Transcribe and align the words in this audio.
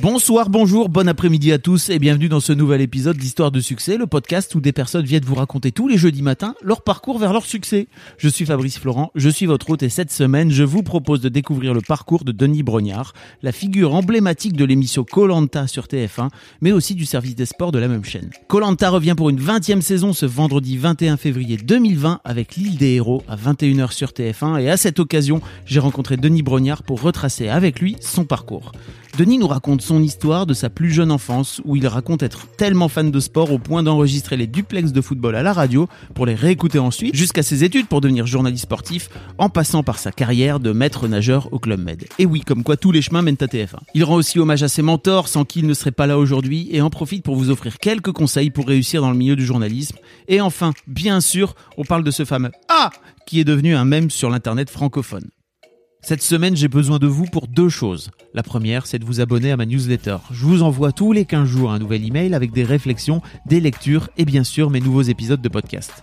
Bonsoir, 0.00 0.48
bonjour, 0.48 0.88
bon 0.88 1.06
après-midi 1.06 1.52
à 1.52 1.58
tous 1.58 1.90
et 1.90 1.98
bienvenue 1.98 2.30
dans 2.30 2.40
ce 2.40 2.54
nouvel 2.54 2.80
épisode 2.80 3.18
d'Histoire 3.18 3.50
de 3.50 3.60
succès, 3.60 3.98
le 3.98 4.06
podcast 4.06 4.54
où 4.54 4.60
des 4.60 4.72
personnes 4.72 5.04
viennent 5.04 5.24
vous 5.24 5.34
raconter 5.34 5.70
tous 5.70 5.86
les 5.86 5.98
jeudis 5.98 6.22
matins 6.22 6.54
leur 6.62 6.82
parcours 6.82 7.18
vers 7.18 7.34
leur 7.34 7.44
succès. 7.44 7.88
Je 8.16 8.28
suis 8.30 8.46
Fabrice 8.46 8.78
Florent, 8.78 9.10
je 9.14 9.28
suis 9.28 9.44
votre 9.44 9.68
hôte 9.68 9.82
et 9.82 9.90
cette 9.90 10.10
semaine, 10.10 10.50
je 10.50 10.64
vous 10.64 10.82
propose 10.82 11.20
de 11.20 11.28
découvrir 11.28 11.74
le 11.74 11.82
parcours 11.82 12.24
de 12.24 12.32
Denis 12.32 12.62
Brognard, 12.62 13.12
la 13.42 13.52
figure 13.52 13.94
emblématique 13.94 14.56
de 14.56 14.64
l'émission 14.64 15.04
Colanta 15.04 15.66
sur 15.66 15.84
TF1, 15.84 16.30
mais 16.62 16.72
aussi 16.72 16.94
du 16.94 17.04
service 17.04 17.36
des 17.36 17.46
sports 17.46 17.70
de 17.70 17.78
la 17.78 17.88
même 17.88 18.04
chaîne. 18.04 18.30
Colanta 18.48 18.88
revient 18.88 19.14
pour 19.14 19.28
une 19.28 19.40
20e 19.40 19.82
saison 19.82 20.14
ce 20.14 20.24
vendredi 20.24 20.78
21 20.78 21.18
février 21.18 21.58
2020 21.58 22.22
avec 22.24 22.56
l'île 22.56 22.78
des 22.78 22.94
héros 22.94 23.22
à 23.28 23.36
21h 23.36 23.92
sur 23.92 24.08
TF1 24.08 24.58
et 24.58 24.70
à 24.70 24.78
cette 24.78 25.00
occasion, 25.00 25.42
j'ai 25.66 25.80
rencontré 25.80 26.16
Denis 26.16 26.42
Brognard 26.42 26.82
pour 26.82 27.02
retracer 27.02 27.48
avec 27.48 27.78
lui 27.78 27.96
son 28.00 28.24
parcours. 28.24 28.72
Denis 29.18 29.36
nous 29.36 29.46
raconte 29.46 29.82
son 29.82 30.02
histoire 30.02 30.46
de 30.46 30.54
sa 30.54 30.70
plus 30.70 30.90
jeune 30.90 31.10
enfance 31.10 31.60
où 31.66 31.76
il 31.76 31.86
raconte 31.86 32.22
être 32.22 32.46
tellement 32.56 32.88
fan 32.88 33.10
de 33.10 33.20
sport 33.20 33.52
au 33.52 33.58
point 33.58 33.82
d'enregistrer 33.82 34.38
les 34.38 34.46
duplex 34.46 34.90
de 34.90 35.00
football 35.02 35.36
à 35.36 35.42
la 35.42 35.52
radio 35.52 35.86
pour 36.14 36.24
les 36.24 36.34
réécouter 36.34 36.78
ensuite 36.78 37.14
jusqu'à 37.14 37.42
ses 37.42 37.62
études 37.62 37.88
pour 37.88 38.00
devenir 38.00 38.26
journaliste 38.26 38.62
sportif 38.62 39.10
en 39.36 39.50
passant 39.50 39.82
par 39.82 39.98
sa 39.98 40.12
carrière 40.12 40.60
de 40.60 40.72
maître 40.72 41.08
nageur 41.08 41.52
au 41.52 41.58
Club 41.58 41.80
Med. 41.80 42.06
Et 42.18 42.24
oui, 42.24 42.40
comme 42.40 42.64
quoi 42.64 42.78
tous 42.78 42.90
les 42.90 43.02
chemins 43.02 43.20
mènent 43.20 43.36
à 43.40 43.46
TF1. 43.46 43.80
Il 43.94 44.04
rend 44.04 44.14
aussi 44.14 44.38
hommage 44.38 44.62
à 44.62 44.68
ses 44.68 44.80
mentors 44.80 45.28
sans 45.28 45.44
qui 45.44 45.58
il 45.58 45.66
ne 45.66 45.74
serait 45.74 45.90
pas 45.90 46.06
là 46.06 46.16
aujourd'hui 46.16 46.68
et 46.70 46.80
en 46.80 46.88
profite 46.88 47.22
pour 47.22 47.36
vous 47.36 47.50
offrir 47.50 47.78
quelques 47.78 48.12
conseils 48.12 48.50
pour 48.50 48.66
réussir 48.66 49.02
dans 49.02 49.10
le 49.10 49.16
milieu 49.18 49.36
du 49.36 49.44
journalisme. 49.44 49.98
Et 50.26 50.40
enfin, 50.40 50.72
bien 50.86 51.20
sûr, 51.20 51.54
on 51.76 51.84
parle 51.84 52.02
de 52.02 52.10
ce 52.10 52.24
fameux 52.24 52.50
Ah 52.70 52.90
qui 53.26 53.40
est 53.40 53.44
devenu 53.44 53.74
un 53.74 53.84
mème 53.84 54.10
sur 54.10 54.30
l'internet 54.30 54.70
francophone. 54.70 55.28
Cette 56.04 56.22
semaine, 56.22 56.56
j'ai 56.56 56.66
besoin 56.66 56.98
de 56.98 57.06
vous 57.06 57.26
pour 57.26 57.46
deux 57.46 57.68
choses. 57.68 58.10
La 58.34 58.42
première, 58.42 58.86
c'est 58.86 58.98
de 58.98 59.04
vous 59.04 59.20
abonner 59.20 59.52
à 59.52 59.56
ma 59.56 59.66
newsletter. 59.66 60.16
Je 60.32 60.44
vous 60.44 60.64
envoie 60.64 60.90
tous 60.90 61.12
les 61.12 61.24
15 61.24 61.46
jours 61.46 61.70
un 61.70 61.78
nouvel 61.78 62.04
email 62.04 62.34
avec 62.34 62.50
des 62.50 62.64
réflexions, 62.64 63.22
des 63.46 63.60
lectures 63.60 64.10
et 64.16 64.24
bien 64.24 64.42
sûr 64.42 64.68
mes 64.68 64.80
nouveaux 64.80 65.02
épisodes 65.02 65.40
de 65.40 65.48
podcast. 65.48 66.02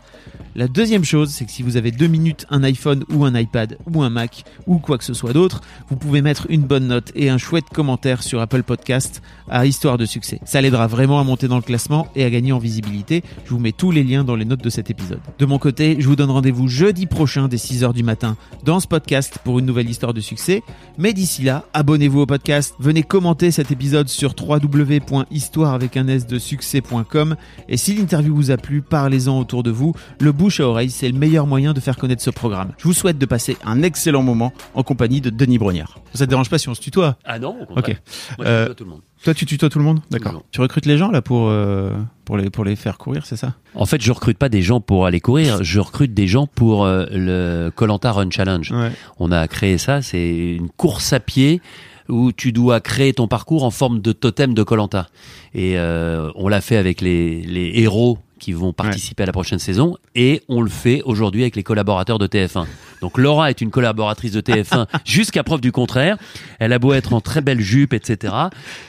La 0.56 0.68
deuxième 0.68 1.06
chose, 1.06 1.30
c'est 1.30 1.46
que 1.46 1.52
si 1.52 1.64
vous 1.64 1.78
avez 1.78 1.92
deux 1.92 2.08
minutes, 2.08 2.46
un 2.50 2.64
iPhone 2.64 3.06
ou 3.14 3.24
un 3.24 3.34
iPad 3.40 3.78
ou 3.94 4.04
un 4.04 4.10
Mac 4.10 4.44
ou 4.68 4.80
quoi 4.80 4.98
que 4.98 5.06
ce 5.06 5.14
soit 5.14 5.32
d'autre, 5.32 5.62
vous 5.90 5.96
pouvez 5.96 6.22
mettre 6.22 6.48
une 6.50 6.64
bonne 6.64 6.88
note 6.88 7.12
et 7.16 7.30
un 7.30 7.38
chouette 7.38 7.70
commentaire 7.74 8.22
sur 8.24 8.42
Apple 8.42 8.64
Podcast 8.64 9.22
à 9.48 9.66
Histoire 9.66 9.98
de 9.98 10.06
succès. 10.06 10.42
Ça 10.44 10.60
l'aidera 10.60 10.88
vraiment 10.88 11.20
à 11.20 11.24
monter 11.24 11.48
dans 11.48 11.56
le 11.56 11.62
classement 11.62 12.08
et 12.16 12.26
à 12.26 12.30
gagner 12.30 12.52
en 12.52 12.60
visibilité. 12.60 13.24
Je 13.46 13.52
vous 13.52 13.60
mets 13.60 13.72
tous 13.72 13.92
les 13.92 14.04
liens 14.04 14.26
dans 14.26 14.36
les 14.36 14.46
notes 14.46 14.64
de 14.64 14.70
cet 14.70 14.90
épisode. 14.90 15.22
De 15.38 15.46
mon 15.46 15.60
côté, 15.60 15.96
je 15.98 16.08
vous 16.08 16.18
donne 16.18 16.32
rendez-vous 16.32 16.68
jeudi 16.68 17.06
prochain 17.06 17.48
dès 17.48 17.58
6h 17.58 17.94
du 17.94 18.04
matin 18.04 18.36
dans 18.66 18.82
ce 18.82 18.88
podcast 18.88 19.40
pour 19.46 19.60
une 19.60 19.66
nouvelle 19.66 19.90
histoire 19.90 20.14
de 20.14 20.22
succès. 20.22 20.64
Mais 20.98 21.14
d'ici 21.14 21.44
là, 21.44 21.66
abonnez-vous 21.74 22.20
au 22.20 22.26
podcast, 22.26 22.76
venez 22.80 23.04
commenter 23.04 23.52
cet 23.52 23.72
épisode 23.72 24.10
sur 24.10 24.36
www.histoire 24.38 25.74
avec 25.74 25.96
un 25.96 26.10
de 26.18 26.40
succès.com 26.40 27.36
et 27.68 27.78
si 27.78 27.94
l'interview 27.94 28.36
vous 28.36 28.52
a 28.52 28.58
plu, 28.58 28.82
parlez-en 28.82 29.40
autour 29.40 29.64
de 29.64 29.70
vous. 29.70 29.94
Le 30.20 30.32
bouche 30.32 30.60
à 30.60 30.68
oreille, 30.68 30.90
c'est 30.90 31.08
le 31.10 31.18
meilleur 31.18 31.48
moyen 31.48 31.74
de 31.74 31.80
faire 31.80 31.98
connaître 31.98 32.22
ce 32.22 32.30
programme. 32.30 32.72
Je 32.78 32.84
vous 32.86 32.94
souhaite 32.94 33.18
de 33.18 33.26
passer 33.26 33.58
un 33.66 33.84
excellent 33.84 34.24
moment 34.24 34.54
en 34.74 34.84
compagnie 34.84 35.22
de 35.22 35.30
Denis 35.30 35.58
Brognard. 35.58 36.00
Ça 36.14 36.26
te 36.26 36.30
dérange 36.30 36.50
pas 36.50 36.58
si 36.58 36.68
on 36.70 36.74
se 36.76 36.82
tutoie? 36.82 37.18
Ah 37.26 37.40
non, 37.40 37.56
au. 37.70 37.80
Ok. 37.80 37.96
Moi, 38.38 38.48
Euh, 38.48 38.62
je 38.62 38.66
dis 38.66 38.72
à 38.72 38.76
tout 38.76 38.84
le 38.86 38.90
monde. 38.90 39.02
Toi, 39.24 39.34
tu 39.34 39.46
tutoies 39.46 39.70
tout 39.70 39.80
le 39.80 39.86
monde? 39.86 40.00
D'accord. 40.12 40.44
Tu 40.52 40.62
recrutes 40.62 40.86
les 40.86 40.98
gens 40.98 41.12
là 41.12 41.22
pour 41.22 41.48
euh, 41.50 41.92
pour 42.26 42.38
les 42.38 42.50
pour 42.50 42.64
les 42.64 42.76
faire 42.76 42.98
courir, 42.98 43.26
c'est 43.26 43.36
ça? 43.36 43.56
En 43.76 43.86
fait, 43.86 44.02
je 44.02 44.12
recrute 44.12 44.38
pas 44.38 44.50
des 44.50 44.62
gens 44.62 44.80
pour 44.80 45.06
aller 45.06 45.20
courir, 45.20 45.64
je 45.64 45.80
recrute 45.80 46.14
des 46.14 46.28
gens 46.28 46.48
pour 46.48 46.86
euh, 46.86 47.06
le 47.12 47.70
Colanta 47.76 48.12
Run 48.14 48.32
Challenge. 48.32 48.72
Ouais. 48.72 48.92
On 49.20 49.32
a 49.32 49.48
créé 49.48 49.78
ça, 49.78 50.02
c'est 50.02 50.56
une 50.56 50.70
course 50.70 51.12
à 51.12 51.20
pied 51.20 51.62
où 52.08 52.32
tu 52.32 52.52
dois 52.52 52.80
créer 52.80 53.14
ton 53.14 53.28
parcours 53.28 53.64
en 53.64 53.70
forme 53.72 54.00
de 54.02 54.14
totem 54.14 54.54
de 54.54 54.64
Colanta. 54.64 55.08
Et 55.54 55.78
euh, 55.78 56.32
on 56.36 56.48
l'a 56.48 56.62
fait 56.62 56.78
avec 56.78 57.02
les, 57.02 57.42
les 57.44 57.74
héros 57.76 58.18
qui 58.40 58.54
vont 58.54 58.74
participer 58.74 59.24
à 59.24 59.26
la 59.26 59.32
prochaine 59.32 59.60
saison 59.60 59.98
et 60.16 60.42
on 60.48 60.62
le 60.62 60.70
fait 60.70 61.02
aujourd'hui 61.04 61.42
avec 61.42 61.56
les 61.56 61.64
collaborateurs 61.64 62.18
de 62.18 62.28
TF1. 62.28 62.66
Donc 63.02 63.18
Laura 63.18 63.50
est 63.50 63.62
une 63.62 63.70
collaboratrice 63.70 64.32
de 64.32 64.42
TF1 64.42 64.88
jusqu'à 65.06 65.44
preuve 65.44 65.62
du 65.62 65.72
contraire. 65.72 66.18
Elle 66.58 66.74
a 66.74 66.80
beau 66.80 66.94
être 66.94 67.14
en 67.14 67.22
très 67.22 67.42
belle 67.42 67.60
jupe, 67.60 67.94
etc. 67.94 68.34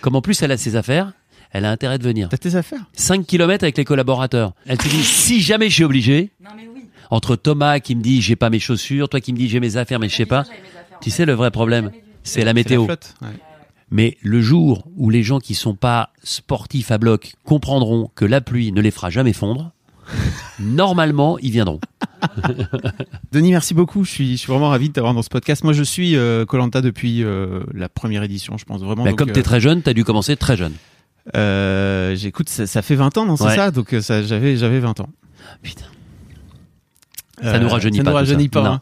Comme 0.00 0.16
en 0.16 0.22
plus 0.22 0.40
elle 0.42 0.52
a 0.52 0.56
ses 0.56 0.76
affaires, 0.76 1.12
elle 1.52 1.64
a 1.64 1.70
intérêt 1.70 1.98
de 1.98 2.04
venir. 2.04 2.28
T'as 2.28 2.38
tes 2.38 2.54
affaires? 2.54 2.80
5 2.94 3.26
km 3.26 3.64
avec 3.64 3.76
les 3.76 3.84
collaborateurs. 3.84 4.52
Elle 4.66 4.80
se 4.80 4.88
dit 4.88 5.02
si 5.02 5.40
jamais 5.40 5.68
je 5.68 5.74
suis 5.74 5.84
obligé, 5.84 6.30
entre 7.10 7.36
Thomas 7.36 7.80
qui 7.80 7.96
me 7.96 8.02
dit 8.02 8.22
j'ai 8.22 8.36
pas 8.36 8.50
mes 8.50 8.60
chaussures, 8.60 9.08
toi 9.08 9.20
qui 9.20 9.32
me 9.32 9.38
dis 9.38 9.48
j'ai 9.48 9.60
mes 9.60 9.76
affaires 9.76 9.98
mais 9.98 10.08
je 10.08 10.16
sais 10.16 10.26
pas, 10.26 10.44
tu 11.00 11.10
sais 11.10 11.26
le 11.26 11.32
vrai 11.32 11.50
problème, 11.50 11.90
c'est 12.22 12.44
la 12.44 12.54
météo. 12.54 12.84
flotte. 12.84 13.14
Ouais. 13.20 13.28
Mais 13.90 14.16
le 14.22 14.40
jour 14.40 14.86
où 14.96 15.10
les 15.10 15.22
gens 15.22 15.38
qui 15.40 15.54
sont 15.54 15.74
pas 15.74 16.10
sportifs 16.22 16.90
à 16.90 16.98
bloc 16.98 17.34
comprendront 17.44 18.10
que 18.14 18.24
la 18.24 18.40
pluie 18.40 18.70
ne 18.72 18.80
les 18.80 18.90
fera 18.90 19.10
jamais 19.10 19.32
fondre, 19.32 19.72
normalement 20.60 21.38
ils 21.38 21.50
viendront. 21.50 21.80
Denis, 23.32 23.50
merci 23.50 23.74
beaucoup. 23.74 24.04
Je 24.04 24.10
suis, 24.10 24.32
je 24.32 24.36
suis 24.36 24.52
vraiment 24.52 24.68
ravi 24.68 24.88
de 24.88 24.92
t'avoir 24.92 25.14
dans 25.14 25.22
ce 25.22 25.28
podcast. 25.28 25.64
Moi, 25.64 25.72
je 25.72 25.82
suis 25.82 26.16
Colanta 26.48 26.80
depuis 26.82 27.22
euh, 27.24 27.60
la 27.74 27.88
première 27.88 28.22
édition, 28.22 28.56
je 28.58 28.64
pense 28.64 28.80
vraiment. 28.82 29.04
Bah, 29.04 29.10
Donc, 29.10 29.18
comme 29.18 29.30
euh, 29.30 29.32
tu 29.32 29.40
es 29.40 29.42
très 29.42 29.60
jeune, 29.60 29.82
tu 29.82 29.90
as 29.90 29.94
dû 29.94 30.04
commencer 30.04 30.36
très 30.36 30.56
jeune. 30.56 30.74
euh, 31.36 32.14
j'écoute, 32.16 32.48
ça, 32.48 32.66
ça 32.66 32.82
fait 32.82 32.94
20 32.96 33.18
ans, 33.18 33.26
non, 33.26 33.36
c'est 33.36 33.44
Ouais. 33.44 33.56
ça? 33.56 33.70
Donc, 33.70 33.92
euh, 33.92 34.00
j'avais 34.00 34.80
20 34.80 35.00
ans. 35.00 35.08
Putain. 35.62 35.84
Ça 37.42 37.58
nous 37.58 37.68
rajeunit 37.68 37.98
ça 37.98 38.04
pas, 38.04 38.10
nous 38.10 38.16
rajeunit 38.16 38.50
ça. 38.52 38.60
pas. 38.62 38.68
Hein. 38.68 38.80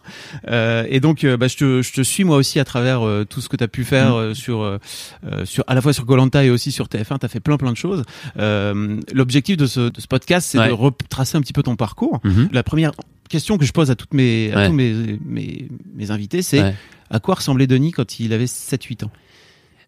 Euh, 0.48 0.84
et 0.88 1.00
donc, 1.00 1.24
euh, 1.24 1.36
bah, 1.36 1.48
je, 1.48 1.56
te, 1.56 1.82
je 1.82 1.92
te 1.92 2.00
suis 2.02 2.24
moi 2.24 2.36
aussi 2.36 2.58
à 2.60 2.64
travers 2.64 3.06
euh, 3.06 3.24
tout 3.28 3.40
ce 3.40 3.48
que 3.48 3.56
tu 3.56 3.64
as 3.64 3.68
pu 3.68 3.84
faire 3.84 4.10
Mm. 4.10 4.14
euh, 4.18 4.34
sur, 4.34 4.62
euh, 4.62 4.78
euh, 5.26 5.44
sur, 5.44 5.64
à 5.66 5.74
la 5.74 5.80
fois 5.80 5.92
sur 5.92 6.06
Colanta 6.06 6.44
et 6.44 6.50
aussi 6.50 6.72
sur 6.72 6.86
TF1. 6.86 7.18
Tu 7.18 7.26
as 7.26 7.28
fait 7.28 7.40
plein 7.40 7.56
plein 7.56 7.72
de 7.72 7.76
choses. 7.76 8.04
Euh, 8.38 9.00
L'objectif 9.12 9.56
de 9.56 9.66
ce, 9.66 9.88
de 9.90 10.00
ce 10.00 10.06
podcast, 10.06 10.48
c'est 10.50 10.58
Ouais. 10.58 10.68
de 10.68 10.72
retracer 10.72 11.36
un 11.36 11.40
petit 11.40 11.52
peu 11.52 11.62
ton 11.62 11.76
parcours. 11.76 12.20
Mhm. 12.24 12.48
La 12.52 12.62
première 12.62 12.92
question 13.28 13.58
que 13.58 13.64
je 13.64 13.72
pose 13.72 13.90
à 13.90 13.94
toutes 13.94 14.14
mes, 14.14 14.52
à 14.52 14.56
Ouais. 14.56 14.66
tous 14.68 14.72
mes, 14.72 15.18
mes, 15.24 15.68
mes 15.94 16.10
invités, 16.10 16.42
c'est 16.42 16.60
Ouais. 16.62 16.74
à 17.10 17.20
quoi 17.20 17.34
ressemblait 17.36 17.66
Denis 17.66 17.92
quand 17.92 18.18
il 18.20 18.32
avait 18.32 18.46
7-8 18.46 19.04
ans? 19.04 19.10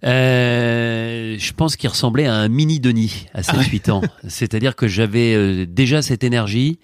Euh, 0.05 1.37
je 1.39 1.53
pense 1.53 1.77
qu'il 1.77 1.91
ressemblait 1.91 2.27
à 2.27 2.35
un 2.35 2.49
mini 2.49 2.81
Denis 2.81 3.27
à 3.35 3.43
7-8 3.43 3.91
ans. 3.91 4.03
C'est-à-dire 4.29 4.77
que 4.77 4.89
j'avais 4.89 5.35
euh, 5.35 5.67
déjà 5.67 6.03
cette 6.03 6.25
énergie, 6.25 6.79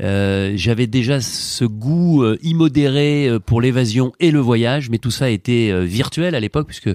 euh, 0.00 0.52
j'avais 0.54 0.86
déjà 0.86 1.20
ce 1.20 1.64
goût 1.64 2.22
euh, 2.22 2.38
immodéré 2.42 3.28
euh, 3.28 3.40
pour 3.40 3.60
l'évasion 3.60 4.12
et 4.20 4.30
le 4.30 4.38
voyage, 4.38 4.90
mais 4.90 4.98
tout 4.98 5.10
ça 5.10 5.30
était 5.30 5.84
virtuel 5.84 6.34
à 6.34 6.40
l'époque 6.40 6.66
puisque 6.66 6.90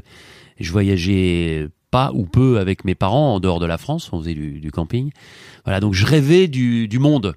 je 0.59 0.72
voyageais 0.72 1.67
pas 1.91 2.11
ou 2.13 2.25
peu 2.25 2.59
avec 2.59 2.85
mes 2.85 2.95
parents 2.95 3.35
en 3.35 3.40
dehors 3.40 3.59
de 3.59 3.66
la 3.66 3.78
France, 3.78 4.09
on 4.13 4.19
faisait 4.19 4.34
du, 4.34 4.59
du 4.59 4.72
camping. 4.72 5.11
Voilà, 5.66 5.79
donc 5.79 5.94
je 5.94 6.05
rêvais 6.05 6.47
du, 6.47 6.88
du 6.88 7.00
monde. 7.00 7.35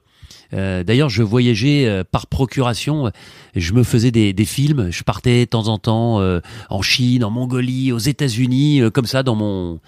Euh, 0.55 0.85
D'ailleurs, 0.85 1.09
je 1.09 1.23
voyageais 1.23 1.87
euh, 1.87 2.05
par 2.09 2.27
procuration. 2.27 3.11
Je 3.55 3.73
me 3.73 3.83
faisais 3.83 4.11
des, 4.11 4.33
des 4.33 4.45
films. 4.45 4.91
Je 4.91 5.03
partais 5.03 5.41
de 5.41 5.51
temps 5.51 5.69
en 5.69 5.79
temps 5.79 6.21
euh, 6.21 6.41
en 6.71 6.83
Chine, 6.83 7.25
en 7.25 7.31
Mongolie, 7.31 7.93
aux 7.93 7.99
États-Unis, 7.99 8.81
euh, 8.81 8.91
comme 8.91 9.07
ça, 9.07 9.23
dans 9.23 9.35
mon 9.35 9.81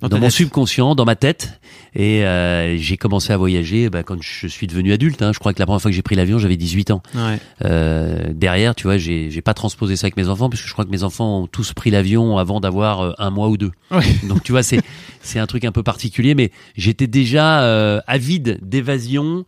Dans 0.00 0.18
mon 0.18 0.30
subconscient, 0.30 0.94
dans 0.94 1.04
ma 1.04 1.16
tête. 1.16 1.60
Et 1.94 2.24
euh, 2.24 2.76
j'ai 2.76 2.96
commencé 2.96 3.32
à 3.32 3.36
voyager 3.36 3.90
bah, 3.90 4.02
quand 4.04 4.22
je 4.22 4.46
suis 4.46 4.66
devenu 4.68 4.92
adulte. 4.92 5.20
Hein. 5.22 5.32
Je 5.32 5.38
crois 5.40 5.52
que 5.52 5.58
la 5.58 5.66
première 5.66 5.80
fois 5.80 5.90
que 5.90 5.96
j'ai 5.96 6.02
pris 6.02 6.14
l'avion, 6.14 6.38
j'avais 6.38 6.56
18 6.56 6.92
ans. 6.92 7.02
Ouais. 7.14 7.40
Euh, 7.64 8.26
derrière, 8.32 8.74
tu 8.76 8.84
vois, 8.84 8.98
j'ai 8.98 9.42
pas 9.42 9.54
transposé 9.54 9.96
ça 9.96 10.04
avec 10.04 10.16
mes 10.16 10.28
enfants, 10.28 10.48
parce 10.50 10.62
que 10.62 10.68
je 10.68 10.72
crois 10.72 10.84
que 10.84 10.90
mes 10.90 11.02
enfants 11.02 11.40
ont 11.40 11.46
tous 11.48 11.72
pris 11.72 11.90
l'avion 11.90 12.38
avant 12.38 12.60
d'avoir 12.60 13.16
un 13.18 13.30
mois 13.30 13.48
ou 13.48 13.56
deux. 13.56 13.72
Ouais. 13.90 14.04
Donc 14.28 14.44
tu 14.44 14.52
vois, 14.52 14.62
c'est 14.62 14.80
c'est 15.20 15.38
un 15.40 15.46
truc 15.46 15.64
un 15.64 15.72
peu 15.72 15.82
particulier, 15.82 16.34
mais 16.34 16.52
j'étais 16.76 17.06
déjà 17.08 17.62
euh, 17.62 18.00
avide 18.06 18.58
d'évasion. 18.62 19.44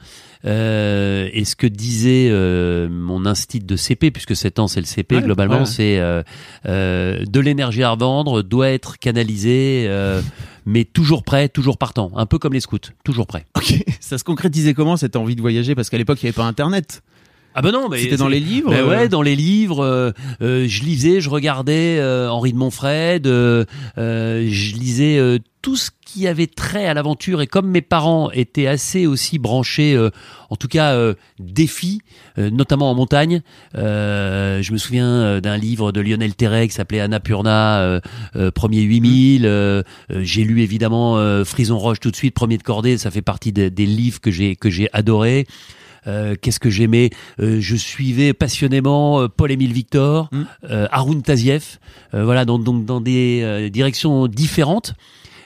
Euh, 0.47 1.29
et 1.33 1.45
ce 1.45 1.55
que 1.55 1.67
disait 1.67 2.29
euh, 2.31 2.89
mon 2.89 3.27
instinct 3.27 3.59
de 3.63 3.77
CP, 3.77 4.11
puisque 4.11 4.35
7 4.35 4.59
ans 4.59 4.69
c'est 4.69 4.81
le 4.81 4.87
CP 4.87 5.17
Ouais, 5.17 5.23
globalement, 5.23 5.61
ouais. 5.61 5.67
c'est 5.67 5.99
euh, 5.99 6.23
euh, 6.67 7.25
de 7.27 7.41
l'énergie 7.41 7.83
à 7.83 7.91
revendre, 7.91 8.43
doit 8.43 8.71
être 8.71 8.99
canalisé, 8.99 9.85
euh, 9.89 10.23
mais 10.67 10.85
toujours 10.85 11.23
prêt, 11.25 11.49
toujours 11.49 11.77
partant, 11.77 12.11
un 12.17 12.27
peu 12.27 12.39
comme 12.39 12.53
les 12.55 12.61
scouts, 12.61 12.79
toujours 13.05 13.27
prêt. 13.27 13.47
Ok. 13.57 13.85
Ça 14.01 14.19
se 14.19 14.25
concrétisait 14.25 14.75
comment 14.75 14.97
cette 14.97 15.17
envie 15.17 15.37
de 15.37 15.41
voyager? 15.41 15.75
Parce 15.75 15.91
qu'à 15.91 15.99
l'époque, 15.99 16.23
il 16.23 16.27
n'y 16.27 16.29
avait 16.31 16.37
pas 16.37 16.47
Internet. 16.47 17.03
Ah 17.55 17.63
ben 17.63 17.73
non, 17.73 17.89
mais 17.89 17.99
C'était 17.99 18.17
dans 18.17 18.29
les 18.29 18.39
livres 18.41 18.71
Ben 18.71 18.85
euh, 18.85 18.89
ouais, 18.89 19.09
dans 19.09 19.23
les 19.23 19.35
livres, 19.35 19.85
euh, 19.85 20.13
euh, 20.41 20.67
je 20.69 20.83
lisais, 20.83 21.21
je 21.21 21.29
regardais 21.31 21.99
euh, 21.99 22.31
Henri 22.31 22.53
de 22.53 22.59
Montfred, 22.59 23.27
euh, 23.27 23.65
euh, 23.99 24.47
je 24.49 24.75
lisais 24.77 25.19
euh, 25.19 25.39
tout 25.61 25.75
ce 25.77 25.91
qui 26.07 26.27
avait 26.29 26.47
trait 26.47 26.87
à 26.87 26.95
l'aventure. 26.95 27.43
Et 27.43 27.47
comme 27.49 27.69
mes 27.69 27.83
parents 27.83 28.31
étaient 28.31 28.69
assez 28.69 29.07
aussi 29.07 29.39
branchés, 29.41 29.95
euh, 29.95 30.11
en 30.49 30.55
tout 30.57 30.69
cas 30.69 30.95
euh, 30.95 31.15
défis, 31.41 32.03
euh, 32.39 32.51
notamment 32.51 32.89
en 32.91 32.95
montagne, 32.95 33.43
euh, 33.77 34.63
je 34.63 34.73
me 34.73 34.79
souviens 34.79 35.09
euh, 35.11 35.41
d'un 35.41 35.57
livre 35.57 35.91
de 35.91 36.01
Lionel 36.01 36.35
Terray 36.37 36.69
qui 36.69 36.75
s'appelait 36.75 37.01
Annapurna, 37.01 37.81
euh, 37.81 38.01
euh, 38.37 38.51
premier 38.53 38.83
8000. 38.83 39.45
euh, 39.45 39.83
euh, 40.13 40.21
j'ai 40.23 40.45
lu 40.45 40.63
évidemment 40.63 41.19
euh, 41.19 41.45
Frison 41.45 41.79
Roche 41.79 41.99
tout 42.01 42.13
de 42.13 42.17
suite, 42.17 42.33
premier 42.35 42.59
de 42.59 42.63
cordée. 42.63 42.97
Ça 42.97 43.11
fait 43.11 43.23
partie 43.23 43.53
des, 43.53 43.71
des 43.71 43.87
livres 43.87 44.21
que 44.21 44.31
j'ai 44.31 44.55
que 44.55 44.71
j'ai 44.71 44.89
adoré. 44.93 45.47
Euh, 46.07 46.35
Qu'est-ce 46.41 46.61
que 46.61 46.71
j'aimais 46.71 47.11
Euh, 47.41 47.59
Je 47.61 47.77
suivais 47.77 48.33
passionnément 48.33 49.21
euh, 49.21 49.29
Paul-Émile 49.29 49.73
Victor, 49.73 50.29
Mm. 50.33 50.43
euh, 50.71 50.87
Haroun 50.91 51.23
Tazieff, 51.23 51.79
euh, 52.15 52.25
voilà, 52.25 52.45
donc, 52.45 52.65
donc 52.65 52.85
dans 52.85 53.01
des 53.01 53.41
euh, 53.43 53.69
directions 53.69 54.27
différentes, 54.27 54.95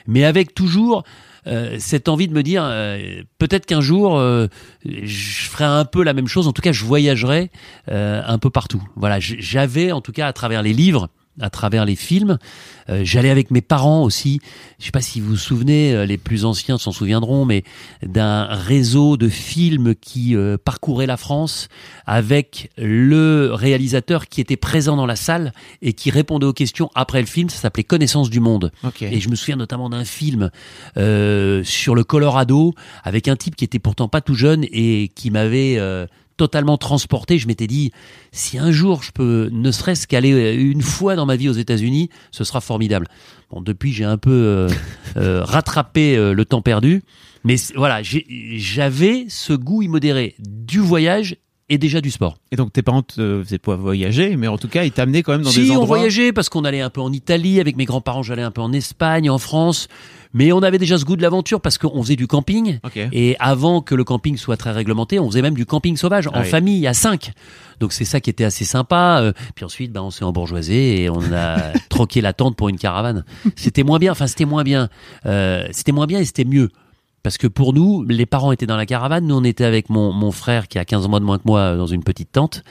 mais 0.07 0.23
avec 0.23 0.53
toujours 0.53 1.03
euh, 1.47 1.75
cette 1.79 2.09
envie 2.09 2.27
de 2.27 2.33
me 2.33 2.41
dire 2.41 2.63
euh, 2.65 3.21
peut-être 3.37 3.65
qu'un 3.67 3.81
jour 3.81 4.17
euh, 4.17 4.47
je 4.83 5.47
ferai 5.49 5.63
un 5.65 5.85
peu 5.85 6.03
la 6.03 6.13
même 6.13 6.27
chose. 6.27 6.47
En 6.47 6.53
tout 6.53 6.61
cas, 6.63 6.71
je 6.71 6.83
voyagerai 6.85 7.51
euh, 7.91 8.21
un 8.25 8.37
peu 8.39 8.49
partout. 8.49 8.81
Voilà, 8.95 9.19
j'avais 9.19 9.91
en 9.91 10.01
tout 10.01 10.11
cas 10.11 10.27
à 10.27 10.33
travers 10.33 10.63
les 10.63 10.73
livres 10.73 11.09
à 11.39 11.49
travers 11.49 11.85
les 11.85 11.95
films. 11.95 12.37
Euh, 12.89 13.01
J'allais 13.03 13.29
avec 13.29 13.51
mes 13.51 13.61
parents 13.61 14.03
aussi. 14.03 14.39
Je 14.79 14.85
sais 14.85 14.91
pas 14.91 15.01
si 15.01 15.19
vous 15.19 15.31
vous 15.31 15.37
souvenez, 15.37 15.93
euh, 15.93 16.05
les 16.05 16.17
plus 16.17 16.45
anciens 16.45 16.77
s'en 16.77 16.91
souviendront, 16.91 17.45
mais 17.45 17.63
d'un 18.05 18.45
réseau 18.45 19.17
de 19.17 19.27
films 19.29 19.95
qui 19.95 20.35
euh, 20.35 20.57
parcourait 20.63 21.07
la 21.07 21.17
France 21.17 21.67
avec 22.05 22.69
le 22.77 23.51
réalisateur 23.53 24.27
qui 24.27 24.41
était 24.41 24.57
présent 24.57 24.95
dans 24.95 25.05
la 25.05 25.15
salle 25.15 25.53
et 25.81 25.93
qui 25.93 26.11
répondait 26.11 26.45
aux 26.45 26.53
questions 26.53 26.89
après 26.95 27.21
le 27.21 27.27
film. 27.27 27.49
Ça 27.49 27.57
s'appelait 27.57 27.83
Connaissance 27.83 28.29
du 28.29 28.39
monde. 28.39 28.71
Ok. 28.83 29.01
Et 29.01 29.19
je 29.19 29.29
me 29.29 29.35
souviens 29.35 29.55
notamment 29.55 29.89
d'un 29.89 30.05
film 30.05 30.49
euh, 30.97 31.63
sur 31.63 31.95
le 31.95 32.03
Colorado 32.03 32.73
avec 33.03 33.27
un 33.27 33.35
type 33.35 33.55
qui 33.55 33.63
était 33.63 33.79
pourtant 33.79 34.07
pas 34.07 34.21
tout 34.21 34.35
jeune 34.35 34.65
et 34.71 35.11
qui 35.15 35.31
m'avait 35.31 35.77
euh, 35.77 36.05
totalement 36.37 36.77
transporté. 36.77 37.37
Je 37.37 37.47
m'étais 37.47 37.67
dit, 37.67 37.91
si 38.31 38.57
un 38.57 38.71
jour 38.71 39.03
je 39.03 39.11
peux 39.11 39.49
ne 39.51 39.71
serait-ce 39.71 40.07
qu'aller 40.07 40.33
euh, 40.33 40.71
une 40.71 40.81
fois 40.81 41.15
dans 41.15 41.25
ma 41.25 41.35
vie 41.35 41.49
aux 41.49 41.53
États-Unis, 41.53 42.09
ce 42.31 42.43
sera 42.43 42.61
formidable. 42.61 43.07
Bon, 43.51 43.61
depuis 43.61 43.93
j'ai 43.93 44.03
un 44.03 44.17
peu 44.17 44.31
euh, 44.31 44.69
euh, 45.17 45.43
rattrapé 45.43 46.17
euh, 46.17 46.33
le 46.33 46.45
temps 46.45 46.61
perdu, 46.61 47.03
mais 47.43 47.55
voilà, 47.75 48.01
j'avais 48.03 49.25
ce 49.29 49.53
goût 49.53 49.83
immodéré 49.83 50.35
du 50.39 50.79
voyage 50.79 51.37
et 51.69 51.77
déjà 51.77 51.99
du 52.01 52.11
sport. 52.11 52.37
Et 52.51 52.55
donc 52.55 52.71
tes 52.73 52.81
parents 52.83 53.01
te 53.01 53.41
faisaient 53.43 53.57
pas 53.57 53.75
voyager, 53.75 54.35
mais 54.37 54.47
en 54.47 54.57
tout 54.57 54.67
cas 54.67 54.83
ils 54.83 54.91
t'amenaient 54.91 55.23
quand 55.23 55.31
même 55.31 55.41
dans 55.41 55.49
si, 55.49 55.61
des 55.61 55.69
endroits. 55.71 55.83
on 55.83 55.87
voyageait 55.87 56.31
parce 56.31 56.47
qu'on 56.49 56.63
allait 56.63 56.81
un 56.81 56.89
peu 56.91 57.01
en 57.01 57.11
Italie 57.11 57.59
avec 57.59 57.75
mes 57.75 57.85
grands-parents, 57.85 58.21
j'allais 58.23 58.43
un 58.43 58.51
peu 58.51 58.61
en 58.61 58.71
Espagne, 58.71 59.29
en 59.29 59.39
France, 59.39 59.87
mais 60.33 60.51
on 60.51 60.59
avait 60.61 60.77
déjà 60.77 60.97
ce 60.97 61.05
goût 61.05 61.15
de 61.15 61.21
l'aventure 61.23 61.61
parce 61.61 61.77
qu'on 61.77 62.03
faisait 62.03 62.15
du 62.15 62.27
camping. 62.27 62.79
Et 63.11 63.35
avant 63.39 63.81
que 63.81 63.95
le 63.95 64.03
camping 64.03 64.37
soit 64.37 64.57
très 64.57 64.71
réglementé, 64.71 65.17
on 65.19 65.27
faisait 65.29 65.41
même 65.41 65.55
du 65.55 65.65
camping 65.65 65.97
sauvage 65.97 66.29
Ah 66.33 66.37
en 66.37 66.41
oui. 66.41 66.47
famille 66.47 66.85
à 66.87 66.93
cinq. 66.93 67.31
Donc 67.79 67.93
c'est 67.93 68.05
ça 68.05 68.19
qui 68.19 68.29
était 68.29 68.43
assez 68.43 68.63
sympa. 68.65 69.19
Euh, 69.21 69.33
Puis 69.55 69.65
ensuite, 69.65 69.91
ben, 69.91 70.01
on 70.01 70.11
s'est 70.11 70.23
embourgeoisé 70.23 71.01
et 71.01 71.09
on 71.09 71.21
a 71.33 71.57
troqué 71.89 72.21
la 72.21 72.33
tente 72.33 72.55
pour 72.55 72.69
une 72.69 72.77
caravane. 72.77 73.23
C'était 73.55 73.83
moins 73.83 73.97
bien. 73.97 74.11
Enfin, 74.11 74.27
c'était 74.27 74.45
moins 74.45 74.63
bien. 74.63 74.89
Euh, 75.25 75.65
c'était 75.71 75.91
moins 75.93 76.05
bien 76.05 76.19
et 76.19 76.25
c'était 76.25 76.45
mieux. 76.45 76.69
Parce 77.25 77.39
que 77.39 77.47
pour 77.47 77.73
nous, 77.73 78.03
les 78.07 78.27
parents 78.27 78.51
étaient 78.51 78.67
dans 78.67 78.77
la 78.77 78.85
caravane, 78.85 79.25
nous 79.25 79.33
on 79.33 79.43
était 79.43 79.63
avec 79.65 79.89
mon, 79.89 80.13
mon 80.13 80.31
frère 80.31 80.67
qui 80.67 80.77
a 80.77 80.85
15 80.85 81.07
mois 81.07 81.19
de 81.19 81.25
moins 81.25 81.39
que 81.39 81.43
moi 81.47 81.59
euh, 81.61 81.75
dans 81.77 81.87
une 81.87 82.03
petite 82.03 82.31
tente. 82.31 82.63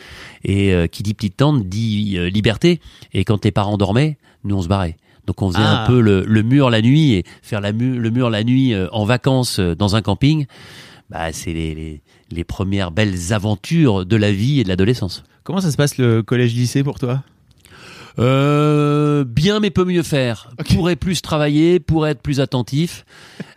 Et 0.44 0.72
euh, 0.72 0.86
qui 0.86 1.02
dit 1.02 1.12
petite 1.12 1.36
tente 1.38 1.64
dit 1.68 2.14
euh, 2.16 2.28
liberté. 2.30 2.80
Et 3.12 3.24
quand 3.24 3.44
les 3.44 3.50
parents 3.50 3.76
dormaient, 3.76 4.16
nous 4.44 4.54
on 4.54 4.62
se 4.62 4.68
barrait. 4.68 4.96
Donc 5.26 5.42
on 5.42 5.50
faisait 5.50 5.64
Ah. 5.66 5.82
un 5.82 5.86
peu 5.88 6.00
le, 6.00 6.24
le 6.24 6.42
mur 6.44 6.70
la 6.70 6.82
nuit 6.82 7.14
et 7.14 7.24
faire 7.42 7.60
la 7.60 7.72
mu- 7.72 7.98
le 7.98 8.10
mur 8.10 8.30
la 8.30 8.44
nuit 8.44 8.74
euh, 8.74 8.86
en 8.92 9.04
vacances 9.04 9.58
euh, 9.58 9.74
dans 9.74 9.96
un 9.96 10.02
camping. 10.02 10.46
Bah, 11.10 11.32
c'est 11.32 11.52
les, 11.52 11.74
les, 11.74 12.00
les 12.30 12.44
premières 12.44 12.92
belles 12.92 13.32
aventures 13.32 14.06
de 14.06 14.14
la 14.16 14.30
vie 14.30 14.60
et 14.60 14.62
de 14.62 14.68
l'adolescence. 14.68 15.24
Comment 15.42 15.60
ça 15.60 15.72
se 15.72 15.76
passe 15.76 15.98
le 15.98 16.22
collège-lycée 16.22 16.84
pour 16.84 17.00
toi? 17.00 17.24
Euh, 18.18 19.24
bien 19.24 19.60
mais 19.60 19.70
peut 19.70 19.84
mieux 19.84 20.02
faire. 20.02 20.50
Ok. 20.60 20.74
Pourrait 20.74 20.96
plus 20.96 21.22
travailler, 21.22 21.80
pourrait 21.80 22.12
être 22.12 22.22
plus 22.22 22.40
attentif. 22.40 23.04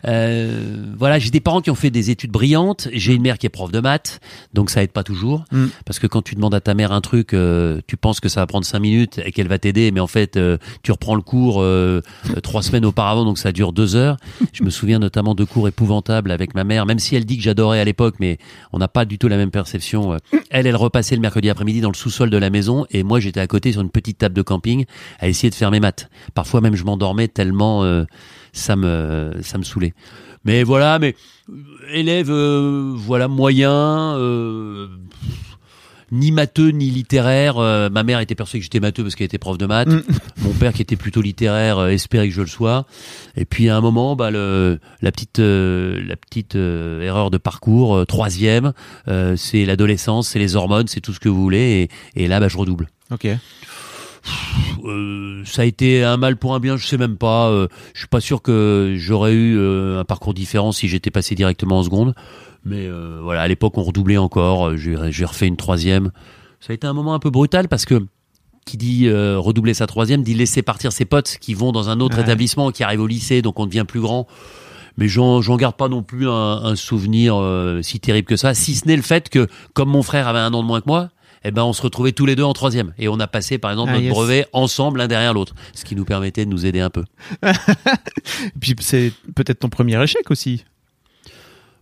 Euh, 0.06 0.94
voilà, 0.96 1.18
j'ai 1.18 1.30
des 1.30 1.40
parents 1.40 1.60
qui 1.60 1.70
ont 1.70 1.74
fait 1.76 1.90
des 1.90 2.10
études 2.10 2.30
brillantes. 2.30 2.88
J'ai 2.92 3.14
une 3.14 3.22
mère 3.22 3.38
qui 3.38 3.46
est 3.46 3.50
prof 3.50 3.70
de 3.70 3.80
maths, 3.80 4.20
donc 4.54 4.70
ça 4.70 4.82
aide 4.82 4.92
pas 4.92 5.04
toujours. 5.04 5.44
Mm. 5.52 5.66
Parce 5.84 5.98
que 5.98 6.06
quand 6.06 6.22
tu 6.22 6.34
demandes 6.34 6.54
à 6.54 6.60
ta 6.60 6.74
mère 6.74 6.92
un 6.92 7.00
truc, 7.00 7.34
euh, 7.34 7.80
tu 7.86 7.96
penses 7.96 8.20
que 8.20 8.28
ça 8.28 8.40
va 8.40 8.46
prendre 8.46 8.66
cinq 8.66 8.80
minutes 8.80 9.20
et 9.24 9.32
qu'elle 9.32 9.48
va 9.48 9.58
t'aider, 9.58 9.90
mais 9.90 10.00
en 10.00 10.06
fait, 10.06 10.36
euh, 10.36 10.58
tu 10.82 10.92
reprends 10.92 11.14
le 11.14 11.22
cours 11.22 11.64
trois 12.42 12.62
semaines 12.62 12.84
auparavant, 12.84 13.24
donc 13.24 13.38
ça 13.38 13.52
dure 13.52 13.72
deux 13.72 13.96
heures. 13.96 14.16
Je 14.52 14.62
me 14.62 14.70
souviens 14.70 14.98
notamment 14.98 15.34
de 15.34 15.44
cours 15.44 15.68
épouvantables 15.68 16.30
avec 16.30 16.54
ma 16.54 16.64
mère, 16.64 16.86
même 16.86 16.98
si 16.98 17.16
elle 17.16 17.24
dit 17.24 17.36
que 17.36 17.42
j'adorais 17.42 17.80
à 17.80 17.84
l'époque, 17.84 18.16
mais 18.20 18.38
on 18.72 18.78
n'a 18.78 18.88
pas 18.88 19.04
du 19.04 19.18
tout 19.18 19.28
la 19.28 19.36
même 19.36 19.50
perception. 19.50 20.16
Elle, 20.50 20.66
elle 20.66 20.76
repassait 20.76 21.14
le 21.14 21.20
mercredi 21.20 21.50
après-midi 21.50 21.80
dans 21.80 21.90
le 21.90 21.94
sous-sol 21.94 22.30
de 22.30 22.36
la 22.36 22.50
maison, 22.50 22.86
et 22.90 23.02
moi 23.02 23.20
j'étais 23.20 23.40
à 23.40 23.46
côté 23.46 23.72
sur 23.72 23.80
une 23.80 23.90
petite 23.90 24.18
table 24.18 24.34
de 24.34 24.42
camping 24.48 24.84
à 25.20 25.28
essayer 25.28 25.50
de 25.50 25.54
faire 25.54 25.70
mes 25.70 25.80
maths. 25.80 26.08
Parfois 26.34 26.60
même 26.60 26.74
je 26.74 26.84
m'endormais 26.84 27.28
tellement 27.28 27.84
euh, 27.84 28.04
ça 28.52 28.74
me 28.76 29.32
ça 29.42 29.58
me 29.58 29.62
saoulait. 29.64 29.94
Mais 30.44 30.62
voilà, 30.64 30.98
mais 30.98 31.14
euh, 31.50 31.54
élève 31.92 32.30
euh, 32.30 32.92
voilà 32.96 33.28
moyen. 33.28 34.16
euh, 34.16 34.88
ni 36.10 36.32
matheux 36.32 36.70
ni 36.70 36.90
littéraire. 36.90 37.58
Euh, 37.58 37.90
ma 37.90 38.02
mère 38.02 38.20
était 38.20 38.34
persuadée 38.34 38.60
que 38.60 38.64
j'étais 38.64 38.80
matheux 38.80 39.02
parce 39.02 39.14
qu'elle 39.14 39.26
était 39.26 39.36
prof 39.36 39.58
de 39.58 39.66
maths. 39.66 39.88
Mm. 39.88 40.02
Mon 40.38 40.52
père 40.54 40.72
qui 40.72 40.80
était 40.80 40.96
plutôt 40.96 41.20
littéraire 41.20 41.76
euh, 41.76 41.88
espérait 41.88 42.28
que 42.28 42.34
je 42.34 42.40
le 42.40 42.46
sois. 42.46 42.86
Et 43.36 43.44
puis 43.44 43.68
à 43.68 43.76
un 43.76 43.82
moment, 43.82 44.16
bah, 44.16 44.30
le, 44.30 44.78
la 45.02 45.12
petite, 45.12 45.38
euh, 45.38 46.00
la 46.06 46.16
petite 46.16 46.54
erreur 46.54 47.30
de 47.30 47.36
parcours, 47.36 48.06
troisième, 48.06 48.72
c'est 49.36 49.66
l'adolescence, 49.66 50.28
c'est 50.28 50.38
les 50.38 50.56
hormones, 50.56 50.88
c'est 50.88 51.02
tout 51.02 51.12
ce 51.12 51.20
que 51.20 51.28
vous 51.28 51.42
voulez. 51.42 51.90
Et, 52.14 52.24
et 52.24 52.26
là, 52.26 52.40
bah, 52.40 52.48
je 52.48 52.56
redouble. 52.56 52.88
Ok. 53.10 53.26
Euh, 54.84 55.42
ça 55.44 55.62
a 55.62 55.64
été 55.64 56.04
un 56.04 56.16
mal 56.16 56.36
pour 56.36 56.54
un 56.54 56.60
bien, 56.60 56.76
je 56.76 56.86
sais 56.86 56.96
même 56.98 57.16
pas. 57.16 57.48
Euh, 57.48 57.68
je 57.94 58.00
suis 58.00 58.08
pas 58.08 58.20
sûr 58.20 58.42
que 58.42 58.94
j'aurais 58.96 59.32
eu 59.32 59.56
euh, 59.58 60.00
un 60.00 60.04
parcours 60.04 60.34
différent 60.34 60.72
si 60.72 60.88
j'étais 60.88 61.10
passé 61.10 61.34
directement 61.34 61.78
en 61.78 61.82
seconde. 61.82 62.14
Mais 62.64 62.88
voilà, 63.22 63.42
à 63.42 63.48
l'époque, 63.48 63.78
on 63.78 63.82
redoublait 63.82 64.18
encore. 64.18 64.76
J'ai 64.76 65.24
refait 65.24 65.46
une 65.46 65.56
troisième. 65.56 66.10
Ça 66.60 66.72
a 66.72 66.74
été 66.74 66.86
un 66.86 66.92
moment 66.92 67.14
un 67.14 67.18
peu 67.18 67.30
brutal 67.30 67.68
parce 67.68 67.86
que 67.86 68.04
qui 68.66 68.76
dit 68.76 69.08
redoubler 69.10 69.72
sa 69.72 69.86
troisième 69.86 70.22
dit 70.22 70.34
laisser 70.34 70.60
partir 70.60 70.92
ses 70.92 71.06
potes 71.06 71.38
qui 71.40 71.54
vont 71.54 71.72
dans 71.72 71.88
un 71.88 72.00
autre 72.00 72.16
Ouais. 72.16 72.22
établissement, 72.24 72.70
qui 72.70 72.82
arrivent 72.82 73.00
au 73.00 73.06
lycée, 73.06 73.40
donc 73.42 73.58
on 73.60 73.64
devient 73.66 73.84
plus 73.88 74.00
grand. 74.00 74.26
Mais 74.98 75.08
j'en 75.08 75.40
garde 75.56 75.76
pas 75.76 75.88
non 75.88 76.02
plus 76.02 76.28
un, 76.28 76.32
un 76.32 76.76
souvenir 76.76 77.40
si 77.82 78.00
terrible 78.00 78.26
que 78.26 78.36
ça, 78.36 78.52
si 78.52 78.74
ce 78.74 78.86
n'est 78.86 78.96
le 78.96 79.02
fait 79.02 79.30
que, 79.30 79.46
comme 79.72 79.88
mon 79.88 80.02
frère 80.02 80.28
avait 80.28 80.40
un 80.40 80.52
an 80.52 80.60
de 80.62 80.66
moins 80.66 80.80
que 80.80 80.88
moi, 80.88 81.08
eh 81.44 81.50
ben 81.50 81.62
on 81.64 81.72
se 81.72 81.82
retrouvait 81.82 82.12
tous 82.12 82.26
les 82.26 82.36
deux 82.36 82.42
en 82.42 82.52
troisième 82.52 82.92
et 82.98 83.08
on 83.08 83.18
a 83.20 83.26
passé 83.26 83.58
par 83.58 83.70
exemple 83.70 83.90
Ah, 83.90 83.94
notre 83.94 84.04
yes. 84.04 84.12
brevet 84.14 84.46
ensemble 84.52 84.98
l'un 84.98 85.06
derrière 85.08 85.34
l'autre, 85.34 85.54
ce 85.74 85.84
qui 85.84 85.94
nous 85.96 86.04
permettait 86.04 86.44
de 86.44 86.50
nous 86.50 86.66
aider 86.66 86.80
un 86.80 86.90
peu. 86.90 87.04
Et 87.44 88.58
puis 88.60 88.74
c'est 88.80 89.12
peut-être 89.34 89.60
ton 89.60 89.68
premier 89.68 90.02
échec 90.02 90.30
aussi. 90.30 90.64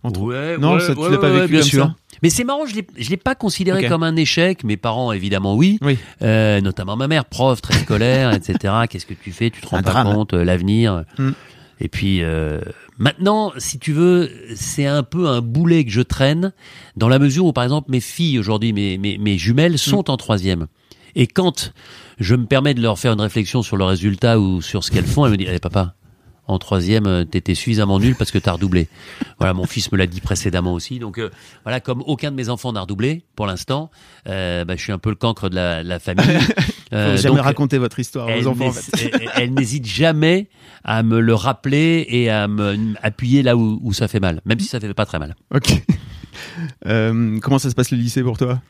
Entre- 0.03 0.19
Ouais, 0.21 0.57
Non, 0.57 0.75
ouais, 0.75 0.79
ça, 0.79 0.93
tu 0.93 0.99
ouais, 1.01 1.09
l'as 1.09 1.17
pas 1.17 1.29
vécu 1.29 1.47
bien 1.51 1.59
comme 1.61 1.69
sûr. 1.69 1.83
ça 1.85 1.95
Mais 2.23 2.29
c'est 2.29 2.43
marrant, 2.43 2.65
je 2.65 2.75
l'ai, 2.75 2.87
je 2.97 3.09
l'ai 3.09 3.17
pas 3.17 3.35
considéré 3.35 3.87
comme 3.87 4.03
un 4.03 4.15
échec. 4.15 4.63
Mes 4.63 4.77
parents, 4.77 5.11
évidemment, 5.11 5.55
oui. 5.55 5.79
Oui. 5.81 5.97
Euh, 6.21 6.61
notamment 6.61 6.95
ma 6.95 7.07
mère, 7.07 7.25
prof, 7.25 7.61
très 7.61 7.79
scolaire, 7.79 8.31
etc. 8.33 8.73
Qu'est-ce 8.89 9.05
que 9.05 9.13
tu 9.15 9.31
fais? 9.31 9.49
Tu 9.49 9.61
te 9.61 9.67
rends 9.67 9.77
Un 9.77 9.83
pas 9.83 9.91
drame. 9.91 10.13
compte 10.13 10.33
euh, 10.33 10.43
l'avenir. 10.43 11.03
Mm. 11.17 11.31
Et 11.79 11.89
puis 11.89 12.19
euh, 12.21 12.61
maintenant, 12.97 13.51
si 13.57 13.79
tu 13.79 13.93
veux, 13.93 14.31
c'est 14.55 14.85
un 14.85 15.03
peu 15.03 15.27
un 15.27 15.41
boulet 15.41 15.85
que 15.85 15.91
je 15.91 16.01
traîne 16.01 16.53
dans 16.95 17.09
la 17.09 17.19
mesure 17.19 17.45
où, 17.45 17.53
par 17.53 17.63
exemple, 17.63 17.91
mes 17.91 17.99
filles 17.99 18.39
aujourd'hui, 18.39 18.73
mes, 18.73 18.97
mes, 18.97 19.17
mes 19.17 19.37
jumelles, 19.37 19.77
sont 19.77 20.09
en 20.09 20.17
troisième. 20.17 20.67
Et 21.15 21.27
quand 21.27 21.73
je 22.19 22.35
me 22.35 22.45
permets 22.45 22.73
de 22.73 22.81
leur 22.81 22.99
faire 22.99 23.13
une 23.13 23.21
réflexion 23.21 23.63
sur 23.63 23.77
le 23.77 23.83
résultat 23.83 24.39
ou 24.39 24.61
sur 24.61 24.83
ce 24.83 24.91
qu'elles 24.91 25.05
font, 25.05 25.25
elles 25.25 25.31
me 25.31 25.37
disent 25.37 25.49
Eh, 25.51 25.59
papa, 25.59 25.95
en 26.47 26.59
troisième, 26.59 27.25
t'étais 27.25 27.55
suffisamment 27.55 27.99
nul 27.99 28.15
parce 28.15 28.31
que 28.31 28.37
t'as 28.37 28.53
redoublé. 28.53 28.87
Voilà, 29.37 29.53
mon 29.53 29.65
fils 29.65 29.91
me 29.91 29.97
l'a 29.97 30.07
dit 30.07 30.21
précédemment 30.21 30.73
aussi. 30.73 30.99
Donc 30.99 31.17
euh, 31.17 31.29
voilà, 31.63 31.79
comme 31.79 32.03
aucun 32.05 32.31
de 32.31 32.35
mes 32.35 32.49
enfants 32.49 32.71
n'a 32.71 32.81
redoublé 32.81 33.25
pour 33.35 33.47
l'instant, 33.47 33.91
euh, 34.27 34.63
bah, 34.63 34.75
je 34.77 34.81
suis 34.81 34.93
un 34.93 34.97
peu 34.97 35.09
le 35.09 35.15
cancre 35.15 35.49
de 35.49 35.55
la, 35.55 35.83
la 35.83 35.99
famille. 35.99 36.25
Euh, 36.93 37.17
jamais 37.17 37.35
donc, 37.37 37.45
raconter 37.45 37.77
votre 37.77 37.99
histoire 37.99 38.27
aux 38.37 38.47
enfants. 38.47 38.67
En 38.67 38.71
fait. 38.71 39.11
elle- 39.13 39.29
elle 39.35 39.53
n'hésite 39.53 39.85
jamais 39.85 40.49
à 40.83 41.03
me 41.03 41.19
le 41.19 41.33
rappeler 41.33 42.05
et 42.09 42.29
à 42.29 42.47
me 42.47 42.93
appuyer 43.01 43.43
là 43.43 43.57
où, 43.57 43.79
où 43.83 43.91
ça 43.93 44.07
fait 44.07 44.19
mal, 44.21 44.41
même 44.45 44.59
si 44.59 44.67
ça 44.67 44.79
fait 44.79 44.93
pas 44.93 45.05
très 45.05 45.19
mal. 45.19 45.35
Ok. 45.53 45.81
Euh, 46.85 47.39
comment 47.41 47.57
ça 47.59 47.69
se 47.69 47.75
passe 47.75 47.91
le 47.91 47.97
lycée 47.97 48.21
pour 48.23 48.37
toi? 48.37 48.61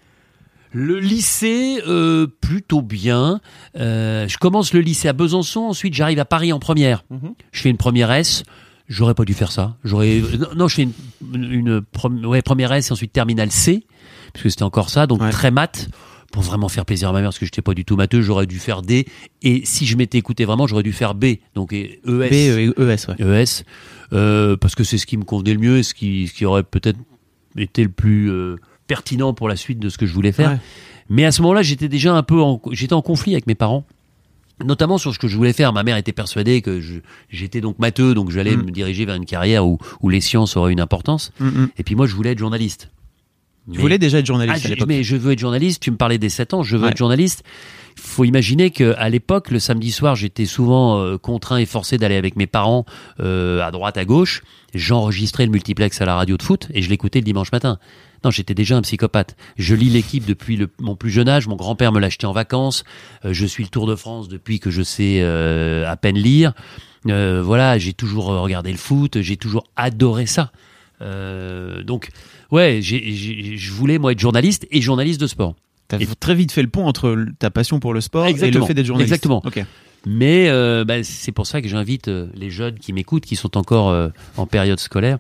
Le 0.72 1.00
lycée, 1.00 1.82
euh, 1.88 2.28
plutôt 2.42 2.82
bien. 2.82 3.40
Euh, 3.78 4.28
je 4.28 4.38
commence 4.38 4.74
le 4.74 4.80
lycée 4.82 5.08
à 5.08 5.14
Besançon, 5.14 5.62
ensuite 5.62 5.94
j'arrive 5.94 6.20
à 6.20 6.26
Paris 6.26 6.52
en 6.54 6.60
première. 6.60 7.04
Mhm. 7.10 7.34
Je 7.52 7.62
fais 7.62 7.70
une 7.70 7.78
première 7.78 8.12
S. 8.12 8.44
J'aurais 8.88 9.14
pas 9.16 9.26
dû 9.26 9.34
faire 9.34 9.52
ça. 9.52 9.76
J'aurais 9.84 10.22
non, 10.40 10.48
non, 10.56 10.68
je 10.68 10.76
fais 10.76 10.84
une, 10.84 11.52
une 11.52 11.82
prom- 11.82 12.26
ouais, 12.26 12.42
première 12.42 12.72
S 12.72 12.90
et 12.90 12.92
ensuite 12.94 13.12
terminale 13.12 13.52
C, 13.52 13.86
parce 14.34 14.44
que 14.44 14.50
c'était 14.50 14.64
encore 14.64 14.90
ça, 14.90 15.08
donc 15.08 15.22
Ouais. 15.22 15.30
très 15.30 15.52
mat 15.52 15.90
pour 16.31 16.43
vraiment 16.43 16.69
faire 16.69 16.86
plaisir 16.86 17.10
à 17.10 17.12
ma 17.13 17.19
mère 17.22 17.27
parce 17.29 17.39
que 17.39 17.46
j'étais 17.46 17.62
pas 17.62 17.74
du 17.74 17.86
tout 17.86 17.96
matheux, 17.96 18.22
j'aurais 18.22 18.46
dû 18.48 18.60
faire 18.60 18.81
D 18.81 19.05
et 19.43 19.62
si 19.65 19.86
je 19.86 19.96
m'étais 19.98 20.17
écouté 20.17 20.46
vraiment, 20.46 20.67
j'aurais 20.67 20.84
dû 20.84 20.91
faire 20.93 21.15
B, 21.15 21.25
donc 21.55 21.74
ES. 21.74 22.00
B, 22.05 22.10
E, 22.34 22.74
ES, 22.77 23.07
ouais. 23.07 23.43
ES, 23.43 23.63
euh, 24.13 24.57
parce 24.57 24.75
que 24.75 24.84
c'est 24.84 24.98
ce 24.98 25.05
qui 25.05 25.17
me 25.17 25.24
convenait 25.24 25.53
le 25.53 25.60
mieux 25.60 25.77
et 25.77 25.84
ce 25.84 25.93
qui, 25.93 26.27
ce 26.27 26.34
qui 26.34 26.46
aurait 26.46 26.63
peut-être 26.63 27.00
été 27.57 27.84
le 27.84 27.89
plus 27.89 28.29
euh, 28.31 28.57
pertinent 28.88 29.34
pour 29.34 29.48
la 29.50 29.55
suite 29.55 29.79
de 29.79 29.89
ce 29.89 29.98
que 29.98 30.05
je 30.05 30.13
voulais 30.13 30.31
faire. 30.31 30.51
Ouais. 30.51 30.57
Mais 31.10 31.24
à 31.25 31.31
ce 31.31 31.41
moment-là, 31.41 31.62
j'étais 31.62 31.88
déjà 31.89 32.13
un 32.13 32.24
peu 32.24 32.41
en, 32.41 32.62
j'étais 32.72 32.93
en 32.93 33.01
conflit 33.01 33.31
avec 33.34 33.48
mes 33.48 33.55
parents. 33.55 33.86
Notamment 34.65 34.98
sur 34.98 35.13
ce 35.13 35.19
que 35.19 35.27
je 35.27 35.38
voulais 35.38 35.53
faire. 35.53 35.72
Ma 35.72 35.84
mère 35.84 35.98
était 35.98 36.12
persuadée 36.13 36.62
que 36.63 36.81
je- 36.81 37.00
j'étais 37.29 37.62
donc 37.62 37.77
matheux, 37.77 38.15
donc 38.15 38.31
j'allais 38.31 38.57
Mm. 38.57 38.63
me 38.65 38.72
diriger 38.72 39.05
vers 39.05 39.13
une 39.15 39.25
carrière 39.27 39.67
où, 39.67 39.77
où 40.01 40.10
les 40.10 40.19
sciences 40.19 40.57
auraient 40.57 40.72
une 40.74 40.79
importance. 40.81 41.31
Mm, 41.39 41.46
mm. 41.46 41.69
Et 41.77 41.84
puis 41.84 41.93
moi, 41.96 42.07
je 42.07 42.15
voulais 42.15 42.31
être 42.31 42.39
journaliste. 42.39 42.89
Tu 43.70 43.78
Mais- 43.78 43.82
voulais 43.82 43.98
déjà 43.98 44.20
être 44.20 44.24
ah, 44.26 44.28
journaliste 44.28 44.66
à 44.66 44.70
je- 44.70 44.74
l'époque. 44.76 44.88
mais 44.88 45.04
je 45.04 45.16
veux 45.18 45.34
être 45.34 45.40
journaliste. 45.40 45.82
Tu 45.84 45.92
me 45.92 45.98
parlais 45.98 46.18
des 46.18 46.30
7 46.30 46.54
ans. 46.54 46.64
Je 46.64 46.78
veux 46.78 46.84
Ouais. 46.86 46.92
être 46.92 46.98
journaliste. 46.98 47.44
Faut 48.00 48.24
imaginer 48.24 48.70
que 48.72 48.94
à 48.98 49.10
l'époque, 49.10 49.50
le 49.52 49.60
samedi 49.60 49.92
soir, 49.92 50.16
j'étais 50.16 50.46
souvent 50.46 51.00
euh, 51.02 51.18
contraint 51.18 51.58
et 51.58 51.66
forcé 51.66 51.98
d'aller 51.98 52.16
avec 52.16 52.36
mes 52.36 52.46
parents 52.48 52.86
euh, 53.20 53.62
à 53.62 53.72
droite, 53.72 53.98
à 53.98 54.06
gauche. 54.06 54.44
J'enregistrais 54.74 55.46
le 55.46 55.52
multiplex 55.52 56.00
à 56.00 56.06
la 56.06 56.16
radio 56.16 56.38
de 56.38 56.44
foot 56.44 56.68
et 56.74 56.82
je 56.82 56.90
l'écoutais 56.90 57.20
le 57.20 57.26
dimanche 57.26 57.52
matin. 57.52 57.80
Non, 58.24 58.30
j'étais 58.32 58.54
déjà 58.54 58.78
un 58.78 58.82
psychopathe. 58.84 59.36
Je 59.58 59.76
lis 59.76 59.90
l'équipe 59.90 60.26
depuis 60.26 60.56
le- 60.58 60.70
mon 60.80 60.96
plus 60.96 61.10
jeune 61.10 61.28
âge. 61.28 61.48
Mon 61.48 61.56
grand-père 61.56 61.92
me 61.92 62.00
l'achetait 62.00 62.26
en 62.26 62.34
vacances. 62.34 62.84
Euh, 63.26 63.34
je 63.34 63.46
suis 63.46 63.64
le 63.64 63.70
Tour 63.70 63.88
de 63.88 63.96
France 63.96 64.28
depuis 64.30 64.60
que 64.60 64.70
je 64.70 64.82
sais 64.84 65.22
à 65.24 65.98
peine 65.98 66.18
lire. 66.18 66.54
Voilà, 67.04 67.78
j'ai 67.80 67.94
toujours 67.94 68.26
regardé 68.28 68.72
le 68.72 68.78
foot. 68.78 69.22
J'ai 69.22 69.38
toujours 69.38 69.64
adoré 69.76 70.26
ça. 70.28 70.52
Donc, 71.84 72.10
ouais, 72.51 72.80
je 72.82 73.72
voulais 73.72 73.98
moi 73.98 74.12
être 74.12 74.20
journaliste 74.20 74.68
et 74.72 74.82
journaliste 74.82 75.20
de 75.20 75.27
sport. 75.27 75.56
T'as 75.88 76.00
très 76.20 76.36
vite 76.36 76.51
fait 76.51 76.62
le 76.62 76.68
pont 76.68 76.86
entre 76.86 77.25
ta 77.39 77.50
passion 77.50 77.80
pour 77.80 77.94
le 77.94 78.01
sport 78.01 78.27
et 78.27 78.34
le 78.34 78.62
fait 78.66 78.74
d'être 78.74 78.86
journaliste. 78.86 79.13
Exactement. 79.13 79.42
Ok. 79.46 79.63
Mais 80.06 80.48
euh, 80.50 80.86
bah, 80.86 81.04
c'est 81.04 81.32
pour 81.32 81.48
ça 81.48 81.62
que 81.62 81.68
j'invite 81.68 82.08
euh, 82.08 82.27
les 82.34 82.50
jeunes 82.50 82.77
qui 82.80 82.94
m'écoutent, 82.94 83.25
qui 83.25 83.36
sont 83.36 83.58
encore 83.58 83.89
euh, 83.89 84.10
en 84.38 84.46
période 84.46 84.80
scolaire, 84.80 85.18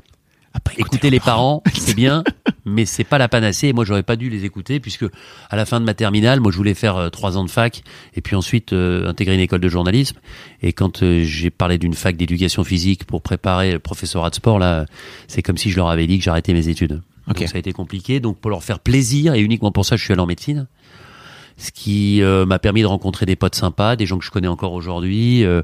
Ah, 0.53 0.59
pas 0.59 0.71
écouter 0.71 0.81
écouter 0.81 1.09
les 1.09 1.19
parents, 1.19 1.63
c'est 1.73 1.95
bien, 1.95 2.23
mais 2.63 2.85
c'est 2.85 3.03
pas 3.03 3.17
la 3.17 3.27
panacée. 3.27 3.69
Et 3.69 3.73
moi, 3.73 3.85
j'aurais 3.85 4.03
pas 4.03 4.15
dû 4.15 4.29
les 4.29 4.45
écouter 4.45 4.79
puisque 4.79 5.05
à 5.49 5.55
la 5.55 5.65
fin 5.65 5.79
de 5.79 5.85
ma 5.85 5.93
terminale, 5.93 6.39
moi, 6.39 6.51
je 6.51 6.57
voulais 6.57 6.73
faire 6.73 6.95
euh, 6.97 7.09
trois 7.09 7.37
ans 7.37 7.43
de 7.43 7.49
fac 7.49 7.81
et 8.15 8.21
puis 8.21 8.35
ensuite 8.35 8.71
intégrer 8.71 9.35
une 9.35 9.41
école 9.41 9.61
de 9.61 9.69
journalisme. 9.69 10.17
Et 10.61 10.73
quand 10.73 11.03
j'ai 11.23 11.49
parlé 11.49 11.77
d'une 11.77 11.93
fac 11.93 12.15
d'éducation 12.15 12.63
physique 12.63 13.05
pour 13.05 13.21
préparer 13.21 13.71
le 13.73 13.79
professorat 13.79 14.29
de 14.29 14.35
sport, 14.35 14.59
là, 14.59 14.85
c'est 15.27 15.41
comme 15.41 15.57
si 15.57 15.71
je 15.71 15.77
leur 15.77 15.89
avais 15.89 16.07
dit 16.07 16.17
que 16.17 16.23
j'arrêtais 16.23 16.53
mes 16.53 16.67
études. 16.67 17.01
Ok. 17.29 17.39
Donc 17.39 17.47
ça 17.49 17.55
a 17.55 17.59
été 17.59 17.73
compliqué. 17.73 18.19
Donc 18.19 18.39
pour 18.39 18.49
leur 18.51 18.63
faire 18.63 18.79
plaisir 18.79 19.33
et 19.33 19.41
uniquement 19.41 19.71
pour 19.71 19.85
ça, 19.85 19.95
je 19.95 20.03
suis 20.03 20.13
allé 20.13 20.21
en 20.21 20.25
médecine. 20.27 20.67
Ce 21.59 21.71
qui 21.71 22.21
euh, 22.21 22.45
m'a 22.45 22.59
permis 22.59 22.81
de 22.81 22.85
rencontrer 22.85 23.25
des 23.25 23.35
potes 23.35 23.55
sympas, 23.55 23.95
des 23.95 24.05
gens 24.05 24.19
que 24.19 24.25
je 24.25 24.29
connais 24.29 24.47
encore 24.47 24.73
aujourd'hui, 24.73 25.43
euh, 25.43 25.63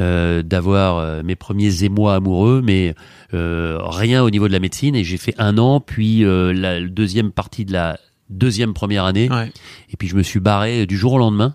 euh, 0.00 0.42
d'avoir 0.42 1.22
mes 1.22 1.36
premiers 1.36 1.84
émois 1.84 2.16
amoureux, 2.16 2.62
mais 2.64 2.96
euh, 3.32 3.78
rien 3.80 4.24
au 4.24 4.30
niveau 4.30 4.48
de 4.48 4.52
la 4.52 4.58
médecine. 4.58 4.96
Et 4.96 5.04
j'ai 5.04 5.18
fait 5.18 5.34
un 5.38 5.56
an, 5.58 5.78
puis 5.78 6.24
euh, 6.24 6.52
la 6.52 6.80
deuxième 6.80 7.30
partie 7.30 7.64
de 7.64 7.72
la 7.72 7.96
deuxième 8.28 8.74
première 8.74 9.04
année, 9.04 9.30
Ouais. 9.30 9.52
et 9.92 9.96
puis 9.96 10.08
je 10.08 10.16
me 10.16 10.22
suis 10.24 10.40
barré 10.40 10.86
du 10.86 10.96
jour 10.96 11.12
au 11.12 11.18
lendemain 11.18 11.52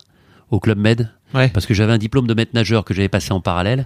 au 0.51 0.59
club 0.61 0.77
Med 0.77 1.09
Ouais. 1.35 1.49
parce 1.49 1.65
que 1.65 1.73
j'avais 1.73 1.91
un 1.93 1.97
diplôme 1.97 2.25
de 2.27 2.33
maître 2.33 2.51
nageur 2.53 2.85
que 2.85 2.93
j'avais 2.93 3.09
passé 3.09 3.31
en 3.33 3.41
parallèle 3.41 3.85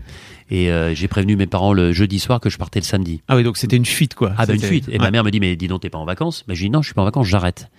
et 0.51 0.71
euh, 0.71 0.93
j'ai 0.95 1.07
prévenu 1.07 1.35
mes 1.35 1.47
parents 1.47 1.73
le 1.73 1.91
jeudi 1.91 2.19
soir 2.19 2.39
que 2.39 2.49
je 2.49 2.57
partais 2.57 2.79
le 2.79 2.85
samedi. 2.85 3.21
Ah 3.27 3.35
oui, 3.35 3.43
donc 3.43 3.57
c'était 3.57 3.75
une 3.77 3.85
fuite, 3.85 4.13
quoi. 4.15 4.33
Ah 4.37 4.45
ben 4.45 4.53
une 4.55 4.61
fuite. 4.61 4.87
Et 4.89 4.93
Ouais. 4.93 4.97
ma 4.99 5.11
mère 5.11 5.23
me 5.23 5.31
dit 5.31 5.39
mais 5.39 5.55
dis 5.55 5.67
donc 5.67 5.81
t'es 5.81 5.89
pas 5.89 5.97
en 5.97 6.05
vacances 6.05 6.43
Ben 6.47 6.53
je 6.53 6.61
dis 6.63 6.69
non 6.69 6.81
je 6.81 6.87
suis 6.87 6.93
pas 6.93 7.01
en 7.01 7.05
vacances 7.05 7.27
j'arrête. 7.27 7.69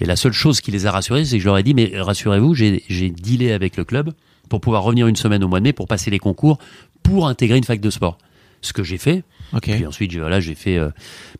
Et 0.00 0.04
la 0.04 0.14
seule 0.16 0.32
chose 0.32 0.60
qui 0.60 0.70
les 0.70 0.86
a 0.86 0.92
rassurés 0.92 1.24
c'est 1.24 1.36
que 1.38 1.42
je 1.42 1.46
leur 1.48 1.58
ai 1.58 1.62
dit 1.62 1.74
mais 1.74 1.90
rassurez-vous 1.94 2.54
j'ai 2.54 3.10
dealé 3.10 3.52
avec 3.52 3.76
le 3.76 3.84
club 3.84 4.12
pour 4.48 4.60
pouvoir 4.60 4.82
revenir 4.84 5.06
une 5.08 5.16
semaine 5.16 5.42
au 5.44 5.48
mois 5.48 5.58
de 5.58 5.64
mai 5.64 5.72
pour 5.72 5.88
passer 5.88 6.10
les 6.10 6.18
concours 6.20 6.58
pour 7.02 7.26
intégrer 7.28 7.58
une 7.58 7.64
fac 7.64 7.80
de 7.80 7.90
sport. 7.90 8.16
Ce 8.60 8.72
que 8.72 8.82
j'ai 8.82 8.98
fait. 8.98 9.22
Ok. 9.54 9.62
Puis 9.62 9.86
ensuite 9.86 10.10
j'ai- 10.10 10.20
voilà 10.20 10.40
j'ai 10.40 10.54
fait 10.54 10.76
euh, 10.76 10.90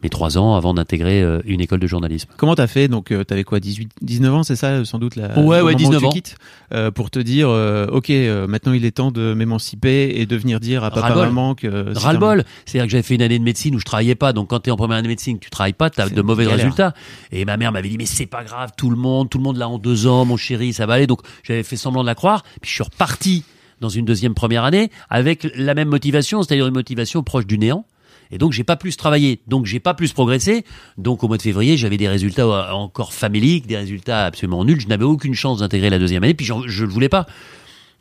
mes 0.03 0.09
trois 0.09 0.38
ans 0.38 0.55
avant 0.57 0.73
d'intégrer 0.75 1.23
euh, 1.23 1.41
une 1.45 1.61
école 1.61 1.81
de 1.81 1.87
journalisme. 1.87 2.29
Comment 2.37 2.55
t'as 2.55 2.67
fait 2.67 2.88
Donc, 2.88 3.11
euh, 3.12 3.25
t'avais 3.25 3.45
quoi 3.45 3.61
18, 3.61 3.91
19 4.00 4.35
ans, 4.35 4.43
c'est 4.43 4.57
ça, 4.57 4.85
sans 4.85 4.99
doute 4.99 5.17
la, 5.17 5.38
Ouais, 5.38 5.61
ouais, 5.61 5.61
moment 5.61 5.71
où 5.71 5.75
19 5.75 6.00
tu 6.00 6.07
ans. 6.07 6.11
quittes, 6.11 6.37
euh, 6.73 6.91
pour 6.91 7.11
te 7.11 7.19
dire, 7.19 7.49
ok, 7.93 8.11
maintenant 8.49 8.73
il 8.73 8.85
est 8.85 8.93
temps 8.93 9.11
de 9.11 9.35
m'émanciper 9.35 10.12
et 10.17 10.27
de 10.27 10.37
venir 10.37 10.61
dire 10.61 10.85
à 10.85 10.91
papa, 10.91 11.15
maman 11.15 11.55
que. 11.55 11.93
c'est 11.95 11.99
ras-le-bol. 12.00 12.45
C'est-à-dire 12.65 12.87
que 12.87 12.91
j'avais 12.93 13.03
fait 13.03 13.15
une 13.15 13.23
année 13.23 13.38
de 13.38 13.45
médecine 13.45 13.75
où 13.75 13.79
je 13.79 13.85
travaillais 13.85 14.15
pas. 14.15 14.33
Donc 14.33 14.49
quand 14.50 14.61
tu 14.61 14.71
es 14.71 14.73
en 14.73 14.77
première 14.77 14.97
année 14.99 15.05
de 15.05 15.12
médecine, 15.12 15.38
tu 15.38 15.50
travailles 15.50 15.73
pas, 15.73 15.91
tu 15.91 16.00
as 16.00 16.09
C'est 16.09 16.15
de 16.15 16.23
mauvais 16.23 16.45
galère. 16.45 16.59
résultats. 16.59 16.95
Et 17.33 17.45
ma 17.45 17.57
mère 17.57 17.73
m'avait 17.73 17.88
dit 17.88 17.99
mais 17.99 18.07
c'est 18.07 18.27
pas 18.27 18.45
grave, 18.45 18.71
tout 18.77 18.91
le 18.91 18.97
monde, 18.97 19.29
tout 19.29 19.38
le 19.38 19.45
monde 19.45 19.57
l'a 19.57 19.69
en 19.69 19.79
deux 19.79 20.07
ans, 20.07 20.25
mon 20.25 20.37
chéri, 20.37 20.73
ça 20.73 20.87
va 20.87 20.95
aller. 20.95 21.07
Donc 21.07 21.21
j'avais 21.43 21.62
fait 21.62 21.77
semblant 21.77 22.03
de 22.03 22.07
la 22.07 22.15
croire. 22.15 22.43
Puis 22.62 22.71
je 22.71 22.75
suis 22.75 22.85
reparti 22.85 23.45
dans 23.81 23.88
une 23.88 24.05
deuxième 24.05 24.35
première 24.35 24.65
année 24.65 24.91
avec 25.09 25.47
la 25.57 25.75
même 25.75 25.88
motivation, 25.88 26.43
c'est-à-dire 26.43 26.67
une 26.67 26.75
motivation 26.75 27.23
proche 27.23 27.47
du 27.47 27.59
néant. 27.59 27.85
Et 28.30 28.38
donc 28.38 28.52
j'ai 28.52 28.64
pas 28.64 28.76
plus 28.76 28.97
travaillé, 28.97 29.40
donc 29.47 29.66
j'ai 29.66 29.80
pas 29.80 29.94
plus 29.94 30.12
progressé. 30.12 30.64
Donc 30.97 31.25
au 31.25 31.28
mois 31.28 31.37
de 31.37 31.42
février, 31.42 31.76
j'avais 31.76 31.97
des 31.97 32.08
résultats 32.08 32.47
euh, 32.47 32.73
encore 32.73 33.12
faméliques, 33.12 33.66
des 33.66 33.76
résultats 33.76 34.26
absolument 34.26 34.64
nuls. 34.64 34.80
Je 34.80 34.88
n'avais 34.88 35.04
aucune 35.04 35.35
chance 35.35 35.58
d'intégrer 35.61 35.90
la 35.90 35.99
deuxième 35.99 36.25
année, 36.25 36.35
puis 36.35 36.47
je 36.47 36.85
le 36.85 36.90
voulais 36.90 37.08
pas. 37.08 37.26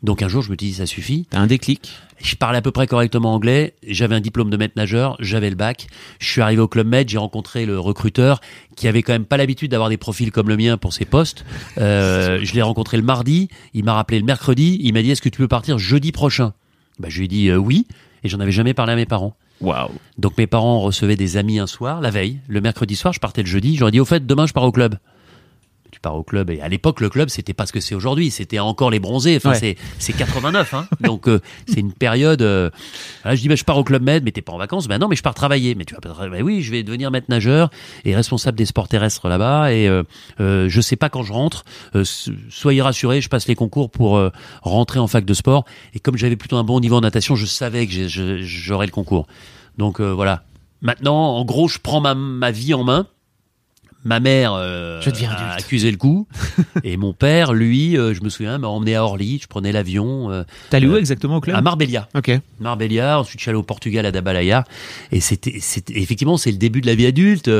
Donc 0.02 0.22
un 0.22 0.28
jour, 0.28 0.42
je 0.42 0.50
me 0.50 0.56
suis 0.56 0.68
dit 0.68 0.74
ça 0.74 0.86
suffit. 0.86 1.26
T'as 1.30 1.40
un 1.40 1.46
déclic. 1.46 1.90
Je 2.20 2.34
parlais 2.34 2.58
à 2.58 2.62
peu 2.62 2.72
près 2.72 2.86
correctement 2.86 3.32
anglais, 3.32 3.74
j'avais 3.86 4.14
un 4.14 4.20
diplôme 4.20 4.50
de 4.50 4.56
maître 4.56 4.74
nageur, 4.76 5.16
j'avais 5.20 5.50
le 5.50 5.56
bac. 5.56 5.86
Je 6.18 6.28
suis 6.28 6.40
arrivé 6.40 6.60
au 6.60 6.66
Club 6.66 6.86
Med, 6.86 7.08
j'ai 7.08 7.18
rencontré 7.18 7.64
le 7.64 7.78
recruteur 7.78 8.40
qui 8.76 8.88
avait 8.88 9.02
quand 9.02 9.12
même 9.12 9.24
pas 9.24 9.36
l'habitude 9.36 9.70
d'avoir 9.70 9.88
des 9.88 9.96
profils 9.96 10.32
comme 10.32 10.48
le 10.48 10.56
mien 10.56 10.78
pour 10.78 10.92
ses 10.92 11.04
postes. 11.04 11.44
Euh, 11.78 12.40
je 12.42 12.54
l'ai 12.54 12.62
rencontré 12.62 12.96
le 12.96 13.04
mardi, 13.04 13.48
il 13.72 13.84
m'a 13.84 13.94
rappelé 13.94 14.18
le 14.18 14.24
mercredi, 14.24 14.80
il 14.82 14.94
m'a 14.94 15.02
dit 15.02 15.12
est-ce 15.12 15.22
que 15.22 15.28
tu 15.28 15.38
peux 15.38 15.48
partir 15.48 15.78
jeudi 15.78 16.10
prochain? 16.10 16.54
Bah, 16.98 17.08
Je 17.08 17.18
lui 17.18 17.26
ai 17.26 17.28
dit 17.28 17.48
euh, 17.50 17.56
oui, 17.56 17.86
et 18.24 18.28
j'en 18.28 18.40
avais 18.40 18.52
jamais 18.52 18.74
parlé 18.74 18.94
à 18.94 18.96
mes 18.96 19.06
parents. 19.06 19.36
Waouh. 19.60 19.90
Donc 20.18 20.38
mes 20.38 20.46
parents 20.46 20.80
recevaient 20.80 21.16
des 21.16 21.36
amis 21.36 21.58
un 21.58 21.66
soir, 21.66 22.00
la 22.00 22.10
veille, 22.10 22.40
le 22.48 22.60
mercredi 22.60 22.96
soir, 22.96 23.12
je 23.12 23.20
partais 23.20 23.42
le 23.42 23.48
jeudi, 23.48 23.76
j'aurais 23.76 23.90
dit 23.90 24.00
au 24.00 24.04
fait 24.04 24.24
demain 24.26 24.46
je 24.46 24.52
pars 24.52 24.64
au 24.64 24.72
club. 24.72 24.96
Tu 25.98 26.00
pars 26.00 26.14
au 26.14 26.22
club 26.22 26.48
et 26.50 26.60
à 26.60 26.68
l'époque 26.68 27.00
le 27.00 27.08
club 27.08 27.28
c'était 27.28 27.54
pas 27.54 27.66
ce 27.66 27.72
que 27.72 27.80
c'est 27.80 27.96
aujourd'hui, 27.96 28.30
c'était 28.30 28.60
encore 28.60 28.88
les 28.88 29.00
bronzés, 29.00 29.36
enfin 29.36 29.50
Ouais. 29.50 29.58
c'est 29.58 29.76
c'est 29.98 30.12
89 30.12 30.72
hein. 30.74 30.86
Donc 31.00 31.26
euh, 31.26 31.40
c'est 31.66 31.80
une 31.80 31.92
période 31.92 32.40
euh, 32.40 32.70
voilà, 33.22 33.34
je 33.34 33.40
dis 33.42 33.48
bah, 33.48 33.56
je 33.56 33.64
pars 33.64 33.76
au 33.76 33.82
club 33.82 34.00
Med 34.04 34.22
mais 34.22 34.30
t'es 34.30 34.40
pas 34.40 34.52
en 34.52 34.58
vacances. 34.58 34.86
Ben 34.86 34.98
non 34.98 35.08
mais 35.08 35.16
je 35.16 35.22
pars 35.24 35.34
travailler. 35.34 35.74
Mais 35.74 35.84
tu 35.84 35.94
vas 35.94 36.00
pas 36.00 36.10
travailler. 36.10 36.30
Ben 36.30 36.46
oui, 36.46 36.62
je 36.62 36.70
vais 36.70 36.84
devenir 36.84 37.10
maître 37.10 37.26
nageur 37.28 37.70
et 38.04 38.14
responsable 38.14 38.56
des 38.56 38.64
sports 38.66 38.86
terrestres 38.86 39.28
là-bas 39.28 39.72
et 39.72 39.88
euh, 39.88 40.04
euh, 40.40 40.68
je 40.68 40.80
sais 40.80 40.94
pas 40.94 41.08
quand 41.08 41.24
je 41.24 41.32
rentre. 41.32 41.64
Euh, 41.96 42.04
soyez 42.48 42.80
rassurés, 42.80 43.20
je 43.20 43.28
passe 43.28 43.48
les 43.48 43.56
concours 43.56 43.90
pour 43.90 44.18
euh, 44.18 44.30
rentrer 44.62 45.00
en 45.00 45.08
fac 45.08 45.24
de 45.24 45.34
sport 45.34 45.64
et 45.94 45.98
comme 45.98 46.16
j'avais 46.16 46.36
plutôt 46.36 46.58
un 46.58 46.64
bon 46.64 46.78
niveau 46.78 46.94
en 46.96 47.00
natation, 47.00 47.34
je 47.34 47.44
savais 47.46 47.88
que 47.88 48.06
j'aurais 48.44 48.86
le 48.86 48.92
concours. 48.92 49.26
Donc 49.78 50.00
euh, 50.00 50.12
voilà. 50.12 50.44
Maintenant, 50.80 51.16
en 51.36 51.44
gros, 51.44 51.66
je 51.66 51.78
prends 51.80 52.00
ma, 52.00 52.14
ma 52.14 52.52
vie 52.52 52.72
en 52.72 52.84
main. 52.84 53.08
Ma 54.08 54.20
mère 54.20 54.54
euh, 54.54 55.02
Je 55.02 55.10
a 55.26 55.52
accusé 55.52 55.90
le 55.90 55.98
coup 55.98 56.26
et 56.82 56.96
mon 56.96 57.12
père, 57.12 57.52
lui, 57.52 57.98
euh, 57.98 58.14
je 58.14 58.22
me 58.22 58.30
souviens, 58.30 58.56
m'a 58.56 58.66
emmené 58.66 58.94
à 58.94 59.04
Orly. 59.04 59.38
Je 59.42 59.46
prenais 59.46 59.70
l'avion 59.70 60.30
euh, 60.30 60.44
T'allais 60.70 60.86
où 60.86 60.94
Euh, 60.94 60.98
exactement 60.98 61.36
au 61.36 61.40
club 61.42 61.54
à 61.54 61.60
Marbella. 61.60 62.08
Ok. 62.16 62.30
Marbella, 62.58 63.20
ensuite 63.20 63.38
je 63.38 63.42
suis 63.42 63.50
allé 63.50 63.58
au 63.58 63.62
Portugal 63.62 64.06
à 64.06 64.10
Dabalaya 64.10 64.64
et 65.12 65.20
c'était 65.20 65.60
effectivement 65.94 66.38
c'est 66.38 66.50
le 66.50 66.56
début 66.56 66.80
de 66.80 66.86
la 66.86 66.94
vie 66.94 67.04
adulte, 67.04 67.50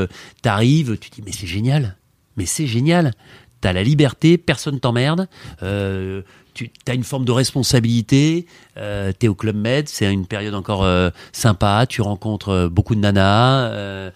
t'arrives, 0.40 0.96
tu 0.98 1.10
te 1.10 1.16
dis 1.16 1.22
mais 1.26 1.32
c'est 1.32 1.46
génial. 1.46 1.96
Mais 2.38 2.46
c'est 2.46 2.66
génial. 2.66 3.12
T'as 3.60 3.72
la 3.72 3.82
liberté, 3.82 4.38
personne 4.38 4.80
t'emmerde. 4.80 5.28
Euh, 5.62 6.22
tu 6.54 6.70
as 6.88 6.94
une 6.94 7.04
forme 7.04 7.24
de 7.24 7.32
responsabilité. 7.32 8.46
Euh, 8.76 9.12
T'es 9.16 9.28
au 9.28 9.34
club 9.34 9.56
med, 9.56 9.88
c'est 9.88 10.12
une 10.12 10.26
période 10.26 10.54
encore 10.54 10.82
euh, 10.82 11.10
sympa. 11.32 11.86
Tu 11.88 12.02
rencontres 12.02 12.48
euh, 12.48 12.68
beaucoup 12.68 12.94
de 12.94 13.00
nanas. 13.00 14.10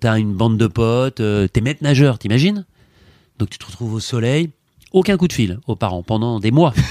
T'as 0.00 0.18
une 0.18 0.32
bande 0.34 0.58
de 0.58 0.66
potes. 0.66 1.22
T'es 1.52 1.60
maître 1.60 1.82
nageur, 1.82 2.18
t'imagines? 2.18 2.64
Donc 3.38 3.50
tu 3.50 3.58
te 3.58 3.66
retrouves 3.66 3.94
au 3.94 4.00
soleil. 4.00 4.50
Aucun 4.92 5.16
coup 5.16 5.26
de 5.26 5.32
fil 5.32 5.58
aux 5.66 5.76
parents 5.76 6.02
pendant 6.02 6.38
des 6.38 6.50
mois. 6.50 6.72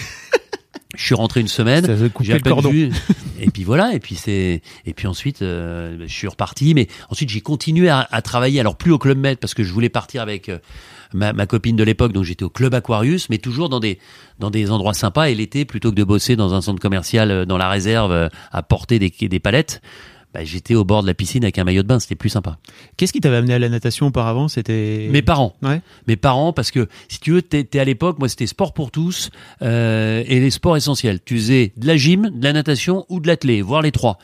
Je 0.96 1.06
suis 1.06 1.16
rentré 1.16 1.40
une 1.40 1.48
semaine. 1.48 1.86
J'ai 2.20 2.38
vu. 2.70 2.92
Et 3.40 3.50
puis 3.50 3.64
voilà, 3.64 3.94
et 3.94 4.00
puis 4.00 4.16
c'est, 4.16 4.62
et 4.86 4.94
puis 4.94 5.08
ensuite, 5.08 5.42
euh, 5.42 5.98
je 6.06 6.14
suis 6.14 6.28
reparti. 6.28 6.74
Mais 6.74 6.90
ensuite, 7.10 7.30
j'ai 7.30 7.40
continué 7.40 7.88
à, 7.88 8.08
à 8.12 8.22
travailler. 8.22 8.60
Alors 8.60 8.76
plus 8.76 8.92
au 8.92 9.00
club 9.00 9.18
Med 9.18 9.38
parce 9.38 9.54
que 9.54 9.64
je 9.64 9.72
voulais 9.72 9.90
partir 9.90 10.22
avec 10.22 10.52
ma, 11.14 11.34
ma 11.34 11.46
copine 11.46 11.76
de 11.76 11.84
l'époque, 11.84 12.14
donc 12.14 12.24
j'étais 12.24 12.44
au 12.44 12.50
club 12.50 12.74
Aquarius, 12.74 13.30
mais 13.30 13.38
toujours 13.38 13.70
dans 13.70 13.80
des 13.80 14.00
dans 14.40 14.50
des 14.50 14.72
endroits 14.72 14.94
sympas. 14.94 15.30
Et 15.30 15.36
l'été, 15.36 15.66
plutôt 15.66 15.92
que 15.92 15.96
de 15.96 16.04
bosser 16.04 16.36
dans 16.36 16.54
un 16.54 16.62
centre 16.62 16.80
commercial 16.80 17.32
euh, 17.32 17.46
dans 17.46 17.58
la 17.58 17.70
réserve 17.70 18.12
euh, 18.12 18.30
à 18.52 18.64
porter 18.64 19.00
des 19.00 19.10
des 19.10 19.40
palettes, 19.40 19.82
bah, 20.34 20.46
j'étais 20.46 20.76
au 20.76 20.86
bord 20.86 21.02
de 21.02 21.08
la 21.08 21.14
piscine 21.14 21.44
avec 21.44 21.58
un 21.58 21.66
maillot 21.66 21.84
de 21.84 21.88
bain. 21.88 22.00
C'était 22.00 22.16
plus 22.16 22.30
sympa. 22.30 22.58
Qu'est-ce 22.96 23.12
qui 23.12 23.20
t'avait 23.20 23.36
amené 23.36 23.54
à 23.54 23.60
la 23.60 23.68
natation 23.68 24.08
auparavant? 24.08 24.48
C'était. 24.48 25.10
Mes 25.12 25.22
parents. 25.22 25.56
Ouais. 25.62 25.82
mes 26.08 26.16
parents 26.16 26.54
parce 26.54 26.72
que 26.72 26.88
si 27.10 27.20
tu 27.20 27.32
veux 27.32 27.42
t'es, 27.42 27.64
t'es 27.64 27.80
à 27.80 27.86
l'époque 27.86 28.20
moi 28.20 28.30
c'était 28.30 28.48
sport 28.48 28.74
pour 28.74 28.92
tous 28.92 29.30
euh, 29.62 30.24
et 30.26 30.40
les 30.40 30.50
sports 30.52 30.78
essentiels 30.78 31.20
tu 31.24 31.36
faisais 31.36 31.74
de 31.76 31.88
la 31.88 31.98
gym 31.98 32.30
de 32.34 32.44
la 32.44 32.54
natation 32.54 33.06
ou 33.10 33.20
de 33.20 33.28
l'athlé 33.28 33.62
voire 33.62 33.82
les 33.82 33.92
trois 33.92 34.18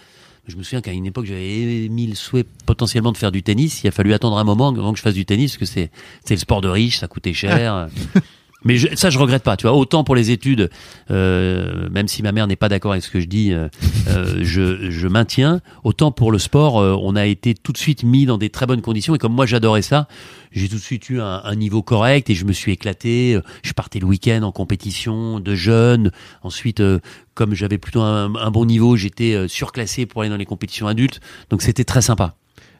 Je 0.47 0.55
me 0.55 0.63
souviens 0.63 0.81
qu'à 0.81 0.93
une 0.93 1.05
époque, 1.05 1.25
j'avais 1.25 1.83
émis 1.85 2.07
le 2.07 2.15
souhait 2.15 2.45
potentiellement 2.65 3.11
de 3.11 3.17
faire 3.17 3.31
du 3.33 3.43
tennis. 3.43 3.83
Il 3.83 3.87
a 3.87 3.91
fallu 3.91 4.13
attendre 4.13 4.37
un 4.37 4.45
moment 4.45 4.69
avant 4.69 4.93
que 4.93 4.97
je 4.97 5.03
fasse 5.03 5.13
du 5.13 5.25
tennis, 5.25 5.51
parce 5.51 5.59
que 5.59 5.65
c'est 5.65 5.91
c'est 6.23 6.35
le 6.35 6.39
sport 6.39 6.61
de 6.61 6.69
riche, 6.69 6.99
ça 6.99 7.07
coûtait 7.07 7.33
cher. 7.33 7.89
Mais 8.63 8.77
je, 8.77 8.95
ça, 8.95 9.09
je 9.09 9.19
regrette 9.19 9.43
pas. 9.43 9.55
Tu 9.55 9.67
vois, 9.67 9.75
autant 9.75 10.03
pour 10.03 10.15
les 10.15 10.31
études, 10.31 10.69
euh, 11.11 11.87
même 11.89 12.07
si 12.07 12.23
ma 12.23 12.31
mère 12.31 12.47
n'est 12.47 12.55
pas 12.55 12.69
d'accord 12.69 12.91
avec 12.91 13.03
ce 13.03 13.11
que 13.11 13.19
je 13.19 13.27
dis, 13.27 13.53
euh, 13.53 13.69
euh, 14.07 14.39
je, 14.41 14.89
je 14.89 15.07
maintiens. 15.07 15.61
Autant 15.83 16.11
pour 16.11 16.31
le 16.31 16.39
sport, 16.39 16.79
euh, 16.79 16.97
on 17.01 17.15
a 17.15 17.25
été 17.25 17.53
tout 17.53 17.71
de 17.71 17.77
suite 17.77 18.03
mis 18.03 18.25
dans 18.25 18.37
des 18.37 18.49
très 18.49 18.65
bonnes 18.65 18.81
conditions. 18.81 19.15
Et 19.15 19.19
comme 19.19 19.33
moi, 19.33 19.45
j'adorais 19.45 19.83
ça, 19.83 20.07
j'ai 20.51 20.67
tout 20.67 20.75
de 20.75 20.81
suite 20.81 21.09
eu 21.09 21.21
un, 21.21 21.41
un 21.43 21.55
niveau 21.55 21.81
correct 21.81 22.29
et 22.29 22.35
je 22.35 22.45
me 22.45 22.53
suis 22.53 22.71
éclaté. 22.71 23.39
Je 23.63 23.73
partais 23.73 23.99
le 23.99 24.05
week-end 24.05 24.41
en 24.43 24.51
compétition 24.51 25.39
de 25.39 25.55
jeunes. 25.55 26.11
Ensuite, 26.41 26.79
euh, 26.79 26.99
comme 27.35 27.53
j'avais 27.53 27.77
plutôt 27.77 28.01
un, 28.01 28.33
un 28.35 28.51
bon 28.51 28.65
niveau, 28.65 28.95
j'étais 28.95 29.33
euh, 29.33 29.47
surclassé 29.47 30.05
pour 30.05 30.21
aller 30.21 30.29
dans 30.29 30.37
les 30.37 30.45
compétitions 30.45 30.87
adultes. 30.87 31.19
Donc 31.49 31.61
c'était 31.61 31.83
très 31.83 32.01
sympa. 32.01 32.35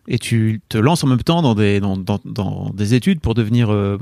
Et 0.09 0.19
tu 0.19 0.61
te 0.69 0.77
lances 0.77 1.03
en 1.03 1.07
même 1.07 1.21
temps 1.21 1.41
dans 1.41 1.53
des, 1.53 1.81
dans, 1.81 1.97
dans, 1.97 2.19
dans 2.23 2.69
des 2.73 2.93
études 2.93 3.19
pour 3.19 3.33
devenir 3.33 3.69
euh, 3.73 3.97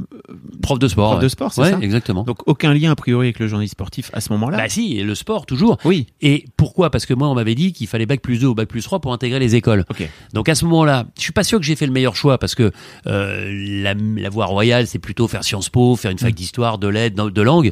Prof 0.62 0.78
de 0.78 0.88
sport. 0.88 1.12
prof 1.14 1.24
de 1.24 1.28
sport, 1.28 1.52
c'est 1.52 1.62
Ouais, 1.62 1.72
ça 1.72 1.80
exactement. 1.82 2.24
Donc 2.24 2.48
aucun 2.48 2.74
lien 2.76 2.92
a 2.92 2.96
priori 2.96 3.28
avec 3.28 3.40
le 3.40 3.48
journalisme 3.48 3.72
sportif 3.72 4.12
à 4.14 4.22
ce 4.22 4.32
moment-là 4.34 4.58
Bah 4.58 4.70
si, 4.70 4.98
et 4.98 5.04
le 5.04 5.16
sport 5.16 5.48
toujours. 5.48 5.78
Oui. 5.84 6.06
Et 6.22 6.46
pourquoi? 6.58 6.92
Parce 6.92 7.08
que 7.08 7.16
moi, 7.16 7.28
on 7.28 7.34
m'avait 7.34 7.56
dit 7.56 7.74
qu'il 7.74 7.88
fallait 7.88 8.06
bac 8.06 8.22
plus 8.22 8.38
2 8.40 8.48
ou 8.48 8.54
bac 8.54 8.68
plus 8.68 8.84
3 8.84 9.00
pour 9.00 9.14
intégrer 9.14 9.40
les 9.40 9.56
écoles. 9.56 9.84
Donc 10.34 10.48
à 10.48 10.54
ce 10.54 10.66
moment-là, 10.66 11.08
je 11.18 11.24
suis 11.24 11.32
pas 11.34 11.44
sûr 11.44 11.60
que 11.60 11.66
j'ai 11.66 11.76
fait 11.76 11.88
le 11.88 11.92
meilleur 11.92 12.16
choix 12.16 12.38
parce 12.38 12.54
que 12.54 12.72
euh, 13.08 13.82
la, 13.82 13.96
la 13.96 14.30
voie 14.30 14.46
royale, 14.46 14.86
c'est 14.86 15.00
plutôt 15.00 15.28
faire 15.28 15.44
Sciences 15.44 15.70
Po, 15.70 15.96
faire 15.96 16.12
une 16.12 16.20
fac 16.20 16.36
d'histoire, 16.36 16.78
de 16.78 16.88
lettres, 16.88 17.32
de 17.32 17.42
langue. 17.42 17.72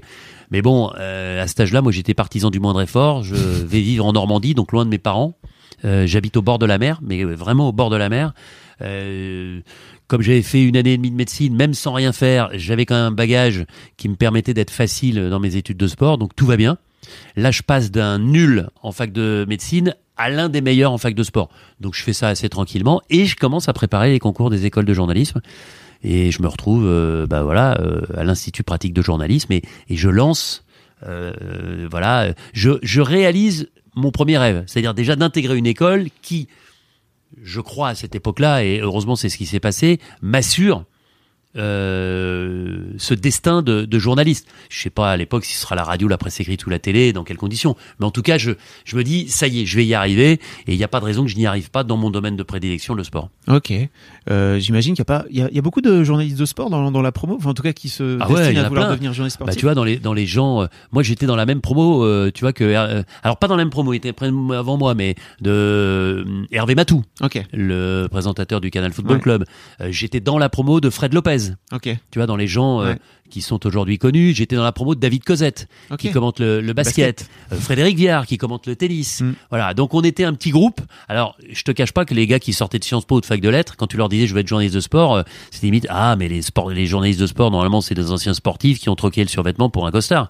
Mais 0.49 0.61
bon, 0.61 0.91
euh, 0.99 1.41
à 1.43 1.47
cet 1.47 1.59
âge-là, 1.59 1.81
moi, 1.81 1.91
j'étais 1.91 2.13
partisan 2.13 2.49
du 2.49 2.59
moindre 2.59 2.81
effort. 2.81 3.23
Je 3.23 3.35
vais 3.65 3.81
vivre 3.81 4.05
en 4.05 4.13
Normandie, 4.13 4.53
donc 4.55 4.71
loin 4.71 4.85
de 4.85 4.89
mes 4.89 4.97
parents. 4.97 5.37
Euh, 5.85 6.07
J'habite 6.07 6.37
au 6.37 6.41
bord 6.41 6.59
de 6.59 6.65
la 6.65 6.77
mer, 6.77 6.99
mais 7.01 7.23
vraiment 7.23 7.69
au 7.69 7.71
bord 7.71 7.89
de 7.89 7.95
la 7.95 8.09
mer. 8.09 8.33
Euh, 8.81 9.61
comme 10.07 10.21
j'avais 10.21 10.41
fait 10.41 10.63
une 10.63 10.77
année 10.77 10.93
et 10.93 10.97
demie 10.97 11.11
de 11.11 11.15
médecine, 11.15 11.55
même 11.55 11.73
sans 11.73 11.93
rien 11.93 12.11
faire, 12.11 12.49
j'avais 12.53 12.85
quand 12.85 12.95
même 12.95 13.05
un 13.05 13.11
bagage 13.11 13.65
qui 13.97 14.09
me 14.09 14.15
permettait 14.15 14.53
d'être 14.53 14.71
facile 14.71 15.29
dans 15.29 15.39
mes 15.39 15.55
études 15.55 15.77
de 15.77 15.87
sport, 15.87 16.17
donc 16.17 16.35
tout 16.35 16.45
va 16.45 16.57
bien. 16.57 16.77
Là, 17.35 17.51
je 17.51 17.61
passe 17.61 17.91
d'un 17.91 18.19
nul 18.19 18.69
en 18.81 18.91
fac 18.91 19.11
de 19.11 19.45
médecine 19.47 19.95
à 20.15 20.29
l'un 20.29 20.49
des 20.49 20.61
meilleurs 20.61 20.91
en 20.91 20.97
fac 20.97 21.15
de 21.15 21.23
sport. 21.23 21.49
Donc, 21.79 21.95
je 21.95 22.03
fais 22.03 22.13
ça 22.13 22.29
assez 22.29 22.49
tranquillement 22.49 23.01
et 23.09 23.25
je 23.25 23.35
commence 23.35 23.67
à 23.67 23.73
préparer 23.73 24.11
les 24.11 24.19
concours 24.19 24.49
des 24.49 24.65
écoles 24.65 24.85
de 24.85 24.93
journalisme. 24.93 25.41
Et 26.03 26.31
je 26.31 26.41
me 26.41 26.47
retrouve, 26.47 26.85
euh, 26.85 27.25
bah 27.25 27.43
voilà, 27.43 27.79
euh, 27.79 28.01
à 28.15 28.23
l'institut 28.23 28.63
pratique 28.63 28.93
de 28.93 29.01
journalisme 29.01 29.53
et, 29.53 29.61
je 29.89 30.09
lance, 30.09 30.65
voilà, 31.01 32.33
je 32.53 33.01
réalise 33.01 33.67
mon 33.95 34.12
premier 34.12 34.38
rêve, 34.38 34.63
c'est-à-dire 34.67 34.93
déjà 34.93 35.15
d'intégrer 35.15 35.57
une 35.57 35.65
école 35.67 36.07
qui, 36.21 36.47
je 37.41 37.62
crois 37.62 37.89
à 37.89 37.95
cette 37.95 38.15
époque-là, 38.15 38.63
et 38.63 38.79
heureusement 38.79 39.15
c'est 39.15 39.29
ce 39.29 39.38
qui 39.38 39.45
s'est 39.45 39.59
passé, 39.59 40.00
m'assure 40.21 40.85
euh, 41.55 42.77
ce 42.98 43.13
destin 43.13 43.62
de, 43.62 43.86
de 43.86 44.00
journaliste. 44.00 44.48
Je 44.69 44.81
sais 44.81 44.89
pas 44.89 45.12
à 45.12 45.17
l'époque 45.17 45.45
si 45.45 45.53
ce 45.53 45.62
sera 45.62 45.75
la 45.75 45.83
radio, 45.83 46.07
la 46.07 46.17
presse 46.17 46.39
écrite 46.39 46.65
ou 46.65 46.69
la 46.69 46.79
télé, 46.79 47.13
dans 47.13 47.24
quelles 47.24 47.38
conditions. 47.38 47.75
Mais 48.00 48.05
en 48.05 48.12
tout 48.12 48.22
cas, 48.22 48.38
je, 48.38 48.51
je 48.86 48.95
me 48.95 49.03
dis, 49.03 49.27
ça 49.29 49.48
y 49.48 49.62
est, 49.62 49.65
je 49.65 49.75
vais 49.77 49.86
y 49.86 49.93
arriver. 49.93 50.33
Et 50.67 50.74
il 50.74 50.77
n'y 50.77 50.83
a 50.83 50.88
pas 50.88 51.00
de 51.00 51.05
raison 51.05 51.24
que 51.24 51.29
je 51.29 51.36
n'y 51.38 51.45
arrive 51.45 51.69
pas 51.72 51.83
dans 51.83 51.98
mon 51.98 52.10
domaine 52.10 52.36
de 52.36 52.43
prédilection, 52.43 52.93
le 52.95 53.03
sport. 53.03 53.29
Ok. 53.48 53.74
Euh, 54.29 54.60
J'imagine 54.60 54.93
qu'il 54.93 55.01
y 55.01 55.03
a 55.03 55.05
pas, 55.05 55.25
il 55.29 55.38
y 55.38 55.41
a, 55.41 55.50
il 55.50 55.55
y 55.55 55.60
a 55.60 55.62
beaucoup 55.62 55.81
de 55.81 56.03
journalistes 56.03 56.38
de 56.39 56.45
sport 56.45 56.69
dans, 56.69 56.91
dans 56.91 57.01
la 57.01 57.12
promo, 57.12 57.36
enfin, 57.38 57.50
en 57.50 57.53
tout 57.53 57.63
cas 57.63 57.74
qui 57.74 57.89
se 57.89 58.17
Ah 58.19 58.29
ouais, 58.29 58.36
destinent 58.36 58.50
il 58.51 58.55
y 58.55 58.65
à 58.65 58.69
vouloir 58.69 58.86
plein. 58.88 58.93
devenir 58.95 59.13
journaliste 59.13 59.38
Bah, 59.39 59.45
sportif. 59.45 59.60
tu 59.60 59.65
vois, 59.65 59.75
dans 59.75 59.83
les, 59.83 59.98
dans 59.98 60.13
les 60.13 60.25
gens, 60.25 60.63
euh, 60.63 60.67
moi 60.91 61.03
j'étais 61.03 61.25
dans 61.25 61.36
la 61.36 61.45
même 61.45 61.62
promo, 61.62 62.05
tu 62.31 62.41
vois, 62.41 62.53
que, 62.53 63.03
alors 63.24 63.38
pas 63.38 63.48
dans 63.48 63.55
la 63.55 63.63
même 63.63 63.69
promo, 63.69 63.93
il 63.93 63.98
était 63.98 64.13
avant 64.55 64.77
moi, 64.77 64.95
mais 64.95 65.15
de 65.41 66.25
Hervé 66.51 66.75
Matou, 66.75 67.03
le 67.53 68.07
présentateur 68.07 68.62
du 68.62 68.72
Canal 68.72 68.91
Football 68.93 69.17
Ouais. 69.17 69.22
Club. 69.22 69.45
J'étais 69.89 70.19
dans 70.19 70.38
la 70.38 70.50
promo 70.50 70.79
de 70.81 70.89
Fred 70.89 71.13
Lopez. 71.13 71.42
Tu 72.12 72.19
vois, 72.19 72.25
dans 72.25 72.35
les 72.35 72.47
gens 72.47 72.81
euh, 72.81 72.93
qui 73.29 73.41
sont 73.41 73.65
aujourd'hui 73.65 73.97
connus, 73.97 74.33
j'étais 74.35 74.55
dans 74.55 74.63
la 74.63 74.71
promo 74.71 74.93
de 74.95 75.00
David 75.00 75.23
Cosette, 75.23 75.67
qui 75.97 76.12
commente 76.12 76.39
le, 76.39 76.62
le 76.62 76.73
basket, 76.73 77.27
Euh, 77.51 77.55
Frédéric 77.57 77.97
Viard, 77.97 78.25
qui 78.27 78.38
commente 78.38 78.67
le 78.67 78.75
tennis. 78.75 79.21
Mm. 79.21 79.33
Voilà, 79.50 79.73
donc 79.73 79.93
on 79.93 80.01
était 80.01 80.23
un 80.23 80.33
petit 80.33 80.51
groupe. 80.51 80.82
Alors, 81.08 81.36
je 81.49 81.63
te 81.63 81.71
cache 81.71 81.91
pas 81.91 82.06
que 82.06 82.13
les 82.13 82.27
gars 82.27 82.39
qui 82.39 82.53
sortaient 82.53 82.79
de 82.79 82.84
Sciences 82.84 83.06
Po 83.06 83.15
ou 83.15 83.21
de 83.21 83.25
fac 83.25 83.41
de 83.41 83.49
lettres, 83.49 83.75
quand 83.75 83.88
tu 83.88 83.97
leur 83.97 84.10
disais 84.10 84.27
je 84.27 84.34
veux 84.34 84.39
être 84.41 84.47
journaliste 84.47 84.75
de 84.75 84.82
sport, 84.82 85.15
euh, 85.15 85.23
c'était 85.51 85.67
limite 85.67 85.88
ah 85.89 86.15
mais 86.15 86.27
les 86.27 86.41
sports, 86.41 86.69
les 86.69 86.86
journalistes 86.86 87.19
de 87.19 87.27
sport 87.27 87.49
normalement 87.49 87.82
c'est 87.82 87.95
des 87.95 88.12
anciens 88.12 88.34
sportifs 88.34 88.79
qui 88.79 88.89
ont 88.89 88.95
troqué 88.95 89.21
le 89.23 89.29
survêtement 89.29 89.69
pour 89.69 89.88
un 89.88 89.91
costard. 89.91 90.29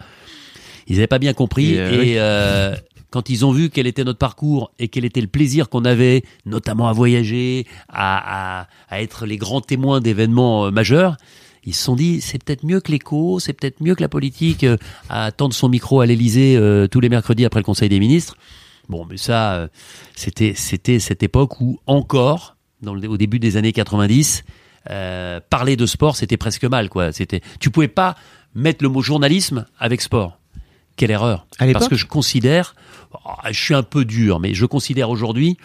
Ils 0.88 0.98
avaient 0.98 1.08
pas 1.08 1.20
bien 1.20 1.34
compris 1.34 1.74
Et, 1.74 1.80
euh, 1.80 2.22
euh, 2.22 2.76
quand 3.14 3.30
ils 3.30 3.46
ont 3.46 3.52
vu 3.52 3.70
quel 3.70 3.86
était 3.86 4.04
notre 4.04 4.18
parcours 4.18 4.72
et 4.80 4.88
quel 4.88 5.06
était 5.06 5.22
le 5.22 5.28
plaisir 5.28 5.70
qu'on 5.70 5.86
avait, 5.86 6.24
notamment 6.48 6.88
à 6.88 6.94
voyager, 6.94 7.68
à, 7.88 8.62
à, 8.62 8.68
à 8.90 9.04
être 9.04 9.28
les 9.28 9.38
grands 9.38 9.62
témoins 9.62 10.02
d'événements 10.02 10.66
euh, 10.66 10.72
majeurs, 10.72 11.18
ils 11.64 11.76
se 11.76 11.84
sont 11.84 11.96
dit 11.96 12.22
c'est 12.22 12.44
peut-être 12.44 12.66
mieux 12.66 12.80
que 12.80 12.92
l'écho, 12.92 13.40
c'est 13.40 13.54
peut-être 13.54 13.82
mieux 13.82 13.94
que 13.94 14.02
la 14.02 14.10
politique 14.10 14.64
euh, 14.64 14.78
à 15.10 15.32
tendre 15.32 15.54
son 15.54 15.70
micro 15.70 16.02
à 16.02 16.08
l'Élysée 16.08 16.58
euh, 16.58 16.88
tous 16.88 17.02
les 17.02 17.10
mercredis 17.10 17.46
après 17.46 17.60
le 17.60 17.66
Conseil 17.66 17.88
des 17.88 18.00
ministres. 18.00 18.36
Bon, 18.90 19.06
mais 19.08 19.18
ça, 19.18 19.70
c'était 20.16 20.56
c'était 20.56 20.98
cette 20.98 21.22
époque 21.22 21.62
où 21.62 21.80
encore, 21.86 22.58
dans 22.82 22.96
le, 22.96 23.08
au 23.08 23.18
début 23.18 23.38
des 23.38 23.58
années 23.58 23.74
90, 23.74 24.44
euh, 24.90 25.40
parler 25.52 25.76
de 25.76 25.86
sport 25.86 26.16
c'était 26.16 26.38
presque 26.38 26.66
mal 26.66 26.90
quoi. 26.90 27.12
C'était, 27.12 27.42
tu 27.60 27.70
pouvais 27.70 27.88
pas 27.88 28.16
mettre 28.56 28.84
le 28.84 28.90
mot 28.90 29.04
journalisme 29.04 29.66
avec 29.78 30.02
sport. 30.02 30.40
Quelle 30.96 31.12
erreur 31.12 31.48
Parce 31.74 31.88
que 31.88 31.96
je 31.96 32.06
considère, 32.06 32.76
oh, 33.14 33.30
je 33.50 33.60
suis 33.60 33.74
un 33.74 33.84
peu 33.84 34.06
dur, 34.06 34.40
mais 34.40 34.54
je 34.54 34.66
considère 34.66 35.10
aujourd'hui 35.10 35.58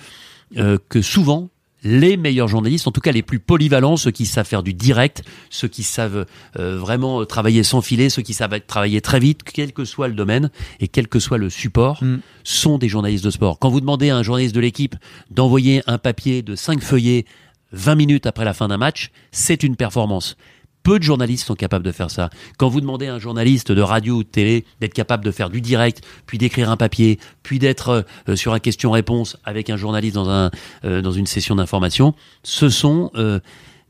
euh, 0.56 0.78
que 0.88 1.02
souvent 1.02 1.50
les 1.84 2.16
meilleurs 2.16 2.48
journalistes, 2.48 2.88
en 2.88 2.92
tout 2.92 3.00
cas 3.00 3.12
les 3.12 3.22
plus 3.22 3.38
polyvalents, 3.38 3.96
ceux 3.96 4.10
qui 4.10 4.26
savent 4.26 4.46
faire 4.46 4.64
du 4.64 4.74
direct, 4.74 5.22
ceux 5.48 5.68
qui 5.68 5.84
savent 5.84 6.26
euh, 6.58 6.76
vraiment 6.76 7.24
travailler 7.24 7.62
sans 7.62 7.80
filet, 7.82 8.10
ceux 8.10 8.22
qui 8.22 8.34
savent 8.34 8.58
travailler 8.66 9.00
très 9.00 9.20
vite, 9.20 9.42
quel 9.44 9.72
que 9.72 9.84
soit 9.84 10.08
le 10.08 10.14
domaine 10.14 10.50
et 10.80 10.88
quel 10.88 11.06
que 11.06 11.20
soit 11.20 11.38
le 11.38 11.50
support, 11.50 12.02
Mm. 12.02 12.18
sont 12.44 12.78
des 12.78 12.88
journalistes 12.88 13.24
de 13.24 13.30
sport. 13.30 13.58
Quand 13.58 13.70
vous 13.70 13.80
demandez 13.80 14.10
à 14.10 14.16
un 14.16 14.22
journaliste 14.22 14.54
de 14.54 14.60
l'équipe 14.60 14.96
d'envoyer 15.30 15.82
un 15.86 15.98
papier 15.98 16.42
de 16.42 16.56
5 16.56 16.82
feuillets 16.82 17.24
20 17.72 17.94
minutes 17.94 18.26
après 18.26 18.44
la 18.44 18.54
fin 18.54 18.68
d'un 18.68 18.78
match, 18.78 19.10
c'est 19.30 19.62
une 19.62 19.76
performance. 19.76 20.36
Peu 20.88 20.98
de 20.98 21.04
journalistes 21.04 21.46
sont 21.46 21.54
capables 21.54 21.84
de 21.84 21.92
faire 21.92 22.10
ça. 22.10 22.30
Quand 22.56 22.70
vous 22.70 22.80
demandez 22.80 23.08
à 23.08 23.14
un 23.14 23.18
journaliste 23.18 23.72
de 23.72 23.82
radio 23.82 24.14
ou 24.14 24.22
de 24.24 24.28
télé 24.28 24.64
d'être 24.80 24.94
capable 24.94 25.22
de 25.22 25.30
faire 25.30 25.50
du 25.50 25.60
direct, 25.60 26.02
puis 26.24 26.38
d'écrire 26.38 26.70
un 26.70 26.78
papier, 26.78 27.18
puis 27.42 27.58
d'être 27.58 28.06
euh, 28.26 28.36
sur 28.36 28.54
un 28.54 28.58
question-réponse 28.58 29.36
avec 29.44 29.68
un 29.68 29.76
journaliste 29.76 30.14
dans, 30.14 30.30
un, 30.30 30.50
euh, 30.86 31.02
dans 31.02 31.12
une 31.12 31.26
session 31.26 31.56
d'information, 31.56 32.14
ce 32.42 32.70
sont 32.70 33.10
euh, 33.16 33.38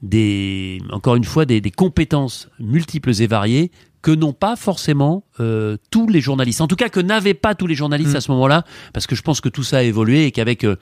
des, 0.02 0.82
encore 0.90 1.14
une 1.14 1.22
fois 1.22 1.44
des, 1.44 1.60
des 1.60 1.70
compétences 1.70 2.48
multiples 2.58 3.12
et 3.22 3.28
variées 3.28 3.70
que 4.02 4.10
n'ont 4.10 4.32
pas 4.32 4.56
forcément 4.56 5.24
euh, 5.40 5.76
tous 5.90 6.08
les 6.08 6.20
journalistes. 6.20 6.60
En 6.60 6.66
tout 6.66 6.76
cas, 6.76 6.88
que 6.88 7.00
n'avaient 7.00 7.34
pas 7.34 7.54
tous 7.54 7.66
les 7.66 7.74
journalistes 7.74 8.14
Mm. 8.14 8.16
à 8.16 8.20
ce 8.20 8.30
moment-là, 8.32 8.64
parce 8.92 9.06
que 9.06 9.14
je 9.14 9.22
pense 9.22 9.40
que 9.40 9.48
tout 9.48 9.62
ça 9.62 9.78
a 9.78 9.82
évolué 9.82 10.26
et 10.26 10.30
qu'avec 10.30 10.64
euh, 10.64 10.76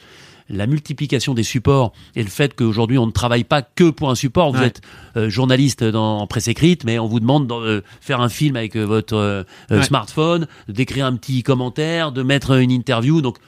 la 0.49 0.67
multiplication 0.67 1.35
des 1.35 1.43
supports 1.43 1.93
et 2.15 2.23
le 2.23 2.29
fait 2.29 2.55
qu'aujourd'hui 2.55 2.99
on 2.99 3.07
ne 3.07 3.11
travaille 3.13 3.45
pas 3.45 3.63
que 3.63 3.91
pour 3.91 4.11
un 4.11 4.15
support, 4.15 4.53
vous 4.53 4.61
Ouais. 4.61 4.67
êtes 4.69 4.81
euh, 5.17 5.29
journaliste 5.29 5.83
dans, 5.83 6.19
en 6.21 6.27
presse 6.27 6.49
écrite, 6.49 6.85
mais 6.85 6.99
on 6.99 7.07
vous 7.07 7.21
demande 7.21 7.47
de 7.49 7.83
faire 8.01 8.21
un 8.21 8.29
film 8.29 8.57
avec 8.57 8.77
euh, 8.77 8.85
votre 8.85 9.15
euh, 9.17 9.43
euh, 9.71 9.79
Ouais. 9.79 9.83
smartphone, 9.85 10.47
d'écrire 10.69 11.07
un 11.07 11.17
petit 11.17 11.43
commentaire, 11.43 12.13
de 12.13 12.23
mettre 12.23 12.53
une 12.61 12.71
interview. 12.71 13.21
Donc 13.23 13.39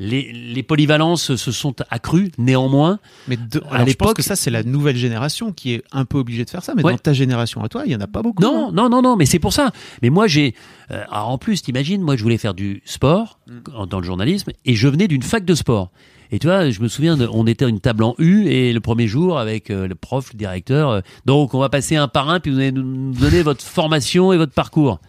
les, 0.00 0.30
les 0.32 0.62
polyvalences 0.62 1.34
se 1.34 1.50
sont 1.50 1.74
accrues 1.90 2.30
néanmoins. 2.38 3.00
Mais 3.26 3.36
de, 3.36 3.58
À 3.58 3.62
alors, 3.62 3.70
je 3.70 3.76
pense 3.78 3.86
l'époque- 3.88 4.16
que 4.18 4.22
ça, 4.22 4.36
c'est 4.36 4.50
la 4.50 4.62
nouvelle 4.62 4.96
génération 4.96 5.52
qui 5.52 5.72
est 5.74 5.82
un 5.90 6.04
peu 6.04 6.18
obligée 6.18 6.44
de 6.44 6.50
faire 6.50 6.62
ça. 6.62 6.74
Mais 6.76 6.84
Ouais. 6.84 6.92
dans 6.92 6.98
ta 6.98 7.12
génération 7.12 7.64
à 7.64 7.68
toi, 7.68 7.82
il 7.84 7.90
y 7.90 7.96
en 7.96 8.00
a 8.00 8.06
pas 8.06 8.22
beaucoup. 8.22 8.40
Non, 8.40 8.68
hein. 8.68 8.70
non, 8.72 8.88
non, 8.88 9.02
non, 9.02 9.16
mais 9.16 9.26
c'est 9.26 9.40
pour 9.40 9.52
ça. 9.52 9.72
Mais 10.02 10.10
moi, 10.10 10.28
j'ai. 10.28 10.54
euh, 10.92 11.02
en 11.10 11.36
plus, 11.36 11.62
t'imagines, 11.62 12.00
moi, 12.00 12.14
je 12.16 12.22
voulais 12.22 12.38
faire 12.38 12.54
du 12.54 12.80
sport 12.84 13.40
en- 13.74 13.86
dans 13.86 13.98
le 13.98 14.06
journalisme 14.06 14.52
et 14.64 14.74
je 14.76 14.86
venais 14.86 15.08
d'une 15.08 15.22
fac 15.22 15.44
de 15.44 15.54
sport. 15.56 15.90
Et 16.30 16.38
tu 16.38 16.46
vois, 16.46 16.68
je 16.70 16.80
me 16.80 16.88
souviens, 16.88 17.16
de- 17.16 17.28
on 17.32 17.46
était 17.46 17.64
à 17.64 17.68
une 17.68 17.80
table 17.80 18.02
en 18.04 18.14
U 18.18 18.46
et 18.48 18.72
le 18.72 18.80
premier 18.80 19.06
jour 19.08 19.38
avec 19.38 19.70
euh, 19.70 19.88
le 19.88 19.94
prof, 19.94 20.32
le 20.32 20.38
directeur. 20.38 20.90
euh, 20.90 21.00
donc, 21.24 21.54
on 21.54 21.58
va 21.58 21.68
passer 21.68 21.96
un 21.96 22.08
par 22.08 22.28
un 22.28 22.38
puis 22.40 22.50
vous 22.50 22.58
allez 22.58 22.72
nous 22.72 22.82
nous 22.84 23.12
donner 23.14 23.42
votre 23.42 23.64
formation 23.64 24.32
et 24.32 24.36
votre 24.36 24.52
parcours. 24.52 25.00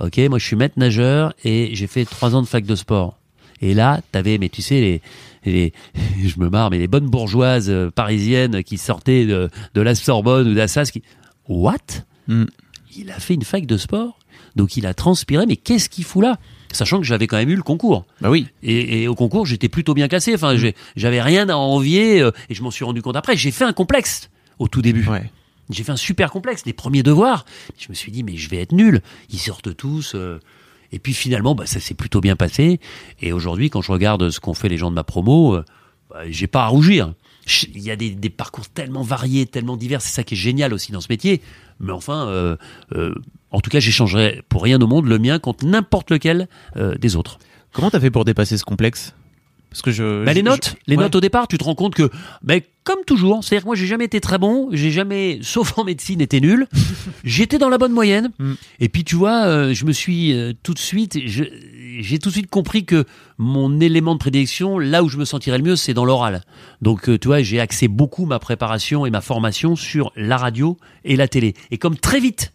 Ok, 0.00 0.18
moi, 0.28 0.38
je 0.38 0.44
suis 0.44 0.56
maître 0.56 0.74
nageur 0.78 1.32
et 1.44 1.70
j'ai 1.74 1.86
fait 1.86 2.04
trois 2.04 2.34
ans 2.34 2.42
de 2.42 2.46
fac 2.46 2.64
de 2.66 2.74
sport. 2.74 3.16
Et 3.62 3.72
là, 3.74 4.00
t'avais, 4.12 4.36
mais 4.38 4.48
tu 4.50 4.60
sais, 4.60 4.80
les, 4.80 5.02
les, 5.46 5.72
je 6.26 6.38
me 6.38 6.50
marre, 6.50 6.70
mais 6.70 6.78
les 6.78 6.88
bonnes 6.88 7.08
bourgeoises 7.08 7.70
euh, 7.70 7.90
parisiennes 7.90 8.62
qui 8.62 8.76
sortaient 8.76 9.24
de, 9.24 9.48
de 9.74 9.80
la 9.80 9.94
Sorbonne 9.94 10.48
ou 10.48 10.54
d'Assas 10.54 10.90
qui, 10.92 11.02
what? 11.48 11.76
Mm. 12.28 12.44
il 12.98 13.10
a 13.12 13.18
fait 13.20 13.34
une 13.34 13.44
fac 13.44 13.64
de 13.66 13.76
sport, 13.76 14.18
donc 14.56 14.76
il 14.76 14.84
a 14.84 14.92
transpiré, 14.94 15.46
mais 15.46 15.56
qu'est-ce 15.56 15.88
qu'il 15.88 16.04
fout 16.04 16.24
là? 16.24 16.38
Sachant 16.72 16.98
que 16.98 17.04
j'avais 17.04 17.26
quand 17.26 17.36
même 17.36 17.48
eu 17.50 17.56
le 17.56 17.62
concours. 17.62 18.04
Bah 18.20 18.30
oui. 18.30 18.46
Et, 18.62 19.02
et 19.02 19.08
au 19.08 19.14
concours, 19.14 19.46
j'étais 19.46 19.68
plutôt 19.68 19.94
bien 19.94 20.08
classé. 20.08 20.34
Enfin, 20.34 20.56
j'avais 20.96 21.22
rien 21.22 21.48
à 21.48 21.54
envier, 21.54 22.20
euh, 22.20 22.30
et 22.48 22.54
je 22.54 22.62
m'en 22.62 22.70
suis 22.70 22.84
rendu 22.84 23.02
compte 23.02 23.16
après. 23.16 23.36
J'ai 23.36 23.50
fait 23.50 23.64
un 23.64 23.72
complexe 23.72 24.28
au 24.58 24.68
tout 24.68 24.82
début. 24.82 25.06
Ouais. 25.08 25.30
J'ai 25.70 25.82
fait 25.84 25.92
un 25.92 25.96
super 25.96 26.30
complexe, 26.30 26.62
les 26.66 26.72
premiers 26.72 27.02
devoirs. 27.02 27.44
Je 27.78 27.86
me 27.88 27.94
suis 27.94 28.12
dit, 28.12 28.22
mais 28.22 28.36
je 28.36 28.48
vais 28.50 28.58
être 28.58 28.72
nul. 28.72 29.02
Ils 29.30 29.38
sortent 29.38 29.74
tous. 29.76 30.12
euh, 30.14 30.38
Et 30.92 30.98
puis 30.98 31.12
finalement, 31.14 31.54
bah, 31.54 31.66
ça 31.66 31.80
s'est 31.80 31.94
plutôt 31.94 32.20
bien 32.20 32.36
passé. 32.36 32.78
Et 33.20 33.32
aujourd'hui, 33.32 33.70
quand 33.70 33.82
je 33.82 33.90
regarde 33.90 34.30
ce 34.30 34.38
qu'ont 34.38 34.54
fait 34.54 34.68
les 34.68 34.78
gens 34.78 34.90
de 34.90 34.94
ma 34.94 35.02
promo, 35.04 35.54
euh, 35.56 35.64
bah, 36.10 36.20
j'ai 36.28 36.46
pas 36.46 36.64
à 36.64 36.66
rougir. 36.68 37.14
Il 37.74 37.80
y 37.82 37.90
a 37.90 37.96
des, 37.96 38.10
des 38.10 38.30
parcours 38.30 38.68
tellement 38.68 39.02
variés, 39.02 39.46
tellement 39.46 39.76
divers. 39.76 40.02
C'est 40.02 40.12
ça 40.14 40.24
qui 40.24 40.34
est 40.34 40.38
génial 40.38 40.72
aussi 40.74 40.92
dans 40.92 41.00
ce 41.00 41.06
métier. 41.10 41.40
Mais 41.80 41.92
enfin, 41.92 42.26
euh, 42.28 42.56
euh, 42.94 43.14
en 43.50 43.60
tout 43.60 43.70
cas, 43.70 43.80
j'échangerai 43.80 44.42
pour 44.48 44.62
rien 44.62 44.80
au 44.80 44.86
monde 44.86 45.06
le 45.06 45.18
mien 45.18 45.38
contre 45.38 45.64
n'importe 45.66 46.10
lequel 46.10 46.48
euh, 46.76 46.94
des 46.96 47.16
autres. 47.16 47.38
Comment 47.72 47.90
t'as 47.90 48.00
fait 48.00 48.10
pour 48.10 48.24
dépasser 48.24 48.56
ce 48.58 48.64
complexe? 48.64 49.14
Parce 49.70 49.82
que 49.82 49.90
je. 49.90 50.24
Bah, 50.24 50.30
je- 50.32 50.36
les 50.36 50.42
notes, 50.42 50.70
je- 50.70 50.90
les 50.90 50.96
ouais. 50.96 51.02
notes 51.02 51.14
au 51.16 51.20
départ, 51.20 51.48
tu 51.48 51.58
te 51.58 51.64
rends 51.64 51.74
compte 51.74 51.94
que, 51.94 52.08
mais 52.42 52.64
comme 52.84 53.00
toujours, 53.06 53.42
c'est-à-dire 53.44 53.62
que 53.64 53.66
moi 53.66 53.74
j'ai 53.76 53.86
jamais 53.86 54.04
été 54.04 54.20
très 54.20 54.38
bon, 54.38 54.68
j'ai 54.72 54.90
jamais, 54.90 55.40
sauf 55.42 55.76
en 55.78 55.84
médecine, 55.84 56.20
été 56.20 56.40
nul. 56.40 56.66
J'étais 57.24 57.58
dans 57.58 57.68
la 57.68 57.76
bonne 57.76 57.92
moyenne. 57.92 58.30
Mm. 58.38 58.52
Et 58.80 58.88
puis 58.88 59.04
tu 59.04 59.16
vois, 59.16 59.44
euh, 59.46 59.74
je 59.74 59.84
me 59.84 59.92
suis 59.92 60.32
euh, 60.32 60.52
tout 60.62 60.72
de 60.72 60.78
suite, 60.78 61.18
j'ai 61.26 62.18
tout 62.18 62.28
de 62.30 62.34
suite 62.34 62.48
compris 62.48 62.84
que 62.86 63.04
mon 63.38 63.80
élément 63.80 64.14
de 64.14 64.18
prédilection, 64.20 64.78
là 64.78 65.02
où 65.02 65.08
je 65.08 65.18
me 65.18 65.24
sentirais 65.24 65.58
le 65.58 65.64
mieux, 65.64 65.76
c'est 65.76 65.94
dans 65.94 66.04
l'oral. 66.04 66.42
Donc 66.80 67.08
euh, 67.10 67.18
tu 67.18 67.28
vois, 67.28 67.42
j'ai 67.42 67.60
axé 67.60 67.88
beaucoup 67.88 68.24
ma 68.24 68.38
préparation 68.38 69.04
et 69.04 69.10
ma 69.10 69.20
formation 69.20 69.76
sur 69.76 70.12
la 70.16 70.36
radio 70.38 70.78
et 71.04 71.16
la 71.16 71.28
télé. 71.28 71.52
Et 71.70 71.76
comme 71.76 71.96
très 71.98 72.20
vite, 72.20 72.52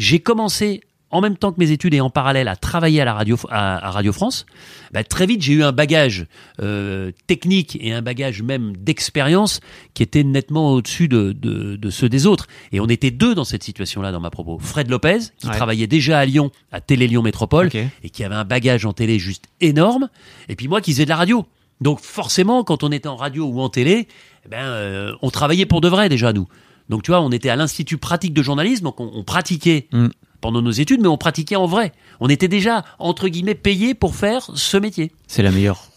j'ai 0.00 0.18
commencé 0.18 0.80
en 1.12 1.20
même 1.20 1.36
temps 1.36 1.50
que 1.50 1.58
mes 1.58 1.72
études 1.72 1.92
et 1.94 2.00
en 2.00 2.08
parallèle 2.08 2.46
à 2.46 2.54
travailler 2.54 3.00
à 3.00 3.04
la 3.04 3.14
radio 3.14 3.36
à, 3.50 3.84
à 3.84 3.90
Radio 3.90 4.12
France, 4.12 4.46
bah, 4.92 5.02
très 5.02 5.26
vite 5.26 5.42
j'ai 5.42 5.54
eu 5.54 5.64
un 5.64 5.72
bagage 5.72 6.26
euh, 6.62 7.10
technique 7.26 7.76
et 7.80 7.92
un 7.92 8.00
bagage 8.00 8.42
même 8.42 8.76
d'expérience 8.76 9.60
qui 9.92 10.04
était 10.04 10.22
nettement 10.22 10.70
au-dessus 10.72 11.08
de, 11.08 11.32
de, 11.32 11.74
de 11.74 11.90
ceux 11.90 12.08
des 12.08 12.26
autres. 12.26 12.46
Et 12.70 12.78
on 12.78 12.86
était 12.86 13.10
deux 13.10 13.34
dans 13.34 13.42
cette 13.44 13.64
situation-là 13.64 14.12
dans 14.12 14.20
ma 14.20 14.30
propos. 14.30 14.60
Fred 14.60 14.88
Lopez, 14.88 15.18
qui 15.38 15.48
Ouais. 15.48 15.56
travaillait 15.56 15.88
déjà 15.88 16.20
à 16.20 16.24
Lyon, 16.24 16.52
à 16.70 16.80
Télé 16.80 17.08
Lyon 17.08 17.22
Métropole, 17.22 17.70
et 18.04 18.10
qui 18.10 18.22
avait 18.22 18.36
un 18.36 18.44
bagage 18.44 18.86
en 18.86 18.92
télé 18.92 19.18
juste 19.18 19.46
énorme. 19.60 20.08
Et 20.48 20.54
puis 20.54 20.68
moi 20.68 20.80
qui 20.80 20.92
faisais 20.92 21.04
de 21.06 21.10
la 21.10 21.16
radio. 21.16 21.44
Donc 21.80 21.98
forcément, 21.98 22.62
quand 22.62 22.84
on 22.84 22.92
était 22.92 23.08
en 23.08 23.16
radio 23.16 23.46
ou 23.46 23.60
en 23.60 23.68
télé, 23.68 24.06
eh 24.46 24.48
ben, 24.48 24.58
euh, 24.62 25.12
on 25.22 25.30
travaillait 25.30 25.66
pour 25.66 25.80
de 25.80 25.88
vrai 25.88 26.08
déjà 26.08 26.32
nous. 26.32 26.46
Donc 26.90 27.02
tu 27.02 27.10
vois, 27.12 27.22
on 27.22 27.30
était 27.30 27.48
à 27.48 27.56
l'institut 27.56 27.96
pratique 27.96 28.34
de 28.34 28.42
journalisme, 28.42 28.84
donc 28.84 29.00
on, 29.00 29.10
on 29.14 29.24
pratiquait 29.24 29.88
Mm. 29.92 30.08
pendant 30.42 30.60
nos 30.60 30.70
études, 30.70 31.00
mais 31.00 31.08
on 31.08 31.16
pratiquait 31.16 31.56
en 31.56 31.66
vrai. 31.66 31.92
On 32.20 32.28
était 32.28 32.48
déjà 32.48 32.84
entre 32.98 33.28
guillemets 33.28 33.54
payés 33.54 33.94
pour 33.94 34.14
faire 34.14 34.50
ce 34.54 34.76
métier. 34.76 35.12
C'est 35.26 35.42
la 35.42 35.50
meilleure 35.52 35.88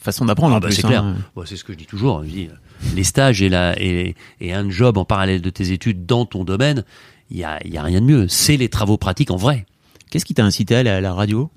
façon 0.00 0.24
d'apprendre. 0.24 0.54
Ah 0.54 0.60
bah 0.60 0.70
c'est 0.70 0.84
hein. 0.86 0.88
clair. 0.88 1.46
C'est 1.46 1.56
ce 1.56 1.64
que 1.64 1.72
je 1.74 1.78
dis 1.78 1.86
toujours. 1.86 2.24
Je 2.24 2.30
dis, 2.30 2.46
euh, 2.46 2.54
les 2.94 3.04
stages 3.04 3.42
et, 3.42 3.48
la, 3.50 3.74
et, 3.78 4.14
et 4.40 4.54
un 4.54 4.70
job 4.70 4.96
en 4.96 5.04
parallèle 5.04 5.42
de 5.42 5.50
tes 5.50 5.72
études 5.72 6.06
dans 6.06 6.24
ton 6.24 6.44
domaine, 6.44 6.84
il 7.30 7.36
y 7.36 7.44
a, 7.44 7.58
y 7.66 7.76
a 7.76 7.82
rien 7.82 8.00
de 8.00 8.06
mieux. 8.06 8.28
C'est 8.28 8.56
les 8.56 8.68
travaux 8.70 8.96
pratiques 8.96 9.30
en 9.30 9.36
vrai. 9.36 9.66
Qu'est-ce 10.10 10.24
qui 10.24 10.34
t'a 10.34 10.44
incité 10.44 10.76
à 10.76 10.78
aller 10.78 10.90
à 10.90 11.00
la 11.00 11.12
radio? 11.12 11.50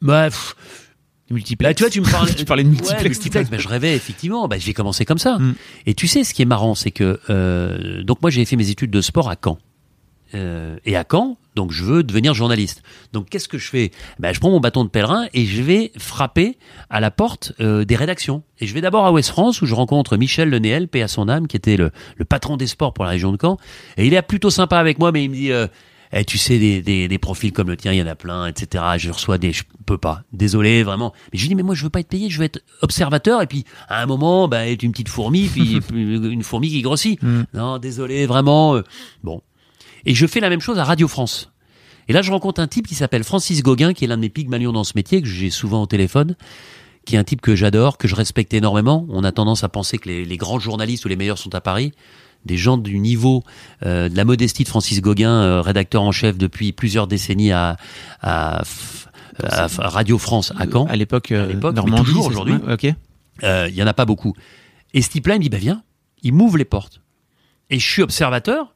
Bah, 0.00 0.28
pff, 0.28 0.56
Multiplex. 1.30 1.68
Bah, 1.70 1.74
tu 1.74 1.82
vois, 1.82 1.90
tu 1.90 2.00
me 2.00 2.10
parlais, 2.10 2.34
tu 2.34 2.44
parlais 2.44 2.64
de 2.64 2.68
multiplex. 2.68 3.02
Ouais, 3.02 3.08
multiplex. 3.08 3.50
Mais 3.50 3.58
je 3.58 3.68
rêvais 3.68 3.94
effectivement. 3.94 4.48
Bah, 4.48 4.56
j'ai 4.58 4.74
commencé 4.74 5.04
comme 5.04 5.18
ça. 5.18 5.38
Mm. 5.38 5.54
Et 5.86 5.94
tu 5.94 6.06
sais, 6.06 6.24
ce 6.24 6.34
qui 6.34 6.42
est 6.42 6.46
marrant, 6.46 6.74
c'est 6.74 6.90
que 6.90 7.20
euh, 7.30 8.02
donc 8.02 8.20
moi 8.22 8.30
j'ai 8.30 8.44
fait 8.44 8.56
mes 8.56 8.68
études 8.70 8.90
de 8.90 9.00
sport 9.00 9.30
à 9.30 9.36
Caen. 9.42 9.58
Euh, 10.34 10.76
et 10.86 10.96
à 10.96 11.04
Caen, 11.10 11.36
donc 11.56 11.72
je 11.72 11.84
veux 11.84 12.02
devenir 12.02 12.32
journaliste. 12.32 12.82
Donc 13.12 13.28
qu'est-ce 13.28 13.48
que 13.48 13.58
je 13.58 13.68
fais? 13.68 13.90
Bah, 14.18 14.32
Je 14.32 14.40
prends 14.40 14.50
mon 14.50 14.60
bâton 14.60 14.84
de 14.84 14.88
pèlerin 14.88 15.26
et 15.34 15.44
je 15.44 15.62
vais 15.62 15.92
frapper 15.98 16.56
à 16.90 17.00
la 17.00 17.10
porte 17.10 17.52
euh, 17.60 17.84
des 17.84 17.96
rédactions. 17.96 18.42
Et 18.58 18.66
je 18.66 18.74
vais 18.74 18.80
d'abord 18.80 19.04
à 19.06 19.12
Ouest 19.12 19.28
France 19.28 19.60
où 19.62 19.66
je 19.66 19.74
rencontre 19.74 20.16
Michel 20.16 20.48
Lenéel, 20.50 20.88
paix 20.88 21.02
à 21.02 21.08
son 21.08 21.28
âme, 21.28 21.48
qui 21.48 21.56
était 21.56 21.76
le, 21.76 21.90
le 22.16 22.24
patron 22.24 22.56
des 22.56 22.66
sports 22.66 22.94
pour 22.94 23.04
la 23.04 23.10
région 23.10 23.30
de 23.30 23.38
Caen. 23.40 23.58
Et 23.96 24.06
il 24.06 24.14
est 24.14 24.22
plutôt 24.22 24.50
sympa 24.50 24.78
avec 24.78 24.98
moi, 24.98 25.12
mais 25.12 25.24
il 25.24 25.30
me 25.30 25.34
dit... 25.34 25.52
euh, 25.52 25.66
eh, 26.12 26.24
tu 26.24 26.38
sais, 26.38 26.58
des, 26.58 26.82
des, 26.82 27.08
des 27.08 27.18
profils 27.18 27.52
comme 27.52 27.68
le 27.68 27.76
tien, 27.76 27.92
il 27.92 27.98
y 27.98 28.02
en 28.02 28.06
a 28.06 28.14
plein, 28.14 28.46
etc. 28.46 28.84
Je 28.98 29.10
reçois 29.10 29.38
des, 29.38 29.52
je 29.52 29.64
peux 29.86 29.98
pas. 29.98 30.22
Désolé, 30.32 30.82
vraiment. 30.82 31.12
Mais 31.32 31.38
je 31.38 31.44
lui 31.44 31.48
dis, 31.48 31.54
mais 31.54 31.62
moi, 31.62 31.74
je 31.74 31.84
veux 31.84 31.90
pas 31.90 32.00
être 32.00 32.08
payé, 32.08 32.28
je 32.30 32.38
veux 32.38 32.44
être 32.44 32.60
observateur. 32.82 33.40
Et 33.42 33.46
puis, 33.46 33.64
à 33.88 34.02
un 34.02 34.06
moment, 34.06 34.46
bah, 34.48 34.66
être 34.68 34.82
une 34.82 34.92
petite 34.92 35.08
fourmi, 35.08 35.48
puis 35.52 35.80
une 35.94 36.42
fourmi 36.42 36.68
qui 36.68 36.82
grossit. 36.82 37.18
Non, 37.54 37.78
désolé, 37.78 38.26
vraiment. 38.26 38.76
euh, 38.76 38.82
Bon. 39.24 39.40
Et 40.04 40.14
je 40.14 40.26
fais 40.26 40.40
la 40.40 40.50
même 40.50 40.60
chose 40.60 40.78
à 40.78 40.84
Radio 40.84 41.08
France. 41.08 41.50
Et 42.08 42.12
là, 42.12 42.20
je 42.22 42.32
rencontre 42.32 42.60
un 42.60 42.66
type 42.66 42.86
qui 42.88 42.96
s'appelle 42.96 43.22
Francis 43.22 43.62
Gauguin, 43.62 43.92
qui 43.94 44.04
est 44.04 44.08
l'un 44.08 44.16
de 44.16 44.22
mes 44.22 44.28
pygmalions 44.28 44.72
dans 44.72 44.82
ce 44.84 44.92
métier, 44.96 45.22
que 45.22 45.28
j'ai 45.28 45.50
souvent 45.50 45.82
au 45.82 45.86
téléphone, 45.86 46.34
qui 47.04 47.16
est 47.16 47.18
un 47.18 47.24
type 47.24 47.40
que 47.40 47.56
j'adore, 47.56 47.98
que 47.98 48.08
je 48.08 48.14
respecte 48.14 48.54
énormément. 48.54 49.06
On 49.08 49.24
a 49.24 49.32
tendance 49.32 49.64
à 49.64 49.68
penser 49.68 49.98
que 49.98 50.08
les, 50.08 50.24
les 50.24 50.36
grands 50.36 50.58
journalistes 50.58 51.04
ou 51.04 51.08
les 51.08 51.16
meilleurs 51.16 51.38
sont 51.38 51.54
à 51.54 51.60
Paris. 51.60 51.92
Des 52.44 52.56
gens 52.56 52.76
du 52.76 52.98
niveau 52.98 53.44
euh, 53.84 54.08
de 54.08 54.16
la 54.16 54.24
modestie 54.24 54.64
de 54.64 54.68
Francis 54.68 55.00
Gauguin, 55.00 55.30
euh, 55.30 55.60
rédacteur 55.60 56.02
en 56.02 56.12
chef 56.12 56.36
depuis 56.38 56.72
plusieurs 56.72 57.06
décennies 57.06 57.52
à, 57.52 57.76
Radio 59.78 60.18
France 60.18 60.52
à 60.58 60.66
Caen. 60.70 60.86
À 60.86 60.96
l'époque, 60.96 61.32
euh, 61.32 61.52
mais 61.52 62.02
toujours 62.02 62.26
aujourd'hui. 62.26 62.54
Euh, 63.44 63.68
Il 63.68 63.74
y 63.74 63.82
en 63.82 63.86
a 63.86 63.94
pas 63.94 64.04
beaucoup. 64.04 64.34
Et 64.94 65.02
ce 65.02 65.10
type-là, 65.10 65.36
il 65.36 65.38
me 65.38 65.42
dit, 65.42 65.48
bah 65.48 65.58
viens, 65.58 65.82
il 66.22 66.34
m'ouvre 66.34 66.58
les 66.58 66.64
portes. 66.64 67.00
Et 67.70 67.78
je 67.78 67.88
suis 67.90 68.02
observateur. 68.02 68.74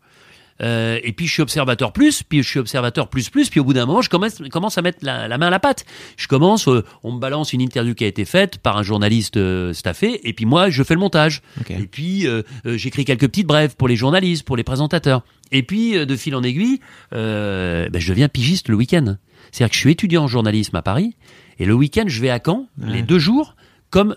Euh, 0.62 0.98
et 1.02 1.12
puis 1.12 1.26
je 1.26 1.32
suis 1.32 1.42
observateur 1.42 1.92
plus, 1.92 2.22
puis 2.22 2.42
je 2.42 2.48
suis 2.48 2.58
observateur 2.58 3.08
plus 3.08 3.28
plus, 3.30 3.50
puis 3.50 3.60
au 3.60 3.64
bout 3.64 3.72
d'un 3.74 3.84
moment, 3.86 4.02
je 4.02 4.08
commence, 4.08 4.40
commence 4.50 4.78
à 4.78 4.82
mettre 4.82 4.98
la, 5.02 5.28
la 5.28 5.38
main 5.38 5.48
à 5.48 5.50
la 5.50 5.58
pâte. 5.60 5.84
Je 6.16 6.28
commence, 6.28 6.66
euh, 6.68 6.84
on 7.02 7.12
me 7.12 7.18
balance 7.18 7.52
une 7.52 7.60
interview 7.60 7.94
qui 7.94 8.04
a 8.04 8.06
été 8.06 8.24
faite 8.24 8.58
par 8.58 8.76
un 8.76 8.82
journaliste 8.82 9.36
euh, 9.36 9.72
staffé, 9.72 10.26
et 10.28 10.32
puis 10.32 10.44
moi, 10.46 10.70
je 10.70 10.82
fais 10.82 10.94
le 10.94 11.00
montage. 11.00 11.42
Et 11.70 11.86
puis 11.86 12.26
j'écris 12.64 13.04
quelques 13.04 13.28
petites 13.28 13.46
brèves 13.46 13.76
pour 13.76 13.88
les 13.88 13.96
journalistes, 13.96 14.44
pour 14.44 14.56
les 14.56 14.64
présentateurs. 14.64 15.22
Et 15.52 15.62
puis 15.62 15.92
de 16.06 16.16
fil 16.16 16.34
en 16.34 16.42
aiguille, 16.42 16.80
ben, 17.12 17.90
je 17.94 18.08
deviens 18.08 18.28
pigiste 18.28 18.68
le 18.68 18.76
week-end. 18.76 19.16
C'est-à-dire 19.52 19.70
que 19.70 19.74
je 19.76 19.80
suis 19.80 19.90
étudiant 19.92 20.24
en 20.24 20.28
journalisme 20.28 20.74
à 20.76 20.82
Paris, 20.82 21.16
et 21.58 21.64
le 21.64 21.74
week-end, 21.74 22.04
je 22.06 22.20
vais 22.20 22.30
à 22.30 22.40
Caen, 22.44 22.66
Ouais. 22.80 22.92
les 22.94 23.02
deux 23.02 23.18
jours, 23.18 23.56
comme 23.90 24.16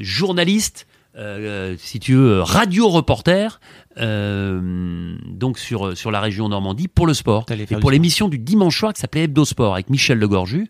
journaliste, 0.00 0.86
euh, 1.20 1.76
si 1.78 2.00
tu 2.00 2.14
veux, 2.14 2.40
radio-reporter, 2.40 3.60
euh, 3.98 5.16
donc 5.26 5.58
sur, 5.58 5.96
sur 5.96 6.10
la 6.10 6.20
région 6.20 6.48
Normandie, 6.48 6.88
pour 6.88 7.06
le 7.06 7.14
sport. 7.14 7.44
Et 7.50 7.76
pour 7.76 7.90
l'émission 7.90 8.28
du 8.28 8.38
dimanche 8.38 8.78
soir 8.78 8.92
qui 8.92 9.00
s'appelait 9.00 9.24
Hebdo 9.24 9.44
Sport 9.44 9.74
avec 9.74 9.90
Michel 9.90 10.18
Legorju. 10.18 10.68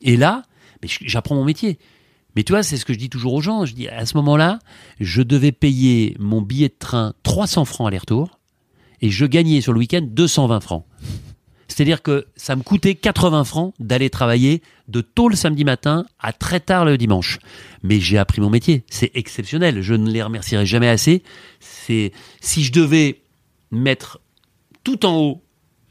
Et 0.00 0.16
là, 0.16 0.42
j'apprends 0.82 1.34
mon 1.34 1.44
métier. 1.44 1.78
Mais 2.36 2.42
tu 2.42 2.52
vois, 2.52 2.62
c'est 2.62 2.76
ce 2.76 2.84
que 2.84 2.92
je 2.92 2.98
dis 2.98 3.10
toujours 3.10 3.34
aux 3.34 3.40
gens. 3.40 3.64
Je 3.64 3.74
dis, 3.74 3.88
à 3.88 4.06
ce 4.06 4.16
moment-là, 4.16 4.58
je 5.00 5.22
devais 5.22 5.52
payer 5.52 6.16
mon 6.18 6.42
billet 6.42 6.68
de 6.68 6.76
train 6.78 7.14
300 7.22 7.64
francs 7.64 7.88
aller-retour 7.88 8.38
et 9.00 9.10
je 9.10 9.26
gagnais 9.26 9.60
sur 9.60 9.72
le 9.72 9.78
week-end 9.78 10.02
220 10.02 10.60
francs. 10.60 10.84
C'est-à-dire 11.68 12.02
que 12.02 12.26
ça 12.36 12.54
me 12.56 12.62
coûtait 12.62 12.94
80 12.94 13.44
francs 13.44 13.74
d'aller 13.78 14.10
travailler 14.10 14.62
de 14.88 15.00
tôt 15.00 15.28
le 15.28 15.36
samedi 15.36 15.64
matin 15.64 16.04
à 16.18 16.32
très 16.32 16.60
tard 16.60 16.84
le 16.84 16.98
dimanche. 16.98 17.38
Mais 17.82 18.00
j'ai 18.00 18.18
appris 18.18 18.40
mon 18.40 18.50
métier. 18.50 18.84
C'est 18.90 19.10
exceptionnel. 19.14 19.82
Je 19.82 19.94
ne 19.94 20.10
les 20.10 20.22
remercierai 20.22 20.66
jamais 20.66 20.88
assez. 20.88 21.22
C'est, 21.60 22.12
si 22.40 22.64
je 22.64 22.72
devais 22.72 23.22
mettre 23.70 24.20
tout 24.82 25.06
en 25.06 25.16
haut 25.16 25.40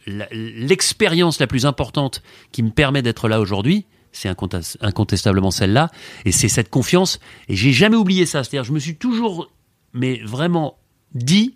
l'expérience 0.05 1.39
la 1.39 1.47
plus 1.47 1.65
importante 1.65 2.21
qui 2.51 2.61
me 2.61 2.71
permet 2.71 3.01
d'être 3.01 3.29
là 3.29 3.39
aujourd'hui, 3.39 3.85
c'est 4.11 4.29
incontestablement 4.29 5.49
celle-là, 5.49 5.89
et 6.25 6.31
c'est 6.31 6.49
cette 6.49 6.69
confiance. 6.69 7.19
Et 7.47 7.55
j'ai 7.55 7.71
jamais 7.71 7.95
oublié 7.95 8.25
ça. 8.25 8.43
C'est-à-dire, 8.43 8.63
je 8.63 8.73
me 8.73 8.79
suis 8.79 8.95
toujours, 8.95 9.49
mais 9.93 10.19
vraiment 10.23 10.77
dit, 11.13 11.55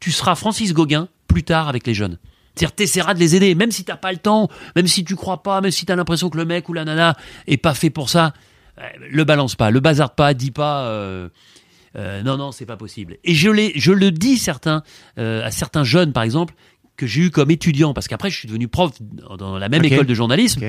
tu 0.00 0.10
seras 0.10 0.34
Francis 0.34 0.72
Gauguin 0.72 1.08
plus 1.28 1.44
tard 1.44 1.68
avec 1.68 1.86
les 1.86 1.94
jeunes. 1.94 2.18
C'est-à-dire, 2.54 2.74
t'essaieras 2.74 3.14
de 3.14 3.18
les 3.18 3.34
aider, 3.36 3.54
même 3.54 3.70
si 3.70 3.84
t'as 3.84 3.96
pas 3.96 4.12
le 4.12 4.18
temps, 4.18 4.48
même 4.76 4.86
si 4.86 5.04
tu 5.04 5.16
crois 5.16 5.42
pas, 5.42 5.60
même 5.60 5.70
si 5.70 5.86
t'as 5.86 5.96
l'impression 5.96 6.28
que 6.30 6.36
le 6.36 6.44
mec 6.44 6.68
ou 6.68 6.72
la 6.74 6.84
nana 6.84 7.16
est 7.46 7.56
pas 7.56 7.72
fait 7.74 7.88
pour 7.90 8.10
ça, 8.10 8.34
euh, 8.78 8.82
le 9.10 9.24
balance 9.24 9.54
pas, 9.54 9.70
le 9.70 9.80
bazarde 9.80 10.14
pas, 10.14 10.34
dis 10.34 10.50
pas. 10.50 10.84
euh, 10.86 11.28
euh, 11.96 12.22
non, 12.22 12.36
non, 12.36 12.52
c'est 12.52 12.66
pas 12.66 12.76
possible. 12.76 13.16
Et 13.24 13.34
je, 13.34 13.50
je 13.76 13.92
le 13.92 14.10
dis 14.10 14.36
certains, 14.38 14.82
euh, 15.18 15.44
à 15.44 15.50
certains 15.50 15.84
jeunes, 15.84 16.12
par 16.12 16.22
exemple, 16.22 16.54
que 16.96 17.06
j'ai 17.06 17.22
eu 17.22 17.30
comme 17.30 17.50
étudiant, 17.50 17.94
parce 17.94 18.06
qu'après, 18.08 18.30
je 18.30 18.38
suis 18.38 18.48
devenu 18.48 18.68
prof 18.68 18.92
dans- 19.00 19.58
la 19.58 19.68
même 19.68 19.82
école 19.84 20.06
de 20.06 20.14
journalisme, 20.14 20.60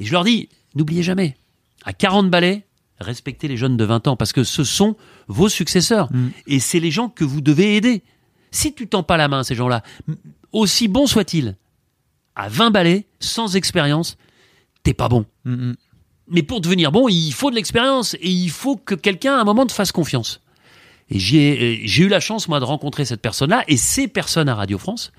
et 0.00 0.04
je 0.04 0.12
leur 0.12 0.24
dis, 0.24 0.48
n'oubliez 0.74 1.02
jamais, 1.04 1.36
à 1.84 1.92
40 1.92 2.30
balais, 2.30 2.64
respectez 3.00 3.46
les 3.48 3.56
jeunes 3.56 3.76
de 3.76 3.84
20 3.84 4.08
ans, 4.08 4.16
parce 4.16 4.32
que 4.32 4.42
ce 4.42 4.64
sont 4.64 4.96
vos 5.28 5.48
successeurs. 5.48 6.08
Mm. 6.12 6.28
Et 6.48 6.58
c'est 6.58 6.80
les 6.80 6.90
gens 6.90 7.08
que 7.08 7.24
vous 7.24 7.40
devez 7.40 7.76
aider. 7.76 8.02
Si 8.50 8.74
tu 8.74 8.88
tends 8.88 9.02
pas 9.04 9.16
la 9.16 9.28
main 9.28 9.40
à 9.40 9.44
ces 9.44 9.54
gens-là, 9.54 9.82
aussi 10.52 10.88
bons 10.88 11.06
soient-ils, 11.06 11.56
à 12.34 12.48
20 12.48 12.70
balais, 12.70 13.06
sans 13.20 13.56
expérience, 13.56 14.16
t'es 14.82 14.94
pas 14.94 15.08
bon. 15.08 15.26
Mm, 15.44 15.70
mm. 15.70 15.76
Mais 16.30 16.42
pour 16.42 16.60
devenir 16.60 16.92
bon, 16.92 17.08
il 17.08 17.32
faut 17.32 17.50
de 17.50 17.56
l'expérience 17.56 18.14
et 18.14 18.28
il 18.28 18.50
faut 18.50 18.76
que 18.76 18.94
quelqu'un 18.94 19.36
à 19.36 19.40
un 19.40 19.44
moment 19.44 19.66
te 19.66 19.72
fasse 19.72 19.92
confiance. 19.92 20.42
Et 21.10 21.18
j'ai 21.18 21.80
euh, 21.80 21.82
j'ai 21.84 22.04
eu 22.04 22.08
la 22.08 22.20
chance, 22.20 22.48
moi, 22.48 22.60
de 22.60 22.64
rencontrer 22.64 23.06
cette 23.06 23.22
personne-là 23.22 23.64
et 23.66 23.78
ces 23.78 24.08
personnes 24.08 24.48
à 24.48 24.54
Radio 24.54 24.76
France. 24.76 25.10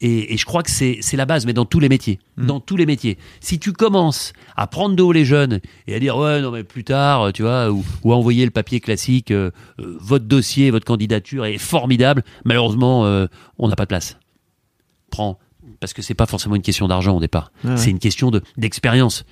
Et, 0.00 0.34
et 0.34 0.36
je 0.36 0.44
crois 0.44 0.62
que 0.62 0.70
c'est 0.70 1.00
la 1.14 1.24
base, 1.24 1.46
mais 1.46 1.52
dans 1.52 1.64
tous 1.64 1.80
les 1.80 1.88
métiers. 1.88 2.18
Dans 2.36 2.60
tous 2.60 2.76
les 2.76 2.84
métiers. 2.84 3.16
Si 3.40 3.58
tu 3.58 3.72
commences 3.72 4.32
à 4.56 4.66
prendre 4.66 4.96
de 4.96 5.02
haut 5.02 5.12
les 5.12 5.24
jeunes 5.24 5.60
et 5.86 5.94
à 5.94 6.00
dire, 6.00 6.16
ouais, 6.16 6.40
non, 6.40 6.50
mais 6.50 6.64
plus 6.64 6.84
tard, 6.84 7.32
tu 7.32 7.42
vois, 7.42 7.70
ou, 7.70 7.84
ou 8.02 8.12
à 8.12 8.16
envoyer 8.16 8.44
le 8.44 8.50
papier 8.50 8.80
classique, 8.80 9.30
euh, 9.30 9.50
euh, 9.78 9.96
votre 10.00 10.24
dossier, 10.24 10.70
votre 10.70 10.84
candidature 10.84 11.46
est 11.46 11.58
formidable, 11.58 12.24
malheureusement, 12.44 13.06
euh, 13.06 13.26
on 13.58 13.68
n'a 13.68 13.76
pas 13.76 13.84
de 13.84 13.88
place. 13.88 14.18
Prends 15.14 15.38
parce 15.80 15.92
que 15.92 16.02
c'est 16.02 16.14
pas 16.14 16.26
forcément 16.26 16.56
une 16.56 16.62
question 16.62 16.88
d'argent 16.88 17.16
au 17.16 17.20
départ. 17.20 17.50
Ouais, 17.64 17.76
C'est 17.76 17.90
une 17.90 17.98
question 17.98 18.30
de 18.30 18.42
d'expérience. 18.56 19.24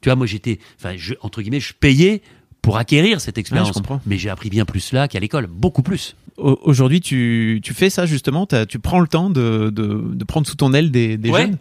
Tu 0.00 0.08
vois, 0.08 0.16
moi 0.16 0.26
j'étais, 0.26 0.58
enfin, 0.78 0.94
entre 1.22 1.42
guillemets, 1.42 1.60
je 1.60 1.72
payais 1.74 2.22
pour 2.62 2.76
acquérir 2.76 3.20
cette 3.20 3.36
expérience. 3.38 3.72
Mais 4.06 4.16
j'ai 4.18 4.30
appris 4.30 4.48
bien 4.50 4.64
plus 4.64 4.92
là 4.92 5.08
qu'à 5.08 5.18
l'école, 5.20 5.46
beaucoup 5.46 5.82
plus. 5.82 6.14
Au- 6.36 6.58
Aujourd'hui, 6.62 7.00
tu, 7.00 7.60
tu 7.64 7.74
fais 7.74 7.90
ça 7.90 8.06
justement 8.06 8.46
Tu 8.68 8.78
prends 8.78 9.00
le 9.00 9.08
temps 9.08 9.28
de, 9.30 9.70
de, 9.74 10.02
de 10.14 10.24
prendre 10.24 10.46
sous 10.46 10.54
ton 10.56 10.72
aile 10.72 10.90
des, 10.90 11.16
des 11.16 11.30
Ouais. 11.30 11.42
jeunes? 11.42 11.58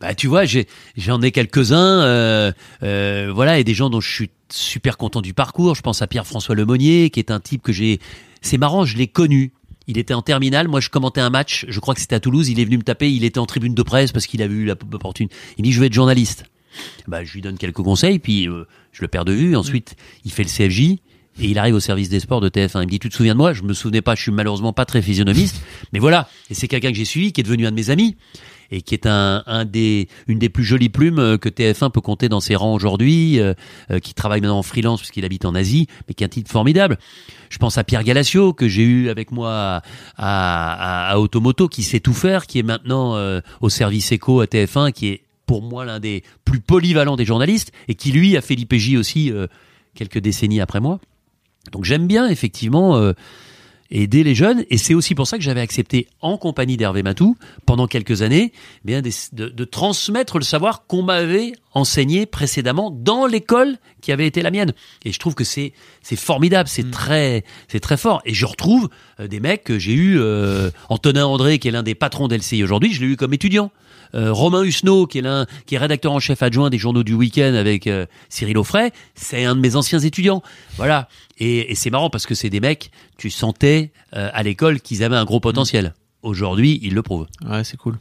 Bah, 0.00 0.14
tu 0.14 0.26
vois, 0.26 0.44
j'ai, 0.44 0.66
j'en 0.96 1.22
ai 1.22 1.30
quelques-uns, 1.32 2.02
euh, 2.02 2.52
euh, 2.82 3.30
voilà, 3.34 3.58
et 3.58 3.64
des 3.64 3.74
gens 3.74 3.88
dont 3.90 4.00
je 4.00 4.10
suis 4.12 4.30
super 4.52 4.96
content 4.98 5.20
du 5.22 5.32
parcours. 5.34 5.74
Je 5.74 5.80
pense 5.82 6.02
à 6.02 6.06
Pierre-François 6.06 6.54
Lemonnier, 6.54 7.10
qui 7.10 7.18
est 7.20 7.30
un 7.30 7.40
type 7.40 7.62
que 7.62 7.72
j'ai, 7.72 7.98
c'est 8.42 8.58
marrant, 8.58 8.84
je 8.84 8.96
l'ai 8.96 9.06
connu. 9.08 9.52
Il 9.86 9.98
était 9.98 10.14
en 10.14 10.22
terminale, 10.22 10.68
moi 10.68 10.80
je 10.80 10.88
commentais 10.88 11.20
un 11.20 11.30
match, 11.30 11.66
je 11.68 11.80
crois 11.80 11.94
que 11.94 12.00
c'était 12.00 12.14
à 12.14 12.20
Toulouse, 12.20 12.48
il 12.48 12.58
est 12.60 12.64
venu 12.64 12.78
me 12.78 12.82
taper, 12.82 13.12
il 13.12 13.24
était 13.24 13.38
en 13.38 13.46
tribune 13.46 13.74
de 13.74 13.82
presse 13.82 14.12
parce 14.12 14.26
qu'il 14.26 14.42
avait 14.42 14.54
eu 14.54 14.64
l'opportunité. 14.64 15.34
Il 15.58 15.64
dit 15.64 15.72
je 15.72 15.80
veux 15.80 15.86
être 15.86 15.92
journaliste. 15.92 16.44
Bah, 17.06 17.22
je 17.22 17.32
lui 17.34 17.40
donne 17.40 17.58
quelques 17.58 17.82
conseils, 17.82 18.18
puis 18.18 18.48
euh, 18.48 18.66
je 18.92 19.02
le 19.02 19.08
perds 19.08 19.24
de 19.24 19.32
vue. 19.32 19.56
Ensuite, 19.56 19.94
il 20.24 20.32
fait 20.32 20.42
le 20.42 20.48
CFJ 20.48 20.80
et 20.80 21.00
il 21.38 21.58
arrive 21.58 21.74
au 21.74 21.80
service 21.80 22.08
des 22.08 22.20
sports 22.20 22.40
de 22.40 22.48
TF1. 22.48 22.82
Il 22.82 22.86
me 22.86 22.90
dit 22.90 22.98
tu 22.98 23.08
te 23.08 23.14
souviens 23.14 23.34
de 23.34 23.38
moi? 23.38 23.52
Je 23.52 23.62
me 23.62 23.74
souvenais 23.74 24.02
pas, 24.02 24.14
je 24.14 24.22
suis 24.22 24.32
malheureusement 24.32 24.72
pas 24.72 24.84
très 24.84 25.02
physionomiste, 25.02 25.62
mais 25.92 25.98
voilà. 25.98 26.28
Et 26.50 26.54
c'est 26.54 26.68
quelqu'un 26.68 26.90
que 26.90 26.96
j'ai 26.96 27.04
suivi, 27.04 27.32
qui 27.32 27.40
est 27.40 27.44
devenu 27.44 27.66
un 27.66 27.70
de 27.70 27.76
mes 27.76 27.90
amis 27.90 28.16
et 28.70 28.82
qui 28.82 28.94
est 28.94 29.06
un, 29.06 29.42
un 29.46 29.64
des, 29.64 30.08
une 30.26 30.38
des 30.38 30.48
plus 30.48 30.64
jolies 30.64 30.88
plumes 30.88 31.18
euh, 31.18 31.38
que 31.38 31.48
TF1 31.48 31.90
peut 31.90 32.00
compter 32.00 32.28
dans 32.28 32.40
ses 32.40 32.56
rangs 32.56 32.74
aujourd'hui, 32.74 33.40
euh, 33.40 33.54
euh, 33.90 33.98
qui 33.98 34.14
travaille 34.14 34.40
maintenant 34.40 34.58
en 34.58 34.62
freelance 34.62 35.00
parce 35.00 35.10
qu'il 35.10 35.24
habite 35.24 35.44
en 35.44 35.54
Asie, 35.54 35.86
mais 36.08 36.14
qui 36.14 36.24
est 36.24 36.26
un 36.26 36.30
type 36.30 36.48
formidable. 36.48 36.98
Je 37.50 37.58
pense 37.58 37.78
à 37.78 37.84
Pierre 37.84 38.04
Galassio 38.04 38.52
que 38.52 38.68
j'ai 38.68 38.82
eu 38.82 39.08
avec 39.08 39.30
moi 39.30 39.50
à, 39.52 39.82
à, 40.16 41.10
à 41.12 41.18
Automoto, 41.18 41.68
qui 41.68 41.82
sait 41.82 42.00
tout 42.00 42.14
faire, 42.14 42.46
qui 42.46 42.58
est 42.58 42.64
maintenant 42.64 43.16
euh, 43.16 43.40
au 43.60 43.68
service 43.68 44.10
éco 44.12 44.40
à 44.40 44.46
TF1, 44.46 44.92
qui 44.92 45.08
est 45.08 45.24
pour 45.46 45.62
moi 45.62 45.84
l'un 45.84 46.00
des 46.00 46.22
plus 46.44 46.60
polyvalents 46.60 47.16
des 47.16 47.24
journalistes 47.24 47.72
et 47.88 47.94
qui 47.94 48.12
lui 48.12 48.36
a 48.36 48.40
fait 48.40 48.54
l'IPJ 48.54 48.96
aussi 48.96 49.30
euh, 49.30 49.46
quelques 49.94 50.18
décennies 50.18 50.60
après 50.60 50.80
moi. 50.80 51.00
Donc 51.72 51.84
j'aime 51.84 52.06
bien 52.06 52.28
effectivement 52.28 52.96
euh, 52.96 53.12
aider 53.94 54.24
les 54.24 54.34
jeunes. 54.34 54.64
Et 54.70 54.78
c'est 54.78 54.94
aussi 54.94 55.14
pour 55.14 55.26
ça 55.26 55.38
que 55.38 55.44
j'avais 55.44 55.60
accepté 55.60 56.08
en 56.20 56.36
compagnie 56.36 56.76
d'Hervé 56.76 57.02
Matou 57.02 57.36
pendant 57.64 57.86
quelques 57.86 58.22
années 58.22 58.52
eh 58.54 58.86
bien 58.86 59.00
de, 59.00 59.48
de 59.48 59.64
transmettre 59.64 60.38
le 60.38 60.44
savoir 60.44 60.86
qu'on 60.86 61.02
m'avait 61.02 61.52
enseigné 61.72 62.26
précédemment 62.26 62.90
dans 62.90 63.26
l'école 63.26 63.76
qui 64.00 64.12
avait 64.12 64.26
été 64.26 64.42
la 64.42 64.50
mienne. 64.50 64.72
Et 65.04 65.12
je 65.12 65.18
trouve 65.18 65.34
que 65.34 65.44
c'est 65.44 65.72
c'est 66.02 66.16
formidable 66.16 66.68
c'est 66.68 66.90
très 66.90 67.44
c'est 67.68 67.80
très 67.80 67.96
fort. 67.96 68.20
Et 68.24 68.34
je 68.34 68.46
retrouve 68.46 68.88
euh, 69.20 69.28
des 69.28 69.40
mecs 69.40 69.64
que 69.64 69.78
j'ai 69.78 69.94
eu 69.94 70.18
euh, 70.18 70.70
Antonin 70.88 71.26
André 71.26 71.58
qui 71.58 71.68
est 71.68 71.72
l'un 71.72 71.82
des 71.82 71.94
patrons 71.94 72.28
d'LCI 72.28 72.62
aujourd'hui 72.62 72.92
je 72.92 73.00
l'ai 73.00 73.12
eu 73.12 73.16
comme 73.16 73.32
étudiant 73.32 73.70
Romain 74.14 74.62
Husneau, 74.62 75.06
qui 75.06 75.18
est 75.18 75.22
l'un, 75.22 75.46
qui 75.66 75.74
est 75.74 75.78
rédacteur 75.78 76.12
en 76.12 76.20
chef 76.20 76.42
adjoint 76.42 76.70
des 76.70 76.78
journaux 76.78 77.02
du 77.02 77.14
week-end 77.14 77.54
avec 77.54 77.86
euh, 77.86 78.06
Cyril 78.28 78.58
Offray, 78.58 78.92
c'est 79.14 79.44
un 79.44 79.54
de 79.54 79.60
mes 79.60 79.76
anciens 79.76 79.98
étudiants. 79.98 80.42
Voilà. 80.76 81.08
Et, 81.38 81.72
et 81.72 81.74
c'est 81.74 81.90
marrant 81.90 82.10
parce 82.10 82.26
que 82.26 82.34
c'est 82.34 82.50
des 82.50 82.60
mecs, 82.60 82.90
tu 83.16 83.30
sentais 83.30 83.92
euh, 84.14 84.30
à 84.32 84.42
l'école 84.42 84.80
qu'ils 84.80 85.02
avaient 85.02 85.16
un 85.16 85.24
gros 85.24 85.40
potentiel. 85.40 85.94
Aujourd'hui, 86.22 86.80
ils 86.82 86.94
le 86.94 87.02
prouvent. 87.02 87.26
Ouais, 87.48 87.64
c'est 87.64 87.76
cool. 87.76 87.98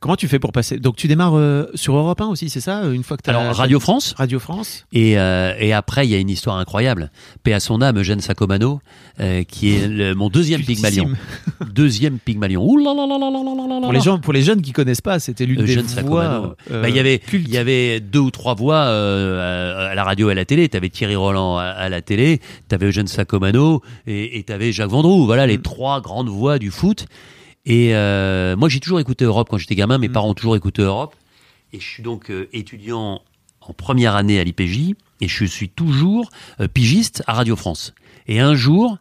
Comment 0.00 0.16
tu 0.16 0.28
fais 0.28 0.38
pour 0.38 0.52
passer? 0.52 0.78
Donc 0.78 0.96
tu 0.96 1.08
démarres 1.08 1.36
euh, 1.36 1.66
sur 1.74 1.94
Europe 1.94 2.18
1 2.22 2.28
aussi, 2.28 2.48
c'est 2.48 2.62
ça? 2.62 2.86
Une 2.86 3.02
fois 3.02 3.18
que 3.18 3.30
as 3.30 3.36
Alors 3.36 3.54
Radio 3.54 3.78
France. 3.78 4.14
Radio 4.16 4.38
France. 4.38 4.86
Et, 4.94 5.18
euh, 5.18 5.52
et 5.58 5.74
après, 5.74 6.06
il 6.06 6.10
y 6.10 6.14
a 6.14 6.18
une 6.18 6.30
histoire 6.30 6.56
incroyable. 6.56 7.10
Paix 7.42 7.52
à 7.52 7.60
son 7.60 7.82
âme, 7.82 7.98
Eugène 7.98 8.20
Sacomano, 8.20 8.80
euh, 9.20 9.44
qui 9.44 9.74
est 9.74 9.88
le, 9.88 10.14
mon 10.14 10.30
deuxième 10.30 10.62
Pygmalion. 10.62 11.10
deuxième 11.70 12.18
Pygmalion. 12.18 12.64
Ouh 12.66 12.78
là 12.78 12.94
là 12.94 13.06
là 13.06 13.18
là 13.18 13.30
là 13.30 13.42
là 13.44 13.74
là 13.74 13.80
Pour 13.82 13.92
les 13.92 14.00
gens, 14.00 14.18
pour 14.18 14.32
les 14.32 14.40
jeunes 14.40 14.62
qui 14.62 14.72
connaissent 14.72 15.02
pas, 15.02 15.18
c'était 15.18 15.44
l'une 15.44 15.62
des 15.66 15.76
voix. 16.00 16.56
Euh, 16.70 16.80
bah, 16.80 16.88
il 16.88 16.96
y 16.96 16.98
avait, 16.98 17.20
il 17.34 17.50
y 17.50 17.58
avait 17.58 18.00
deux 18.00 18.20
ou 18.20 18.30
trois 18.30 18.54
voix 18.54 18.84
euh, 18.86 19.84
à, 19.84 19.90
à, 19.90 19.94
la 19.94 20.04
radio 20.04 20.30
et 20.30 20.32
à 20.32 20.34
la 20.34 20.46
télé. 20.46 20.66
T'avais 20.70 20.88
Thierry 20.88 21.16
Roland 21.16 21.58
à, 21.58 21.64
à 21.64 21.90
la 21.90 22.00
télé, 22.00 22.40
t'avais 22.68 22.86
Eugène 22.86 23.06
Sacomano 23.06 23.82
et 24.06 24.42
t'avais 24.44 24.72
Jacques 24.72 24.88
Vendroux. 24.88 25.26
Voilà 25.26 25.46
les 25.46 25.58
mm. 25.58 25.62
trois 25.62 26.00
grandes 26.00 26.30
voix 26.30 26.58
du 26.58 26.70
foot. 26.70 27.04
Et 27.66 27.94
euh, 27.94 28.56
moi, 28.56 28.68
j'ai 28.68 28.80
toujours 28.80 29.00
écouté 29.00 29.24
Europe 29.24 29.48
quand 29.50 29.58
j'étais 29.58 29.74
gamin. 29.74 29.98
Mes 29.98 30.08
Mm. 30.08 30.12
parents 30.12 30.30
ont 30.30 30.34
toujours 30.34 30.56
écouté 30.56 30.82
Europe. 30.82 31.14
Et 31.72 31.80
je 31.80 31.86
suis 31.86 32.02
donc 32.02 32.30
euh, 32.30 32.48
étudiant 32.52 33.20
en 33.60 33.72
première 33.72 34.16
année 34.16 34.40
à 34.40 34.44
l'IPJ 34.44 34.94
et 35.20 35.28
je 35.28 35.44
suis 35.44 35.68
toujours 35.68 36.30
euh, 36.60 36.68
pigiste 36.68 37.22
à 37.26 37.34
Radio 37.34 37.54
France. 37.56 37.94
Et 38.26 38.40
un 38.40 38.54
jour, 38.54 38.96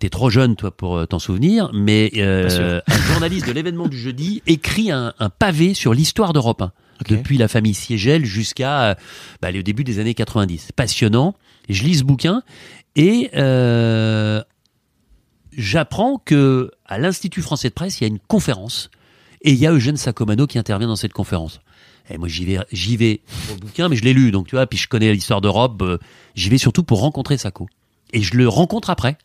t'es 0.00 0.08
trop 0.08 0.30
jeune 0.30 0.56
toi 0.56 0.70
pour 0.74 1.06
t'en 1.06 1.18
souvenir, 1.18 1.70
mais 1.74 2.10
un 2.22 2.80
journaliste 3.12 3.46
de 3.46 3.52
l'événement 3.52 3.86
du 3.88 3.98
jeudi 3.98 4.42
écrit 4.46 4.90
un, 4.90 5.12
un 5.18 5.28
pavé 5.28 5.74
sur 5.74 5.92
l'histoire 5.92 6.32
d'Europe 6.32 6.62
1 6.62 6.72
Ok. 7.02 7.08
depuis 7.10 7.36
la 7.36 7.46
famille 7.46 7.74
Siegel 7.74 8.24
jusqu'à 8.24 8.96
bah, 9.42 9.50
le 9.50 9.62
début 9.62 9.84
des 9.84 9.98
années 9.98 10.14
90. 10.14 10.72
Passionnant. 10.74 11.34
Je 11.68 11.82
lis 11.84 11.96
ce 11.96 12.04
bouquin 12.04 12.42
et 12.94 13.28
euh, 13.36 14.42
j'apprends 15.56 16.18
que 16.24 16.70
à 16.86 16.98
l'Institut 16.98 17.42
français 17.42 17.68
de 17.68 17.74
presse, 17.74 18.00
il 18.00 18.04
y 18.04 18.06
a 18.06 18.08
une 18.08 18.18
conférence 18.18 18.90
et 19.42 19.50
il 19.52 19.58
y 19.58 19.66
a 19.66 19.72
Eugène 19.72 19.96
Sacomano 19.96 20.46
qui 20.46 20.58
intervient 20.58 20.88
dans 20.88 20.96
cette 20.96 21.12
conférence. 21.12 21.60
Et 22.08 22.18
moi, 22.18 22.28
j'y 22.28 22.44
vais, 22.44 22.58
j'y 22.70 22.96
vais 22.96 23.20
au 23.52 23.56
bouquin, 23.56 23.88
mais 23.88 23.96
je 23.96 24.04
l'ai 24.04 24.12
lu, 24.12 24.30
donc 24.30 24.46
tu 24.46 24.54
vois, 24.54 24.66
puis 24.66 24.78
je 24.78 24.86
connais 24.88 25.12
l'histoire 25.12 25.40
d'Europe. 25.40 25.82
euh, 25.82 25.98
j'y 26.36 26.48
vais 26.48 26.58
surtout 26.58 26.84
pour 26.84 27.00
rencontrer 27.00 27.36
Saco. 27.36 27.66
Et 28.12 28.22
je 28.22 28.36
le 28.36 28.48
rencontre 28.48 28.90
après. 28.90 29.18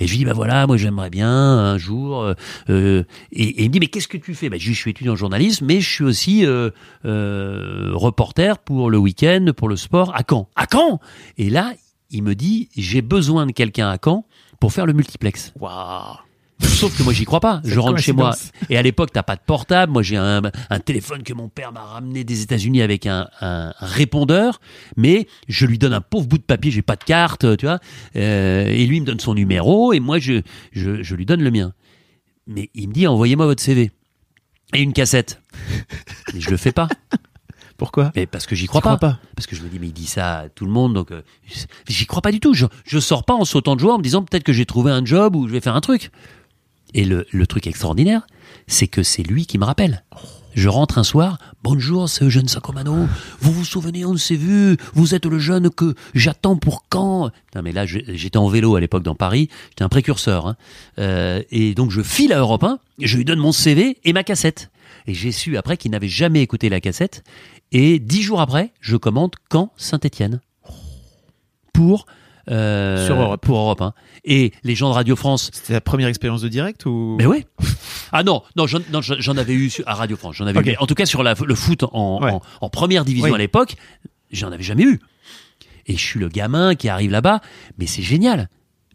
Et 0.00 0.06
je 0.06 0.12
lui 0.12 0.18
dis, 0.18 0.24
bah 0.24 0.32
voilà, 0.32 0.66
moi 0.66 0.76
j'aimerais 0.76 1.10
bien 1.10 1.30
un 1.30 1.78
jour. 1.78 2.22
euh, 2.22 2.34
euh, 2.70 3.04
et, 3.32 3.44
et 3.44 3.62
il 3.64 3.68
me 3.68 3.72
dit, 3.72 3.80
mais 3.80 3.86
qu'est-ce 3.88 4.08
que 4.08 4.16
tu 4.16 4.34
fais? 4.34 4.48
Bah, 4.48 4.56
je 4.58 4.72
suis 4.72 4.90
étudiant 4.90 5.12
en 5.12 5.16
journalisme, 5.16 5.66
mais 5.66 5.80
je 5.80 5.90
suis 5.90 6.04
aussi 6.04 6.46
euh, 6.46 6.70
euh, 7.04 7.90
reporter 7.92 8.58
pour 8.58 8.90
le 8.90 8.98
week-end, 8.98 9.46
pour 9.56 9.68
le 9.68 9.76
sport, 9.76 10.14
à 10.14 10.22
Caen. 10.28 10.48
À 10.56 10.66
Caen 10.70 11.00
Et 11.38 11.50
là, 11.50 11.74
il 12.10 12.22
me 12.22 12.34
dit, 12.34 12.68
j'ai 12.76 13.02
besoin 13.02 13.46
de 13.46 13.52
quelqu'un 13.52 13.88
à 13.90 13.98
Caen 14.02 14.24
pour 14.62 14.72
faire 14.72 14.86
le 14.86 14.92
multiplex. 14.92 15.52
Waouh. 15.58 16.18
Sauf 16.60 16.96
que 16.96 17.02
moi, 17.02 17.12
j'y 17.12 17.24
crois 17.24 17.40
pas. 17.40 17.60
Je 17.64 17.80
rentre 17.80 17.98
chez 17.98 18.12
moi. 18.12 18.36
Et 18.70 18.78
à 18.78 18.82
l'époque, 18.82 19.10
t'as 19.12 19.24
pas 19.24 19.34
de 19.34 19.40
portable. 19.44 19.90
Moi, 19.90 20.02
j'ai 20.02 20.16
un, 20.16 20.40
un 20.70 20.78
téléphone 20.78 21.24
que 21.24 21.32
mon 21.32 21.48
père 21.48 21.72
m'a 21.72 21.82
ramené 21.82 22.22
des 22.22 22.42
États-Unis 22.42 22.80
avec 22.80 23.06
un, 23.06 23.28
un 23.40 23.72
répondeur. 23.80 24.60
Mais 24.96 25.26
je 25.48 25.66
lui 25.66 25.78
donne 25.78 25.92
un 25.92 26.00
pauvre 26.00 26.28
bout 26.28 26.38
de 26.38 26.44
papier. 26.44 26.70
J'ai 26.70 26.80
pas 26.80 26.94
de 26.94 27.02
carte, 27.02 27.56
tu 27.56 27.66
vois. 27.66 27.80
Euh, 28.14 28.66
et 28.68 28.86
lui, 28.86 28.98
il 28.98 29.00
me 29.00 29.06
donne 29.06 29.18
son 29.18 29.34
numéro. 29.34 29.92
Et 29.92 29.98
moi, 29.98 30.20
je, 30.20 30.42
je, 30.70 31.02
je 31.02 31.14
lui 31.16 31.26
donne 31.26 31.42
le 31.42 31.50
mien. 31.50 31.72
Mais 32.46 32.70
il 32.76 32.88
me 32.88 32.94
dit, 32.94 33.08
envoyez-moi 33.08 33.46
votre 33.46 33.64
CV. 33.64 33.90
Et 34.74 34.80
une 34.80 34.92
cassette. 34.92 35.42
Mais 36.34 36.40
je 36.40 36.50
le 36.50 36.56
fais 36.56 36.70
pas. 36.70 36.86
Pourquoi? 37.82 38.12
Mais 38.14 38.26
parce 38.26 38.46
que 38.46 38.54
j'y 38.54 38.66
crois 38.66 38.80
crois 38.80 38.96
pas. 38.96 39.12
pas? 39.14 39.18
Parce 39.34 39.46
que 39.48 39.56
je 39.56 39.62
me 39.62 39.68
dis, 39.68 39.78
mais 39.80 39.88
il 39.88 39.92
dit 39.92 40.06
ça 40.06 40.38
à 40.38 40.48
tout 40.48 40.64
le 40.66 40.70
monde, 40.70 40.94
donc 40.94 41.10
euh, 41.10 41.22
j'y 41.88 42.06
crois 42.06 42.22
pas 42.22 42.30
du 42.30 42.38
tout. 42.38 42.54
Je, 42.54 42.66
je 42.84 42.98
sors 43.00 43.24
pas 43.24 43.34
en 43.34 43.44
sautant 43.44 43.74
de 43.74 43.80
joie 43.80 43.94
en 43.94 43.98
me 43.98 44.04
disant 44.04 44.22
peut-être 44.22 44.44
que 44.44 44.52
j'ai 44.52 44.66
trouvé 44.66 44.92
un 44.92 45.04
job 45.04 45.34
ou 45.34 45.48
je 45.48 45.52
vais 45.52 45.60
faire 45.60 45.74
un 45.74 45.80
truc. 45.80 46.10
Et 46.94 47.04
le, 47.04 47.26
le 47.32 47.46
truc 47.46 47.66
extraordinaire, 47.66 48.22
c'est 48.68 48.86
que 48.86 49.02
c'est 49.02 49.22
lui 49.24 49.46
qui 49.46 49.58
me 49.58 49.64
rappelle. 49.64 50.04
Je 50.54 50.68
rentre 50.68 50.98
un 50.98 51.04
soir, 51.04 51.38
bonjour, 51.64 52.10
c'est 52.10 52.24
Eugène 52.26 52.46
Sacomano. 52.46 53.08
Vous 53.40 53.52
vous 53.52 53.64
souvenez, 53.64 54.04
on 54.04 54.16
s'est 54.18 54.36
vu. 54.36 54.76
Vous 54.92 55.14
êtes 55.14 55.24
le 55.24 55.38
jeune 55.38 55.70
que 55.70 55.94
j'attends 56.14 56.56
pour 56.56 56.84
quand? 56.90 57.30
Non, 57.56 57.62
mais 57.64 57.72
là, 57.72 57.86
j'étais 57.86 58.36
en 58.36 58.46
vélo 58.48 58.76
à 58.76 58.80
l'époque 58.80 59.02
dans 59.02 59.14
Paris. 59.14 59.48
J'étais 59.70 59.82
un 59.82 59.88
précurseur. 59.88 60.46
hein. 60.46 60.56
Euh, 60.98 61.42
et 61.50 61.74
donc, 61.74 61.90
je 61.90 62.02
file 62.02 62.34
à 62.34 62.38
Europe 62.38 62.62
1. 62.64 62.78
et 63.00 63.06
Je 63.06 63.16
lui 63.16 63.24
donne 63.24 63.38
mon 63.38 63.50
CV 63.52 63.96
et 64.04 64.12
ma 64.12 64.22
cassette. 64.24 64.70
Et 65.06 65.14
j'ai 65.14 65.32
su 65.32 65.56
après 65.56 65.78
qu'il 65.78 65.90
n'avait 65.90 66.06
jamais 66.08 66.42
écouté 66.42 66.68
la 66.68 66.80
cassette. 66.82 67.24
Et 67.72 67.98
dix 67.98 68.22
jours 68.22 68.40
après, 68.40 68.72
je 68.80 68.96
commande 68.96 69.32
Caen 69.50 69.72
Saint-Étienne 69.76 70.40
pour 71.72 72.06
euh, 72.50 73.06
Sur 73.06 73.20
Europe. 73.20 73.40
pour 73.44 73.56
Europe 73.58 73.80
1. 73.80 73.94
Et 74.24 74.52
les 74.62 74.74
gens 74.74 74.90
de 74.90 74.94
Radio 74.94 75.16
France 75.16 75.50
C'était 75.54 75.72
la 75.72 75.80
première 75.80 76.08
expérience 76.08 76.42
de 76.42 76.48
direct 76.48 76.84
ou? 76.86 77.16
Mais 77.18 77.26
oui. 77.26 77.46
Ah 78.12 78.22
non, 78.24 78.42
non, 78.56 78.66
j'en, 78.66 79.36
avais 79.38 79.54
eu 79.54 79.72
à 79.86 79.94
Radio 79.94 80.16
France. 80.16 80.36
J'en 80.36 80.46
avais 80.46 80.72
eu, 80.72 80.76
en 80.78 80.86
tout 80.86 80.94
cas 80.94 81.06
sur 81.06 81.22
la- 81.22 81.34
le 81.34 81.54
foot 81.54 81.84
en, 81.92 82.20
Ouais. 82.22 82.30
en, 82.30 82.42
en 82.60 82.68
première 82.68 83.04
division 83.06 83.30
Oui. 83.30 83.34
à 83.34 83.38
l'époque, 83.38 83.76
j'en 84.30 84.52
avais 84.52 84.62
jamais 84.62 84.82
eu. 84.84 85.00
Et 85.86 85.96
je 85.96 86.02
suis 86.04 86.20
le 86.20 86.28
gamin 86.28 86.74
qui 86.74 86.88
arrive 86.90 87.10
là-bas, 87.10 87.40
mais 87.78 87.86
c'est 87.86 88.02
génial. 88.02 88.48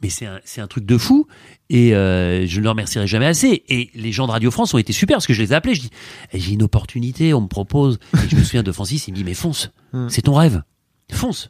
Mais 0.04 0.10
c'est 0.10 0.28
un, 0.62 0.68
truc 0.68 0.86
de 0.86 0.98
fou. 0.98 1.28
Et 1.70 1.96
euh, 1.96 2.46
je 2.46 2.60
ne 2.60 2.64
le 2.64 2.70
remercierai 2.70 3.08
jamais 3.08 3.26
assez. 3.26 3.64
Et 3.68 3.90
les 3.96 4.12
gens 4.12 4.28
de 4.28 4.32
Radio 4.32 4.52
France 4.52 4.74
ont 4.74 4.78
été 4.78 4.94
super 4.94 5.16
parce 5.18 5.28
que 5.28 5.34
je 5.34 5.42
les 5.42 5.54
ai 5.54 5.56
appelés. 5.56 5.76
Je 5.76 5.82
dis, 5.82 5.90
Eh, 6.34 6.40
j'ai 6.40 6.54
une 6.54 6.64
opportunité, 6.64 7.34
on 7.34 7.42
me 7.42 7.48
propose. 7.48 7.98
Et 8.14 8.30
je 8.30 8.36
me 8.36 8.44
souviens 8.44 8.64
de 8.64 8.72
Francis, 8.72 9.08
il 9.08 9.12
me 9.12 9.18
dit, 9.18 9.24
mais 9.24 9.34
fonce, 9.34 9.72
Hmm. 9.94 10.08
c'est 10.10 10.24
ton 10.24 10.34
rêve, 10.34 10.64
fonce. 11.12 11.50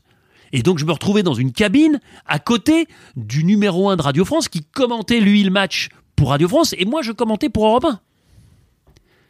Et 0.54 0.62
donc 0.62 0.78
je 0.80 0.86
me 0.86 0.92
retrouvais 0.92 1.24
dans 1.24 1.34
une 1.34 1.52
cabine 1.52 2.00
à 2.26 2.40
côté 2.40 2.88
du 3.18 3.44
numéro 3.44 3.90
1 3.90 3.98
de 3.98 4.02
Radio 4.02 4.24
France 4.24 4.48
qui 4.48 4.64
commentait 4.64 5.20
lui 5.20 5.44
le 5.44 5.52
match 5.52 5.90
pour 6.16 6.30
Radio 6.30 6.48
France 6.48 6.74
et 6.78 6.86
moi 6.86 7.02
je 7.02 7.12
commentais 7.12 7.50
pour 7.50 7.66
Europe 7.68 7.86
1. 7.86 8.00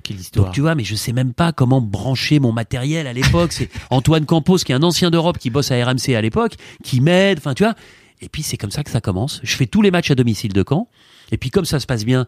Quelle 0.03 0.17
histoire 0.17 0.45
Donc 0.45 0.53
tu 0.53 0.61
vois, 0.61 0.75
mais 0.75 0.83
je 0.83 0.95
sais 0.95 1.11
même 1.13 1.33
pas 1.33 1.51
comment 1.51 1.81
brancher 1.81 2.39
mon 2.39 2.51
matériel 2.51 3.07
à 3.07 3.13
l'époque. 3.13 3.51
C'est 3.51 3.69
Antoine 3.89 4.25
Campos 4.25 4.57
qui 4.57 4.71
est 4.71 4.75
un 4.75 4.83
ancien 4.83 5.09
d'Europe 5.09 5.37
qui 5.37 5.49
bosse 5.49 5.71
à 5.71 5.83
RMC 5.83 6.15
à 6.15 6.21
l'époque, 6.21 6.53
qui 6.83 7.01
m'aide. 7.01 7.39
Enfin 7.39 7.53
tu 7.53 7.63
vois. 7.63 7.75
Et 8.21 8.29
puis 8.29 8.43
c'est 8.43 8.57
comme 8.57 8.71
ça 8.71 8.83
que 8.83 8.89
ça 8.89 9.01
commence. 9.01 9.39
Je 9.43 9.55
fais 9.55 9.67
tous 9.67 9.81
les 9.81 9.91
matchs 9.91 10.11
à 10.11 10.15
domicile 10.15 10.53
de 10.53 10.63
Caen. 10.67 10.89
Et 11.31 11.37
puis 11.37 11.49
comme 11.49 11.65
ça 11.65 11.79
se 11.79 11.85
passe 11.85 12.05
bien, 12.05 12.27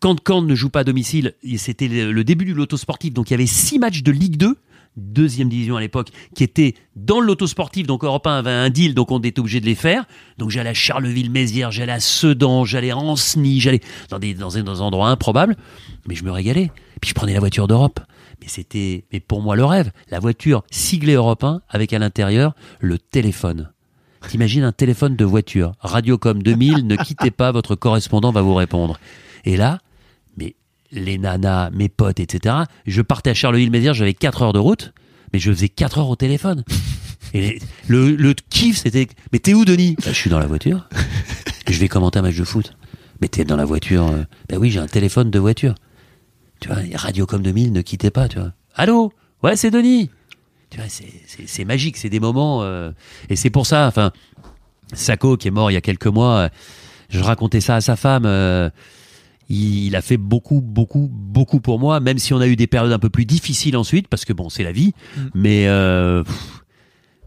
quand 0.00 0.16
Caen 0.26 0.42
ne 0.42 0.54
joue 0.54 0.70
pas 0.70 0.80
à 0.80 0.84
domicile, 0.84 1.34
c'était 1.56 1.88
le 1.88 2.24
début 2.24 2.46
du 2.46 2.54
loto 2.54 2.76
sportif, 2.76 3.12
donc 3.12 3.30
il 3.30 3.32
y 3.32 3.34
avait 3.34 3.46
six 3.46 3.78
matchs 3.78 4.02
de 4.02 4.10
Ligue 4.10 4.36
2, 4.38 4.56
deuxième 4.96 5.48
division 5.48 5.76
à 5.76 5.80
l'époque, 5.80 6.08
qui 6.34 6.42
étaient 6.42 6.74
dans 6.96 7.20
le 7.20 7.26
loto 7.26 7.46
sportif, 7.46 7.86
donc 7.86 8.04
Europe 8.04 8.26
1 8.26 8.38
avait 8.38 8.50
un 8.50 8.70
deal, 8.70 8.94
donc 8.94 9.10
on 9.10 9.20
était 9.20 9.40
obligé 9.40 9.60
de 9.60 9.66
les 9.66 9.74
faire. 9.74 10.06
Donc 10.38 10.50
j'allais 10.50 10.70
à 10.70 10.74
Charleville-Mézières, 10.74 11.70
j'allais 11.70 11.92
à 11.92 12.00
Sedan, 12.00 12.64
j'allais 12.64 12.90
à 12.90 12.96
Ancenis, 12.96 13.60
j'allais 13.60 13.80
dans 14.08 14.18
des, 14.18 14.34
dans 14.34 14.48
des, 14.48 14.62
dans 14.62 14.74
des 14.74 14.80
endroits 14.80 15.10
improbables, 15.10 15.56
mais 16.08 16.14
je 16.14 16.24
me 16.24 16.30
régalais. 16.30 16.70
Puis 17.00 17.10
je 17.10 17.14
prenais 17.14 17.34
la 17.34 17.40
voiture 17.40 17.68
d'Europe. 17.68 18.00
Mais 18.40 18.48
c'était, 18.48 19.04
mais 19.12 19.20
pour 19.20 19.42
moi 19.42 19.54
le 19.54 19.64
rêve, 19.64 19.90
la 20.10 20.18
voiture 20.18 20.62
siglée 20.70 21.12
Europe 21.12 21.44
1 21.44 21.60
avec 21.68 21.92
à 21.92 21.98
l'intérieur 21.98 22.54
le 22.80 22.98
téléphone. 22.98 23.70
T'imagines 24.28 24.62
un 24.64 24.72
téléphone 24.72 25.16
de 25.16 25.24
voiture, 25.24 25.72
Radiocom 25.80 26.42
2000, 26.42 26.86
ne 26.86 26.96
quittez 26.96 27.30
pas, 27.30 27.52
votre 27.52 27.74
correspondant 27.74 28.32
va 28.32 28.42
vous 28.42 28.54
répondre. 28.54 28.98
Et 29.44 29.56
là, 29.56 29.78
mais 30.36 30.54
les 30.92 31.18
nanas, 31.18 31.70
mes 31.70 31.88
potes, 31.88 32.20
etc. 32.20 32.54
Je 32.86 33.02
partais 33.02 33.30
à 33.30 33.34
Charleville-Mézières, 33.34 33.94
j'avais 33.94 34.14
4 34.14 34.42
heures 34.42 34.52
de 34.52 34.58
route, 34.58 34.92
mais 35.32 35.38
je 35.38 35.50
faisais 35.50 35.68
4 35.68 35.98
heures 35.98 36.08
au 36.10 36.16
téléphone. 36.16 36.64
Et 37.34 37.60
le, 37.88 38.10
le 38.16 38.34
kiff, 38.50 38.78
c'était, 38.78 39.06
mais 39.32 39.38
t'es 39.38 39.54
où, 39.54 39.64
Denis? 39.64 39.94
Bah, 39.98 40.04
Je 40.08 40.12
suis 40.16 40.30
dans 40.30 40.38
la 40.40 40.46
voiture. 40.46 40.88
Je 41.68 41.78
vais 41.78 41.86
commenter 41.88 42.18
un 42.18 42.22
match 42.22 42.36
de 42.36 42.42
foot. 42.44 42.72
Mais 43.20 43.28
t'es 43.28 43.44
dans 43.44 43.56
la 43.56 43.64
voiture. 43.64 44.08
euh, 44.08 44.24
Ben 44.48 44.58
oui, 44.58 44.70
j'ai 44.70 44.80
un 44.80 44.86
téléphone 44.88 45.30
de 45.30 45.38
voiture. 45.38 45.74
Tu 46.60 46.68
vois, 46.68 46.78
Radiocom 46.94 47.40
2000, 47.42 47.72
ne 47.72 47.82
quittez 47.82 48.10
pas, 48.10 48.28
tu 48.28 48.38
vois. 48.40 48.52
Allô? 48.74 49.12
Ouais, 49.44 49.54
c'est 49.56 49.70
Denis. 49.70 50.10
Tu 50.70 50.78
vois, 50.78 50.86
c'est, 50.88 51.64
magique, 51.64 51.96
c'est 51.96 52.08
des 52.10 52.20
moments. 52.20 52.62
euh, 52.62 52.92
et 53.28 53.36
c'est 53.36 53.50
pour 53.50 53.66
ça, 53.66 53.86
enfin, 53.88 54.12
Sako, 54.92 55.36
qui 55.36 55.48
est 55.48 55.50
mort 55.50 55.70
il 55.70 55.74
y 55.74 55.76
a 55.76 55.80
quelques 55.80 56.06
mois, 56.06 56.36
euh, 56.36 56.48
je 57.08 57.20
racontais 57.20 57.60
ça 57.60 57.76
à 57.76 57.80
sa 57.80 57.96
femme. 57.96 58.24
euh, 58.26 58.70
il, 59.48 59.86
il 59.86 59.96
a 59.96 60.00
fait 60.02 60.16
beaucoup, 60.16 60.60
beaucoup, 60.60 61.08
beaucoup 61.12 61.58
pour 61.60 61.80
moi, 61.80 61.98
même 61.98 62.18
si 62.18 62.32
on 62.34 62.40
a 62.40 62.46
eu 62.46 62.54
des 62.54 62.68
périodes 62.68 62.92
un 62.92 63.00
peu 63.00 63.10
plus 63.10 63.24
difficiles 63.26 63.76
ensuite, 63.76 64.06
parce 64.06 64.24
que 64.24 64.32
bon, 64.32 64.48
c'est 64.48 64.62
la 64.62 64.70
vie. 64.72 64.94
Mm. 65.16 65.20
Mais 65.34 65.66
euh, 65.66 66.22
pff, 66.22 66.62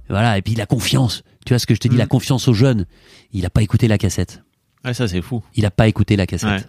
voilà, 0.09 0.37
et 0.37 0.41
puis 0.41 0.55
la 0.55 0.65
confiance. 0.65 1.23
Tu 1.45 1.53
vois 1.53 1.59
ce 1.59 1.65
que 1.65 1.75
je 1.75 1.79
te 1.81 1.87
dis, 1.89 1.95
Mm. 1.95 1.99
la 1.99 2.07
confiance 2.07 2.47
aux 2.47 2.53
jeunes. 2.53 2.85
Il 3.33 3.45
a 3.45 3.49
pas 3.49 3.61
écouté 3.61 3.89
la 3.89 3.97
cassette. 3.97 4.41
Ouais, 4.85 4.93
ça 4.93 5.07
c'est 5.09 5.21
fou. 5.21 5.43
Il 5.55 5.65
a 5.65 5.71
pas 5.71 5.87
écouté 5.89 6.15
la 6.15 6.25
cassette. 6.25 6.49
Ouais. 6.49 6.63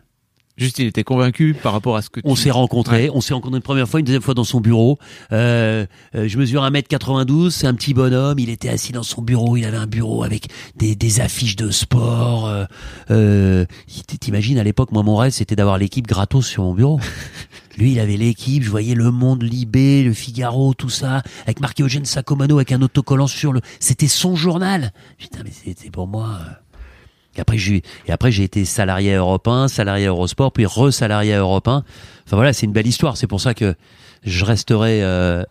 Juste, 0.57 0.79
il 0.79 0.87
était 0.87 1.03
convaincu 1.03 1.53
par 1.61 1.73
rapport 1.73 1.97
à 1.97 2.03
ce 2.03 2.11
que 2.11 2.21
On 2.25 2.35
tu- 2.35 2.43
s'est 2.43 2.51
rencontrés, 2.53 3.11
on 3.13 3.21
s'est 3.21 3.35
rencontrés 3.35 3.57
une 3.57 3.63
première 3.63 3.89
fois, 3.89 3.99
une 3.99 4.07
deuxième 4.07 4.23
fois 4.23 4.35
dans 4.35 4.45
son 4.45 4.61
bureau. 4.61 4.99
Euh, 5.33 5.85
euh, 6.15 6.29
je 6.29 6.39
mesure 6.39 6.63
1m92, 6.63 7.51
c'est 7.51 7.67
un 7.67 7.75
petit 7.75 7.93
bonhomme, 7.93 8.39
il 8.39 8.51
était 8.51 8.69
assis 8.69 8.93
dans 8.93 9.03
son 9.03 9.21
bureau, 9.21 9.57
il 9.57 9.65
avait 9.65 9.77
un 9.79 9.89
bureau 9.89 10.23
avec 10.23 10.47
des, 10.77 10.95
des 10.95 11.21
affiches 11.21 11.57
de 11.57 11.71
sport. 11.71 12.47
Euh, 12.47 12.65
euh, 13.11 13.67
T'imagines, 14.21 14.59
à 14.59 14.65
l'époque, 14.65 14.93
moi, 14.93 15.03
mon 15.03 15.17
rêve, 15.17 15.33
c'était 15.33 15.57
d'avoir 15.57 15.77
l'équipe 15.77 16.07
gratos 16.07 16.47
sur 16.47 16.63
mon 16.63 16.73
bureau. 16.75 17.01
Lui, 17.77 17.91
il 17.93 17.99
avait 17.99 18.17
l'équipe, 18.17 18.63
je 18.63 18.71
voyais 18.71 18.95
Le 18.95 19.11
Monde, 19.11 19.43
Libé, 19.43 20.05
Le 20.05 20.13
Figaro, 20.13 20.73
tout 20.75 20.89
ça, 20.89 21.23
avec 21.43 21.59
marqué 21.61 21.83
Eugène 21.83 22.05
Sacomano 22.05 22.57
avec 22.59 22.71
un 22.71 22.81
autocollant 22.83 23.27
sur 23.27 23.53
le... 23.53 23.61
C'était 23.81 24.07
son 24.07 24.37
journal. 24.37 24.93
Putain, 25.19 25.41
mais 25.45 25.51
c'était 25.51 25.91
pour 25.91 26.07
moi... 26.07 26.39
et 27.37 27.41
après, 27.41 27.59
j'ai, 27.59 27.83
et 28.07 28.13
après, 28.13 28.31
j'ai 28.33 28.45
été 28.45 28.65
salarié 28.65 29.15
à 29.15 29.19
Europe 29.19 29.47
1, 29.49 29.69
salarié 29.69 30.07
à 30.07 30.11
Eurosport, 30.11 30.53
puis 30.53 30.67
re-salarié 30.67 31.35
à 31.35 31.39
Europe 31.39 31.69
1. 31.69 31.85
Enfin 32.27 32.37
voilà, 32.37 32.53
c'est 32.53 32.67
une 32.67 32.73
belle 32.73 32.87
histoire. 32.87 33.17
C'est 33.17 33.27
pour 33.27 33.41
ça 33.41 33.55
que 33.55 33.75
je 34.23 34.45
resterai 34.45 35.03
euh, 35.03 35.43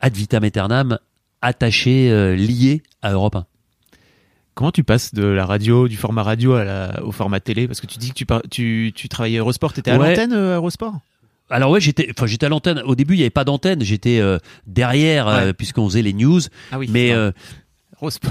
ad 0.00 0.14
vitam 0.14 0.44
aeternam 0.44 0.98
attaché, 1.42 2.10
euh, 2.10 2.34
lié 2.34 2.82
à 3.02 3.12
Europe 3.12 3.36
1. 3.36 3.46
Comment 4.54 4.70
tu 4.70 4.84
passes 4.84 5.12
de 5.14 5.24
la 5.24 5.44
radio, 5.46 5.88
du 5.88 5.96
format 5.96 6.22
radio 6.22 6.54
à 6.54 6.64
la- 6.64 7.02
au 7.04 7.10
format 7.12 7.40
télé? 7.40 7.66
Parce 7.66 7.80
que 7.80 7.86
tu 7.86 7.98
dis 7.98 8.10
que 8.10 8.14
tu, 8.14 8.24
par- 8.26 8.42
tu, 8.50 8.92
tu 8.94 9.08
travaillais 9.08 9.38
à 9.38 9.40
Eurosport, 9.40 9.72
t'étais 9.72 9.90
à 9.90 9.98
Ouais. 9.98 10.10
l'antenne 10.10 10.32
euh, 10.32 10.52
à 10.54 10.56
Eurosport? 10.56 10.94
Alors 11.50 11.70
ouais, 11.70 11.80
j'étais, 11.80 12.08
enfin 12.16 12.26
j'étais 12.26 12.46
à 12.46 12.48
l'antenne. 12.48 12.80
Au 12.86 12.94
début, 12.94 13.14
il 13.14 13.18
n'y 13.18 13.22
avait 13.24 13.30
pas 13.30 13.44
d'antenne. 13.44 13.82
J'étais 13.82 14.20
derrière, 14.66 15.26
Ouais. 15.26 15.52
puisqu'on 15.52 15.86
faisait 15.88 16.02
les 16.02 16.12
news. 16.14 16.40
Ah 16.72 16.78
oui. 16.78 16.88
Mais 16.90 17.12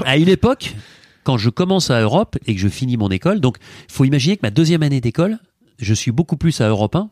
à 0.06 0.18
une 0.18 0.30
époque, 0.30 0.74
quand 1.24 1.38
je 1.38 1.50
commence 1.50 1.90
à 1.92 2.02
Europe 2.02 2.38
et 2.46 2.54
que 2.56 2.60
je 2.62 2.68
finis 2.68 2.98
mon 2.98 3.10
école, 3.10 3.40
donc 3.40 3.58
faut 3.90 4.06
imaginer 4.06 4.36
que 4.38 4.42
ma 4.44 4.52
deuxième 4.52 4.84
année 4.84 5.02
d'école, 5.02 5.40
je 5.80 5.94
suis 5.94 6.12
beaucoup 6.12 6.38
plus 6.38 6.62
à 6.62 6.68
Europe 6.70 6.96
1 6.96 7.10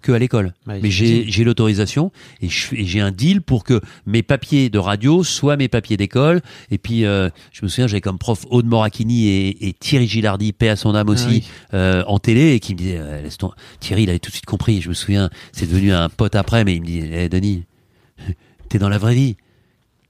que 0.00 0.12
à 0.12 0.18
l'école. 0.20 0.54
Ouais, 0.68 0.78
Mais 0.80 0.92
j'ai 0.92 1.42
l'autorisation 1.42 2.12
et 2.40 2.48
j'ai 2.48 3.00
un 3.00 3.10
deal 3.10 3.42
pour 3.42 3.64
que 3.64 3.80
mes 4.06 4.22
papiers 4.22 4.70
de 4.70 4.78
radio 4.78 5.24
soient 5.24 5.56
mes 5.56 5.66
papiers 5.66 5.96
d'école. 5.96 6.40
Et 6.70 6.78
puis, 6.78 7.04
euh, 7.04 7.30
je 7.50 7.64
me 7.64 7.68
souviens, 7.68 7.88
j'avais 7.88 8.00
comme 8.00 8.16
prof 8.16 8.46
Aude 8.48 8.66
Morakini 8.66 9.26
et, 9.26 9.66
et 9.68 9.72
Thierry 9.72 10.06
Gilardi, 10.06 10.52
paix 10.52 10.68
à 10.68 10.76
son 10.76 10.94
âme 10.94 11.08
aussi, 11.08 11.24
Ah 11.26 11.30
oui. 11.30 11.44
euh, 11.74 12.04
en 12.06 12.20
télé, 12.20 12.52
et 12.52 12.60
qui 12.60 12.74
me 12.74 12.78
disait, 12.78 12.98
euh, 12.98 13.22
laisse 13.22 13.38
ton... 13.38 13.50
Thierry, 13.80 14.04
il 14.04 14.10
avait 14.10 14.20
tout 14.20 14.30
de 14.30 14.34
suite 14.34 14.46
compris. 14.46 14.80
Je 14.80 14.88
me 14.88 14.94
souviens, 14.94 15.30
c'est 15.50 15.68
devenu 15.68 15.92
un 15.92 16.08
pote 16.08 16.36
après, 16.36 16.62
mais 16.64 16.76
il 16.76 16.80
me 16.82 16.86
dit, 16.86 17.02
Eh, 17.04 17.28
Denis, 17.28 17.64
t'es 18.68 18.78
dans 18.78 18.88
la 18.88 18.98
vraie 18.98 19.16
vie. 19.16 19.36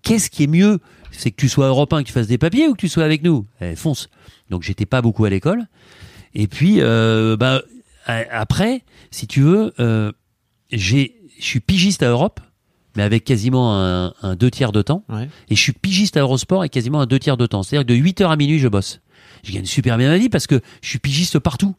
Qu'est-ce 0.03 0.29
qui 0.29 0.43
est 0.45 0.49
mieux 0.49 0.81
C'est 1.19 1.31
que 1.31 1.37
tu 1.37 1.49
sois 1.49 1.67
européen, 1.67 2.03
que 2.03 2.07
tu 2.07 2.13
fasses 2.13 2.29
des 2.29 2.39
papiers 2.39 2.69
ou 2.69 2.75
que 2.75 2.79
tu 2.81 2.89
sois 2.89 3.05
avec 3.05 3.23
nous 3.23 3.45
Eh, 3.61 3.75
Fonce. 3.75 4.09
Donc 4.51 4.63
j'étais 4.63 4.87
pas 4.87 5.03
beaucoup 5.03 5.25
à 5.25 5.31
l'école. 5.31 5.67
Et 6.35 6.47
puis, 6.47 6.77
euh, 6.81 7.37
bah, 7.37 7.63
après, 8.07 8.83
si 9.11 9.27
tu 9.27 9.41
veux, 9.41 9.75
euh, 9.81 10.13
j'ai, 10.71 11.17
je 11.39 11.45
suis 11.45 11.61
pigiste 11.61 12.03
à 12.03 12.09
Europe, 12.09 12.41
mais 12.97 13.03
avec 13.03 13.25
quasiment 13.25 13.75
un, 13.77 14.15
un 14.23 14.37
deux 14.37 14.51
tiers 14.51 14.73
de 14.73 14.83
temps. 14.83 15.05
Ouais. 15.09 15.29
Et 15.49 15.57
je 15.57 15.61
suis 15.61 15.73
pigiste 15.73 16.17
à 16.17 16.21
Eurosport 16.21 16.61
avec 16.61 16.73
quasiment 16.73 17.01
un 17.01 17.07
deux 17.07 17.19
tiers 17.19 17.37
de 17.37 17.47
temps. 17.47 17.63
C'est-à-dire 17.63 17.87
que 17.87 17.93
de 17.93 17.99
8h 17.99 18.31
à 18.31 18.37
minuit, 18.37 18.59
je 18.59 18.69
bosse. 18.69 19.01
Je 19.43 19.53
gagne 19.53 19.65
super 19.65 19.99
bien 19.99 20.09
ma 20.09 20.19
vie 20.19 20.29
parce 20.29 20.47
que 20.47 20.61
je 20.83 20.89
suis 20.89 20.99
pigiste 20.99 21.39
partout. 21.39 21.75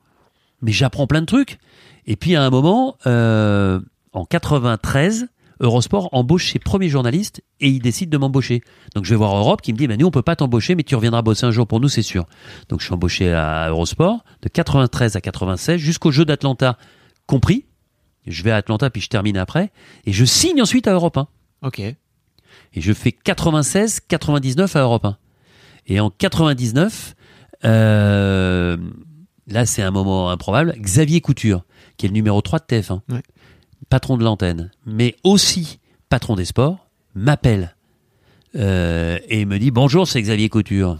Mais 0.62 0.71
j'apprends 0.71 1.08
plein 1.08 1.21
de 1.21 1.25
trucs. 1.25 1.60
Et 2.06 2.15
puis 2.15 2.36
à 2.36 2.43
un 2.43 2.49
moment, 2.49 2.97
euh, 3.08 3.80
en 4.13 4.25
93, 4.25 5.28
Eurosport 5.59 6.09
embauche 6.13 6.51
ses 6.51 6.59
premiers 6.59 6.89
journalistes 6.89 7.43
et 7.59 7.67
il 7.67 7.79
décide 7.81 8.09
de 8.09 8.17
m'embaucher. 8.17 8.61
Donc 8.95 9.05
je 9.05 9.09
vais 9.09 9.15
voir 9.17 9.35
Europe 9.35 9.61
qui 9.61 9.73
me 9.73 9.77
dit, 9.77 9.87
bah, 9.87 9.97
nous 9.97 10.07
on 10.07 10.11
peut 10.11 10.21
pas 10.21 10.35
t'embaucher, 10.35 10.75
mais 10.75 10.83
tu 10.83 10.95
reviendras 10.95 11.21
bosser 11.21 11.45
un 11.45 11.51
jour 11.51 11.67
pour 11.67 11.79
nous, 11.79 11.89
c'est 11.89 12.01
sûr. 12.01 12.25
Donc 12.69 12.79
je 12.79 12.85
suis 12.85 12.93
embauché 12.93 13.33
à 13.33 13.69
Eurosport 13.69 14.23
de 14.41 14.49
93 14.49 15.15
à 15.15 15.21
96 15.21 15.77
jusqu'au 15.77 16.11
jeu 16.11 16.25
d'Atlanta 16.25 16.77
compris. 17.25 17.65
Je 18.25 18.43
vais 18.43 18.51
à 18.51 18.57
Atlanta 18.57 18.89
puis 18.89 19.01
je 19.01 19.09
termine 19.09 19.37
après 19.37 19.71
et 20.05 20.13
je 20.13 20.25
signe 20.25 20.61
ensuite 20.61 20.87
à 20.87 20.93
Europe 20.93 21.17
1. 21.17 21.27
Ok. 21.63 21.79
Et 21.79 21.95
je 22.81 22.93
fais 22.93 23.11
96, 23.11 24.01
99 24.07 24.75
à 24.75 24.81
Europe 24.81 25.05
1. 25.05 25.17
Et 25.87 25.99
en 25.99 26.09
99, 26.09 27.15
euh, 27.65 28.77
là 29.47 29.65
c'est 29.65 29.81
un 29.81 29.91
moment 29.91 30.29
improbable, 30.29 30.75
Xavier 30.79 31.19
Couture, 31.19 31.65
qui 31.97 32.05
est 32.05 32.09
le 32.09 32.13
numéro 32.13 32.41
3 32.41 32.59
de 32.59 32.65
TF1, 32.65 33.01
Ouais. 33.09 33.21
Patron 33.89 34.17
de 34.17 34.23
l'antenne, 34.23 34.71
mais 34.85 35.15
aussi 35.23 35.79
patron 36.09 36.35
des 36.35 36.45
sports, 36.45 36.87
m'appelle 37.15 37.75
euh, 38.55 39.19
et 39.29 39.45
me 39.45 39.59
dit 39.59 39.71
bonjour 39.71 40.07
c'est 40.07 40.21
Xavier 40.21 40.49
Couture. 40.49 40.97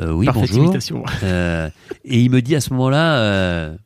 Euh, 0.00 0.12
oui 0.12 0.26
Parfaite 0.26 0.50
bonjour. 0.52 1.04
Euh, 1.24 1.70
et 2.04 2.20
il 2.20 2.30
me 2.30 2.40
dit 2.40 2.54
à 2.54 2.60
ce 2.60 2.72
moment-là, 2.72 3.18
euh, 3.18 3.76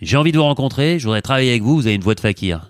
j'ai 0.00 0.16
envie 0.16 0.32
de 0.32 0.38
vous 0.38 0.44
rencontrer, 0.44 0.98
je 0.98 1.04
voudrais 1.04 1.22
travailler 1.22 1.50
avec 1.50 1.62
vous, 1.62 1.74
vous 1.74 1.86
avez 1.86 1.96
une 1.96 2.02
voix 2.02 2.14
de 2.14 2.20
fakir. 2.20 2.69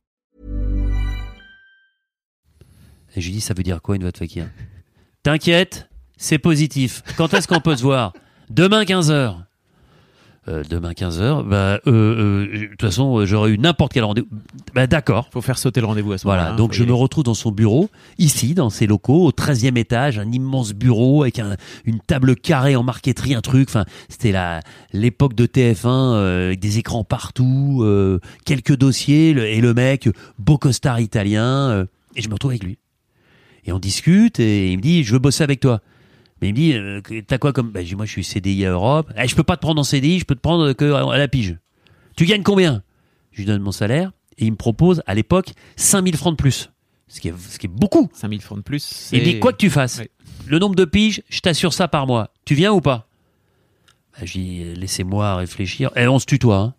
Et 3.15 3.21
je 3.21 3.27
lui 3.27 3.33
dis, 3.35 3.41
ça 3.41 3.53
veut 3.53 3.63
dire 3.63 3.81
quoi 3.81 3.95
une 3.95 4.01
voix 4.03 4.11
de 4.11 4.17
fakir? 4.17 4.45
T'inquiète, 5.23 5.89
c'est 6.17 6.39
positif. 6.39 7.03
Quand 7.17 7.33
est-ce 7.33 7.47
qu'on 7.47 7.59
peut 7.59 7.75
se 7.75 7.83
voir? 7.83 8.13
Demain 8.49 8.83
15h. 8.83 9.35
Euh, 10.47 10.63
demain 10.67 10.93
15h, 10.93 11.47
bah, 11.47 11.55
euh, 11.55 11.79
euh, 11.85 12.47
de 12.61 12.65
toute 12.71 12.81
façon, 12.81 13.23
j'aurais 13.27 13.51
eu 13.51 13.59
n'importe 13.59 13.93
quel 13.93 14.03
rendez-vous. 14.03 14.27
Bah, 14.73 14.87
d'accord. 14.87 15.29
Faut 15.31 15.39
faire 15.41 15.59
sauter 15.59 15.81
le 15.81 15.85
rendez-vous 15.85 16.13
à 16.13 16.17
ce 16.17 16.25
moment-là. 16.25 16.41
Voilà, 16.41 16.53
hein, 16.55 16.57
donc 16.57 16.73
je 16.73 16.83
me 16.83 16.93
retrouve 16.93 17.23
dans 17.23 17.35
son 17.35 17.51
bureau, 17.51 17.91
ici, 18.17 18.55
dans 18.55 18.71
ses 18.71 18.87
locaux, 18.87 19.23
au 19.27 19.31
13e 19.31 19.77
étage, 19.77 20.17
un 20.17 20.31
immense 20.31 20.73
bureau 20.73 21.21
avec 21.21 21.37
un- 21.37 21.57
une 21.85 21.99
table 21.99 22.35
carrée 22.35 22.75
en 22.75 22.81
marqueterie, 22.81 23.35
un 23.35 23.41
truc. 23.41 23.69
Enfin, 23.69 23.85
c'était 24.09 24.33
l'époque 24.93 25.35
de 25.35 25.45
TF1, 25.45 26.15
euh, 26.15 26.47
avec 26.47 26.59
des 26.59 26.79
écrans 26.79 27.03
partout, 27.03 27.85
quelques 28.43 28.75
dossiers, 28.75 29.33
le- 29.33 29.45
et 29.45 29.61
le 29.61 29.75
mec, 29.75 30.09
beau 30.39 30.57
costard 30.57 30.99
italien, 31.01 31.85
et 32.15 32.21
je 32.23 32.27
me 32.29 32.33
retrouve 32.33 32.49
avec 32.51 32.63
lui. 32.63 32.79
Et 33.65 33.71
on 33.71 33.79
discute, 33.79 34.39
et 34.39 34.71
il 34.71 34.77
me 34.77 34.81
dit, 34.81 35.03
je 35.03 35.13
veux 35.13 35.19
bosser 35.19 35.43
avec 35.43 35.59
toi. 35.59 35.81
Mais 36.41 36.49
il 36.49 36.51
me 36.53 36.55
dit, 36.57 36.73
euh, 36.73 37.01
t'as 37.27 37.37
quoi 37.37 37.53
comme 37.53 37.69
bah, 37.71 37.81
je 37.83 37.87
dis, 37.89 37.95
Moi, 37.95 38.05
je 38.05 38.11
suis 38.11 38.23
CDI 38.23 38.65
à 38.65 38.71
Europe. 38.71 39.11
Eh, 39.17 39.27
je 39.27 39.35
peux 39.35 39.43
pas 39.43 39.55
te 39.57 39.61
prendre 39.61 39.79
en 39.79 39.83
CDI, 39.83 40.19
je 40.19 40.25
peux 40.25 40.35
te 40.35 40.39
prendre 40.41 40.73
que 40.73 40.91
à 40.93 41.17
la 41.17 41.27
pige. 41.27 41.57
Tu 42.15 42.25
gagnes 42.25 42.43
combien? 42.43 42.81
Je 43.31 43.37
lui 43.39 43.45
donne 43.45 43.61
mon 43.61 43.71
salaire 43.71 44.11
et 44.37 44.45
il 44.45 44.51
me 44.51 44.57
propose 44.57 45.03
à 45.05 45.13
l'époque 45.13 45.51
5000 45.75 46.17
francs 46.17 46.33
de 46.33 46.37
plus. 46.41 46.71
Ce 47.07 47.19
qui 47.19 47.27
est, 47.27 47.33
ce 47.37 47.59
qui 47.59 47.67
est 47.67 47.69
beaucoup. 47.69 48.09
5000 48.13 48.41
francs 48.41 48.57
de 48.57 48.63
plus. 48.63 49.09
Il 49.11 49.19
me 49.19 49.23
dit, 49.25 49.39
quoi 49.39 49.51
que 49.51 49.57
tu 49.57 49.69
fasses, 49.69 50.01
le 50.47 50.59
nombre 50.59 50.75
de 50.75 50.85
piges, 50.85 51.21
je 51.29 51.39
t'assure 51.41 51.73
ça 51.73 51.87
par 51.87 52.07
mois. 52.07 52.33
Tu 52.45 52.55
viens 52.55 52.71
ou 52.71 52.81
pas? 52.81 53.07
Bah, 54.17 54.25
Je 54.25 54.33
dis, 54.33 54.63
laissez-moi 54.75 55.35
réfléchir. 55.35 55.91
Et 55.95 56.07
on 56.07 56.19
se 56.19 56.25
tutoie. 56.25 56.57
Hein. 56.57 56.73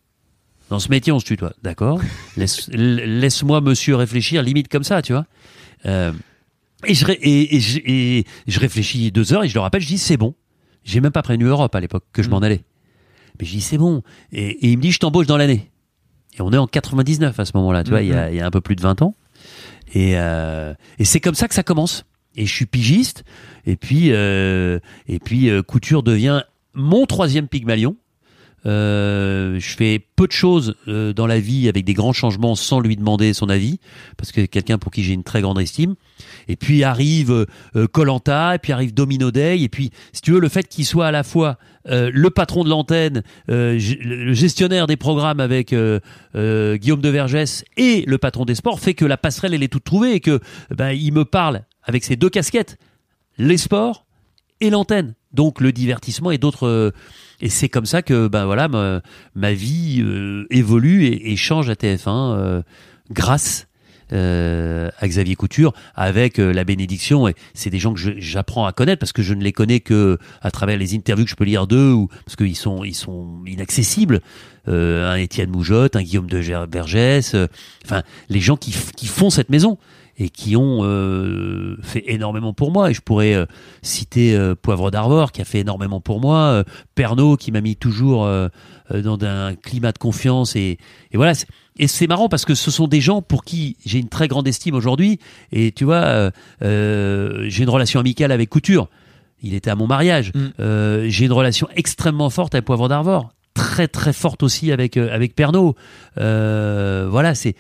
Dans 0.70 0.78
ce 0.80 0.88
métier, 0.88 1.12
on 1.12 1.20
se 1.20 1.24
tutoie. 1.26 1.52
D'accord 1.62 2.00
Laisse- 2.36 2.68
Laisse-moi, 2.72 3.60
monsieur, 3.60 3.94
réfléchir, 3.94 4.42
limite 4.42 4.68
comme 4.68 4.84
ça, 4.84 5.02
tu 5.02 5.12
vois. 5.12 5.26
Euh, 5.86 6.12
et, 6.86 6.94
je, 6.94 7.04
ré- 7.04 7.18
et, 7.22 7.56
et 7.56 7.60
je, 7.60 7.78
et 7.84 8.24
je 8.46 8.60
réfléchis 8.60 9.10
deux 9.12 9.32
heures 9.32 9.44
et 9.44 9.48
je 9.48 9.54
le 9.54 9.60
rappelle, 9.60 9.80
je 9.82 9.86
dis, 9.86 9.98
c'est 9.98 10.16
bon. 10.16 10.34
J'ai 10.84 11.00
même 11.00 11.12
pas 11.12 11.22
prévenu 11.22 11.44
Europe 11.44 11.74
à 11.74 11.80
l'époque 11.80 12.04
que 12.12 12.22
je 12.22 12.28
m'en 12.30 12.38
allais. 12.38 12.64
Mais 13.40 13.46
je 13.46 13.52
dis, 13.52 13.60
c'est 13.60 13.78
bon. 13.78 14.02
Et, 14.32 14.68
il 14.70 14.76
me 14.76 14.82
dit, 14.82 14.92
je 14.92 14.98
t'embauche 14.98 15.26
dans 15.26 15.36
l'année. 15.36 15.70
Et 16.38 16.42
on 16.42 16.52
est 16.52 16.56
en 16.58 16.66
99 16.66 17.38
à 17.38 17.44
ce 17.44 17.52
moment-là, 17.56 17.84
tu 17.84 17.90
vois, 17.90 18.02
il 18.02 18.08
y, 18.08 18.12
a, 18.12 18.30
il 18.30 18.36
y 18.36 18.40
a 18.40 18.46
un 18.46 18.50
peu 18.50 18.60
plus 18.60 18.74
de 18.76 18.80
20 18.80 19.02
ans. 19.02 19.14
Et, 19.94 20.12
euh, 20.16 20.72
et 20.98 21.04
c'est 21.04 21.20
comme 21.20 21.34
ça 21.34 21.46
que 21.48 21.54
ça 21.54 21.62
commence. 21.62 22.04
Et 22.34 22.46
je 22.46 22.52
suis 22.54 22.66
pigiste. 22.66 23.24
Et 23.66 23.76
puis, 23.76 24.08
euh, 24.12 24.78
et 25.06 25.18
puis 25.18 25.50
euh, 25.50 25.62
Couture 25.62 26.02
devient 26.02 26.42
mon 26.74 27.04
troisième 27.06 27.46
Pygmalion. 27.48 27.96
Euh, 28.64 29.58
je 29.58 29.74
fais 29.76 29.98
peu 30.14 30.26
de 30.26 30.32
choses 30.32 30.76
euh, 30.86 31.12
dans 31.12 31.26
la 31.26 31.40
vie 31.40 31.68
avec 31.68 31.84
des 31.84 31.94
grands 31.94 32.12
changements 32.12 32.54
sans 32.54 32.78
lui 32.80 32.96
demander 32.96 33.34
son 33.34 33.48
avis, 33.48 33.80
parce 34.16 34.30
que 34.30 34.40
c'est 34.40 34.48
quelqu'un 34.48 34.78
pour 34.78 34.92
qui 34.92 35.02
j'ai 35.02 35.14
une 35.14 35.24
très 35.24 35.40
grande 35.42 35.60
estime. 35.60 35.96
Et 36.48 36.56
puis 36.56 36.84
arrive 36.84 37.46
Colanta, 37.92 38.54
et 38.54 38.58
puis 38.58 38.72
arrive 38.72 38.94
Domino 38.94 39.30
Day, 39.30 39.60
et 39.60 39.68
puis 39.68 39.90
si 40.12 40.20
tu 40.20 40.32
veux 40.32 40.40
le 40.40 40.48
fait 40.48 40.68
qu'il 40.68 40.84
soit 40.84 41.06
à 41.06 41.10
la 41.10 41.22
fois 41.22 41.58
euh, 41.88 42.10
le 42.12 42.30
patron 42.30 42.64
de 42.64 42.68
l'antenne, 42.68 43.22
euh, 43.48 43.78
le 44.00 44.32
gestionnaire 44.32 44.86
des 44.86 44.96
programmes 44.96 45.40
avec 45.40 45.72
euh, 45.72 45.98
euh, 46.36 46.76
Guillaume 46.76 47.00
de 47.00 47.08
Vergès 47.08 47.64
et 47.76 48.04
le 48.06 48.18
patron 48.18 48.44
des 48.44 48.54
sports 48.54 48.78
fait 48.78 48.94
que 48.94 49.04
la 49.04 49.16
passerelle 49.16 49.54
elle 49.54 49.62
est 49.62 49.72
toute 49.72 49.84
trouvée 49.84 50.12
et 50.12 50.20
que 50.20 50.40
ben, 50.70 50.90
il 50.90 51.12
me 51.12 51.24
parle 51.24 51.62
avec 51.82 52.04
ses 52.04 52.16
deux 52.16 52.30
casquettes, 52.30 52.78
les 53.38 53.56
sports 53.56 54.06
et 54.60 54.70
l'antenne. 54.70 55.14
Donc 55.32 55.60
le 55.60 55.72
divertissement 55.72 56.30
et 56.30 56.38
d'autres 56.38 56.68
euh, 56.68 56.90
et 57.40 57.48
c'est 57.48 57.68
comme 57.68 57.86
ça 57.86 58.02
que 58.02 58.28
ben 58.28 58.44
voilà 58.44 58.68
ma, 58.68 59.52
vie 59.52 60.00
euh, 60.00 60.46
évolue 60.50 61.06
et, 61.06 61.32
et 61.32 61.36
change 61.36 61.68
à 61.68 61.74
TF1 61.74 62.06
euh, 62.08 62.62
grâce 63.10 63.66
euh, 64.12 64.90
à 64.98 65.08
Xavier 65.08 65.34
Couture 65.34 65.72
avec 65.94 66.38
euh, 66.38 66.52
la 66.52 66.64
bénédiction. 66.64 67.28
Et 67.28 67.34
c'est 67.54 67.70
des 67.70 67.78
gens 67.78 67.94
que 67.94 68.00
j'apprends 68.18 68.66
à 68.66 68.72
connaître 68.72 69.00
parce 69.00 69.12
que 69.12 69.22
je 69.22 69.34
ne 69.34 69.42
les 69.42 69.52
connais 69.52 69.80
que 69.80 70.18
à 70.42 70.50
travers 70.50 70.76
les 70.76 70.94
interviews 70.94 71.24
que 71.24 71.30
je 71.30 71.36
peux 71.36 71.44
lire 71.44 71.66
d'eux 71.66 71.92
ou 71.92 72.08
parce 72.24 72.36
qu'ils 72.36 72.56
sont 72.56 72.84
ils 72.84 72.94
sont 72.94 73.40
inaccessibles. 73.46 74.20
Euh, 74.68 75.10
un 75.10 75.16
Étienne 75.16 75.50
Moujotte 75.50 75.96
un 75.96 76.02
Guillaume 76.02 76.28
de 76.28 76.38
Vergès 76.38 77.34
euh, 77.34 77.48
enfin 77.84 78.02
les 78.28 78.38
gens 78.38 78.56
qui, 78.56 78.72
qui 78.96 79.08
font 79.08 79.28
cette 79.28 79.50
maison 79.50 79.76
et 80.18 80.28
qui 80.28 80.54
ont 80.54 80.84
euh, 80.84 81.76
fait 81.82 82.04
énormément 82.06 82.52
pour 82.52 82.70
moi. 82.70 82.90
Et 82.90 82.94
je 82.94 83.00
pourrais 83.00 83.44
citer 83.80 84.38
Poivre 84.62 84.92
d'Arvor 84.92 85.32
qui 85.32 85.40
a 85.40 85.44
fait 85.44 85.60
énormément 85.60 86.00
pour 86.00 86.20
moi 86.20 86.62
Pernod 86.94 87.38
qui 87.38 87.50
m'a 87.50 87.60
mis 87.60 87.74
toujours 87.74 88.28
dans 88.90 89.18
un 89.24 89.54
climat 89.56 89.90
de 89.90 89.98
confiance 89.98 90.54
et, 90.54 90.78
voilà 91.14 91.32
et 91.78 91.88
c'est 91.88 92.06
marrant 92.06 92.28
parce 92.28 92.44
que 92.44 92.54
ce 92.54 92.70
sont 92.70 92.86
des 92.86 93.00
gens 93.00 93.22
pour 93.22 93.44
qui 93.44 93.76
j'ai 93.84 93.98
une 93.98 94.08
très 94.08 94.28
grande 94.28 94.46
estime 94.46 94.74
aujourd'hui. 94.74 95.18
Et 95.52 95.72
tu 95.72 95.84
vois 95.84 96.04
euh, 96.04 96.30
euh, 96.62 97.44
j'ai 97.48 97.62
une 97.62 97.70
relation 97.70 98.00
amicale 98.00 98.32
avec 98.32 98.50
Couture. 98.50 98.88
Il 99.42 99.54
était 99.54 99.70
à 99.70 99.74
mon 99.74 99.86
mariage. 99.86 100.32
Mm. 100.34 100.48
Euh, 100.60 101.06
j'ai 101.08 101.24
une 101.24 101.32
relation 101.32 101.68
extrêmement 101.74 102.30
forte 102.30 102.54
avec 102.54 102.66
Poivre 102.66 102.88
d'Arvor. 102.88 103.32
Très 103.54 103.88
très 103.88 104.12
forte 104.12 104.42
aussi 104.42 104.70
avec 104.70 104.96
euh, 104.96 105.12
avec 105.12 105.34
Pernod 105.34 105.74
Euh, 106.18 107.08
voilà 107.10 107.34
c'est 107.34 107.54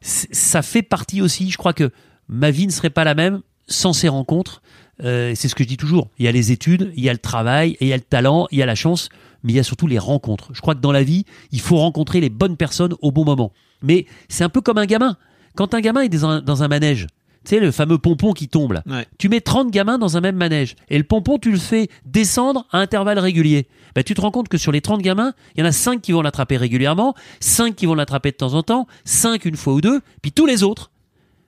ça 0.00 0.62
fait 0.62 0.82
partie 0.82 1.20
aussi 1.20 1.50
je 1.50 1.56
crois 1.56 1.72
que 1.72 1.90
ma 2.28 2.52
vie 2.52 2.66
ne 2.66 2.72
serait 2.72 2.90
pas 2.90 3.04
la 3.04 3.14
même 3.14 3.40
sans 3.66 3.92
ces 3.92 4.08
rencontres. 4.08 4.62
Euh, 5.02 5.32
c'est 5.34 5.48
ce 5.48 5.54
que 5.54 5.64
je 5.64 5.68
dis 5.68 5.76
toujours. 5.76 6.08
Il 6.18 6.24
y 6.24 6.28
a 6.28 6.32
les 6.32 6.52
études 6.52 6.92
il 6.96 7.02
y 7.02 7.08
a 7.08 7.12
le 7.12 7.18
travail 7.18 7.72
et 7.80 7.86
il 7.86 7.88
y 7.88 7.92
a 7.92 7.96
le 7.96 8.02
talent 8.02 8.46
il 8.52 8.58
y 8.58 8.62
a 8.62 8.66
la 8.66 8.76
chance 8.76 9.08
mais 9.46 9.52
il 9.54 9.56
y 9.56 9.58
a 9.58 9.62
surtout 9.62 9.86
les 9.86 9.98
rencontres 9.98 10.50
je 10.52 10.60
crois 10.60 10.74
que 10.74 10.80
dans 10.80 10.92
la 10.92 11.02
vie 11.02 11.24
il 11.52 11.60
faut 11.60 11.76
rencontrer 11.78 12.20
les 12.20 12.28
bonnes 12.28 12.58
personnes 12.58 12.94
au 13.00 13.10
bon 13.12 13.24
moment 13.24 13.52
mais 13.82 14.04
c'est 14.28 14.44
un 14.44 14.48
peu 14.50 14.60
comme 14.60 14.76
un 14.78 14.86
gamin 14.86 15.16
quand 15.54 15.72
un 15.72 15.80
gamin 15.80 16.02
est 16.02 16.08
dans 16.10 16.26
un, 16.28 16.40
dans 16.42 16.62
un 16.62 16.68
manège 16.68 17.06
tu 17.44 17.50
sais 17.50 17.60
le 17.60 17.70
fameux 17.70 17.98
pompon 17.98 18.32
qui 18.32 18.48
tombe 18.48 18.72
là 18.72 18.82
Ouais. 18.86 19.06
tu 19.18 19.28
mets 19.28 19.40
30 19.40 19.70
gamins 19.70 19.98
dans 19.98 20.16
un 20.16 20.20
même 20.20 20.34
manège 20.36 20.74
et 20.88 20.98
le 20.98 21.04
pompon 21.04 21.38
tu 21.38 21.52
le 21.52 21.58
fais 21.58 21.88
descendre 22.04 22.66
à 22.72 22.80
intervalles 22.80 23.20
réguliers. 23.20 23.68
Ben, 23.94 24.02
tu 24.02 24.14
te 24.14 24.20
rends 24.20 24.32
compte 24.32 24.48
que 24.48 24.58
sur 24.58 24.72
les 24.72 24.80
30 24.82 25.00
gamins, 25.00 25.32
il 25.54 25.60
y 25.60 25.62
en 25.62 25.66
a 25.66 25.72
5 25.72 26.02
qui 26.02 26.10
vont 26.12 26.20
l'attraper 26.22 26.56
régulièrement, 26.58 27.14
5 27.40 27.74
qui 27.76 27.86
vont 27.86 27.94
l'attraper 27.94 28.32
de 28.32 28.36
temps 28.36 28.52
en 28.54 28.62
temps, 28.64 28.86
5 29.04 29.44
une 29.46 29.56
fois 29.56 29.72
ou 29.74 29.80
deux, 29.80 30.00
puis 30.22 30.32
tous 30.32 30.44
les 30.44 30.64
autres, 30.64 30.90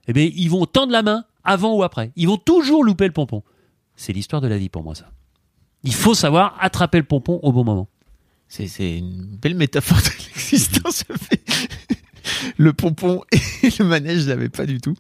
eh 0.07 0.13
ben, 0.15 0.31
ils 0.35 0.49
vont 0.49 0.65
tendre 0.67 0.93
la 0.93 1.03
main 1.03 1.25
avant 1.45 1.75
ou 1.75 1.83
après. 1.83 2.13
Ils 2.17 2.29
vont 2.29 2.39
toujours 2.39 2.85
louper 2.85 3.07
le 3.07 3.13
pompon. 3.13 3.43
C'est 3.97 4.13
l'histoire 4.15 4.41
de 4.41 4.47
la 4.49 4.57
vie 4.57 4.69
pour 4.71 4.83
moi 4.85 4.95
ça. 4.95 5.11
Il 5.85 5.95
faut 5.95 6.15
savoir 6.15 6.57
attraper 6.61 6.99
le 6.99 7.05
pompon 7.05 7.39
au 7.43 7.53
bon 7.53 7.65
moment. 7.65 7.89
C'est, 8.49 8.67
une 8.99 9.27
belle 9.41 9.55
métaphore 9.55 9.99
de 9.99 10.09
l'existence. 10.35 11.05
le 12.57 12.73
pompon 12.73 13.23
et 13.63 13.69
le 13.79 13.85
manège, 13.85 14.23
je 14.23 14.29
l'avais 14.29 14.49
pas 14.49 14.67
du 14.67 14.81
tout. 14.81 14.95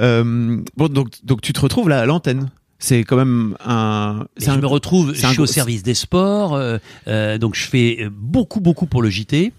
Euh, 0.00 0.60
bon, 0.76 0.88
donc, 0.88 1.08
donc 1.24 1.40
tu 1.40 1.52
te 1.52 1.60
retrouves 1.60 1.88
là 1.88 2.00
à 2.00 2.06
l'antenne. 2.06 2.50
C'est 2.78 3.04
quand 3.04 3.16
même 3.16 3.56
un. 3.64 4.26
C'est 4.38 4.46
je 4.46 4.50
un- 4.52 4.56
me 4.58 4.66
retrouve, 4.66 5.14
je 5.14 5.24
un 5.26 5.30
suis 5.32 5.40
au 5.40 5.46
service 5.46 5.82
des 5.82 5.94
sports, 5.94 6.54
euh, 6.54 6.78
euh, 7.08 7.36
donc 7.36 7.54
je 7.54 7.66
fais 7.68 8.08
beaucoup 8.10 8.60
beaucoup 8.60 8.86
pour 8.86 9.02
le 9.02 9.10
JT. 9.10 9.52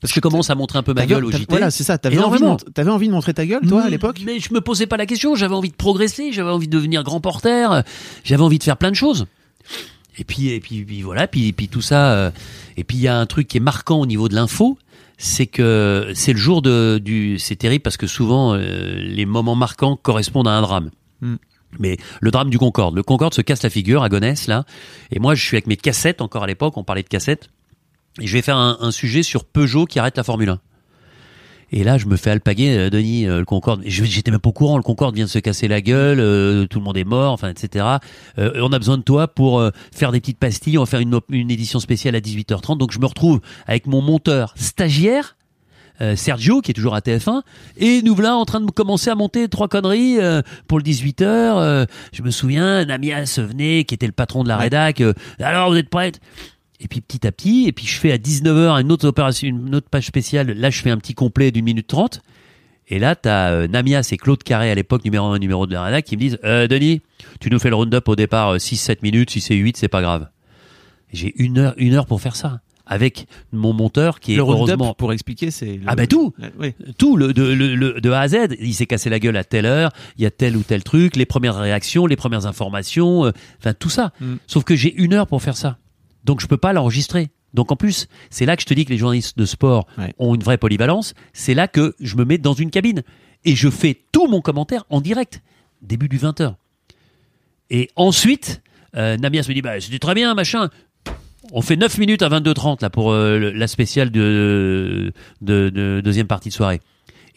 Parce 0.00 0.12
que 0.12 0.16
je 0.16 0.20
commence 0.20 0.48
à 0.50 0.54
montrer 0.54 0.78
un 0.78 0.84
peu 0.84 0.94
ma 0.94 1.06
gueule 1.06 1.24
au 1.24 1.32
JT. 1.32 1.46
Voilà, 1.48 1.72
c'est 1.72 1.82
ça. 1.82 1.98
T'avais 1.98 2.18
envie, 2.18 2.38
de 2.38 2.88
envie 2.88 3.08
de 3.08 3.12
montrer 3.12 3.34
ta 3.34 3.44
gueule, 3.44 3.66
toi, 3.66 3.82
à 3.82 3.86
Mm, 3.88 3.90
l'époque? 3.90 4.20
Mais 4.24 4.38
je 4.38 4.54
me 4.54 4.60
posais 4.60 4.86
pas 4.86 4.96
la 4.96 5.06
question. 5.06 5.34
J'avais 5.34 5.54
envie 5.56 5.70
de 5.70 5.74
progresser. 5.74 6.30
J'avais 6.30 6.50
envie 6.50 6.68
de 6.68 6.76
devenir 6.76 7.02
grand 7.02 7.20
porteur. 7.20 7.82
J'avais 8.22 8.42
envie 8.42 8.58
de 8.58 8.62
faire 8.62 8.76
plein 8.76 8.90
de 8.90 8.96
choses. 8.96 9.26
Et 10.18 10.24
puis, 10.24 10.48
et 10.48 10.60
puis, 10.60 10.84
puis 10.84 11.02
voilà. 11.02 11.26
Puis, 11.28 11.52
puis 11.52 11.68
tout 11.68 11.80
ça. 11.80 12.12
euh, 12.12 12.30
et 12.76 12.84
puis 12.84 12.96
il 12.96 13.02
y 13.02 13.08
a 13.08 13.18
un 13.18 13.26
truc 13.26 13.48
qui 13.48 13.56
est 13.56 13.60
marquant 13.60 14.00
au 14.00 14.06
niveau 14.06 14.28
de 14.28 14.34
l'info, 14.34 14.78
c'est 15.16 15.46
que 15.46 16.12
c'est 16.14 16.32
le 16.32 16.38
jour 16.38 16.62
de 16.62 17.00
du. 17.02 17.38
C'est 17.38 17.56
terrible 17.56 17.82
parce 17.82 17.96
que 17.96 18.06
souvent 18.06 18.54
euh, 18.54 18.94
les 18.94 19.26
moments 19.26 19.56
marquants 19.56 19.96
correspondent 19.96 20.48
à 20.48 20.52
un 20.52 20.62
drame. 20.62 20.90
Mm. 21.20 21.36
Mais 21.78 21.98
le 22.20 22.30
drame 22.30 22.50
du 22.50 22.58
Concorde. 22.58 22.96
Le 22.96 23.02
Concorde 23.02 23.34
se 23.34 23.42
casse 23.42 23.62
la 23.62 23.70
figure 23.70 24.02
à 24.02 24.08
Gonesse 24.08 24.46
là. 24.46 24.64
Et 25.10 25.18
moi, 25.18 25.34
je 25.34 25.44
suis 25.44 25.56
avec 25.56 25.66
mes 25.66 25.76
cassettes 25.76 26.22
encore 26.22 26.44
à 26.44 26.46
l'époque. 26.46 26.76
On 26.76 26.84
parlait 26.84 27.02
de 27.02 27.08
cassettes. 27.08 27.50
Et 28.20 28.26
je 28.26 28.32
vais 28.32 28.42
faire 28.42 28.56
un, 28.56 28.78
un 28.80 28.90
sujet 28.90 29.22
sur 29.22 29.44
Peugeot 29.44 29.84
qui 29.84 29.98
arrête 29.98 30.16
la 30.16 30.24
Formule 30.24 30.48
1. 30.48 30.60
Et 31.70 31.84
là, 31.84 31.98
je 31.98 32.06
me 32.06 32.16
fais 32.16 32.30
alpaguer, 32.30 32.76
euh, 32.76 32.90
Denis, 32.90 33.26
euh, 33.26 33.40
le 33.40 33.44
Concorde. 33.44 33.82
J'étais 33.84 34.30
même 34.30 34.40
pas 34.40 34.48
au 34.48 34.52
courant, 34.52 34.76
le 34.78 34.82
Concorde 34.82 35.14
vient 35.14 35.26
de 35.26 35.30
se 35.30 35.38
casser 35.38 35.68
la 35.68 35.80
gueule, 35.82 36.18
euh, 36.18 36.66
tout 36.66 36.78
le 36.78 36.84
monde 36.84 36.96
est 36.96 37.04
mort, 37.04 37.32
enfin, 37.32 37.50
etc. 37.50 37.84
Euh, 38.38 38.52
on 38.62 38.72
a 38.72 38.78
besoin 38.78 38.96
de 38.96 39.02
toi 39.02 39.28
pour 39.28 39.60
euh, 39.60 39.70
faire 39.92 40.10
des 40.12 40.20
petites 40.20 40.38
pastilles, 40.38 40.78
on 40.78 40.82
va 40.82 40.86
faire 40.86 41.00
une, 41.00 41.20
une 41.28 41.50
édition 41.50 41.78
spéciale 41.78 42.14
à 42.16 42.20
18h30. 42.20 42.78
Donc 42.78 42.92
je 42.92 42.98
me 42.98 43.06
retrouve 43.06 43.40
avec 43.66 43.86
mon 43.86 44.00
monteur 44.00 44.54
stagiaire, 44.56 45.36
euh, 46.00 46.16
Sergio, 46.16 46.60
qui 46.62 46.70
est 46.70 46.74
toujours 46.74 46.94
à 46.94 47.00
TF1, 47.00 47.42
et 47.76 48.00
nous 48.02 48.14
voilà 48.14 48.36
en 48.36 48.44
train 48.44 48.60
de 48.60 48.70
commencer 48.70 49.10
à 49.10 49.14
monter 49.14 49.48
trois 49.48 49.68
conneries 49.68 50.18
euh, 50.20 50.42
pour 50.68 50.78
le 50.78 50.84
18h. 50.84 51.22
euh, 51.24 51.86
je 52.12 52.22
me 52.22 52.30
souviens, 52.30 52.84
Namias 52.86 53.38
venait, 53.42 53.84
qui 53.84 53.94
était 53.94 54.06
le 54.06 54.12
patron 54.12 54.42
de 54.42 54.48
la 54.48 54.56
rédac. 54.56 55.00
euh, 55.00 55.12
alors, 55.40 55.70
vous 55.70 55.76
êtes 55.76 55.90
prête 55.90 56.20
et 56.80 56.88
puis 56.88 57.00
petit 57.00 57.26
à 57.26 57.32
petit, 57.32 57.64
et 57.66 57.72
puis 57.72 57.86
je 57.86 57.98
fais 57.98 58.12
à 58.12 58.18
19h 58.18 58.80
une 58.80 58.92
autre 58.92 59.06
opération, 59.08 59.48
une 59.48 59.74
autre 59.74 59.88
page 59.90 60.06
spéciale. 60.06 60.52
Là, 60.52 60.70
je 60.70 60.80
fais 60.80 60.90
un 60.90 60.98
petit 60.98 61.14
complet 61.14 61.50
d'une 61.50 61.64
minute 61.64 61.86
trente. 61.86 62.22
Et 62.90 62.98
là, 62.98 63.14
t'as 63.16 63.50
euh, 63.50 63.68
Namias 63.68 64.08
et 64.12 64.16
Claude 64.16 64.42
Carré 64.42 64.70
à 64.70 64.74
l'époque, 64.74 65.04
numéro 65.04 65.26
1, 65.26 65.38
numéro 65.38 65.66
2 65.66 65.70
de 65.70 65.74
la 65.74 66.00
qui 66.02 66.16
me 66.16 66.20
disent 66.20 66.38
euh, 66.44 66.66
Denis, 66.68 67.02
tu 67.40 67.50
nous 67.50 67.58
fais 67.58 67.68
le 67.68 67.74
round-up 67.76 68.08
au 68.08 68.16
départ 68.16 68.56
6-7 68.56 68.98
minutes, 69.02 69.30
si 69.30 69.40
c'est 69.42 69.54
8, 69.56 69.76
c'est 69.76 69.88
pas 69.88 70.00
grave. 70.00 70.28
J'ai 71.12 71.34
une 71.42 71.58
heure, 71.58 71.74
une 71.76 71.94
heure 71.94 72.06
pour 72.06 72.20
faire 72.20 72.36
ça. 72.36 72.60
Avec 72.90 73.26
mon 73.52 73.74
monteur 73.74 74.18
qui 74.18 74.32
est 74.32 74.36
Le 74.36 74.40
heureusement 74.40 74.94
pour 74.94 75.12
expliquer, 75.12 75.50
c'est. 75.50 75.74
le- 75.76 75.82
Ah 75.86 75.94
bah 75.94 76.06
tout 76.06 76.32
Oui. 76.58 76.72
tout 76.96 77.18
le 77.18 77.34
de, 77.34 77.42
le- 77.42 77.74
le- 77.74 78.00
de 78.00 78.10
A 78.10 78.20
à 78.20 78.28
Z. 78.28 78.36
Il 78.60 78.72
s'est 78.72 78.86
cassé 78.86 79.10
la 79.10 79.18
gueule 79.18 79.36
à 79.36 79.44
telle 79.44 79.66
heure, 79.66 79.90
il 80.16 80.22
y 80.22 80.26
a 80.26 80.30
tel 80.30 80.56
ou 80.56 80.62
tel 80.62 80.82
truc, 80.82 81.14
les 81.16 81.26
premières 81.26 81.56
réactions, 81.56 82.06
les 82.06 82.16
premières 82.16 82.46
informations, 82.46 83.26
euh, 83.26 83.32
enfin 83.58 83.74
tout 83.74 83.90
ça. 83.90 84.12
Mm. 84.22 84.36
Sauf 84.46 84.64
que 84.64 84.74
j'ai 84.74 84.94
une 84.94 85.12
heure 85.12 85.26
pour 85.26 85.42
faire 85.42 85.58
ça. 85.58 85.76
Donc 86.24 86.40
je 86.40 86.46
peux 86.46 86.56
pas 86.56 86.72
l'enregistrer. 86.72 87.28
Donc 87.54 87.72
en 87.72 87.76
plus, 87.76 88.08
c'est 88.30 88.44
là 88.46 88.56
que 88.56 88.62
je 88.62 88.66
te 88.66 88.74
dis 88.74 88.84
que 88.84 88.90
les 88.90 88.98
journalistes 88.98 89.38
de 89.38 89.44
sport 89.46 89.86
Ouais. 89.96 90.14
ont 90.18 90.34
une 90.34 90.42
vraie 90.42 90.58
polyvalence. 90.58 91.14
C'est 91.32 91.54
là 91.54 91.66
que 91.68 91.94
je 92.00 92.16
me 92.16 92.24
mets 92.24 92.38
dans 92.38 92.52
une 92.52 92.70
cabine 92.70 93.02
et 93.44 93.54
je 93.56 93.70
fais 93.70 93.98
tout 94.12 94.26
mon 94.28 94.40
commentaire 94.40 94.84
en 94.90 95.00
direct, 95.00 95.42
début 95.80 96.08
du 96.08 96.18
20h. 96.18 96.54
Et 97.70 97.88
ensuite, 97.96 98.62
euh, 98.96 99.16
Namias 99.16 99.46
me 99.48 99.54
dit 99.54 99.62
bah 99.62 99.80
c'était 99.80 99.98
très 99.98 100.14
bien 100.14 100.34
machin. 100.34 100.68
On 101.52 101.62
fait 101.62 101.76
9 101.76 101.96
minutes 101.98 102.22
à 102.22 102.28
22h30 102.28 102.82
là 102.82 102.90
pour 102.90 103.12
euh, 103.12 103.38
la 103.54 103.66
spéciale 103.68 104.10
de, 104.10 105.12
de, 105.40 105.70
de 105.70 106.02
deuxième 106.04 106.26
partie 106.26 106.50
de 106.50 106.54
soirée. 106.54 106.80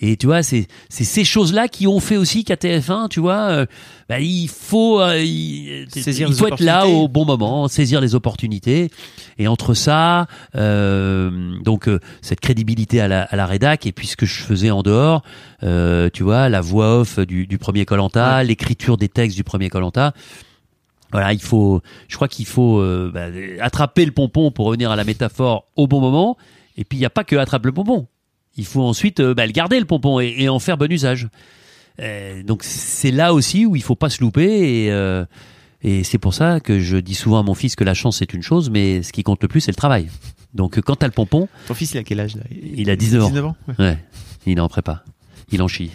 Et 0.01 0.17
tu 0.17 0.25
vois, 0.25 0.41
c'est 0.41 0.67
c'est 0.89 1.03
ces 1.03 1.23
choses-là 1.23 1.67
qui 1.67 1.85
ont 1.87 1.99
fait 1.99 2.17
aussi 2.17 2.43
qu'à 2.43 2.55
TF1, 2.55 3.07
tu 3.09 3.19
vois, 3.19 3.49
euh, 3.51 3.65
bah, 4.09 4.19
il 4.19 4.49
faut 4.49 4.99
euh, 4.99 5.21
il, 5.21 5.85
Saisir 5.89 6.27
il 6.27 6.31
les 6.31 6.37
faut 6.37 6.47
être 6.47 6.59
là 6.59 6.87
au 6.87 7.07
bon 7.07 7.23
moment, 7.23 7.67
saisir 7.67 8.01
les 8.01 8.15
opportunités. 8.15 8.89
Et 9.37 9.47
entre 9.47 9.73
ça, 9.73 10.27
euh, 10.55 11.55
donc 11.63 11.87
euh, 11.87 11.99
cette 12.21 12.39
crédibilité 12.39 12.99
à 12.99 13.07
la, 13.07 13.21
à 13.21 13.35
la 13.35 13.45
rédac 13.45 13.85
et 13.85 13.91
puis 13.91 14.07
ce 14.07 14.17
que 14.17 14.25
je 14.25 14.41
faisais 14.41 14.71
en 14.71 14.81
dehors, 14.81 15.21
euh, 15.63 16.09
tu 16.11 16.23
vois, 16.23 16.49
la 16.49 16.61
voix 16.61 16.99
off 16.99 17.19
du, 17.19 17.45
du 17.45 17.57
premier 17.57 17.85
Colanta, 17.85 18.43
l'écriture 18.43 18.97
des 18.97 19.09
textes 19.09 19.37
du 19.37 19.43
premier 19.43 19.69
Colanta. 19.69 20.13
Voilà, 21.11 21.33
il 21.33 21.41
faut, 21.41 21.81
je 22.07 22.15
crois 22.15 22.27
qu'il 22.27 22.45
faut 22.45 22.79
euh, 22.79 23.11
bah, 23.13 23.27
attraper 23.63 24.05
le 24.05 24.11
pompon 24.11 24.51
pour 24.51 24.65
revenir 24.65 24.91
à 24.91 24.95
la 24.95 25.03
métaphore 25.03 25.65
au 25.75 25.87
bon 25.87 25.99
moment. 25.99 26.37
Et 26.77 26.85
puis 26.85 26.97
il 26.97 27.01
n'y 27.01 27.05
a 27.05 27.09
pas 27.09 27.23
que 27.23 27.35
attraper 27.35 27.67
le 27.67 27.73
pompon. 27.73 28.07
Il 28.57 28.65
faut 28.65 28.83
ensuite 28.83 29.19
euh, 29.19 29.33
bah, 29.33 29.45
le 29.45 29.51
garder 29.51 29.79
le 29.79 29.85
pompon 29.85 30.19
et, 30.19 30.33
et 30.37 30.49
en 30.49 30.59
faire 30.59 30.77
bon 30.77 30.91
usage. 30.91 31.29
Euh, 31.99 32.43
donc 32.43 32.63
c'est 32.63 33.11
là 33.11 33.33
aussi 33.33 33.65
où 33.65 33.75
il 33.75 33.83
faut 33.83 33.95
pas 33.95 34.09
se 34.09 34.21
louper 34.21 34.85
et, 34.85 34.91
euh, 34.91 35.25
et 35.81 36.03
c'est 36.03 36.17
pour 36.17 36.33
ça 36.33 36.59
que 36.59 36.79
je 36.79 36.97
dis 36.97 37.15
souvent 37.15 37.39
à 37.39 37.43
mon 37.43 37.53
fils 37.53 37.75
que 37.75 37.83
la 37.83 37.93
chance 37.93 38.17
c'est 38.19 38.33
une 38.33 38.41
chose, 38.41 38.69
mais 38.69 39.03
ce 39.03 39.11
qui 39.13 39.23
compte 39.23 39.41
le 39.41 39.47
plus 39.47 39.61
c'est 39.61 39.71
le 39.71 39.75
travail. 39.75 40.09
Donc 40.53 40.79
quand 40.81 40.95
t'as 40.97 41.05
le 41.07 41.11
pompon, 41.11 41.47
Ton 41.67 41.73
fils, 41.73 41.93
il 41.93 41.97
a 41.97 42.03
quel 42.03 42.19
âge 42.19 42.35
là? 42.35 42.43
Il 42.51 42.89
a 42.89 42.95
19 42.95 43.23
ans. 43.23 43.27
19 43.27 43.45
ans 43.45 43.55
ouais. 43.67 43.75
ouais, 43.79 43.97
il 44.45 44.57
est 44.57 44.61
en 44.61 44.67
prépa, 44.69 45.03
il 45.51 45.61
en 45.61 45.67
chie. 45.67 45.91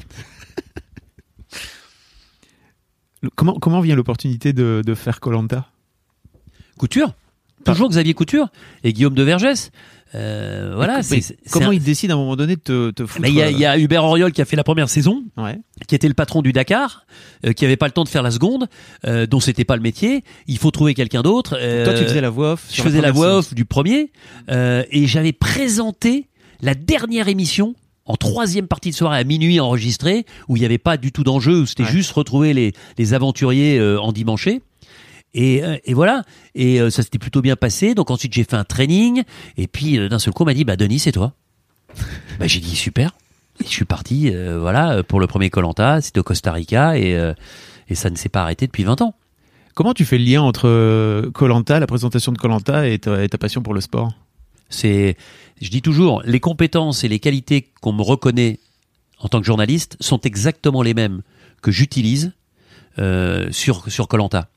Comment, 3.34 3.54
comment 3.54 3.80
vient 3.80 3.96
l'opportunité 3.96 4.52
de, 4.52 4.82
de 4.84 4.94
faire 4.94 5.20
Colanta? 5.20 5.66
Couture, 6.78 7.14
toujours 7.64 7.88
Xavier 7.88 8.14
Couture 8.14 8.48
et 8.84 8.92
Guillaume 8.92 9.14
de 9.14 9.22
Vergès. 9.22 9.70
Euh, 10.16 10.72
voilà, 10.74 11.02
c'est- 11.02 11.36
Comment 11.50 11.66
c'est 11.66 11.70
un- 11.70 11.74
il 11.74 11.82
décide 11.82 12.10
à 12.10 12.14
un 12.14 12.16
moment 12.16 12.36
donné 12.36 12.56
de 12.56 12.60
te, 12.60 12.90
te 12.90 13.04
foutre 13.06 13.20
Mais 13.20 13.28
il 13.30 13.34
y, 13.34 13.60
y 13.60 13.64
euh, 13.66 13.70
a 13.70 13.78
Hubert 13.78 14.04
Auriol 14.04 14.32
qui 14.32 14.40
a 14.40 14.44
fait 14.44 14.56
la 14.56 14.64
première 14.64 14.88
saison, 14.88 15.22
Ouais. 15.36 15.58
qui 15.86 15.94
était 15.94 16.08
le 16.08 16.14
patron 16.14 16.42
du 16.42 16.52
Dakar, 16.52 17.04
euh, 17.44 17.52
qui 17.52 17.64
avait 17.64 17.76
pas 17.76 17.86
le 17.86 17.92
temps 17.92 18.04
de 18.04 18.08
faire 18.08 18.22
la 18.22 18.30
seconde, 18.30 18.66
euh, 19.06 19.26
dont 19.26 19.40
c'était 19.40 19.64
pas 19.64 19.76
le 19.76 19.82
métier. 19.82 20.24
Il 20.46 20.58
faut 20.58 20.70
trouver 20.70 20.94
quelqu'un 20.94 21.22
d'autre. 21.22 21.56
euh, 21.60 21.84
Toi, 21.84 21.94
tu 21.94 22.04
faisais 22.04 22.20
la 22.20 22.30
voix 22.30 22.52
off. 22.54 22.66
Je 22.72 22.82
faisais 22.82 23.00
la 23.00 23.12
voix 23.12 23.36
off 23.38 23.52
du 23.54 23.64
premier 23.64 24.10
euh, 24.50 24.82
et 24.90 25.06
j'avais 25.06 25.32
présenté 25.32 26.28
la 26.62 26.74
dernière 26.74 27.28
émission 27.28 27.74
en 28.06 28.16
troisième 28.16 28.68
partie 28.68 28.90
de 28.90 28.94
soirée 28.94 29.18
à 29.18 29.24
minuit 29.24 29.58
enregistrée 29.60 30.24
où 30.48 30.56
il 30.56 30.60
n'y 30.60 30.64
avait 30.66 30.78
pas 30.78 30.96
du 30.96 31.10
tout 31.12 31.24
d'enjeu, 31.24 31.60
où 31.62 31.66
c'était 31.66 31.82
Ouais. 31.82 31.90
juste 31.90 32.12
retrouver 32.12 32.54
les, 32.54 32.72
les 32.98 33.14
aventuriers 33.14 33.78
euh, 33.78 34.00
en 34.00 34.12
dimanché. 34.12 34.62
Et, 35.39 35.62
euh, 35.62 35.76
et 35.84 35.93
voilà, 35.93 36.24
et 36.55 36.80
euh, 36.80 36.89
ça 36.89 37.03
s'était 37.03 37.18
plutôt 37.18 37.43
bien 37.43 37.57
passé. 37.57 37.95
Donc 37.95 38.11
ensuite 38.11 38.32
j'ai 38.32 38.43
fait 38.43 38.57
un 38.57 38.64
training 38.64 39.22
et 39.59 39.66
puis 39.66 39.99
euh, 39.99 40.09
d'un 40.09 40.18
seul 40.18 40.32
coup 40.32 40.45
on 40.45 40.47
m'a 40.47 40.55
dit 40.55 40.64
bah 40.64 40.76
Denis 40.76 40.99
c'est 40.99 41.12
toi. 41.12 41.34
bah 42.41 42.47
j'ai 42.47 42.59
dit 42.59 42.74
super. 42.74 43.12
Et 43.61 43.64
je 43.64 43.70
suis 43.70 43.84
parti 43.84 44.30
euh, 44.32 44.59
voilà 44.59 45.03
pour 45.03 45.20
le 45.20 45.26
premier 45.26 45.51
Colanta, 45.51 46.01
c'était 46.01 46.20
au 46.20 46.22
Costa 46.22 46.53
Rica 46.53 46.99
et 46.99 47.14
euh, 47.14 47.34
et 47.91 47.95
ça 47.95 48.09
ne 48.09 48.16
s'est 48.16 48.30
pas 48.30 48.43
arrêté 48.43 48.66
depuis 48.66 48.84
20 48.84 49.03
ans. 49.03 49.14
Comment 49.74 49.93
tu 49.93 50.07
fais 50.07 50.16
le 50.16 50.24
lien 50.24 50.41
entre 50.41 51.30
Colanta, 51.34 51.78
la 51.78 51.87
présentation 51.87 52.32
de 52.32 52.39
Colanta 52.39 52.89
et 52.89 52.99
ta, 52.99 53.22
et 53.22 53.28
ta 53.28 53.37
passion 53.37 53.61
pour 53.61 53.74
le 53.74 53.82
sport? 53.82 54.11
C'est, 54.70 55.18
je 55.61 55.68
dis 55.68 55.82
toujours, 55.82 56.22
les 56.24 56.41
compétences 56.41 57.05
et 57.05 57.09
les 57.09 57.20
qualités 57.20 57.68
qu'on 57.82 57.93
me 57.93 58.03
reconnaît 58.03 58.59
en 59.20 59.28
tant 59.28 59.39
que 59.39 59.47
journaliste 59.47 59.99
sont 60.01 60.18
exactement 60.22 60.82
les 60.82 60.95
mêmes 60.95 61.20
que 61.61 61.70
j'utilise 61.70 62.32
euh, 62.99 63.49
sur 63.53 63.91
sur 63.91 64.09
Colanta. 64.09 64.49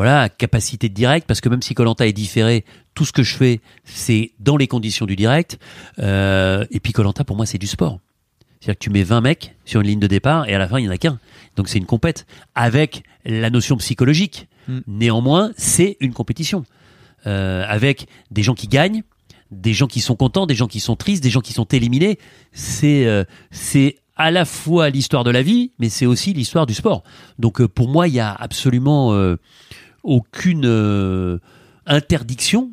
Voilà, 0.00 0.30
capacité 0.30 0.88
de 0.88 0.94
direct, 0.94 1.26
parce 1.26 1.42
que 1.42 1.50
même 1.50 1.60
si 1.60 1.74
Colanta 1.74 2.06
est 2.06 2.14
différé, 2.14 2.64
tout 2.94 3.04
ce 3.04 3.12
que 3.12 3.22
je 3.22 3.36
fais, 3.36 3.60
c'est 3.84 4.30
dans 4.38 4.56
les 4.56 4.66
conditions 4.66 5.04
du 5.04 5.14
direct. 5.14 5.58
Euh, 5.98 6.64
et 6.70 6.80
puis 6.80 6.94
Colanta, 6.94 7.22
pour 7.22 7.36
moi, 7.36 7.44
c'est 7.44 7.58
du 7.58 7.66
sport. 7.66 7.98
C'est-à-dire 8.58 8.78
que 8.78 8.82
tu 8.82 8.88
mets 8.88 9.02
20 9.02 9.20
mecs 9.20 9.56
sur 9.66 9.82
une 9.82 9.88
ligne 9.88 10.00
de 10.00 10.06
départ 10.06 10.48
et 10.48 10.54
à 10.54 10.58
la 10.58 10.66
fin, 10.68 10.78
il 10.78 10.84
n'y 10.84 10.88
en 10.88 10.92
a 10.92 10.96
qu'un. 10.96 11.18
Donc 11.56 11.68
c'est 11.68 11.76
une 11.76 11.84
compète 11.84 12.26
avec 12.54 13.02
la 13.26 13.50
notion 13.50 13.76
psychologique. 13.76 14.48
Mm. 14.68 14.78
Néanmoins, 14.86 15.50
c'est 15.58 15.98
une 16.00 16.14
compétition. 16.14 16.64
Euh, 17.26 17.66
avec 17.68 18.06
des 18.30 18.42
gens 18.42 18.54
qui 18.54 18.68
gagnent, 18.68 19.02
des 19.50 19.74
gens 19.74 19.86
qui 19.86 20.00
sont 20.00 20.16
contents, 20.16 20.46
des 20.46 20.54
gens 20.54 20.66
qui 20.66 20.80
sont 20.80 20.96
tristes, 20.96 21.22
des 21.22 21.28
gens 21.28 21.42
qui 21.42 21.52
sont 21.52 21.66
éliminés. 21.66 22.18
C'est 22.52 23.04
euh, 23.04 23.24
c'est 23.50 23.96
à 24.20 24.30
la 24.30 24.44
fois 24.44 24.90
l'histoire 24.90 25.24
de 25.24 25.30
la 25.30 25.40
vie, 25.40 25.70
mais 25.78 25.88
c'est 25.88 26.04
aussi 26.04 26.34
l'histoire 26.34 26.66
du 26.66 26.74
sport. 26.74 27.02
Donc 27.38 27.62
euh, 27.62 27.66
pour 27.66 27.88
moi, 27.88 28.06
il 28.06 28.12
y 28.12 28.20
a 28.20 28.30
absolument 28.30 29.14
euh, 29.14 29.36
aucune 30.02 30.66
euh, 30.66 31.38
interdiction 31.86 32.70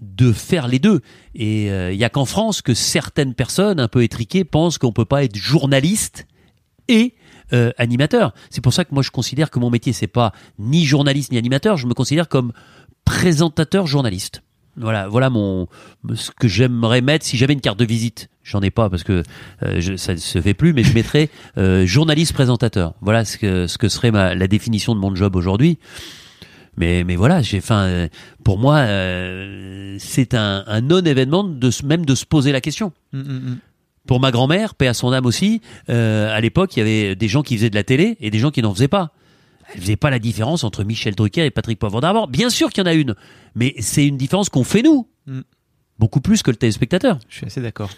de 0.00 0.32
faire 0.32 0.68
les 0.68 0.78
deux. 0.78 1.00
Et 1.34 1.70
euh, 1.70 1.92
il 1.92 1.98
y 1.98 2.04
a 2.04 2.08
qu'en 2.08 2.24
France 2.24 2.62
que 2.62 2.74
certaines 2.74 3.34
personnes 3.34 3.80
un 3.80 3.88
peu 3.88 4.02
étriquées 4.02 4.44
pensent 4.44 4.78
qu'on 4.78 4.92
peut 4.92 5.04
pas 5.04 5.24
être 5.24 5.36
journaliste 5.36 6.26
et 6.88 7.14
euh, 7.52 7.72
animateur. 7.78 8.32
C'est 8.48 8.60
pour 8.60 8.72
ça 8.72 8.84
que 8.84 8.94
moi 8.94 9.02
je 9.02 9.10
considère 9.10 9.50
que 9.50 9.58
mon 9.58 9.70
métier 9.70 9.92
c'est 9.92 10.06
pas 10.06 10.32
ni 10.58 10.84
journaliste 10.84 11.32
ni 11.32 11.38
animateur, 11.38 11.76
je 11.76 11.86
me 11.86 11.94
considère 11.94 12.28
comme 12.28 12.52
présentateur 13.04 13.86
journaliste. 13.86 14.42
Voilà, 14.76 15.08
voilà 15.08 15.30
mon 15.30 15.66
ce 16.14 16.30
que 16.30 16.46
j'aimerais 16.46 17.00
mettre 17.00 17.26
si 17.26 17.36
j'avais 17.36 17.52
une 17.52 17.60
carte 17.60 17.78
de 17.78 17.84
visite. 17.84 18.28
J'en 18.44 18.62
ai 18.62 18.70
pas 18.70 18.88
parce 18.88 19.02
que 19.02 19.24
euh, 19.64 19.96
ça 19.96 20.14
ne 20.14 20.18
se 20.18 20.40
fait 20.40 20.54
plus, 20.54 20.72
mais 20.72 20.84
je 20.84 20.94
mettrais 20.94 21.28
euh, 21.58 21.86
journaliste 21.86 22.32
présentateur. 22.32 22.94
Voilà 23.00 23.24
ce 23.24 23.36
que 23.36 23.66
ce 23.66 23.78
que 23.78 23.88
serait 23.88 24.12
la 24.12 24.46
définition 24.46 24.94
de 24.94 25.00
mon 25.00 25.14
job 25.14 25.34
aujourd'hui. 25.34 25.78
Mais 26.80 27.04
mais 27.04 27.14
voilà, 27.14 27.42
j'ai 27.42 27.58
enfin 27.58 27.82
euh, 27.82 28.08
pour 28.42 28.58
moi 28.58 28.76
euh, 28.76 29.96
c'est 29.98 30.32
un, 30.32 30.64
un 30.66 30.80
non 30.80 31.02
événement 31.02 31.44
de 31.44 31.70
même 31.84 32.06
de 32.06 32.14
se 32.14 32.24
poser 32.24 32.52
la 32.52 32.62
question. 32.62 32.92
Pour 34.06 34.18
ma 34.18 34.30
grand-mère, 34.30 34.74
paix 34.74 34.86
à 34.88 34.94
son 34.94 35.12
âme 35.12 35.26
aussi, 35.26 35.60
euh, 35.90 36.34
à 36.34 36.40
l'époque, 36.40 36.74
il 36.74 36.78
y 36.78 36.82
avait 36.82 37.14
des 37.14 37.28
gens 37.28 37.42
qui 37.42 37.54
faisaient 37.54 37.68
de 37.68 37.74
la 37.74 37.84
télé 37.84 38.16
et 38.20 38.30
des 38.30 38.38
gens 38.38 38.50
qui 38.50 38.62
n'en 38.62 38.72
faisaient 38.72 38.88
pas. 38.88 39.12
Elle 39.74 39.82
faisait 39.82 39.96
pas 39.96 40.08
la 40.08 40.18
différence 40.18 40.64
entre 40.64 40.82
Michel 40.82 41.14
Drucker 41.14 41.44
et 41.44 41.50
Patrick 41.50 41.78
Poivre 41.78 42.00
d'Armor. 42.00 42.26
Bien 42.26 42.48
sûr 42.48 42.70
qu'il 42.70 42.82
y 42.82 42.86
en 42.86 42.90
a 42.90 42.94
une, 42.94 43.14
mais 43.54 43.74
c'est 43.78 44.06
une 44.06 44.16
différence 44.16 44.48
qu'on 44.48 44.64
fait 44.64 44.82
nous. 44.82 45.06
Mm. 45.26 45.40
Beaucoup 46.00 46.22
plus 46.22 46.42
que 46.42 46.50
le 46.50 46.56
téléspectateur. 46.56 47.18
Je 47.28 47.36
suis 47.36 47.46
assez 47.46 47.60
d'accord. 47.60 47.90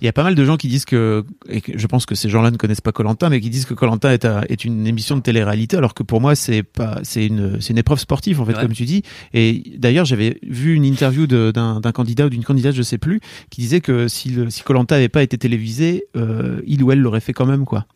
Il 0.00 0.04
y 0.04 0.08
a 0.08 0.12
pas 0.12 0.22
mal 0.22 0.36
de 0.36 0.44
gens 0.44 0.56
qui 0.56 0.68
disent 0.68 0.84
que, 0.84 1.24
et 1.48 1.60
que 1.60 1.76
je 1.76 1.86
pense 1.88 2.06
que 2.06 2.14
ces 2.14 2.28
gens-là 2.28 2.52
ne 2.52 2.56
connaissent 2.56 2.80
pas 2.80 2.92
Colanta, 2.92 3.28
mais 3.28 3.40
qui 3.40 3.50
disent 3.50 3.64
que 3.64 3.74
Colanta 3.74 4.12
est, 4.14 4.24
un- 4.24 4.42
est 4.48 4.64
une 4.64 4.86
émission 4.86 5.16
de 5.16 5.22
télé-réalité, 5.22 5.76
alors 5.76 5.92
que 5.94 6.04
pour 6.04 6.20
moi 6.20 6.36
c'est 6.36 6.62
pas, 6.62 7.00
c'est 7.02 7.26
une, 7.26 7.60
c'est 7.60 7.72
une 7.72 7.78
épreuve 7.78 7.98
sportive 7.98 8.40
en 8.40 8.44
fait, 8.44 8.54
Ouais. 8.54 8.62
comme 8.62 8.72
tu 8.72 8.84
dis. 8.84 9.02
Et 9.34 9.72
d'ailleurs, 9.76 10.04
j'avais 10.04 10.38
vu 10.44 10.74
une 10.76 10.84
interview 10.84 11.26
d'un 11.26 11.80
candidat 11.92 12.26
ou 12.26 12.28
d'une 12.30 12.44
candidate, 12.44 12.74
je 12.76 12.82
sais 12.82 12.98
plus, 12.98 13.20
qui 13.50 13.60
disait 13.60 13.80
que 13.80 14.06
si 14.06 14.30
le, 14.30 14.48
si 14.48 14.62
Colanta 14.62 14.94
avait 14.94 15.08
pas 15.08 15.24
été 15.24 15.36
télévisé, 15.36 16.04
euh, 16.16 16.60
il 16.66 16.80
ou 16.84 16.92
elle 16.92 17.00
l'aurait 17.00 17.20
fait 17.20 17.32
quand 17.32 17.46
même 17.46 17.64
quoi. 17.64 17.86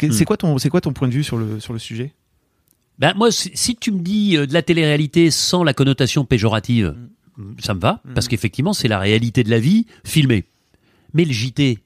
Hmm. 0.00 0.12
C'est 0.12 0.24
quoi 0.24 0.36
ton, 0.36 0.58
c'est 0.58 0.68
quoi 0.70 0.80
ton 0.80 0.92
point 0.92 1.08
de 1.08 1.14
vue 1.14 1.24
sur 1.24 1.36
le 1.38 1.58
sur 1.58 1.72
le 1.72 1.80
sujet? 1.80 2.14
Ben 3.00 3.14
moi, 3.16 3.32
si, 3.32 3.50
si 3.54 3.74
tu 3.74 3.90
me 3.90 3.98
dis 4.00 4.36
euh, 4.36 4.46
de 4.46 4.52
la 4.54 4.62
télé-réalité 4.62 5.30
sans 5.32 5.64
la 5.64 5.72
connotation 5.74 6.24
péjorative, 6.24 6.94
ça 7.58 7.74
me 7.74 7.80
va, 7.80 8.02
parce 8.14 8.28
qu'effectivement, 8.28 8.72
c'est 8.72 8.88
la 8.88 8.98
réalité 8.98 9.42
de 9.44 9.50
la 9.50 9.58
vie 9.58 9.86
filmée. 10.04 10.44
Mais 11.14 11.24
le 11.24 11.32
JT, 11.32 11.78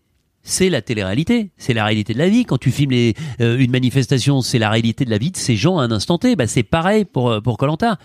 c'est 0.47 0.71
la 0.71 0.81
télé-réalité, 0.81 1.51
c'est 1.59 1.75
la 1.75 1.85
réalité 1.85 2.15
de 2.15 2.19
la 2.19 2.29
vie. 2.29 2.45
Quand 2.45 2.57
tu 2.57 2.71
filmes 2.71 2.93
les, 2.93 3.15
euh, 3.41 3.59
une 3.59 3.73
manifestation, 3.73 4.41
c'est 4.43 4.61
la 4.61 4.71
réalité 4.71 5.05
de 5.05 5.11
la 5.11 5.19
vie 5.19 5.33
de 5.33 5.37
ces 5.37 5.57
gens 5.57 5.79
à 5.79 5.83
un 5.83 5.91
instant 5.91 6.19
T. 6.19 6.37
Ben, 6.37 6.47
c'est 6.47 6.63
pareil 6.63 7.05
pour 7.05 7.31
euh, 7.31 7.41
pour 7.41 7.59
Colanta. 7.59 7.99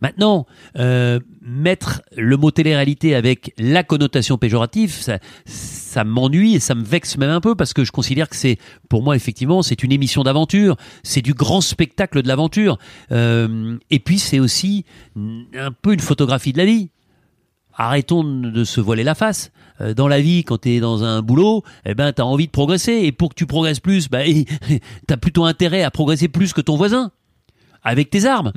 Maintenant, 0.00 0.46
euh, 0.78 1.18
mettre 1.42 2.02
le 2.16 2.36
mot 2.36 2.52
télé-réalité 2.52 3.16
avec 3.16 3.52
la 3.58 3.82
connotation 3.82 4.38
péjorative, 4.38 4.92
ça, 4.92 5.18
ça 5.44 6.04
m'ennuie 6.04 6.54
et 6.54 6.60
ça 6.60 6.76
me 6.76 6.84
vexe 6.84 7.18
même 7.18 7.30
un 7.30 7.40
peu 7.40 7.56
parce 7.56 7.72
que 7.72 7.84
je 7.84 7.90
considère 7.90 8.28
que 8.28 8.36
c'est, 8.36 8.58
pour 8.88 9.02
moi, 9.02 9.16
effectivement, 9.16 9.62
c'est 9.62 9.82
une 9.82 9.90
émission 9.90 10.22
d'aventure, 10.22 10.76
c'est 11.02 11.22
du 11.22 11.34
grand 11.34 11.60
spectacle 11.60 12.22
de 12.22 12.28
l'aventure. 12.28 12.78
Euh, 13.10 13.76
et 13.90 13.98
puis, 13.98 14.20
c'est 14.20 14.38
aussi 14.38 14.84
un 15.16 15.72
peu 15.72 15.94
une 15.94 16.00
photographie 16.00 16.52
de 16.52 16.58
la 16.58 16.64
vie. 16.64 16.90
Arrêtons 17.80 18.24
de 18.24 18.64
se 18.64 18.80
voiler 18.80 19.04
la 19.04 19.14
face. 19.14 19.52
Euh, 19.80 19.94
Dans 19.94 20.08
la 20.08 20.20
vie, 20.20 20.42
quand 20.42 20.58
tu 20.62 20.70
es 20.70 20.80
dans 20.80 21.04
un 21.04 21.22
boulot, 21.22 21.62
eh 21.86 21.94
ben, 21.94 22.12
tu 22.12 22.20
as 22.20 22.26
envie 22.26 22.46
de 22.46 22.52
progresser. 22.52 22.92
Et 22.92 23.12
pour 23.12 23.30
que 23.30 23.34
tu 23.34 23.46
progresses 23.46 23.78
plus, 23.80 24.08
bah, 24.08 24.24
tu 24.68 25.14
as 25.14 25.16
plutôt 25.16 25.44
intérêt 25.44 25.84
à 25.84 25.90
progresser 25.90 26.26
plus 26.28 26.52
que 26.52 26.60
ton 26.60 26.76
voisin, 26.76 27.12
avec 27.82 28.10
tes 28.10 28.26
armes. 28.26 28.52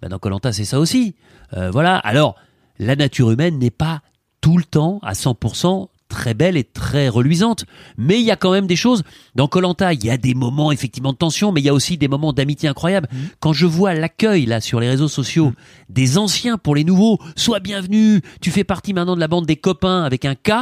Ben, 0.00 0.08
dans 0.08 0.18
Colanta, 0.18 0.52
c'est 0.52 0.64
ça 0.64 0.80
aussi. 0.80 1.14
Euh, 1.52 1.70
voilà. 1.70 1.98
Alors, 1.98 2.36
la 2.78 2.96
nature 2.96 3.30
humaine 3.30 3.58
n'est 3.58 3.70
pas 3.70 4.00
tout 4.40 4.56
le 4.56 4.64
temps 4.64 4.98
à 5.02 5.12
100% 5.12 5.88
très 6.14 6.32
belle 6.32 6.56
et 6.56 6.62
très 6.62 7.08
reluisante, 7.08 7.64
mais 7.98 8.20
il 8.20 8.24
y 8.24 8.30
a 8.30 8.36
quand 8.36 8.52
même 8.52 8.68
des 8.68 8.76
choses. 8.76 9.02
Dans 9.34 9.48
Colanta, 9.48 9.92
il 9.92 10.04
y 10.04 10.10
a 10.10 10.16
des 10.16 10.34
moments 10.34 10.70
effectivement 10.70 11.12
de 11.12 11.18
tension, 11.18 11.50
mais 11.50 11.60
il 11.60 11.64
y 11.64 11.68
a 11.68 11.74
aussi 11.74 11.98
des 11.98 12.06
moments 12.06 12.32
d'amitié 12.32 12.68
incroyables. 12.68 13.08
Quand 13.40 13.52
je 13.52 13.66
vois 13.66 13.94
l'accueil 13.94 14.46
là 14.46 14.60
sur 14.60 14.78
les 14.78 14.88
réseaux 14.88 15.08
sociaux 15.08 15.52
des 15.88 16.16
anciens 16.16 16.56
pour 16.56 16.76
les 16.76 16.84
nouveaux, 16.84 17.18
sois 17.34 17.58
bienvenu. 17.58 18.20
Tu 18.40 18.52
fais 18.52 18.62
partie 18.62 18.94
maintenant 18.94 19.16
de 19.16 19.20
la 19.20 19.26
bande 19.28 19.44
des 19.46 19.56
copains 19.56 20.04
avec 20.04 20.24
un 20.24 20.36
K. 20.36 20.52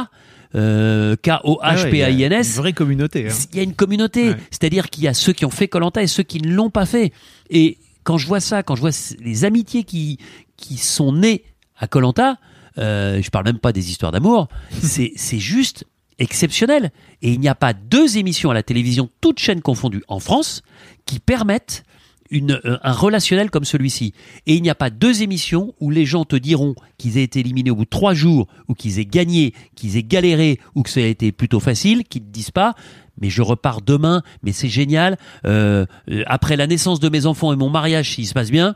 Euh, 0.55 1.15
K-O-H-P-A-I-N-S 1.23 2.47
Une 2.55 2.61
vraie 2.61 2.73
communauté. 2.73 3.27
hein. 3.27 3.33
il 3.51 3.57
y 3.57 3.59
a 3.59 3.63
une 3.63 3.73
communauté. 3.75 4.29
Ouais. 4.29 4.37
C'est-à-dire 4.51 4.89
qu'il 4.89 5.03
y 5.03 5.07
a 5.07 5.13
ceux 5.13 5.33
qui 5.33 5.45
ont 5.45 5.49
fait 5.49 5.67
Colanta 5.67 6.01
et 6.03 6.07
ceux 6.07 6.23
qui 6.23 6.39
ne 6.41 6.51
l'ont 6.51 6.69
pas 6.69 6.85
fait. 6.85 7.11
Et 7.49 7.77
quand 8.03 8.17
je 8.17 8.27
vois 8.27 8.39
ça, 8.39 8.63
quand 8.63 8.75
je 8.75 8.81
vois 8.81 8.91
les 9.19 9.45
amitiés 9.45 9.83
qui, 9.83 10.17
qui 10.57 10.77
sont 10.77 11.13
nées 11.13 11.43
à 11.77 11.87
Colanta, 11.87 12.37
euh, 12.77 13.21
je 13.21 13.29
parle 13.29 13.45
même 13.45 13.59
pas 13.59 13.73
des 13.73 13.89
histoires 13.89 14.11
d'amour, 14.11 14.47
c'est, 14.71 15.13
juste 15.39 15.85
exceptionnel. 16.19 16.91
Et 17.21 17.31
il 17.33 17.39
n'y 17.39 17.47
a 17.47 17.55
pas 17.55 17.73
deux 17.73 18.17
émissions 18.17 18.51
à 18.51 18.53
la 18.53 18.63
télévision, 18.63 19.09
toutes 19.21 19.39
chaînes 19.39 19.61
confondues, 19.61 20.03
en 20.07 20.19
France, 20.19 20.61
qui 21.05 21.19
permettent 21.19 21.83
une, 22.29 22.59
euh, 22.65 22.77
un 22.81 22.93
relationnel 22.93 23.49
comme 23.49 23.65
celui-ci. 23.65 24.13
Et 24.47 24.55
il 24.55 24.61
n'y 24.61 24.69
a 24.69 24.75
pas 24.75 24.89
deux 24.89 25.21
émissions 25.21 25.73
où 25.79 25.89
les 25.89 26.05
gens 26.05 26.25
te 26.25 26.35
diront 26.35 26.75
qu'ils 26.97 27.17
aient 27.17 27.23
été 27.23 27.39
éliminés 27.39 27.71
au 27.71 27.75
bout 27.75 27.85
de 27.85 27.89
trois 27.89 28.13
jours, 28.13 28.47
ou 28.67 28.73
qu'ils 28.73 28.99
aient 28.99 29.05
gagné, 29.05 29.53
qu'ils 29.75 29.97
aient 29.97 30.03
galéré, 30.03 30.59
ou 30.75 30.83
que 30.83 30.89
ça 30.89 30.99
a 30.99 31.03
été 31.03 31.31
plutôt 31.31 31.59
facile, 31.59 32.03
qui 32.03 32.21
ne 32.21 32.25
disent 32.25 32.51
pas 32.51 32.75
mais 33.19 33.29
je 33.29 33.41
repars 33.41 33.81
demain, 33.81 34.21
mais 34.41 34.51
c'est 34.51 34.69
génial. 34.69 35.17
Euh, 35.45 35.85
euh, 36.09 36.23
après 36.27 36.55
la 36.55 36.67
naissance 36.67 36.99
de 36.99 37.09
mes 37.09 37.25
enfants 37.25 37.53
et 37.53 37.55
mon 37.55 37.69
mariage, 37.69 38.11
s'il 38.11 38.27
se 38.27 38.33
passe 38.33 38.51
bien, 38.51 38.75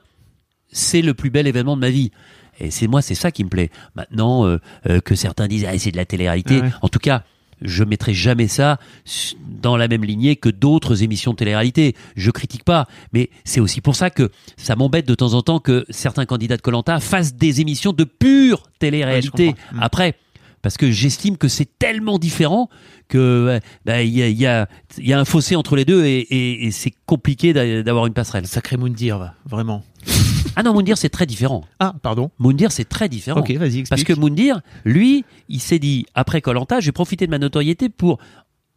c'est 0.71 1.01
le 1.01 1.13
plus 1.13 1.29
bel 1.29 1.47
événement 1.47 1.75
de 1.75 1.81
ma 1.81 1.89
vie. 1.89 2.11
Et 2.59 2.71
c'est 2.71 2.87
moi, 2.87 3.01
c'est 3.01 3.15
ça 3.15 3.31
qui 3.31 3.43
me 3.43 3.49
plaît. 3.49 3.69
Maintenant 3.95 4.45
euh, 4.45 4.59
euh, 4.89 4.99
que 4.99 5.15
certains 5.15 5.47
disent 5.47 5.65
ah, 5.69 5.77
c'est 5.77 5.91
de 5.91 5.97
la 5.97 6.05
télé-réalité, 6.05 6.61
ouais. 6.61 6.69
en 6.81 6.89
tout 6.89 6.99
cas, 6.99 7.23
je 7.61 7.83
mettrai 7.83 8.13
jamais 8.13 8.47
ça 8.47 8.77
dans 9.61 9.77
la 9.77 9.87
même 9.87 10.03
lignée 10.03 10.35
que 10.35 10.49
d'autres 10.49 11.01
émissions 11.01 11.31
de 11.31 11.37
télé-réalité. 11.37 11.95
Je 12.15 12.29
critique 12.29 12.63
pas, 12.63 12.87
mais 13.13 13.29
c'est 13.45 13.59
aussi 13.59 13.81
pour 13.81 13.95
ça 13.95 14.09
que 14.11 14.31
ça 14.57 14.75
m'embête 14.75 15.07
de 15.07 15.15
temps 15.15 15.33
en 15.33 15.41
temps 15.41 15.59
que 15.59 15.85
certains 15.89 16.25
candidats 16.25 16.57
de 16.57 16.61
Colanta 16.61 16.99
fassent 16.99 17.33
des 17.35 17.59
émissions 17.61 17.93
de 17.93 18.03
pure 18.03 18.63
télé-réalité. 18.77 19.47
Ouais. 19.47 19.55
Mm. 19.73 19.79
Après, 19.81 20.15
parce 20.61 20.77
que 20.77 20.91
j'estime 20.91 21.37
que 21.37 21.47
c'est 21.47 21.67
tellement 21.79 22.19
différent 22.19 22.69
que 23.07 23.59
bah, 23.85 24.01
il 24.03 24.09
y, 24.13 24.21
a, 24.21 24.27
il 24.27 24.37
y, 24.37 24.45
a, 24.45 24.67
il 24.97 25.07
y 25.07 25.13
a 25.13 25.19
un 25.19 25.25
fossé 25.25 25.55
entre 25.55 25.75
les 25.75 25.85
deux 25.85 26.03
et, 26.05 26.19
et- 26.19 26.65
et 26.67 26.71
c'est 26.71 26.93
compliqué 27.05 27.53
d'a- 27.53 27.81
d'avoir 27.83 28.05
une 28.05 28.13
passerelle. 28.13 28.45
Sacré 28.47 28.75
Moundir, 28.77 29.33
vraiment. 29.45 29.83
Ah 30.57 30.63
non, 30.63 30.73
Moundir 30.73 30.97
c'est 30.97 31.09
très 31.09 31.25
différent. 31.27 31.63
Ah, 31.79 31.93
pardon. 32.01 32.31
Moundir 32.39 32.71
c'est 32.71 32.83
très 32.89 33.07
différent. 33.07 33.39
Ok, 33.41 33.51
vas-y, 33.51 33.79
explique. 33.79 33.89
Parce 33.89 34.03
que 34.03 34.13
Moundir, 34.13 34.59
lui, 34.85 35.23
il 35.49 35.59
s'est 35.61 35.79
dit, 35.79 36.05
après 36.15 36.41
Colanta, 36.41 36.79
je 36.79 36.87
vais 36.87 36.91
profiter 36.91 37.25
de 37.27 37.31
ma 37.31 37.37
notoriété 37.37 37.89
pour 37.89 38.17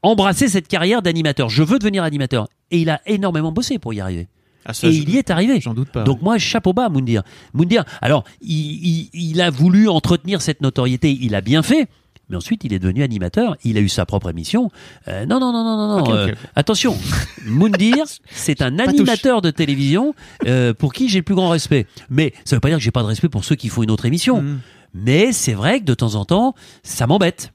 embrasser 0.02 0.48
cette 0.48 0.68
carrière 0.68 1.02
d'animateur. 1.02 1.48
Je 1.48 1.62
veux 1.62 1.78
devenir 1.78 2.04
animateur. 2.04 2.48
Et 2.70 2.80
il 2.82 2.90
a 2.90 3.00
énormément 3.06 3.50
bossé 3.50 3.78
pour 3.78 3.92
y 3.94 4.00
arriver. 4.00 4.28
Ah, 4.66 4.74
ça, 4.74 4.88
Et 4.88 4.92
je- 4.92 5.02
il 5.02 5.10
y 5.10 5.16
est 5.16 5.30
arrivé. 5.30 5.58
J'en 5.60 5.72
doute 5.74 5.88
pas. 5.90 6.04
Donc 6.04 6.20
moi, 6.22 6.36
chapeau 6.38 6.72
bas, 6.74 6.88
Moundir. 6.90 7.22
Moundir, 7.54 7.84
alors, 8.02 8.24
il, 8.42 8.86
il- 8.86 9.10
il 9.14 9.40
a 9.40 9.48
voulu 9.50 9.88
entretenir 9.88 10.42
cette 10.42 10.60
notoriété, 10.60 11.16
il 11.18 11.34
a 11.34 11.40
bien 11.40 11.62
fait. 11.62 11.88
Mais 12.30 12.36
ensuite, 12.36 12.64
il 12.64 12.72
est 12.72 12.78
devenu 12.78 13.02
animateur, 13.02 13.56
il 13.64 13.76
a 13.76 13.80
eu 13.80 13.88
sa 13.88 14.06
propre 14.06 14.30
émission. 14.30 14.70
Euh, 15.08 15.26
non, 15.26 15.40
non, 15.40 15.52
non, 15.52 15.64
non, 15.64 15.98
non, 15.98 16.14
euh, 16.14 16.32
attention, 16.54 16.96
Moundir, 17.44 18.04
c'est 18.30 18.62
un 18.62 18.78
animateur 18.78 19.42
de 19.42 19.50
télévision 19.50 20.14
euh, 20.46 20.72
pour 20.72 20.92
qui 20.92 21.08
j'ai 21.08 21.18
le 21.18 21.24
plus 21.24 21.34
grand 21.34 21.48
respect. 21.48 21.86
Mais 22.08 22.32
ça 22.44 22.56
veut 22.56 22.60
pas 22.60 22.68
dire 22.68 22.78
que 22.78 22.84
j'ai 22.84 22.92
pas 22.92 23.02
de 23.02 23.08
respect 23.08 23.28
pour 23.28 23.44
ceux 23.44 23.56
qui 23.56 23.68
font 23.68 23.82
une 23.82 23.90
autre 23.90 24.06
émission. 24.06 24.42
Mhm. 24.42 24.60
Mais 24.94 25.32
c'est 25.32 25.52
vrai 25.52 25.80
que 25.80 25.84
de 25.84 25.94
temps 25.94 26.14
en 26.14 26.24
temps, 26.24 26.54
ça 26.82 27.06
m'embête. 27.06 27.52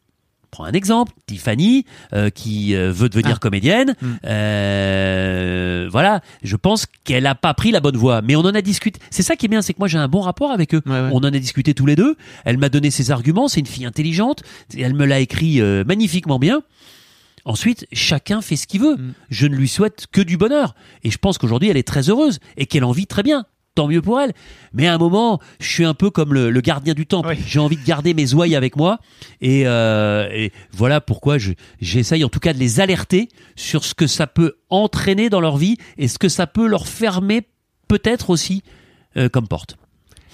Prends 0.56 0.64
un 0.64 0.72
exemple, 0.72 1.12
Tiffany, 1.28 1.84
euh, 2.14 2.30
qui 2.30 2.76
euh, 2.76 2.90
veut 2.90 3.10
devenir 3.10 3.34
Ah. 3.36 3.40
comédienne. 3.40 3.94
Mm. 4.02 4.08
Euh, 4.24 5.90
voilà, 5.92 6.22
je 6.44 6.56
pense 6.56 6.86
qu'elle 7.04 7.28
a 7.28 7.36
pas 7.36 7.54
pris 7.54 7.72
la 7.72 7.82
bonne 7.82 7.98
voie. 7.98 8.22
Mais 8.22 8.38
on 8.38 8.40
en 8.40 8.56
a 8.56 8.62
discuté. 8.62 9.02
C'est 9.10 9.22
ça 9.22 9.36
qui 9.36 9.48
est 9.48 9.50
bien, 9.50 9.62
c'est 9.62 9.74
que 9.74 9.80
moi 9.80 9.90
j'ai 9.90 9.98
un 9.98 10.08
bon 10.08 10.22
rapport 10.22 10.52
avec 10.52 10.74
eux. 10.74 10.82
Ouais, 10.86 10.94
ouais. 10.94 11.10
On 11.12 11.18
en 11.18 11.24
a 11.26 11.32
discuté 11.32 11.74
tous 11.74 11.86
les 11.86 11.98
deux. 11.98 12.16
Elle 12.46 12.58
m'a 12.58 12.70
donné 12.70 12.90
ses 12.90 13.12
arguments. 13.12 13.50
C'est 13.50 13.60
une 13.60 13.66
fille 13.66 13.86
intelligente. 13.86 14.44
Elle 14.78 14.94
me 14.94 15.06
l'a 15.06 15.20
écrit 15.20 15.60
euh, 15.60 15.84
magnifiquement 15.84 16.40
bien. 16.40 16.62
Ensuite, 17.44 17.86
chacun 17.92 18.42
fait 18.42 18.56
ce 18.56 18.66
qu'il 18.66 18.80
veut. 18.80 18.96
Mm. 18.96 19.14
Je 19.30 19.48
ne 19.48 19.56
lui 19.56 19.68
souhaite 19.68 20.06
que 20.10 20.22
du 20.22 20.38
bonheur. 20.38 20.74
Et 21.04 21.12
je 21.12 21.18
pense 21.18 21.38
qu'aujourd'hui, 21.38 21.68
elle 21.68 21.76
est 21.76 21.86
très 21.86 22.10
heureuse 22.10 22.40
et 22.56 22.66
qu'elle 22.66 22.86
en 22.86 22.94
vit 22.94 23.08
très 23.08 23.24
bien. 23.24 23.46
Tant 23.76 23.88
mieux 23.88 24.02
pour 24.02 24.20
elle. 24.22 24.32
Mais 24.74 24.88
à 24.88 24.94
un 24.94 24.98
moment, 24.98 25.40
je 25.60 25.70
suis 25.70 25.84
un 25.86 25.94
peu 25.94 26.10
comme 26.10 26.34
le, 26.34 26.50
le 26.50 26.62
gardien 26.62 26.94
du 26.94 27.06
temple. 27.06 27.30
Oui. 27.38 27.44
J'ai 27.46 27.60
envie 27.60 27.76
de 27.76 27.84
garder 27.86 28.14
mes 28.14 28.34
ouailles 28.34 28.56
avec 28.56 28.78
moi. 28.78 29.00
Et, 29.42 29.64
euh, 29.68 30.28
et 30.32 30.52
voilà 30.72 31.02
pourquoi 31.02 31.38
je- 31.38 31.52
j'essaye 31.82 32.24
en 32.24 32.30
tout 32.30 32.40
cas 32.40 32.54
de 32.54 32.58
les 32.60 32.80
alerter 32.80 33.28
sur 33.58 33.84
ce 33.84 33.94
que 33.94 34.08
ça 34.08 34.28
peut 34.28 34.54
entraîner 34.70 35.30
dans 35.30 35.42
leur 35.42 35.58
vie 35.58 35.76
et 35.98 36.08
ce 36.08 36.18
que 36.18 36.30
ça 36.30 36.48
peut 36.48 36.68
leur 36.68 36.88
fermer 36.88 37.42
peut-être 37.90 38.30
aussi 38.30 38.64
euh, 39.18 39.28
comme 39.30 39.48
porte. 39.48 39.76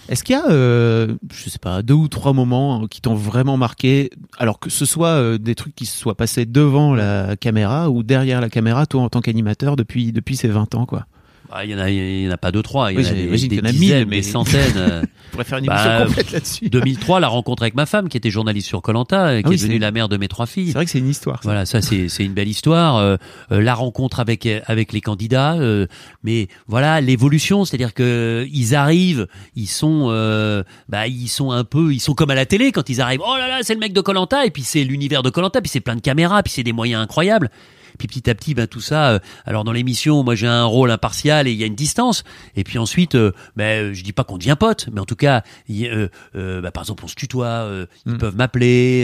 Est-ce 0.09 0.23
qu'il 0.23 0.35
y 0.35 0.39
a, 0.39 0.49
euh, 0.49 1.15
je 1.33 1.49
sais 1.49 1.59
pas, 1.59 1.81
deux 1.83 1.93
ou 1.93 2.07
trois 2.07 2.33
moments 2.33 2.87
qui 2.87 3.01
t'ont 3.01 3.13
vraiment 3.15 3.55
marqué, 3.57 4.09
alors 4.39 4.59
que 4.59 4.69
ce 4.69 4.85
soit 4.85 5.09
euh, 5.09 5.37
des 5.37 5.53
trucs 5.55 5.75
qui 5.75 5.85
se 5.85 5.97
soient 5.97 6.15
passés 6.17 6.45
devant 6.45 6.93
la 6.95 7.35
caméra 7.37 7.89
ou 7.89 8.01
derrière 8.03 8.41
la 8.41 8.49
caméra, 8.49 8.85
toi 8.87 9.01
en 9.03 9.09
tant 9.09 9.21
qu'animateur 9.21 9.75
depuis 9.75 10.11
depuis 10.11 10.35
ces 10.35 10.47
20 10.47 10.73
ans, 10.75 10.85
quoi? 10.85 11.05
Bah, 11.51 11.65
Il 11.65 11.71
y 11.71 11.75
en 11.75 11.79
a, 11.79 11.89
il 11.89 12.23
y 12.23 12.27
en 12.27 12.31
a 12.31 12.37
pas 12.37 12.51
deux 12.51 12.63
trois. 12.63 12.91
Il 12.91 12.99
y 12.99 13.05
en 13.05 13.09
a 13.09 13.13
des, 13.13 13.23
y 13.55 13.59
en 13.59 13.65
a 13.65 13.71
dizaines, 13.71 13.97
mille, 13.99 14.05
mais- 14.07 14.15
des 14.17 14.23
centaines. 14.23 14.73
euh. 14.77 15.01
On 15.03 15.31
pourrait 15.31 15.43
faire 15.43 15.57
une 15.59 15.65
Bah, 15.65 15.83
émission 15.85 16.07
complète 16.07 16.31
là-dessus. 16.31 16.69
2003, 16.69 17.19
la 17.19 17.27
rencontre 17.27 17.63
avec 17.63 17.75
ma 17.75 17.85
femme, 17.85 18.09
qui 18.09 18.17
était 18.17 18.29
journaliste 18.29 18.67
sur 18.67 18.81
Colanta, 18.81 19.37
et 19.37 19.43
qui 19.43 19.47
Ah 19.47 19.49
oui, 19.49 19.55
est 19.55 19.59
devenue 19.59 19.79
la 19.79 19.91
mère 19.91 20.09
de 20.09 20.17
mes 20.17 20.27
trois 20.27 20.45
filles. 20.45 20.67
C'est 20.67 20.73
vrai 20.73 20.85
que 20.85 20.91
c'est 20.91 20.99
une 20.99 21.09
histoire. 21.09 21.37
ça. 21.37 21.41
Voilà, 21.43 21.65
ça 21.65 21.81
c'est 21.81 22.09
c'est 22.09 22.23
une 22.25 22.33
belle 22.33 22.47
histoire. 22.47 22.97
Euh, 22.97 23.15
euh, 23.51 23.61
la 23.61 23.73
rencontre 23.75 24.19
avec 24.19 24.47
avec 24.65 24.93
les 24.93 25.01
candidats, 25.01 25.53
euh, 25.55 25.87
mais 26.23 26.47
voilà 26.67 27.01
l'évolution, 27.01 27.65
c'est-à-dire 27.65 27.93
que 27.93 28.47
ils 28.51 28.75
arrivent, 28.75 29.27
ils 29.55 29.67
sont 29.67 30.07
euh, 30.09 30.63
bah 30.89 31.07
ils 31.07 31.27
sont 31.27 31.51
un 31.51 31.63
peu, 31.63 31.93
ils 31.93 31.99
sont 31.99 32.13
comme 32.13 32.29
à 32.31 32.35
la 32.35 32.45
télé 32.45 32.71
quand 32.71 32.89
ils 32.89 33.01
arrivent. 33.01 33.21
Oh 33.25 33.35
là 33.37 33.47
là, 33.47 33.59
c'est 33.61 33.73
le 33.73 33.79
mec 33.79 33.93
de 33.93 34.01
Colanta 34.01 34.45
et 34.45 34.51
puis 34.51 34.63
c'est 34.63 34.83
l'univers 34.83 35.23
de 35.23 35.29
Colanta, 35.29 35.61
puis 35.61 35.69
c'est 35.69 35.79
plein 35.81 35.95
de 35.95 36.01
caméras, 36.01 36.43
puis 36.43 36.51
c'est 36.53 36.63
des 36.63 36.73
moyens 36.73 37.01
incroyables. 37.01 37.49
Puis 37.97 38.07
petit 38.07 38.29
à 38.29 38.35
petit, 38.35 38.53
ben 38.53 38.67
tout 38.67 38.81
ça. 38.81 39.09
euh, 39.11 39.19
alors 39.45 39.63
dans 39.63 39.71
l'émission, 39.71 40.23
moi 40.23 40.35
j'ai 40.35 40.47
un 40.47 40.65
rôle 40.65 40.91
impartial 40.91 41.47
et 41.47 41.51
il 41.51 41.57
y 41.57 41.63
a 41.63 41.67
une 41.67 41.75
distance. 41.75 42.23
Et 42.55 42.63
puis 42.63 42.77
ensuite, 42.77 43.15
euh, 43.15 43.31
ben 43.55 43.93
je 43.93 44.03
dis 44.03 44.13
pas 44.13 44.23
qu'on 44.23 44.37
devient 44.37 44.55
pote, 44.59 44.87
mais 44.91 44.99
en 44.99 45.05
tout 45.05 45.15
cas, 45.15 45.43
y 45.69 45.85
euh, 45.87 46.61
bah, 46.61 46.71
par 46.71 46.83
exemple 46.83 47.03
on 47.05 47.07
se 47.07 47.15
tutoie, 47.15 47.67
ils 48.05 48.13
Mm. 48.13 48.17
peuvent 48.17 48.35
m'appeler. 48.35 49.03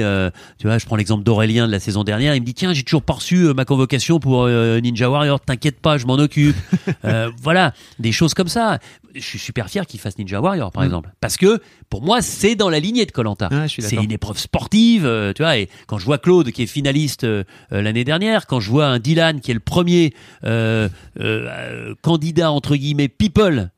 tu 0.60 0.68
vois, 0.68 0.78
je 0.78 0.86
prends 0.86 0.96
l'exemple 0.96 1.24
d'Aurélien 1.24 1.68
de 1.68 1.72
la 1.72 1.80
saison 1.80 2.04
dernière. 2.04 2.36
Il 2.36 2.42
me 2.42 2.46
dit 2.46 2.54
tiens, 2.54 2.74
j'ai 2.74 2.84
toujours 2.84 3.04
pas 3.04 3.14
reçu 3.14 3.54
ma 3.54 3.66
convocation 3.66 4.20
pour 4.20 4.48
Ninja 4.48 5.10
Warrior. 5.10 5.40
T'inquiète 5.40 5.80
pas, 5.80 5.98
je 5.98 6.06
m'en 6.06 6.16
occupe. 6.16 6.56
Voilà, 7.42 7.74
des 8.00 8.12
choses 8.12 8.34
comme 8.34 8.48
ça. 8.48 8.80
Je 9.16 9.22
suis 9.22 9.40
super 9.40 9.70
fier 9.70 9.86
qu'il 9.88 10.00
fasse 10.00 10.18
Ninja 10.20 10.40
Warrior, 10.42 10.72
par 10.72 10.84
Mm. 10.84 10.86
exemple, 10.86 11.10
parce 11.22 11.38
que 11.38 11.60
pour 11.90 12.04
moi 12.04 12.22
c'est 12.22 12.56
dans 12.56 12.70
la 12.70 12.80
lignée 12.80 13.06
de 13.06 13.12
Colanta. 13.12 13.50
Ah, 13.52 13.66
c'est 13.68 13.96
une 13.96 14.12
épreuve 14.12 14.38
sportive, 14.38 15.10
tu 15.36 15.42
vois. 15.42 15.58
Et 15.58 15.70
quand 15.88 15.98
je 15.98 16.06
vois 16.06 16.18
Claude 16.18 16.52
qui 16.52 16.64
est 16.64 16.68
finaliste 16.68 17.26
l'année 17.72 18.04
dernière, 18.04 18.46
quand 18.48 18.60
je 18.60 18.70
vois 18.70 18.77
un 18.86 19.00
Dylan 19.00 19.40
qui 19.42 19.52
est 19.52 19.54
le 19.56 19.60
premier 19.60 20.14
euh, 20.44 20.88
euh, 21.20 21.94
candidat 22.02 22.52
entre 22.52 22.76
guillemets 22.76 23.08
people 23.08 23.70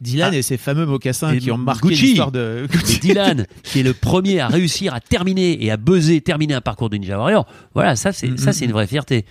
Dylan 0.00 0.30
Ah. 0.32 0.36
et 0.36 0.42
ses 0.42 0.56
fameux 0.58 0.86
mocassins 0.86 1.36
qui 1.38 1.50
ont 1.50 1.58
marqué 1.58 1.88
Gucci. 1.88 2.02
l'histoire 2.02 2.30
de 2.30 2.66
et 2.72 2.98
Dylan, 3.00 3.46
qui 3.64 3.80
est 3.80 3.82
le 3.82 3.94
premier 3.94 4.38
à 4.40 4.46
réussir 4.48 4.94
à 4.94 5.00
terminer 5.00 5.64
et 5.64 5.70
à 5.72 5.76
buzzer, 5.76 6.20
terminer 6.20 6.54
un 6.54 6.60
parcours 6.60 6.88
de 6.88 6.96
Ninja 6.96 7.18
Warrior, 7.18 7.46
voilà, 7.74 7.96
ça 7.96 8.12
c'est 8.12 8.28
Mm, 8.28 8.36
ça 8.38 8.52
c'est 8.52 8.64
une 8.64 8.72
vraie 8.72 8.86
fierté. 8.86 9.24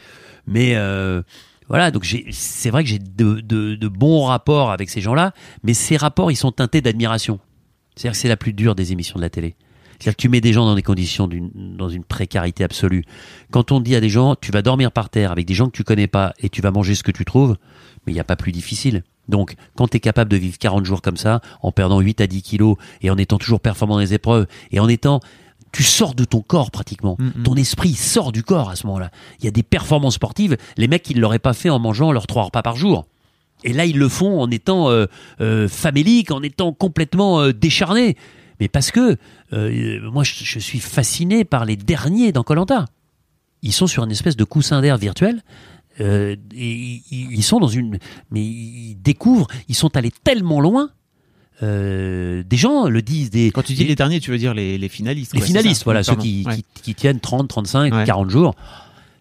Mais 0.45 0.73
euh, 0.75 1.21
voilà, 1.69 1.89
donc 1.91 2.05
c'est 2.31 2.69
vrai 2.69 2.83
que 2.83 2.89
j'ai 2.89 2.99
de, 2.99 3.39
de, 3.39 3.75
de 3.75 3.87
bons 3.87 4.23
rapports 4.25 4.71
avec 4.71 4.89
ces 4.89 4.99
gens-là, 5.01 5.33
mais 5.63 5.73
ces 5.73 5.95
rapports 5.97 6.31
ils 6.31 6.35
sont 6.37 6.51
teintés 6.51 6.81
d'admiration. 6.81 7.39
C'est-à-dire 7.95 8.11
que 8.11 8.17
c'est 8.17 8.27
la 8.27 8.37
plus 8.37 8.53
dure 8.53 8.75
des 8.75 8.91
émissions 8.91 9.15
de 9.15 9.21
la 9.21 9.29
télé. 9.29 9.55
C'est-à-dire 9.99 10.15
que 10.15 10.21
tu 10.21 10.29
mets 10.29 10.41
des 10.41 10.53
gens 10.53 10.65
dans 10.65 10.75
des 10.75 10.83
conditions 10.83 11.27
d'une 11.27 11.49
dans 11.55 11.89
une 11.89 12.03
précarité 12.03 12.63
absolue. 12.63 13.03
Quand 13.51 13.71
on 13.71 13.79
dit 13.79 13.95
à 13.95 14.01
des 14.01 14.09
gens, 14.09 14.35
tu 14.35 14.51
vas 14.51 14.61
dormir 14.61 14.91
par 14.91 15.09
terre 15.09 15.31
avec 15.31 15.45
des 15.45 15.53
gens 15.53 15.67
que 15.67 15.75
tu 15.77 15.83
connais 15.83 16.07
pas 16.07 16.33
et 16.39 16.49
tu 16.49 16.61
vas 16.61 16.71
manger 16.71 16.95
ce 16.95 17.03
que 17.03 17.11
tu 17.11 17.25
trouves, 17.25 17.55
mais 18.05 18.13
il 18.13 18.15
n'y 18.15 18.21
a 18.21 18.25
pas 18.25 18.35
plus 18.35 18.51
difficile. 18.51 19.03
Donc, 19.27 19.55
quand 19.75 19.87
tu 19.87 19.97
es 19.97 19.99
capable 19.99 20.31
de 20.31 20.37
vivre 20.37 20.57
40 20.57 20.85
jours 20.85 21.01
comme 21.01 21.17
ça, 21.17 21.41
en 21.61 21.71
perdant 21.71 21.99
8 21.99 22.21
à 22.21 22.27
10 22.27 22.41
kilos 22.41 22.77
et 23.01 23.09
en 23.09 23.17
étant 23.17 23.37
toujours 23.37 23.59
performant 23.59 23.95
dans 23.95 24.01
les 24.01 24.13
épreuves 24.13 24.47
et 24.71 24.79
en 24.79 24.87
étant 24.87 25.19
tu 25.73 25.83
sors 25.83 26.15
de 26.15 26.23
ton 26.23 26.41
corps 26.41 26.71
pratiquement. 26.71 27.17
Mm, 27.19 27.25
mm. 27.25 27.43
Ton 27.43 27.55
esprit 27.55 27.93
sort 27.93 28.31
du 28.31 28.43
corps 28.43 28.69
à 28.69 28.75
ce 28.75 28.87
moment-là. 28.87 29.11
Il 29.39 29.45
y 29.45 29.47
a 29.47 29.51
des 29.51 29.63
performances 29.63 30.15
sportives, 30.15 30.57
les 30.77 30.87
mecs, 30.87 31.09
ils 31.09 31.19
l'auraient 31.19 31.39
pas 31.39 31.53
fait 31.53 31.69
en 31.69 31.79
mangeant 31.79 32.11
leurs 32.11 32.27
trois 32.27 32.43
repas 32.43 32.61
par 32.61 32.75
jour. 32.75 33.05
Et 33.63 33.73
là, 33.73 33.85
ils 33.85 33.97
le 33.97 34.07
font 34.07 34.39
en 34.39 34.51
étant 34.51 34.89
euh, 34.89 35.07
euh, 35.41 35.67
faméliques, 35.67 36.31
en 36.31 36.43
étant 36.43 36.73
complètement 36.73 37.41
euh, 37.41 37.53
décharnés. 37.53 38.15
Mais 38.59 38.67
parce 38.67 38.91
que 38.91 39.17
euh, 39.53 40.11
moi, 40.11 40.23
je, 40.23 40.33
je 40.43 40.59
suis 40.59 40.79
fasciné 40.79 41.43
par 41.45 41.65
les 41.65 41.75
derniers 41.75 42.31
dans 42.31 42.43
Colanta. 42.43 42.85
Ils 43.63 43.73
sont 43.73 43.87
sur 43.87 44.03
une 44.03 44.11
espèce 44.11 44.35
de 44.37 44.43
coussin 44.43 44.81
d'air 44.81 44.97
virtuel. 44.97 45.43
euh, 45.99 46.35
et 46.55 47.01
ils, 47.11 47.43
sont 47.43 47.59
dans 47.59 47.67
une, 47.67 47.97
mais 48.31 48.41
ils 48.41 48.95
découvrent, 49.01 49.47
ils 49.67 49.75
sont 49.75 49.95
allés 49.97 50.11
tellement 50.23 50.59
loin. 50.61 50.91
euh, 51.63 52.43
des 52.43 52.57
gens 52.57 52.87
le 52.87 53.01
disent, 53.01 53.31
des 53.31 53.49
Quand 53.51 53.63
tu 53.63 53.73
dis 53.73 53.79
des- 53.83 53.89
les 53.89 53.95
derniers, 53.95 54.19
tu 54.19 54.29
veux 54.29 54.37
dire 54.37 54.53
les, 54.53 54.77
les 54.77 54.89
finalistes. 54.89 55.33
les 55.33 55.41
finalistes, 55.41 55.79
ça 55.79 55.85
voilà, 55.85 56.03
ceux 56.03 56.15
qui, 56.15 56.43
Ouais. 56.45 56.57
qui, 56.57 56.81
qui 56.83 56.95
tiennent 56.95 57.19
30, 57.19 57.47
35, 57.47 57.93
Ouais. 57.93 58.03
40 58.05 58.29
jours. 58.29 58.53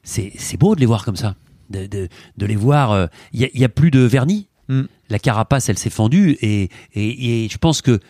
C'est, 0.02 0.32
c'est 0.36 0.56
beau 0.58 0.74
de 0.74 0.80
les 0.80 0.86
voir 0.86 1.04
comme 1.04 1.16
ça. 1.16 1.34
De, 1.70 1.86
de, 1.86 2.08
de 2.36 2.46
les 2.46 2.56
voir. 2.56 2.92
euh, 2.92 3.06
Il 3.32 3.40
y, 3.40 3.44
a, 3.44 3.48
il 3.54 3.60
y 3.60 3.64
a 3.64 3.68
plus 3.70 3.90
de 3.90 4.00
vernis. 4.00 4.48
Mm. 4.68 4.82
La 5.08 5.18
carapace, 5.18 5.68
elle 5.70 5.78
s'est 5.78 5.90
fendue. 5.90 6.36
Et, 6.42 6.68
et, 6.94 7.44
et 7.44 7.48
je 7.48 7.56
pense 7.58 7.80
que 7.80 8.00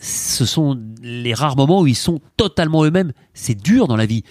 ce 0.00 0.44
sont 0.44 0.80
les 1.02 1.34
rares 1.34 1.56
moments 1.56 1.80
où 1.80 1.86
ils 1.86 1.96
sont 1.96 2.20
totalement 2.36 2.84
eux-mêmes. 2.84 3.12
C'est 3.34 3.60
dur 3.60 3.88
dans 3.88 3.96
la 3.96 4.06
vie. 4.06 4.22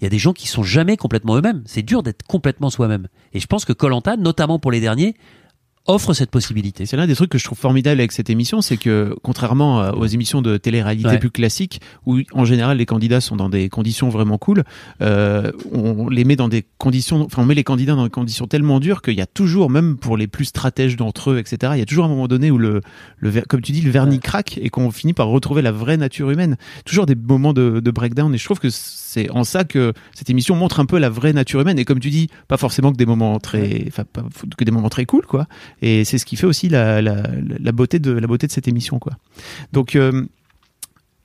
Il 0.00 0.04
y 0.04 0.06
a 0.06 0.10
des 0.10 0.18
gens 0.18 0.32
qui 0.32 0.48
sont 0.48 0.64
jamais 0.64 0.96
complètement 0.96 1.36
eux-mêmes. 1.36 1.62
C'est 1.64 1.82
dur 1.82 2.02
d'être 2.02 2.24
complètement 2.24 2.70
soi-même. 2.70 3.06
Et 3.32 3.40
je 3.40 3.46
pense 3.46 3.64
que 3.64 3.72
Colanta, 3.72 4.16
notamment 4.16 4.58
pour 4.58 4.72
les 4.72 4.80
derniers, 4.80 5.14
offre 5.86 6.14
cette 6.14 6.30
possibilité. 6.30 6.86
C'est 6.86 6.96
l'un 6.96 7.08
des 7.08 7.14
trucs 7.16 7.30
que 7.30 7.38
je 7.38 7.44
trouve 7.44 7.58
formidable 7.58 7.98
avec 8.00 8.12
cette 8.12 8.30
émission, 8.30 8.62
c'est 8.62 8.76
que 8.76 9.16
contrairement 9.22 9.80
à- 9.80 9.92
aux 9.92 10.06
émissions 10.06 10.40
de 10.40 10.56
télé-réalité 10.56 11.08
Ouais. 11.08 11.18
plus 11.18 11.30
classiques, 11.30 11.80
où 12.06 12.20
en 12.32 12.44
général 12.44 12.78
les 12.78 12.86
candidats 12.86 13.20
sont 13.20 13.34
dans 13.34 13.48
des 13.48 13.68
conditions 13.68 14.08
vraiment 14.08 14.38
cool, 14.38 14.62
euh, 15.00 15.50
on 15.72 16.08
les 16.08 16.22
met 16.24 16.36
dans 16.36 16.48
des 16.48 16.64
conditions, 16.78 17.22
enfin 17.24 17.42
on 17.42 17.46
met 17.46 17.54
les 17.56 17.64
candidats 17.64 17.94
dans 17.96 18.04
des 18.04 18.10
conditions 18.10 18.46
tellement 18.46 18.78
dures 18.78 19.02
qu'il 19.02 19.14
y 19.14 19.20
a 19.20 19.26
toujours, 19.26 19.70
même 19.70 19.96
pour 19.96 20.16
les 20.16 20.28
plus 20.28 20.44
stratèges 20.44 20.94
d'entre 20.96 21.32
eux, 21.32 21.38
etc. 21.38 21.72
Il 21.74 21.78
y 21.80 21.82
a 21.82 21.86
toujours 21.86 22.04
un 22.04 22.08
moment 22.08 22.28
donné 22.28 22.52
où 22.52 22.58
le, 22.58 22.80
le 23.18 23.40
comme 23.48 23.60
tu 23.60 23.72
dis, 23.72 23.80
le 23.80 23.90
vernis 23.90 24.20
craque 24.20 24.58
et 24.62 24.70
qu'on 24.70 24.90
finit 24.92 25.14
par 25.14 25.26
retrouver 25.26 25.62
la 25.62 25.72
vraie 25.72 25.96
nature 25.96 26.30
humaine. 26.30 26.56
Toujours 26.84 27.06
des 27.06 27.16
moments 27.16 27.52
de, 27.52 27.80
de 27.80 27.90
breakdown 27.90 28.32
et 28.32 28.38
je 28.38 28.44
trouve 28.44 28.60
que 28.60 28.68
c'est 28.70 29.30
en 29.30 29.42
ça 29.44 29.64
que 29.64 29.92
cette 30.14 30.30
émission 30.30 30.54
montre 30.54 30.78
un 30.80 30.86
peu 30.86 30.98
la 30.98 31.10
vraie 31.10 31.32
nature 31.32 31.60
humaine 31.60 31.78
et 31.78 31.84
comme 31.84 31.98
tu 32.00 32.08
dis, 32.10 32.28
pas 32.46 32.56
forcément 32.56 32.92
que 32.92 32.96
des 32.96 33.04
moments 33.06 33.38
très, 33.40 33.84
enfin 33.88 34.04
que 34.56 34.62
des 34.64 34.70
moments 34.70 34.88
très 34.88 35.06
cool 35.06 35.26
quoi. 35.26 35.46
Et 35.82 36.04
c'est 36.04 36.16
ce 36.18 36.24
qui 36.24 36.36
fait 36.36 36.46
aussi 36.46 36.68
la, 36.70 37.02
la, 37.02 37.22
la 37.58 37.72
beauté 37.72 37.98
de 37.98 38.12
la 38.12 38.26
beauté 38.26 38.46
de 38.46 38.52
cette 38.52 38.68
émission, 38.68 38.98
quoi. 38.98 39.12
Donc, 39.72 39.96
euh, 39.96 40.24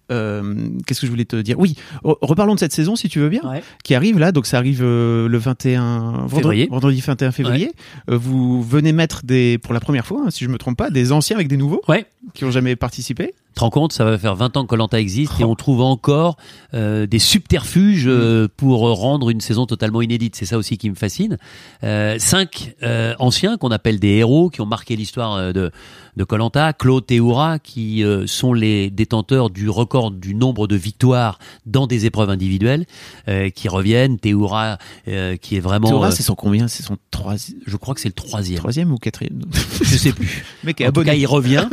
euh, 0.09 0.69
qu'est-ce 0.85 1.01
que 1.01 1.05
je 1.05 1.11
voulais 1.11 1.25
te 1.25 1.35
dire? 1.35 1.59
Oui, 1.59 1.75
re- 2.03 2.17
reparlons 2.21 2.55
de 2.55 2.59
cette 2.59 2.71
saison, 2.71 2.95
si 2.95 3.09
tu 3.09 3.19
veux 3.19 3.27
bien, 3.29 3.41
Ouais. 3.43 3.61
qui 3.83 3.93
arrive 3.93 4.17
là. 4.19 4.31
Donc, 4.31 4.45
ça 4.45 4.57
arrive 4.57 4.79
euh, 4.81 5.27
le 5.27 5.37
21 5.37 6.11
vendredi, 6.27 6.35
Février. 6.35 6.67
vendredi 6.71 7.01
21 7.01 7.31
février. 7.31 7.71
Euh, 8.09 8.17
vous 8.17 8.63
venez 8.63 8.93
mettre 8.93 9.25
des, 9.25 9.57
pour 9.57 9.73
la 9.73 9.79
première 9.81 10.05
fois, 10.07 10.23
hein, 10.25 10.29
si 10.31 10.45
je 10.45 10.49
me 10.49 10.57
trompe 10.57 10.77
pas, 10.77 10.89
des 10.89 11.11
anciens 11.11 11.35
avec 11.35 11.47
des 11.49 11.57
nouveaux 11.57 11.81
Ouais. 11.89 12.05
qui 12.33 12.45
ont 12.45 12.51
jamais 12.51 12.75
participé. 12.77 13.33
Te 13.57 13.63
rends 13.63 13.69
compte, 13.69 13.91
ça 13.91 14.05
va 14.05 14.17
faire 14.17 14.35
20 14.35 14.57
ans 14.57 14.63
que 14.63 14.67
Colanta 14.67 14.99
existe 14.99 15.39
et 15.39 15.43
Oh. 15.43 15.49
on 15.49 15.55
trouve 15.55 15.81
encore 15.81 16.37
euh, 16.73 17.07
des 17.07 17.19
subterfuges 17.19 18.05
euh, 18.07 18.47
pour 18.55 18.81
rendre 18.97 19.29
une 19.29 19.41
saison 19.41 19.65
totalement 19.65 20.01
inédite. 20.01 20.35
C'est 20.35 20.45
ça 20.45 20.57
aussi 20.57 20.77
qui 20.77 20.89
me 20.89 20.95
fascine. 20.95 21.37
Euh, 21.83 22.15
cinq 22.19 22.75
euh, 22.83 23.13
anciens 23.19 23.57
qu'on 23.57 23.71
appelle 23.71 23.99
des 23.99 24.17
héros 24.17 24.49
qui 24.49 24.61
ont 24.61 24.65
marqué 24.65 24.95
l'histoire 24.95 25.35
euh, 25.35 25.53
de 25.53 25.71
de 26.18 26.24
Colanta, 26.24 26.74
Claude 26.74 27.05
Théoura, 27.05 27.59
qui 27.59 28.03
euh, 28.03 28.26
sont 28.28 28.51
les 28.53 28.89
détenteurs 28.89 29.49
du 29.49 29.70
record 29.70 30.11
du 30.11 30.34
nombre 30.36 30.68
de 30.68 30.76
victoires 30.76 31.38
dans 31.68 31.86
des 31.88 32.05
épreuves 32.07 32.30
individuelles, 32.32 32.86
euh, 33.30 33.49
qui 33.49 33.70
reviennent. 33.70 34.18
Théoura, 34.18 34.80
euh, 35.07 35.38
qui 35.38 35.55
est 35.55 35.59
vraiment, 35.59 35.88
Théora, 35.88 36.07
euh, 36.07 36.11
c'est 36.11 36.24
son 36.24 36.34
combien? 36.36 36.68
C'est 36.68 36.82
son 36.84 36.97
troisi- 37.11 37.55
je 37.68 37.78
crois 37.78 37.93
que 37.93 38.01
c'est 38.01 38.09
le 38.09 38.13
troisième. 38.13 38.57
troisième 38.57 38.91
ou 38.91 38.97
quatrième? 38.97 39.41
Je 39.84 39.95
sais 39.95 40.11
plus. 40.11 40.43
Est 40.65 40.88
En 40.88 40.91
tout 40.91 41.03
cas, 41.03 41.13
il 41.13 41.28
revient. 41.28 41.68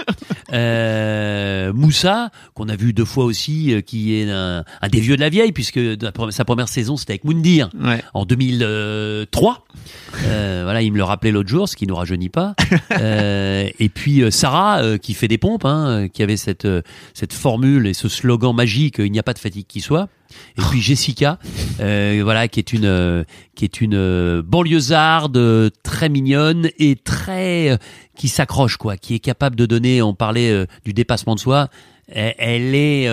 Moussa, 1.74 2.30
qu'on 2.54 2.68
a 2.68 2.76
vu 2.76 2.92
deux 2.92 3.04
fois 3.04 3.24
aussi, 3.24 3.74
qui 3.86 4.14
est 4.14 4.30
un, 4.30 4.64
un 4.82 4.88
des 4.88 5.00
vieux 5.00 5.16
de 5.16 5.20
la 5.20 5.28
vieille, 5.30 5.52
puisque 5.52 5.80
sa 6.30 6.44
première 6.44 6.68
saison, 6.68 6.96
c'était 6.96 7.14
avec 7.14 7.24
Moundir 7.24 7.70
Ouais. 7.82 8.02
en 8.12 8.24
2003. 8.24 9.64
Euh, 10.26 10.60
voilà, 10.64 10.82
il 10.82 10.92
me 10.92 10.96
le 10.98 11.04
rappelait 11.04 11.30
l'autre 11.32 11.48
jour, 11.48 11.68
ce 11.68 11.76
qui 11.76 11.86
nous 11.86 11.96
rajeunit 11.96 12.28
pas. 12.28 12.54
Et 12.98 13.88
puis 13.88 14.22
Sarah, 14.34 14.82
euh, 14.82 14.98
qui 14.98 15.14
fait 15.14 15.28
des 15.28 15.38
pompes, 15.38 15.64
hein, 15.64 15.86
euh, 15.88 16.08
qui 16.08 16.22
avait 16.22 16.36
cette 16.36 16.64
euh, 16.64 16.82
cette 17.14 17.32
formule 17.32 17.86
et 17.86 17.94
ce 17.94 18.08
slogan 18.08 18.54
magique 18.54 18.96
"Il 18.98 19.10
n'y 19.10 19.18
a 19.18 19.22
pas 19.22 19.32
de 19.32 19.38
fatigue 19.38 19.66
qui 19.66 19.80
soit". 19.80 20.08
Et 20.58 20.62
puis 20.70 20.80
Jessica, 20.82 21.38
euh, 21.80 22.20
voilà, 22.22 22.48
qui 22.48 22.58
est 22.60 22.72
une 22.72 22.84
euh, 22.84 23.24
qui 23.54 23.64
est 23.64 23.80
une 23.80 23.94
euh, 23.94 24.42
banlieusarde 24.44 25.70
très 25.82 26.08
mignonne 26.08 26.68
et 26.78 26.96
très 26.96 27.78
qui 28.16 28.28
s'accroche 28.28 28.76
quoi, 28.76 28.96
qui 28.96 29.14
est 29.14 29.20
capable 29.20 29.56
de 29.56 29.66
donner. 29.66 30.02
On 30.02 30.14
parlait 30.14 30.66
du 30.84 30.92
dépassement 30.92 31.34
de 31.34 31.40
soi. 31.40 31.68
Elle, 32.08 32.34
elle 32.38 32.74
est, 32.74 33.08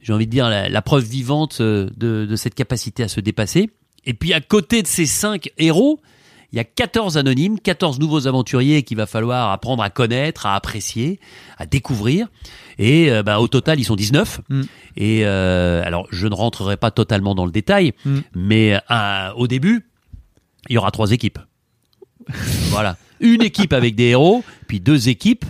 j'ai 0.00 0.12
envie 0.12 0.26
de 0.26 0.30
dire, 0.30 0.48
la, 0.50 0.68
la 0.68 0.82
preuve 0.82 1.04
vivante 1.04 1.62
de, 1.62 1.90
de 1.96 2.36
cette 2.36 2.54
capacité 2.54 3.02
à 3.02 3.08
se 3.08 3.20
dépasser. 3.20 3.70
Et 4.04 4.14
puis 4.14 4.32
à 4.34 4.40
côté 4.40 4.82
de 4.82 4.86
ces 4.86 5.06
cinq 5.06 5.50
héros, 5.58 6.00
il 6.54 6.58
y 6.58 6.60
a 6.60 6.64
14 6.64 7.18
anonymes, 7.18 7.58
14 7.58 7.98
nouveaux 7.98 8.28
aventuriers 8.28 8.84
qu'il 8.84 8.96
va 8.96 9.06
falloir 9.06 9.50
apprendre 9.50 9.82
à 9.82 9.90
connaître, 9.90 10.46
à 10.46 10.54
apprécier, 10.54 11.18
à 11.58 11.66
découvrir. 11.66 12.28
Et 12.78 13.10
euh, 13.10 13.24
bah, 13.24 13.40
au 13.40 13.48
total, 13.48 13.80
ils 13.80 13.84
sont 13.84 13.96
19. 13.96 14.40
Mm. 14.48 14.62
Et 14.96 15.26
euh, 15.26 15.82
alors, 15.84 16.06
je 16.12 16.28
ne 16.28 16.34
rentrerai 16.34 16.76
pas 16.76 16.92
totalement 16.92 17.34
dans 17.34 17.44
le 17.44 17.50
détail, 17.50 17.92
Mm. 18.04 18.18
mais 18.36 18.78
euh, 18.88 19.32
au 19.34 19.48
début, 19.48 19.84
il 20.68 20.74
y 20.74 20.78
aura 20.78 20.92
trois 20.92 21.10
équipes. 21.10 21.40
voilà. 22.68 22.98
Une 23.18 23.42
équipe 23.42 23.72
avec 23.72 23.96
des 23.96 24.10
héros, 24.10 24.44
puis 24.68 24.78
deux 24.78 25.08
équipes 25.08 25.44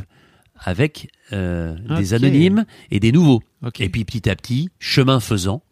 avec 0.59 1.11
des 1.31 2.15
anonymes 2.15 2.65
et 2.91 3.01
des 3.01 3.13
nouveaux. 3.13 3.43
Et 3.79 3.91
puis 3.91 4.05
petit 4.07 4.31
à 4.31 4.37
petit, 4.37 4.71
chemin 4.79 5.21
faisant, 5.21 5.63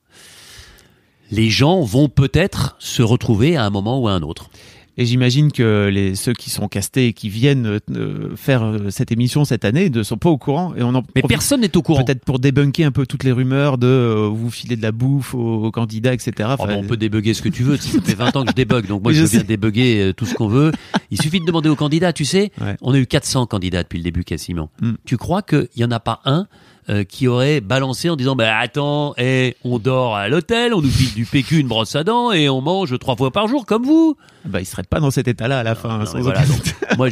les 1.30 1.49
gens 1.49 1.80
vont 1.83 2.09
peut-être 2.11 2.76
se 2.78 3.03
retrouver 3.03 3.57
à 3.57 3.64
un 3.64 3.70
moment 3.70 3.99
ou 3.99 4.09
à 4.09 4.12
un 4.12 4.22
autre. 4.22 4.51
Et 4.99 5.07
j'imagine 5.07 5.51
que 5.53 5.88
les, 5.90 6.14
ceux 6.14 6.34
qui 6.34 6.51
sont 6.51 6.68
castés 6.68 7.09
et 7.09 7.12
qui 7.14 7.30
viennent 7.30 7.78
euh, 7.90 8.36
faire 8.36 8.62
euh, 8.62 8.90
cette 8.90 9.11
émission 9.11 9.45
cette 9.47 9.64
année 9.64 9.88
ne 9.88 10.03
sont 10.03 10.18
pas 10.18 10.28
au 10.28 10.36
courant. 10.36 10.74
Et 10.76 10.82
on 10.82 10.95
en 10.95 11.03
Mais 11.14 11.22
personne 11.22 11.62
n'est 11.62 11.74
au 11.76 11.82
courant. 11.82 12.05
Peut-être 12.05 12.24
pour 12.24 12.38
débunker 12.38 12.86
un 12.86 12.90
peu 12.93 13.07
toutes 13.07 13.24
les 13.24 13.32
rumeurs 13.32 13.78
de 13.78 13.86
euh, 13.86 14.28
vous 14.30 14.51
filer 14.51 14.76
de 14.76 14.82
la 14.82 14.93
bouffe 14.93 15.34
aux, 15.34 15.64
aux 15.64 15.70
candidats, 15.70 16.12
etc. 16.12 16.32
Ah 16.40 16.57
Enfin, 16.59 16.66
bah, 16.66 16.74
on 16.76 16.84
peut 16.86 16.99
débugger 16.99 17.32
ce 17.32 17.40
que 17.40 17.49
tu 17.49 17.62
veux. 17.62 17.76
Ça 17.78 18.01
fait 18.03 18.14
20 18.14 18.36
ans 18.36 18.45
que 18.45 18.51
je 18.51 18.55
débug, 18.55 18.86
donc 18.86 19.03
moi 19.03 19.12
je, 19.12 19.18
je 19.18 19.22
veux 19.22 19.30
bien 19.30 19.40
sais. 19.40 19.47
débugger 19.47 20.01
euh, 20.01 20.12
tout 20.12 20.26
ce 20.26 20.34
qu'on 20.34 20.49
veut. 20.49 20.72
Il 21.11 21.20
suffit 21.20 21.40
de 21.40 21.47
demander 21.47 21.70
aux 21.70 21.76
candidats, 21.76 22.12
tu 22.12 22.26
sais. 22.26 22.53
Ouais. 22.61 22.76
On 22.82 22.93
a 22.93 22.99
eu 22.99 23.07
400 23.07 23.47
candidats 23.47 23.82
depuis 23.82 23.99
le 23.99 24.05
début 24.05 24.24
quasiment. 24.24 24.68
Mm. 24.82 24.93
Tu 25.07 25.16
crois 25.16 25.40
qu'il 25.43 25.68
n'y 25.76 25.84
en 25.84 25.90
a 25.90 26.01
pas 26.01 26.20
un 26.26 26.47
euh, 26.93 27.03
qui 27.05 27.26
aurait 27.26 27.61
balancé 27.61 28.11
en 28.11 28.16
disant 28.16 28.36
bah 28.36 28.57
attends, 28.59 29.14
eh, 29.18 29.57
on 29.64 29.78
dort 29.78 30.14
à 30.14 30.28
l'hôtel, 30.28 30.74
on 30.74 30.82
nous 30.82 30.90
file 30.90 31.14
du 31.14 31.24
PQ, 31.24 31.59
une 31.61 31.66
brosse 31.68 31.97
à 31.97 32.05
dents 32.05 32.30
et 32.32 32.49
on 32.49 32.61
mange 32.61 32.97
trois 32.99 33.16
fois 33.16 33.30
par 33.32 33.49
jour 33.49 33.66
comme 33.66 33.84
vous. 33.84 34.16
bah, 34.45 34.61
ils 34.61 34.66
seraient 34.66 34.82
pas 34.82 35.01
dans 35.01 35.11
cet 35.11 35.26
état-là 35.28 35.61
à 35.61 35.62
la 35.62 35.74
fin. 35.74 35.99
Non, 35.99 36.07
sans 36.07 36.16
mais 36.18 36.22
voilà, 36.22 36.40
aucun 36.43 36.51
donc, 36.53 36.64
doute. 36.64 36.74
moi, 36.99 37.09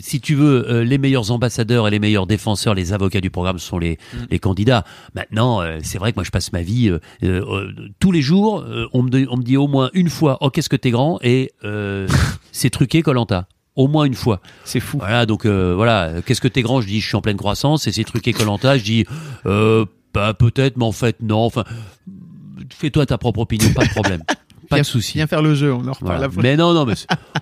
si 0.00 0.20
tu 0.20 0.34
veux, 0.34 0.70
euh, 0.70 0.84
les 0.84 0.98
meilleurs 0.98 1.30
ambassadeurs 1.30 1.88
et 1.88 1.90
les 1.90 1.98
meilleurs 1.98 2.26
défenseurs, 2.26 2.74
les 2.74 2.92
avocats 2.92 3.20
du 3.20 3.30
programme 3.30 3.58
sont 3.58 3.78
les, 3.78 3.98
Mm. 4.14 4.16
les 4.30 4.38
candidats. 4.38 4.84
Maintenant, 5.14 5.60
euh, 5.60 5.78
c'est 5.82 5.98
vrai 5.98 6.12
que 6.12 6.16
moi, 6.16 6.24
je 6.24 6.30
passe 6.30 6.52
ma 6.52 6.62
vie 6.62 6.90
tous 8.00 8.12
les 8.12 8.22
jours. 8.22 8.64
on, 8.92 9.02
me, 9.02 9.10
dit- 9.10 9.26
on 9.30 9.36
me 9.36 9.42
dit 9.42 9.56
au 9.56 9.66
moins 9.68 9.90
une 9.94 10.08
fois, 10.10 10.38
oh 10.40 10.50
qu'est-ce 10.50 10.68
que 10.68 10.76
t'es 10.76 10.90
grand 10.90 11.18
et 11.22 11.52
c'est 12.52 12.70
truqué 12.70 13.02
Colanta. 13.02 13.46
Au 13.78 13.86
moins 13.88 14.04
une 14.04 14.14
fois. 14.14 14.40
C'est 14.64 14.80
fou. 14.80 14.98
Voilà, 14.98 15.24
donc 15.24 15.46
euh, 15.46 15.72
voilà. 15.74 16.20
Qu'est-ce 16.26 16.40
que 16.40 16.48
t'es 16.48 16.62
grand? 16.62 16.80
Je 16.80 16.86
dis, 16.88 17.00
je 17.00 17.06
suis 17.06 17.16
en 17.16 17.20
pleine 17.20 17.36
croissance. 17.36 17.86
Et 17.86 17.92
c'est 17.92 18.04
truqué 18.04 18.32
Colanta. 18.32 18.76
Je 18.76 18.82
dis, 18.84 19.04
euh, 19.46 19.86
bah, 20.12 20.34
peut-être, 20.34 20.76
mais 20.76 20.84
en 20.84 20.92
fait, 20.92 21.16
non. 21.22 21.38
Enfin, 21.44 21.64
fais-toi 22.70 23.06
ta 23.06 23.18
propre 23.18 23.40
opinion, 23.40 23.72
pas 23.72 23.84
de 23.84 23.90
problème. 23.90 24.22
Pas 24.68 24.76
Viens- 24.76 24.82
de 24.82 24.86
souci. 24.86 25.12
Viens 25.14 25.26
faire 25.26 25.40
le 25.40 25.54
jeu, 25.54 25.72
on 25.72 25.76
en 25.78 25.92
reparle 25.92 25.96
Voilà. 26.02 26.24
après. 26.26 26.42
Mais 26.42 26.56
non, 26.58 26.74
non, 26.74 26.84
mais 26.84 26.92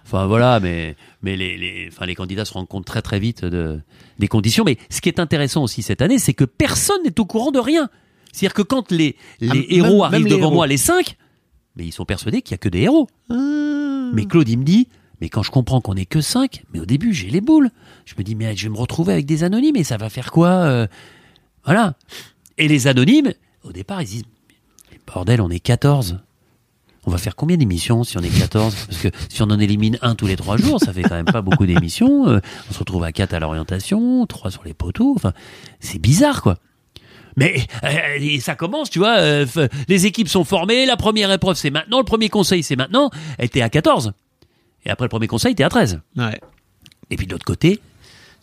enfin 0.05 0.27
voilà, 0.27 0.61
mais 0.61 0.95
mais 1.23 1.37
les 1.37 1.57
les 1.59 1.89
enfin 1.91 2.07
les 2.07 2.15
candidats 2.15 2.45
se 2.45 2.53
rendent 2.53 2.69
compte 2.69 2.85
très 2.85 3.03
très 3.03 3.19
vite 3.19 3.45
de 3.45 3.81
des 4.21 4.29
conditions. 4.29 4.63
Mais 4.65 4.77
ce 4.91 5.01
qui 5.01 5.09
est 5.09 5.19
intéressant 5.19 5.65
aussi 5.65 5.83
cette 5.83 6.03
année, 6.03 6.21
c'est 6.21 6.35
que 6.35 6.45
personne 6.45 7.03
n'est 7.05 7.19
au 7.19 7.25
courant 7.25 7.51
de 7.51 7.59
rien. 7.59 7.89
C'est-à-dire 8.31 8.55
que 8.55 8.63
quand 8.63 8.93
les 8.93 9.17
les 9.41 9.49
Ah, 9.51 9.57
héros 9.75 9.89
même- 9.95 10.01
arrivent 10.03 10.13
même 10.13 10.25
les 10.27 10.31
devant 10.37 10.43
héros. 10.47 10.55
moi, 10.55 10.67
les 10.69 10.77
cinq, 10.77 11.17
mais 11.75 11.85
ils 11.85 11.91
sont 11.93 12.05
persuadés 12.05 12.43
qu'il 12.43 12.53
y 12.53 12.55
a 12.55 12.59
que 12.59 12.69
des 12.69 12.83
héros. 12.83 13.09
Ah. 13.29 14.11
Mais 14.15 14.27
Claude, 14.27 14.49
il 14.49 14.59
me 14.61 14.65
dit, 14.65 14.87
mais 15.21 15.29
quand 15.29 15.43
je 15.43 15.51
comprends 15.51 15.81
qu'on 15.81 15.95
est 15.95 16.07
que 16.07 16.21
cinq, 16.21 16.65
mais 16.73 16.81
au 16.81 16.87
début 16.87 17.15
j'ai 17.15 17.31
les 17.31 17.41
boules. 17.41 17.71
Je 18.05 18.15
me 18.19 18.23
dis, 18.23 18.35
mais 18.35 18.57
je 18.57 18.65
vais 18.65 18.73
me 18.73 18.79
retrouver 18.79 19.13
avec 19.13 19.27
des 19.27 19.45
anonymes 19.45 19.77
et 19.77 19.85
ça 19.85 19.97
va 19.97 20.09
faire 20.11 20.31
quoi 20.31 20.49
euh, 20.49 20.87
Voilà. 21.65 21.95
Et 22.59 22.69
les 22.69 22.87
anonymes, 22.87 23.33
au 23.65 23.73
départ, 23.73 24.03
ils 24.03 24.07
disent, 24.07 24.25
bordel, 25.07 25.41
on 25.41 25.51
est 25.51 25.61
14. 25.61 26.19
On 27.09 27.11
va 27.11 27.19
faire 27.19 27.37
combien 27.37 27.57
d'émissions 27.57 28.03
si 28.03 28.19
on 28.19 28.21
est 28.21 28.37
14 28.37 28.75
Parce 28.75 28.99
que 28.99 29.09
si 29.29 29.41
on 29.43 29.47
en 29.47 29.61
élimine 29.61 29.97
un 30.03 30.17
tous 30.17 30.27
les 30.27 30.37
trois 30.37 30.57
jours, 30.57 30.81
ça 30.81 30.93
fait 30.93 31.03
quand 31.03 31.15
même 31.15 31.25
pas 31.25 31.43
beaucoup 31.43 31.65
d'émissions. 31.65 32.29
Euh, 32.29 32.41
on 32.69 32.75
se 32.75 32.79
retrouve 32.81 33.05
à 33.05 33.13
4 33.13 33.33
à 33.33 33.39
l'orientation, 33.39 34.27
3 34.27 34.51
sur 34.51 34.65
les 34.65 34.75
poteaux. 34.75 35.13
Enfin, 35.15 35.33
c'est 35.79 36.01
bizarre, 36.01 36.43
quoi. 36.43 36.59
Mais 37.37 37.67
euh, 37.85 38.19
et 38.19 38.41
ça 38.41 38.57
commence, 38.57 38.91
tu 38.91 38.99
vois. 38.99 39.19
euh, 39.19 39.47
les 39.89 40.07
équipes 40.07 40.29
sont 40.29 40.45
formées. 40.45 40.87
La 40.87 40.97
première 40.97 41.31
épreuve, 41.31 41.57
c'est 41.57 41.71
maintenant. 41.71 41.99
Le 41.99 42.05
premier 42.05 42.29
conseil, 42.29 42.63
c'est 42.63 42.77
maintenant. 42.77 43.11
Elle 43.39 43.47
était 43.47 43.63
à 43.63 43.69
14. 43.69 44.13
Et 44.87 44.91
après 44.91 45.05
le 45.05 45.09
premier 45.11 45.27
conseil, 45.27 45.55
t'es 45.55 45.65
à 45.65 45.69
13. 45.69 46.01
Ouais. 46.17 46.41
Et 47.11 47.17
puis 47.17 47.27
de 47.27 47.33
l'autre 47.33 47.45
côté, 47.45 47.81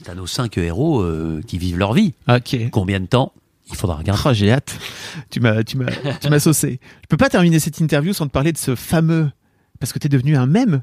t'as 0.03 0.13
nos 0.13 0.27
cinq 0.27 0.57
héros 0.57 1.01
euh, 1.01 1.41
qui 1.47 1.57
vivent 1.57 1.77
leur 1.77 1.93
vie. 1.93 2.13
Ok. 2.29 2.55
Combien 2.71 2.99
de 2.99 3.05
temps 3.07 3.33
Il 3.69 3.75
faudra 3.75 3.95
regarder. 3.95 4.21
Oh, 4.25 4.33
j'ai 4.33 4.51
hâte. 4.51 4.77
Tu 5.29 5.39
m'as, 5.39 5.63
tu 5.63 5.77
m'as, 5.77 5.91
tu 6.21 6.29
m'as 6.29 6.39
saucé. 6.39 6.79
Je 7.01 7.07
peux 7.07 7.17
pas 7.17 7.29
terminer 7.29 7.59
cette 7.59 7.79
interview 7.79 8.13
sans 8.13 8.27
te 8.27 8.31
parler 8.31 8.51
de 8.51 8.57
ce 8.57 8.75
fameux, 8.75 9.31
parce 9.79 9.93
que 9.93 9.99
t'es 9.99 10.09
devenu 10.09 10.35
un 10.35 10.45
mème, 10.45 10.81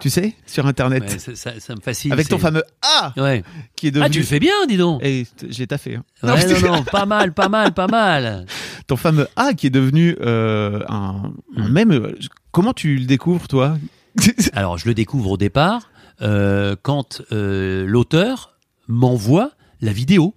tu 0.00 0.08
sais, 0.10 0.34
sur 0.46 0.66
Internet, 0.66 1.02
Ouais, 1.04 1.18
ça, 1.18 1.34
ça- 1.36 1.60
ça 1.60 1.74
me 1.74 1.80
fascine. 1.80 2.12
avec 2.12 2.28
ton 2.28 2.38
fameux 2.38 2.62
A 2.82 3.12
Ouais. 3.16 3.44
qui 3.76 3.88
est 3.88 3.90
devenu. 3.90 4.06
Ah, 4.06 4.10
tu 4.10 4.20
le 4.20 4.24
fais 4.24 4.40
bien, 4.40 4.54
dis 4.68 4.76
donc. 4.76 5.00
Et 5.04 5.26
t- 5.36 5.46
j'ai 5.50 5.66
taffé. 5.66 5.96
Hein. 5.96 6.04
Ouais, 6.22 6.46
Non, 6.46 6.60
non, 6.60 6.76
non, 6.78 6.82
pas 6.84 7.06
mal, 7.06 7.32
pas 7.32 7.48
mal, 7.48 7.72
pas 7.74 7.86
mal. 7.86 8.46
Ton 8.86 8.96
fameux 8.96 9.28
A 9.36 9.52
qui 9.54 9.66
est 9.68 9.70
devenu 9.70 10.16
euh, 10.20 10.80
un, 10.88 11.32
un 11.56 11.68
Mm. 11.68 11.72
mème. 11.72 11.90
euh, 11.92 12.14
Comment 12.52 12.72
tu 12.72 12.96
le 12.96 13.04
découvres, 13.06 13.46
toi? 13.46 13.76
Alors, 14.52 14.78
je 14.78 14.86
le 14.88 14.94
découvre 14.94 15.30
au 15.32 15.36
départ 15.36 15.90
euh, 16.22 16.76
quand 16.82 17.22
euh, 17.32 17.84
l'auteur 17.86 18.56
m'envoie 18.88 19.52
la 19.80 19.92
vidéo. 19.92 20.34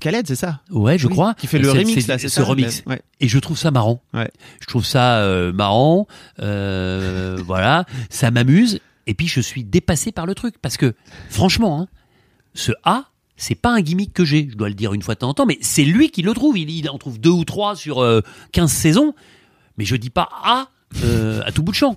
Khaled, 0.00 0.26
c'est 0.26 0.34
ça? 0.34 0.60
Ouais, 0.70 0.98
je 0.98 1.06
Oui, 1.06 1.12
crois. 1.12 1.34
Qui 1.34 1.46
fait 1.46 1.58
le 1.58 1.70
remix, 1.70 2.06
là, 2.08 2.18
c'est 2.18 2.28
ce 2.28 2.36
ça? 2.36 2.44
remix. 2.44 2.82
Ouais. 2.86 3.00
Et 3.20 3.28
je 3.28 3.38
trouve 3.38 3.56
ça 3.56 3.70
marrant. 3.70 4.02
Ouais. 4.12 4.30
Je 4.60 4.66
trouve 4.66 4.84
ça 4.84 5.18
euh, 5.20 5.52
marrant. 5.52 6.06
euh, 6.40 7.38
voilà, 7.46 7.84
ça 8.10 8.30
m'amuse. 8.32 8.80
Et 9.06 9.14
puis 9.14 9.28
je 9.28 9.40
suis 9.40 9.62
dépassé 9.64 10.10
par 10.12 10.26
le 10.26 10.34
truc 10.34 10.56
parce 10.60 10.76
que 10.76 10.94
franchement, 11.30 11.80
hein, 11.80 11.88
ce 12.54 12.72
A, 12.84 13.04
c'est 13.36 13.54
pas 13.54 13.70
un 13.72 13.80
gimmick 13.80 14.12
que 14.12 14.24
j'ai. 14.24 14.48
Je 14.50 14.56
dois 14.56 14.68
le 14.68 14.74
dire 14.74 14.92
une 14.94 15.02
fois 15.02 15.14
de 15.14 15.20
temps 15.20 15.28
en 15.28 15.34
temps, 15.34 15.46
mais 15.46 15.58
c'est 15.60 15.84
lui 15.84 16.10
qui 16.10 16.22
le 16.22 16.32
trouve. 16.34 16.58
Il, 16.58 16.70
il 16.70 16.90
en 16.90 16.98
trouve 16.98 17.20
deux 17.20 17.30
ou 17.30 17.44
trois 17.44 17.76
sur 17.76 18.02
euh, 18.02 18.20
15 18.52 18.70
saisons. 18.70 19.14
Mais 19.76 19.84
je 19.84 19.94
dis 19.94 20.10
pas 20.10 20.28
A 20.42 20.68
euh, 21.04 21.40
à 21.46 21.52
tout 21.52 21.62
bout 21.62 21.70
de 21.72 21.76
champ. 21.76 21.96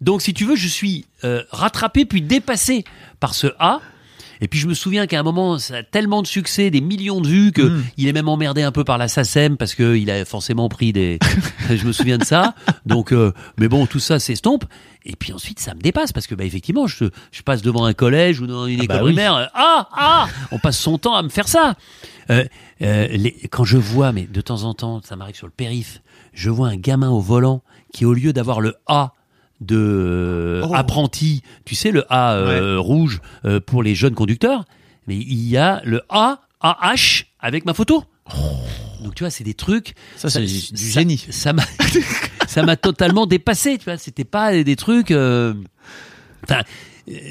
Donc 0.00 0.22
si 0.22 0.32
tu 0.34 0.44
veux, 0.44 0.56
je 0.56 0.68
suis 0.68 1.04
euh, 1.24 1.42
rattrapé 1.50 2.04
puis 2.04 2.22
dépassé 2.22 2.84
par 3.20 3.34
ce 3.34 3.48
A. 3.58 3.80
Et 4.40 4.46
puis 4.46 4.60
je 4.60 4.68
me 4.68 4.74
souviens 4.74 5.08
qu'à 5.08 5.18
un 5.18 5.24
moment, 5.24 5.58
ça 5.58 5.78
a 5.78 5.82
tellement 5.82 6.22
de 6.22 6.26
succès, 6.28 6.70
des 6.70 6.80
millions 6.80 7.20
de 7.20 7.26
vues, 7.26 7.50
que 7.50 7.62
Mm. 7.62 7.84
il 7.96 8.06
est 8.06 8.12
même 8.12 8.28
emmerdé 8.28 8.62
un 8.62 8.70
peu 8.70 8.84
par 8.84 8.96
la 8.96 9.08
SACEM 9.08 9.56
parce 9.56 9.74
que 9.74 9.96
il 9.96 10.08
a 10.12 10.24
forcément 10.24 10.68
pris 10.68 10.92
des. 10.92 11.18
je 11.68 11.84
me 11.84 11.90
souviens 11.90 12.18
de 12.18 12.24
ça. 12.24 12.54
Donc, 12.86 13.10
euh, 13.12 13.32
mais 13.58 13.66
bon, 13.66 13.86
tout 13.86 13.98
ça 13.98 14.20
s'estompe. 14.20 14.64
Et 15.04 15.16
puis 15.16 15.32
ensuite, 15.32 15.58
ça 15.58 15.74
me 15.74 15.80
dépasse 15.80 16.12
parce 16.12 16.28
que 16.28 16.36
bah 16.36 16.44
effectivement, 16.44 16.86
je, 16.86 17.06
je 17.32 17.42
passe 17.42 17.62
devant 17.62 17.84
un 17.84 17.94
collège 17.94 18.40
ou 18.40 18.46
dans 18.46 18.66
une 18.66 18.80
école 18.80 18.86
bah 18.98 19.02
oui. 19.02 19.12
primaire. 19.14 19.34
euh, 19.34 19.46
Ah 19.54 19.88
ah, 19.92 20.28
on 20.52 20.60
passe 20.60 20.78
son 20.78 20.98
temps 20.98 21.16
à 21.16 21.22
me 21.24 21.30
faire 21.30 21.48
ça. 21.48 21.74
Euh, 22.30 22.44
euh, 22.82 23.08
les- 23.10 23.34
quand 23.50 23.64
je 23.64 23.76
vois, 23.78 24.12
mais 24.12 24.22
de 24.30 24.40
temps 24.40 24.62
en 24.62 24.72
temps, 24.74 25.00
ça 25.02 25.16
m'arrive 25.16 25.34
sur 25.34 25.48
le 25.48 25.52
périph, 25.52 26.00
je 26.32 26.50
vois 26.50 26.68
un 26.68 26.76
gamin 26.76 27.10
au 27.10 27.20
volant 27.20 27.62
qui, 27.92 28.04
au 28.04 28.12
lieu 28.14 28.32
d'avoir 28.32 28.60
le 28.60 28.76
A 28.86 29.14
de 29.60 29.76
euh, 29.76 30.62
Oh. 30.64 30.74
apprenti, 30.74 31.42
tu 31.64 31.74
sais, 31.74 31.90
le 31.90 32.04
A 32.12 32.34
euh, 32.34 32.78
rouge 32.78 33.20
euh, 33.44 33.60
pour 33.60 33.82
les 33.82 33.94
jeunes 33.94 34.14
conducteurs, 34.14 34.64
mais 35.06 35.16
il 35.16 35.48
y 35.48 35.56
a 35.56 35.80
le 35.84 36.02
A 36.08 36.40
AH 36.60 37.24
avec 37.40 37.64
ma 37.64 37.74
photo. 37.74 38.04
Donc 39.02 39.14
tu 39.14 39.22
vois, 39.22 39.30
c'est 39.30 39.44
des 39.44 39.54
trucs. 39.54 39.94
Ça, 40.16 40.28
c'est 40.28 40.40
du 40.42 40.90
génie. 40.90 41.18
Ça 41.30 41.52
m'a, 41.52 41.62
ça 42.48 42.62
m'a 42.62 42.76
totalement 42.76 43.26
dépassé. 43.26 43.78
Tu 43.78 43.84
vois, 43.84 43.96
c'était 43.96 44.24
pas 44.24 44.62
des 44.62 44.76
trucs. 44.76 45.10
euh, 45.10 45.54
Enfin, 46.44 46.62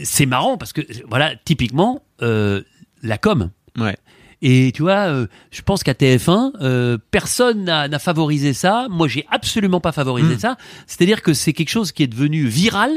c'est 0.04 0.26
marrant 0.26 0.58
parce 0.58 0.74
que 0.74 0.82
voilà, 1.10 1.34
typiquement 1.46 2.02
la 2.20 3.18
com. 3.20 3.52
Ouais. 3.78 3.96
Et 4.42 4.72
tu 4.76 4.84
vois, 4.84 5.08
euh, 5.10 5.28
je 5.52 5.62
pense 5.64 5.84
qu'à 5.84 5.94
TF1, 5.94 6.52
euh, 6.62 6.98
personne 7.12 7.64
n'a 7.66 8.00
favorisé 8.00 8.54
ça. 8.54 8.88
Moi, 8.90 9.08
j'ai 9.08 9.26
absolument 9.32 9.80
pas 9.82 9.92
favorisé 9.92 10.36
Mm. 10.36 10.40
ça. 10.40 10.58
C'est-à-dire 10.86 11.22
que 11.24 11.34
c'est 11.34 11.54
quelque 11.54 11.70
chose 11.70 11.92
qui 11.92 12.04
est 12.04 12.08
devenu 12.08 12.46
viral. 12.46 12.92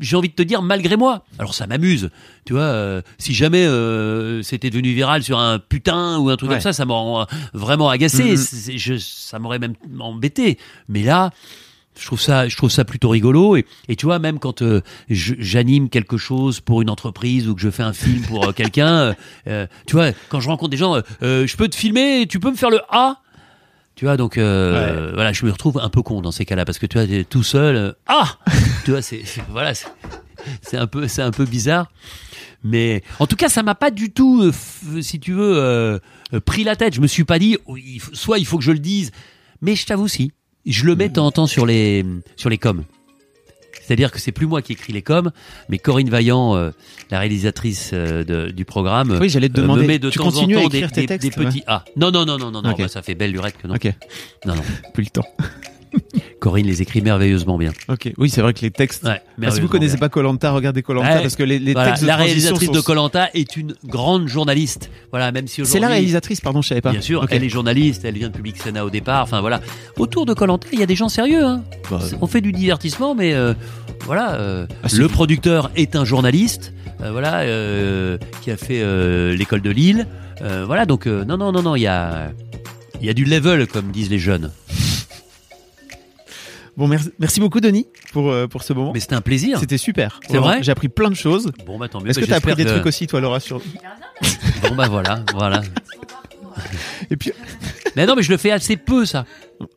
J'ai 0.00 0.16
envie 0.16 0.28
de 0.28 0.34
te 0.34 0.42
dire 0.42 0.62
malgré 0.62 0.96
moi. 0.96 1.24
Alors 1.40 1.54
ça 1.54 1.66
m'amuse, 1.66 2.10
tu 2.44 2.52
vois. 2.52 2.62
euh, 2.62 3.02
si 3.18 3.34
jamais 3.34 3.66
euh, 3.66 4.42
c'était 4.42 4.70
devenu 4.70 4.92
viral 4.94 5.24
sur 5.24 5.40
un 5.40 5.58
putain 5.58 6.18
ou 6.18 6.30
un 6.30 6.36
truc 6.36 6.50
Ouais. 6.50 6.54
comme 6.54 6.62
ça, 6.62 6.72
ça 6.72 6.84
m'aurait 6.84 7.26
vraiment 7.52 7.88
agacé. 7.90 8.36
C'est- 8.36 8.78
je- 8.78 8.96
ça 8.96 9.40
m'aurait 9.40 9.58
même 9.58 9.74
embêté. 9.98 10.56
Mais 10.88 11.02
là, 11.02 11.30
je 11.98 12.06
trouve 12.06 12.20
ça, 12.20 12.48
je 12.48 12.56
trouve 12.56 12.70
ça 12.70 12.84
plutôt 12.84 13.08
rigolo. 13.08 13.56
Et, 13.56 13.66
et 13.88 13.96
tu 13.96 14.06
vois, 14.06 14.18
même 14.18 14.38
quand 14.38 14.62
euh, 14.62 14.80
j'anime 15.08 15.88
quelque 15.88 16.16
chose 16.16 16.60
pour 16.60 16.80
une 16.82 16.90
entreprise 16.90 17.48
ou 17.48 17.54
que 17.54 17.60
je 17.60 17.70
fais 17.70 17.82
un 17.82 17.92
film 17.92 18.22
pour 18.22 18.48
euh, 18.48 18.52
quelqu'un, 18.56 19.14
euh, 19.46 19.66
tu 19.86 19.96
vois, 19.96 20.12
quand 20.28 20.40
je 20.40 20.48
rencontre 20.48 20.70
des 20.70 20.76
gens, 20.76 21.00
je 21.20 21.56
peux 21.56 21.68
te 21.68 21.76
filmer, 21.76 22.26
tu 22.28 22.40
peux 22.40 22.50
me 22.50 22.56
faire 22.56 22.70
le 22.70 22.80
A. 22.90 23.20
Tu 23.96 24.04
vois, 24.04 24.16
donc 24.16 24.36
voilà, 24.36 25.32
je 25.32 25.44
me 25.44 25.50
retrouve 25.50 25.78
un 25.82 25.88
peu 25.88 26.02
con 26.02 26.20
dans 26.20 26.30
ces 26.30 26.44
cas-là 26.44 26.64
parce 26.64 26.78
que 26.78 26.86
tu 26.86 26.98
vois, 26.98 27.24
tout 27.28 27.42
seul. 27.42 27.96
ah, 28.06 28.38
tu 28.84 28.92
vois, 28.92 29.02
c'est 29.02 29.22
voilà, 29.50 29.72
c'est 29.74 30.76
un 30.76 30.86
peu, 30.86 31.08
c'est 31.08 31.22
un 31.22 31.32
peu 31.32 31.44
bizarre. 31.44 31.90
Mais 32.64 33.02
en 33.18 33.26
tout 33.26 33.36
cas, 33.36 33.48
ça 33.48 33.62
m'a 33.62 33.74
pas 33.74 33.90
du 33.90 34.10
tout, 34.10 34.52
si 35.00 35.18
tu 35.18 35.32
veux, 35.32 36.00
pris 36.44 36.62
la 36.62 36.76
tête. 36.76 36.94
Je 36.94 37.00
me 37.00 37.08
suis 37.08 37.24
pas 37.24 37.40
dit, 37.40 37.56
oh, 37.66 37.76
soit 38.12 38.38
il 38.38 38.46
faut 38.46 38.58
que 38.58 38.64
je 38.64 38.72
le 38.72 38.78
dise, 38.78 39.10
mais 39.62 39.74
je 39.74 39.84
t'avoue 39.84 40.06
si, 40.06 40.30
je 40.72 40.84
le 40.86 40.94
mets 40.96 41.08
de 41.08 41.14
temps 41.14 41.26
en 41.26 41.32
temps 41.32 41.46
sur 41.46 41.66
les 41.66 42.04
sur 42.36 42.48
les 42.50 42.58
coms. 42.58 42.84
C'est-à-dire 43.82 44.10
que 44.12 44.20
c'est 44.20 44.32
plus 44.32 44.46
moi 44.46 44.60
qui 44.60 44.72
écris 44.72 44.92
les 44.92 45.00
coms, 45.00 45.30
mais 45.70 45.78
Corinne 45.78 46.10
Vaillant, 46.10 46.54
euh, 46.56 46.70
la 47.10 47.20
réalisatrice 47.20 47.92
euh, 47.94 48.22
de- 48.22 48.50
du 48.50 48.66
programme, 48.66 49.16
Oui, 49.18 49.30
j'allais 49.30 49.48
te 49.48 49.58
euh, 49.58 49.62
demander. 49.62 49.82
me 49.82 49.86
met 49.86 49.98
de 49.98 50.10
tu 50.10 50.18
temps 50.18 50.26
en 50.26 50.30
temps 50.32 50.46
écrire 50.46 50.68
des, 50.68 50.80
tes 50.88 51.00
des- 51.02 51.06
textes 51.06 51.26
des 51.26 51.44
petits 51.44 51.62
A. 51.66 51.84
Non, 51.96 52.10
non, 52.10 52.26
non, 52.26 52.36
non, 52.36 52.50
non, 52.50 52.60
non, 52.60 52.72
Ok. 52.72 52.78
bah, 52.80 52.88
ça 52.88 53.00
fait 53.00 53.14
belle 53.14 53.32
lurette 53.32 53.56
que 53.56 53.66
non. 53.66 53.76
Ok, 53.76 53.86
Non, 54.44 54.56
non. 54.56 54.62
plus 54.92 55.04
le 55.04 55.10
temps. 55.10 55.24
Corinne 56.40 56.66
les 56.66 56.82
écrit 56.82 57.00
merveilleusement 57.02 57.58
bien. 57.58 57.72
Ok, 57.88 58.12
oui, 58.16 58.30
c'est 58.30 58.40
vrai 58.42 58.54
que 58.54 58.60
les 58.60 58.70
textes. 58.70 59.02
Ouais, 59.04 59.10
Ah, 59.10 59.14
si 59.16 59.20
vous 59.36 59.40
merveilleusement 59.40 59.68
connaissez 59.70 59.92
bien. 59.94 60.00
pas 60.00 60.08
Colanta, 60.08 60.50
regardez 60.52 60.82
Colanta 60.82 61.16
Ouais. 61.16 61.22
parce 61.22 61.36
que 61.36 61.42
les, 61.42 61.58
les 61.58 61.72
Voilà, 61.72 61.88
textes 61.90 62.02
de 62.04 62.08
la 62.08 62.16
réalisatrice 62.16 62.66
sont- 62.68 62.72
de 62.74 62.80
Colanta 62.80 63.28
est 63.34 63.56
une 63.56 63.74
grande 63.84 64.28
journaliste. 64.28 64.90
Voilà, 65.10 65.32
même 65.32 65.46
si 65.48 65.64
C'est 65.66 65.80
la 65.80 65.88
réalisatrice, 65.88 66.40
pardon, 66.40 66.62
je 66.62 66.68
savais 66.68 66.80
pas. 66.80 66.92
Bien 66.92 67.00
sûr, 67.00 67.26
elle 67.30 67.42
est 67.44 67.48
journaliste, 67.48 68.04
elle 68.04 68.14
vient 68.14 68.28
de 68.28 68.34
Public 68.34 68.56
Sénat 68.56 68.84
au 68.84 68.90
départ. 68.90 69.22
Enfin 69.24 69.40
voilà, 69.40 69.60
autour 69.96 70.26
de 70.26 70.34
Colanta, 70.34 70.68
il 70.72 70.78
y 70.78 70.82
a 70.82 70.86
des 70.86 70.96
gens 70.96 71.08
sérieux. 71.08 71.44
Hein. 71.44 71.62
Bah, 71.90 71.98
On 72.20 72.26
fait 72.26 72.40
du 72.40 72.52
divertissement, 72.52 73.14
mais 73.14 73.34
euh, 73.34 73.54
voilà, 74.04 74.34
euh, 74.34 74.66
Ah, 74.84 74.88
le 74.96 75.08
producteur 75.08 75.70
est 75.76 75.96
un 75.96 76.04
journaliste, 76.04 76.72
euh, 77.02 77.10
voilà, 77.10 77.42
qui 78.42 78.50
a 78.50 78.56
fait 78.56 78.82
l'école 79.36 79.60
de 79.62 79.70
Lille. 79.70 80.06
Voilà, 80.66 80.86
donc 80.86 81.06
non, 81.06 81.36
non, 81.36 81.50
non, 81.52 81.62
non, 81.62 81.74
il 81.76 81.82
y 81.82 81.86
a, 81.88 82.30
il 83.00 83.06
y 83.06 83.10
a 83.10 83.14
du 83.14 83.24
level, 83.24 83.66
comme 83.66 83.90
disent 83.90 84.10
les 84.10 84.18
jeunes. 84.20 84.52
Bon, 86.78 86.86
merci, 86.88 87.10
merci 87.18 87.40
beaucoup, 87.40 87.60
Denis, 87.60 87.86
pour, 88.12 88.30
euh, 88.30 88.46
pour 88.46 88.62
ce 88.62 88.72
moment. 88.72 88.92
Mais 88.94 89.00
c'était 89.00 89.16
un 89.16 89.20
plaisir. 89.20 89.58
C'était 89.58 89.76
super. 89.78 90.20
C'est 90.30 90.38
vrai 90.38 90.60
J'ai 90.62 90.70
appris 90.72 90.88
plein 90.88 91.10
de 91.10 91.14
choses. 91.16 91.50
Bon, 91.66 91.76
bah 91.78 91.88
tant 91.88 92.00
mieux. 92.00 92.08
Est-ce 92.08 92.20
Bah, 92.20 92.22
que 92.22 92.26
tu 92.28 92.32
as 92.32 92.36
appris 92.36 92.54
des 92.54 92.64
que- 92.64 92.70
trucs 92.70 92.86
aussi, 92.86 93.06
toi, 93.08 93.20
Laura 93.20 93.40
sur... 93.40 93.60
Bon, 94.62 94.74
bah 94.76 94.88
voilà, 94.88 95.24
voilà. 95.34 95.60
Et 97.10 97.16
puis, 97.16 97.32
Mais 97.96 98.06
non, 98.06 98.14
mais 98.16 98.22
je 98.22 98.30
le 98.30 98.36
fais 98.36 98.50
assez 98.50 98.76
peu, 98.76 99.04
ça. 99.06 99.24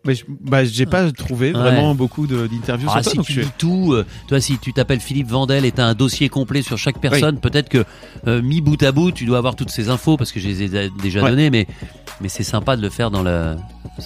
bah, 0.03 0.13
je- 0.13 0.23
bah, 0.27 0.63
j'ai 0.65 0.85
pas 0.85 1.11
trouvé 1.11 1.47
Ouais. 1.47 1.59
vraiment 1.59 1.95
beaucoup 1.95 2.27
de- 2.27 2.45
d'interviews 2.47 2.89
Ah, 2.93 3.01
sur 3.03 3.13
toi, 3.13 3.23
si 3.23 3.27
tu 3.33 3.39
je- 3.39 3.45
dis 3.45 3.51
tout, 3.57 3.93
euh, 3.93 4.05
toi 4.27 4.39
si 4.39 4.57
tu 4.59 4.73
t'appelles 4.73 4.99
Philippe 4.99 5.27
Vandel 5.27 5.65
et 5.65 5.71
t'as 5.71 5.85
un 5.85 5.93
dossier 5.95 6.29
complet 6.29 6.61
sur 6.61 6.77
chaque 6.77 6.99
personne, 6.99 7.39
peut-être 7.39 7.69
que 7.69 7.83
euh, 8.27 8.41
mis 8.43 8.61
bout 8.61 8.81
à 8.83 8.91
bout, 8.91 9.11
tu 9.11 9.25
dois 9.25 9.37
avoir 9.39 9.55
toutes 9.55 9.69
ces 9.71 9.89
infos 9.89 10.17
parce 10.17 10.31
que 10.31 10.39
je 10.39 10.47
les 10.47 10.63
ai 10.75 10.89
déjà 11.01 11.23
Ouais. 11.23 11.29
données, 11.31 11.49
mais 11.49 11.65
mais 12.21 12.29
c'est 12.29 12.43
sympa 12.43 12.75
de 12.75 12.81
le 12.81 12.89
faire 12.89 13.11
dans 13.11 13.23
la, 13.23 13.55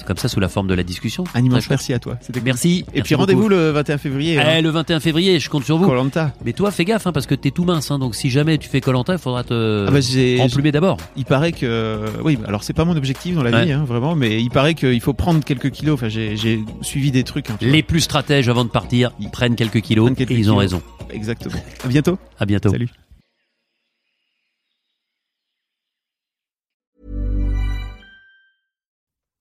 comme 0.05 0.17
ça 0.17 0.27
sous 0.27 0.39
la 0.39 0.49
forme 0.49 0.67
de 0.67 0.73
la 0.73 0.83
discussion. 0.83 1.23
un 1.33 1.43
immense 1.43 1.69
merci 1.69 1.93
à 1.93 1.99
toi. 1.99 2.17
C'était. 2.21 2.41
Merci. 2.41 2.85
Et 2.93 3.01
puis 3.01 3.15
rendez-vous 3.15 3.49
le 3.49 3.71
21 3.71 3.97
février. 3.97 4.39
Eh, 4.57 4.61
le 4.61 4.69
21 4.69 4.99
février, 4.99 5.39
je 5.39 5.49
compte 5.49 5.63
sur 5.65 5.77
vous. 5.77 5.85
Colanta. 5.85 6.33
Mais 6.45 6.53
toi, 6.53 6.71
fais 6.71 6.85
gaffe, 6.85 7.07
hein, 7.07 7.11
parce 7.11 7.25
que 7.27 7.35
t'es 7.35 7.51
tout 7.51 7.63
mince, 7.65 7.91
hein, 7.91 7.99
donc 7.99 8.15
si 8.15 8.29
jamais 8.29 8.57
tu 8.57 8.69
fais 8.69 8.81
Colanta, 8.81 9.13
il 9.13 9.19
faudra 9.19 9.43
te 9.43 9.85
Ah 9.87 9.91
bah, 9.91 10.43
remplumer 10.43 10.71
d'abord. 10.71 10.97
Il 11.15 11.25
paraît 11.25 11.51
que 11.51 11.99
oui, 12.23 12.37
alors 12.47 12.63
c'est 12.63 12.73
pas 12.73 12.85
mon 12.85 12.95
objectif 12.95 13.35
dans 13.35 13.43
la 13.43 13.51
Ouais. 13.51 13.65
vie, 13.65 13.71
hein, 13.71 13.85
vraiment, 13.87 14.15
mais 14.15 14.41
il 14.41 14.49
paraît 14.49 14.73
qu'il 14.73 14.99
faut 15.01 15.13
prendre 15.13 15.43
quelques 15.43 15.71
kilos. 15.71 15.93
Enfin, 15.95 16.09
j'ai 16.09 16.35
suivi 16.81 17.11
des 17.11 17.23
trucs. 17.23 17.49
hein, 17.49 17.57
Les 17.61 17.83
plus 17.83 18.01
stratèges 18.01 18.49
avant 18.49 18.65
de 18.65 18.69
partir, 18.69 19.11
ils 19.19 19.29
prennent 19.29 19.55
quelques 19.55 19.81
kilos 19.81 20.05
Prennent 20.05 20.15
quelques 20.15 20.31
et 20.31 20.35
ils 20.35 20.51
ont 20.51 20.57
raison. 20.57 20.81
Exactement. 21.11 21.55
À 21.83 21.87
bientôt. 21.87 22.17
À 22.39 22.45
bientôt. 22.45 22.69
Salut. 22.69 22.89